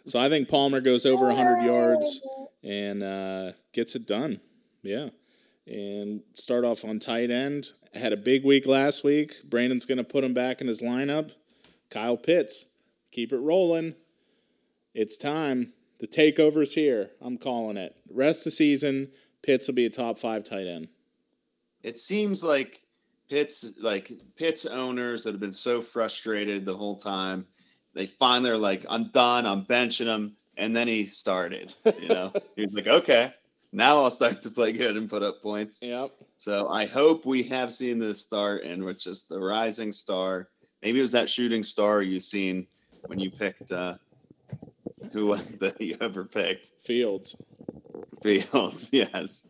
So 0.08 0.20
I 0.20 0.30
think 0.30 0.48
Palmer 0.50 0.82
goes 0.82 1.04
over 1.08 1.26
100 1.26 1.64
yards 1.66 2.22
and 2.64 3.02
uh, 3.02 3.54
gets 3.74 3.96
it 3.96 4.06
done. 4.06 4.40
Yeah. 4.84 5.10
And 5.68 6.22
start 6.36 6.64
off 6.64 6.86
on 6.86 7.00
tight 7.00 7.32
end. 7.32 7.70
Had 7.94 8.14
a 8.14 8.18
big 8.18 8.46
week 8.46 8.68
last 8.68 9.04
week. 9.04 9.38
Brandon's 9.50 9.86
going 9.86 9.98
to 9.98 10.04
put 10.04 10.24
him 10.24 10.34
back 10.34 10.62
in 10.62 10.68
his 10.68 10.82
lineup. 10.82 11.32
Kyle 11.90 12.18
Pitts. 12.18 12.78
Keep 13.12 13.34
it 13.34 13.40
rolling. 13.40 13.96
It's 14.94 15.18
time. 15.18 15.74
The 16.00 16.08
takeover's 16.08 16.74
here. 16.74 17.12
I'm 17.22 17.38
calling 17.38 17.78
it. 17.78 17.96
Rest 18.10 18.42
of 18.42 18.46
the 18.46 18.52
season, 18.52 19.12
Pitts 19.42 19.68
will 19.68 19.76
be 19.76 19.86
a 19.86 19.90
top 19.90 20.20
five 20.20 20.44
tight 20.44 20.68
end. 20.68 20.90
It 21.84 21.98
seems 21.98 22.44
like 22.44 22.82
Pitt's 23.30 23.78
like 23.82 24.12
Pitt's 24.36 24.66
owners 24.66 25.24
that 25.24 25.32
have 25.32 25.40
been 25.40 25.54
so 25.54 25.82
frustrated 25.82 26.66
the 26.66 26.76
whole 26.76 26.98
time. 26.98 27.46
They 27.94 28.06
finally 28.06 28.52
are 28.52 28.58
like, 28.58 28.86
I'm 28.90 29.08
done. 29.08 29.46
I'm 29.46 29.66
benching 29.66 30.08
him, 30.08 30.36
and 30.58 30.76
then 30.76 30.88
he 30.88 31.06
started. 31.06 31.74
You 32.00 32.10
know, 32.10 32.34
he 32.56 32.64
was 32.64 32.74
like, 32.74 32.88
okay, 32.88 33.32
now 33.76 33.98
I'll 33.98 34.10
start 34.10 34.42
to 34.44 34.50
play 34.50 34.72
good 34.72 34.96
and 34.96 35.10
put 35.10 35.22
up 35.22 35.42
points. 35.42 35.82
Yep. 35.84 36.12
So 36.38 36.70
I 36.70 36.86
hope 36.86 37.26
we 37.26 37.44
have 37.44 37.74
seen 37.74 38.00
the 38.00 38.16
start 38.16 38.64
and 38.64 38.84
which 38.84 39.04
just 39.04 39.28
the 39.30 39.40
rising 39.40 39.92
star. 39.92 40.48
Maybe 40.82 41.00
it 41.00 41.02
was 41.04 41.12
that 41.12 41.30
shooting 41.30 41.62
star 41.64 42.02
you 42.02 42.20
seen 42.20 42.68
when 43.08 43.20
you 43.20 43.30
picked 43.32 43.72
uh 43.72 43.96
who 45.12 45.28
was 45.28 45.56
that 45.60 45.80
you 45.82 45.98
ever 46.02 46.24
picked? 46.26 46.68
Fields. 46.84 47.36
Fields, 48.24 48.90
yes. 48.94 49.50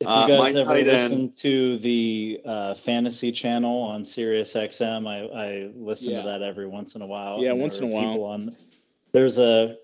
If 0.00 0.06
you 0.06 0.12
Uh, 0.14 0.26
guys 0.26 0.54
my 0.54 0.60
ever 0.60 0.74
listen 0.82 1.30
to 1.32 1.76
the 1.78 2.40
uh, 2.46 2.74
fantasy 2.74 3.30
channel 3.30 3.82
on 3.82 4.04
Sirius 4.04 4.54
XM, 4.54 5.06
I, 5.06 5.26
I 5.26 5.70
listen 5.76 6.12
Yeah. 6.12 6.22
to 6.22 6.28
that 6.28 6.42
every 6.42 6.66
once 6.66 6.94
in 6.94 7.02
a 7.02 7.06
while. 7.06 7.42
Yeah, 7.42 7.52
once 7.52 7.78
in 7.78 7.84
a 7.84 7.94
while. 7.94 8.24
On, 8.24 8.56
there's 9.12 9.36
a, 9.38 9.76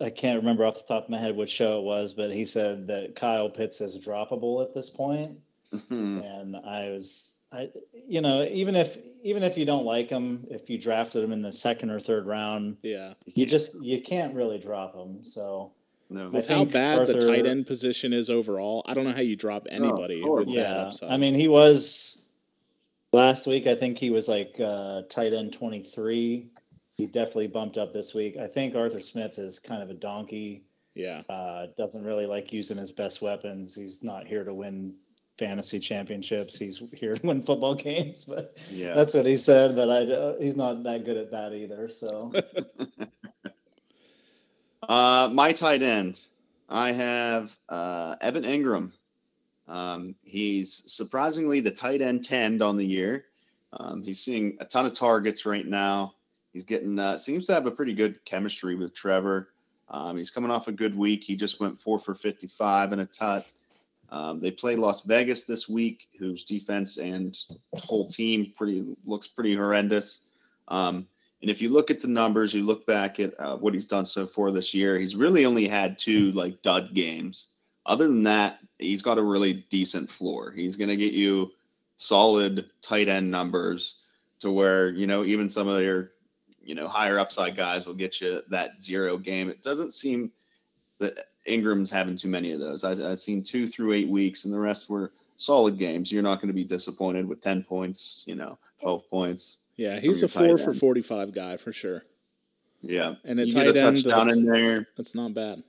I 0.00 0.10
can't 0.10 0.38
remember 0.38 0.64
off 0.66 0.74
the 0.76 0.82
top 0.94 1.04
of 1.04 1.10
my 1.10 1.18
head 1.18 1.36
what 1.36 1.48
show 1.48 1.78
it 1.78 1.84
was, 1.84 2.12
but 2.12 2.30
he 2.32 2.44
said 2.44 2.86
that 2.88 3.14
Kyle 3.14 3.48
Pitts 3.48 3.80
is 3.80 3.98
droppable 3.98 4.62
at 4.62 4.72
this 4.74 4.90
point, 4.90 5.38
Mhm. 5.72 6.22
and 6.40 6.56
I 6.56 6.90
was, 6.90 7.36
I, 7.52 7.70
you 8.06 8.20
know, 8.20 8.44
even 8.44 8.76
if 8.76 8.98
even 9.22 9.42
if 9.42 9.56
you 9.58 9.64
don't 9.64 9.84
like 9.84 10.08
him, 10.08 10.46
if 10.50 10.68
you 10.70 10.78
drafted 10.78 11.24
him 11.24 11.32
in 11.32 11.42
the 11.42 11.50
second 11.50 11.90
or 11.90 11.98
third 11.98 12.26
round, 12.26 12.76
Yeah. 12.82 13.14
you 13.34 13.46
just 13.46 13.82
you 13.82 14.00
can't 14.02 14.34
really 14.34 14.58
drop 14.58 14.94
him. 14.94 15.24
So 15.24 15.72
no. 16.10 16.30
With 16.30 16.48
how 16.48 16.58
think 16.58 16.72
bad 16.72 17.06
the 17.08 17.18
tight 17.18 17.46
end 17.46 17.66
position 17.66 18.12
is 18.12 18.28
overall, 18.30 18.82
I 18.86 18.94
don't 18.94 19.04
know 19.04 19.12
how 19.12 19.22
you 19.22 19.34
drop 19.34 19.66
anybody 19.70 20.22
course. 20.22 20.46
with 20.46 20.54
that 20.56 20.76
upside. 20.76 21.10
I 21.10 21.16
mean, 21.16 21.34
he 21.34 21.48
was 21.48 22.22
last 23.12 23.46
week. 23.46 23.66
I 23.66 23.74
think 23.74 23.98
he 23.98 24.10
was 24.10 24.28
like 24.28 24.60
uh, 24.60 25.02
tight 25.08 25.32
end 25.32 25.52
twenty 25.52 25.82
three. 25.82 26.50
He 26.96 27.06
definitely 27.06 27.48
bumped 27.48 27.76
up 27.76 27.92
this 27.92 28.14
week. 28.14 28.36
I 28.38 28.46
think 28.46 28.74
Arthur 28.74 29.00
Smith 29.00 29.38
is 29.38 29.58
kind 29.58 29.82
of 29.82 29.90
a 29.90 29.94
donkey. 29.94 30.64
yeah. 30.94 31.20
Uh, 31.28 31.66
doesn't 31.76 32.04
really 32.04 32.24
like 32.26 32.52
using 32.54 32.78
his 32.78 32.90
best 32.90 33.20
weapons. 33.20 33.74
He's 33.74 34.02
not 34.02 34.26
here 34.26 34.44
to 34.44 34.54
win 34.54 34.94
fantasy 35.38 35.78
championships. 35.78 36.56
He's 36.58 36.82
here 36.94 37.14
to 37.14 37.26
win 37.26 37.42
football 37.42 37.74
games, 37.90 38.24
but 38.24 38.56
Yeah. 38.70 38.94
that's 38.94 39.12
what 39.12 39.26
he 39.26 39.36
said. 39.36 39.76
But 39.76 39.90
I, 39.90 40.10
uh, 40.10 40.34
he's 40.40 40.56
not 40.56 40.82
that 40.84 41.04
good 41.04 41.18
at 41.18 41.30
that 41.32 41.52
either. 41.52 41.88
So 41.90 42.32
Uh, 44.88 45.28
my 45.32 45.52
tight 45.52 45.82
end, 45.82 46.24
I 46.68 46.92
have 46.92 47.56
uh, 47.68 48.14
Evan 48.20 48.44
Engram. 48.44 48.92
Um, 49.66 50.14
he's 50.22 50.72
surprisingly 50.92 51.58
the 51.60 51.72
tight 51.72 52.00
end 52.00 52.22
10 52.22 52.62
on 52.62 52.76
the 52.76 52.86
year. 52.86 53.24
Um, 53.72 54.02
he's 54.04 54.20
seeing 54.20 54.56
a 54.60 54.64
ton 54.64 54.86
of 54.86 54.92
targets 54.94 55.44
right 55.44 55.66
now. 55.66 56.14
He's 56.56 56.64
getting, 56.64 56.98
uh, 56.98 57.18
seems 57.18 57.44
to 57.48 57.52
have 57.52 57.66
a 57.66 57.70
pretty 57.70 57.92
good 57.92 58.24
chemistry 58.24 58.76
with 58.76 58.94
Trevor. 58.94 59.50
Um, 59.90 60.16
he's 60.16 60.30
coming 60.30 60.50
off 60.50 60.68
a 60.68 60.72
good 60.72 60.96
week. 60.96 61.22
He 61.22 61.36
just 61.36 61.60
went 61.60 61.78
four 61.78 61.98
for 61.98 62.14
55 62.14 62.92
and 62.92 63.02
a 63.02 63.04
tut. 63.04 63.44
Um, 64.08 64.40
they 64.40 64.50
play 64.50 64.74
Las 64.74 65.02
Vegas 65.02 65.44
this 65.44 65.68
week, 65.68 66.08
whose 66.18 66.44
defense 66.44 66.96
and 66.96 67.36
whole 67.74 68.06
team 68.06 68.54
pretty 68.56 68.86
looks 69.04 69.26
pretty 69.26 69.54
horrendous. 69.54 70.30
Um, 70.68 71.06
and 71.42 71.50
if 71.50 71.60
you 71.60 71.68
look 71.68 71.90
at 71.90 72.00
the 72.00 72.08
numbers, 72.08 72.54
you 72.54 72.64
look 72.64 72.86
back 72.86 73.20
at 73.20 73.38
uh, 73.38 73.58
what 73.58 73.74
he's 73.74 73.86
done 73.86 74.06
so 74.06 74.24
far 74.24 74.50
this 74.50 74.72
year, 74.72 74.98
he's 74.98 75.14
really 75.14 75.44
only 75.44 75.68
had 75.68 75.98
two 75.98 76.32
like 76.32 76.62
dud 76.62 76.94
games. 76.94 77.56
Other 77.84 78.08
than 78.08 78.22
that, 78.22 78.60
he's 78.78 79.02
got 79.02 79.18
a 79.18 79.22
really 79.22 79.66
decent 79.68 80.08
floor. 80.08 80.52
He's 80.52 80.74
going 80.74 80.88
to 80.88 80.96
get 80.96 81.12
you 81.12 81.52
solid 81.96 82.70
tight 82.80 83.08
end 83.08 83.30
numbers 83.30 84.00
to 84.40 84.50
where, 84.50 84.88
you 84.88 85.06
know, 85.06 85.22
even 85.22 85.50
some 85.50 85.68
of 85.68 85.76
their, 85.76 86.12
you 86.66 86.74
know, 86.74 86.88
higher 86.88 87.18
upside 87.18 87.56
guys 87.56 87.86
will 87.86 87.94
get 87.94 88.20
you 88.20 88.42
that 88.48 88.80
zero 88.80 89.16
game. 89.16 89.48
It 89.48 89.62
doesn't 89.62 89.92
seem 89.92 90.32
that 90.98 91.26
Engram's 91.48 91.90
having 91.90 92.16
too 92.16 92.28
many 92.28 92.52
of 92.52 92.60
those. 92.60 92.82
I, 92.84 92.90
I've 93.10 93.18
seen 93.18 93.42
two 93.42 93.66
through 93.66 93.92
eight 93.92 94.08
weeks, 94.08 94.44
and 94.44 94.52
the 94.52 94.58
rest 94.58 94.90
were 94.90 95.12
solid 95.36 95.78
games. 95.78 96.10
You're 96.10 96.22
not 96.22 96.40
going 96.40 96.48
to 96.48 96.54
be 96.54 96.64
disappointed 96.64 97.26
with 97.28 97.40
10 97.40 97.62
points, 97.62 98.24
you 98.26 98.34
know, 98.34 98.58
12 98.80 99.08
points. 99.08 99.58
Yeah, 99.76 100.00
he's 100.00 100.22
a 100.22 100.28
four 100.28 100.58
for 100.58 100.72
45 100.72 101.32
guy 101.32 101.56
for 101.56 101.72
sure. 101.72 102.02
Yeah. 102.80 103.14
And 103.24 103.38
a 103.38 103.46
you 103.46 103.52
tight 103.52 103.64
get 103.66 103.76
a 103.76 103.84
end 103.86 103.96
touchdown 103.96 104.26
that's- 104.26 104.38
in 104.38 104.44
there. 104.46 104.88
That's 104.96 105.14
not 105.14 105.34
bad. 105.34 105.62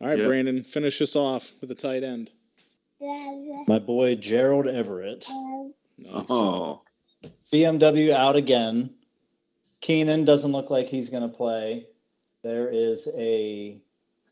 All 0.00 0.08
right, 0.08 0.18
Yeah. 0.18 0.26
Brandon, 0.26 0.62
finish 0.62 1.00
us 1.00 1.16
off 1.16 1.52
with 1.60 1.70
a 1.70 1.74
tight 1.74 2.04
end. 2.04 2.32
my 3.66 3.78
boy 3.78 4.14
Gerald 4.16 4.66
Everett, 4.68 5.26
Nice. 5.98 6.24
Oh, 6.28 6.82
BMW 7.52 8.10
out 8.12 8.36
again. 8.36 8.90
Keenan 9.84 10.24
doesn't 10.24 10.52
look 10.52 10.70
like 10.70 10.88
he's 10.88 11.10
going 11.10 11.30
to 11.30 11.36
play. 11.36 11.86
There 12.42 12.70
is 12.70 13.06
a 13.14 13.78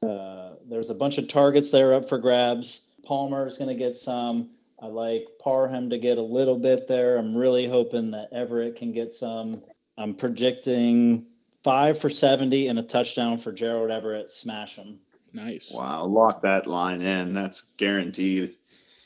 uh, 0.02 0.52
there's 0.66 0.88
a 0.88 0.94
bunch 0.94 1.18
of 1.18 1.28
targets 1.28 1.68
there 1.68 1.92
up 1.92 2.08
for 2.08 2.16
grabs. 2.16 2.88
Palmer 3.04 3.46
is 3.46 3.58
going 3.58 3.68
to 3.68 3.74
get 3.74 3.94
some. 3.94 4.48
I 4.80 4.86
like 4.86 5.26
Parham 5.38 5.90
to 5.90 5.98
get 5.98 6.16
a 6.16 6.22
little 6.22 6.58
bit 6.58 6.88
there. 6.88 7.18
I'm 7.18 7.36
really 7.36 7.68
hoping 7.68 8.10
that 8.12 8.30
Everett 8.32 8.76
can 8.76 8.92
get 8.92 9.12
some. 9.12 9.62
I'm 9.98 10.14
predicting 10.14 11.26
five 11.62 11.98
for 11.98 12.08
70 12.08 12.68
and 12.68 12.78
a 12.78 12.82
touchdown 12.82 13.36
for 13.36 13.52
Gerald 13.52 13.90
Everett. 13.90 14.30
Smash 14.30 14.76
him. 14.76 15.00
Nice. 15.34 15.74
wow. 15.76 16.06
Lock 16.06 16.40
that 16.40 16.66
line 16.66 17.02
in. 17.02 17.34
That's 17.34 17.72
guaranteed. 17.72 18.54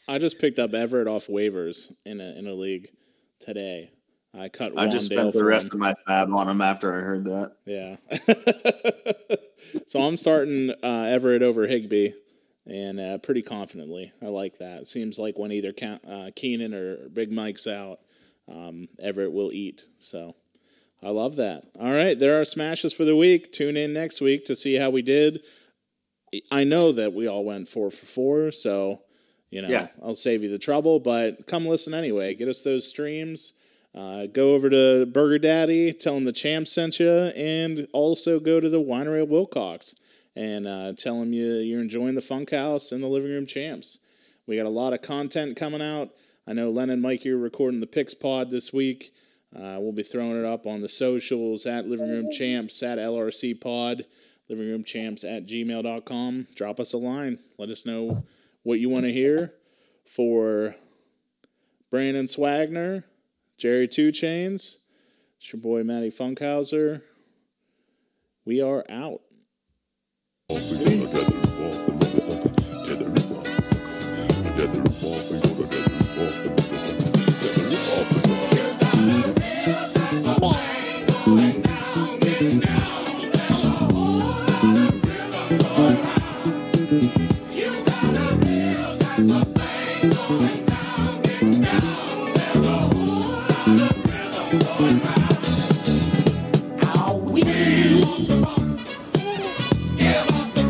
I 0.06 0.18
just 0.18 0.38
picked 0.38 0.60
up 0.60 0.74
Everett 0.74 1.08
off 1.08 1.26
waivers 1.26 1.92
in 2.04 2.20
a 2.20 2.38
in 2.38 2.46
a 2.46 2.54
league 2.54 2.88
today. 3.40 3.90
I 4.38 4.48
cut. 4.48 4.72
I 4.76 4.88
just 4.88 5.06
spent 5.06 5.32
the 5.32 5.44
rest 5.44 5.66
him. 5.66 5.72
of 5.72 5.78
my 5.78 5.94
FAAB 6.06 6.34
on 6.36 6.48
him 6.48 6.60
after 6.60 6.92
I 6.92 7.00
heard 7.00 7.24
that. 7.24 7.52
Yeah. 7.64 7.96
so 9.86 10.00
I'm 10.00 10.16
starting 10.16 10.70
uh, 10.82 11.04
Everett 11.08 11.42
over 11.42 11.66
Higbee, 11.66 12.10
and 12.66 13.00
uh, 13.00 13.18
pretty 13.18 13.42
confidently. 13.42 14.12
I 14.22 14.26
like 14.26 14.58
that. 14.58 14.86
Seems 14.86 15.18
like 15.18 15.38
when 15.38 15.52
either 15.52 15.72
Ca- 15.72 16.00
uh, 16.08 16.30
Keenan 16.36 16.74
or 16.74 17.08
Big 17.08 17.32
Mike's 17.32 17.66
out, 17.66 18.00
um, 18.48 18.88
Everett 19.00 19.32
will 19.32 19.52
eat. 19.52 19.86
So 19.98 20.34
I 21.02 21.10
love 21.10 21.36
that. 21.36 21.64
All 21.78 21.92
right, 21.92 22.18
there 22.18 22.40
are 22.40 22.44
smashes 22.44 22.92
for 22.92 23.04
the 23.04 23.16
week. 23.16 23.52
Tune 23.52 23.76
in 23.76 23.92
next 23.92 24.20
week 24.20 24.44
to 24.46 24.56
see 24.56 24.76
how 24.76 24.90
we 24.90 25.02
did. 25.02 25.44
I 26.50 26.64
know 26.64 26.92
that 26.92 27.12
we 27.12 27.26
all 27.26 27.44
went 27.44 27.68
four 27.68 27.90
for 27.90 28.06
four, 28.06 28.50
so 28.52 29.02
you 29.50 29.62
know 29.62 29.68
Yeah. 29.68 29.88
I'll 30.02 30.14
save 30.14 30.42
you 30.42 30.50
the 30.50 30.58
trouble. 30.58 31.00
But 31.00 31.46
come 31.46 31.66
listen 31.66 31.94
anyway. 31.94 32.34
Get 32.34 32.48
us 32.48 32.62
those 32.62 32.88
streams. 32.88 33.54
Uh, 33.96 34.26
go 34.26 34.54
over 34.54 34.68
to 34.68 35.06
Burger 35.06 35.38
Daddy, 35.38 35.92
tell 35.92 36.16
him 36.16 36.24
the 36.24 36.32
champ 36.32 36.68
sent 36.68 37.00
you, 37.00 37.08
and 37.08 37.88
also 37.92 38.38
go 38.38 38.60
to 38.60 38.68
the 38.68 38.82
Winery 38.82 39.22
at 39.22 39.28
Wilcox 39.28 39.94
and 40.36 40.66
uh, 40.66 40.92
tell 40.92 41.20
him 41.22 41.32
you, 41.32 41.54
you're 41.54 41.80
enjoying 41.80 42.14
the 42.14 42.20
Funkhaus 42.20 42.92
and 42.92 43.02
the 43.02 43.08
Living 43.08 43.30
Room 43.30 43.46
Champs. 43.46 44.00
We 44.46 44.56
got 44.56 44.66
a 44.66 44.70
lot 44.70 44.92
of 44.92 45.00
content 45.00 45.56
coming 45.56 45.80
out. 45.80 46.10
I 46.46 46.52
know 46.52 46.70
Len 46.70 46.90
and 46.90 47.00
Mikey 47.00 47.30
are 47.30 47.38
recording 47.38 47.80
the 47.80 47.86
Pix 47.86 48.14
Pod 48.14 48.50
this 48.50 48.72
week. 48.72 49.12
Uh, 49.54 49.78
we'll 49.80 49.92
be 49.92 50.02
throwing 50.02 50.36
it 50.36 50.44
up 50.44 50.66
on 50.66 50.80
the 50.80 50.88
socials 50.88 51.66
at 51.66 51.88
Living 51.88 52.10
Room 52.10 52.30
Champs, 52.30 52.82
at 52.82 52.98
LRC 52.98 53.58
Pod, 53.60 54.04
Living 54.48 54.68
Room 54.68 54.84
Champs 54.84 55.24
at 55.24 55.46
gmail.com. 55.46 56.46
Drop 56.54 56.78
us 56.78 56.92
a 56.92 56.98
line. 56.98 57.38
Let 57.58 57.70
us 57.70 57.86
know 57.86 58.22
what 58.62 58.78
you 58.78 58.90
want 58.90 59.06
to 59.06 59.12
hear 59.12 59.54
for 60.04 60.76
Brandon 61.90 62.26
Swagner. 62.26 63.04
Jerry 63.56 63.88
Two 63.88 64.12
Chains. 64.12 64.84
It's 65.38 65.52
your 65.52 65.60
boy 65.60 65.82
Matty 65.82 66.10
Funkhauser. 66.10 67.02
We 68.44 68.60
are 68.60 68.84
out. 68.88 69.22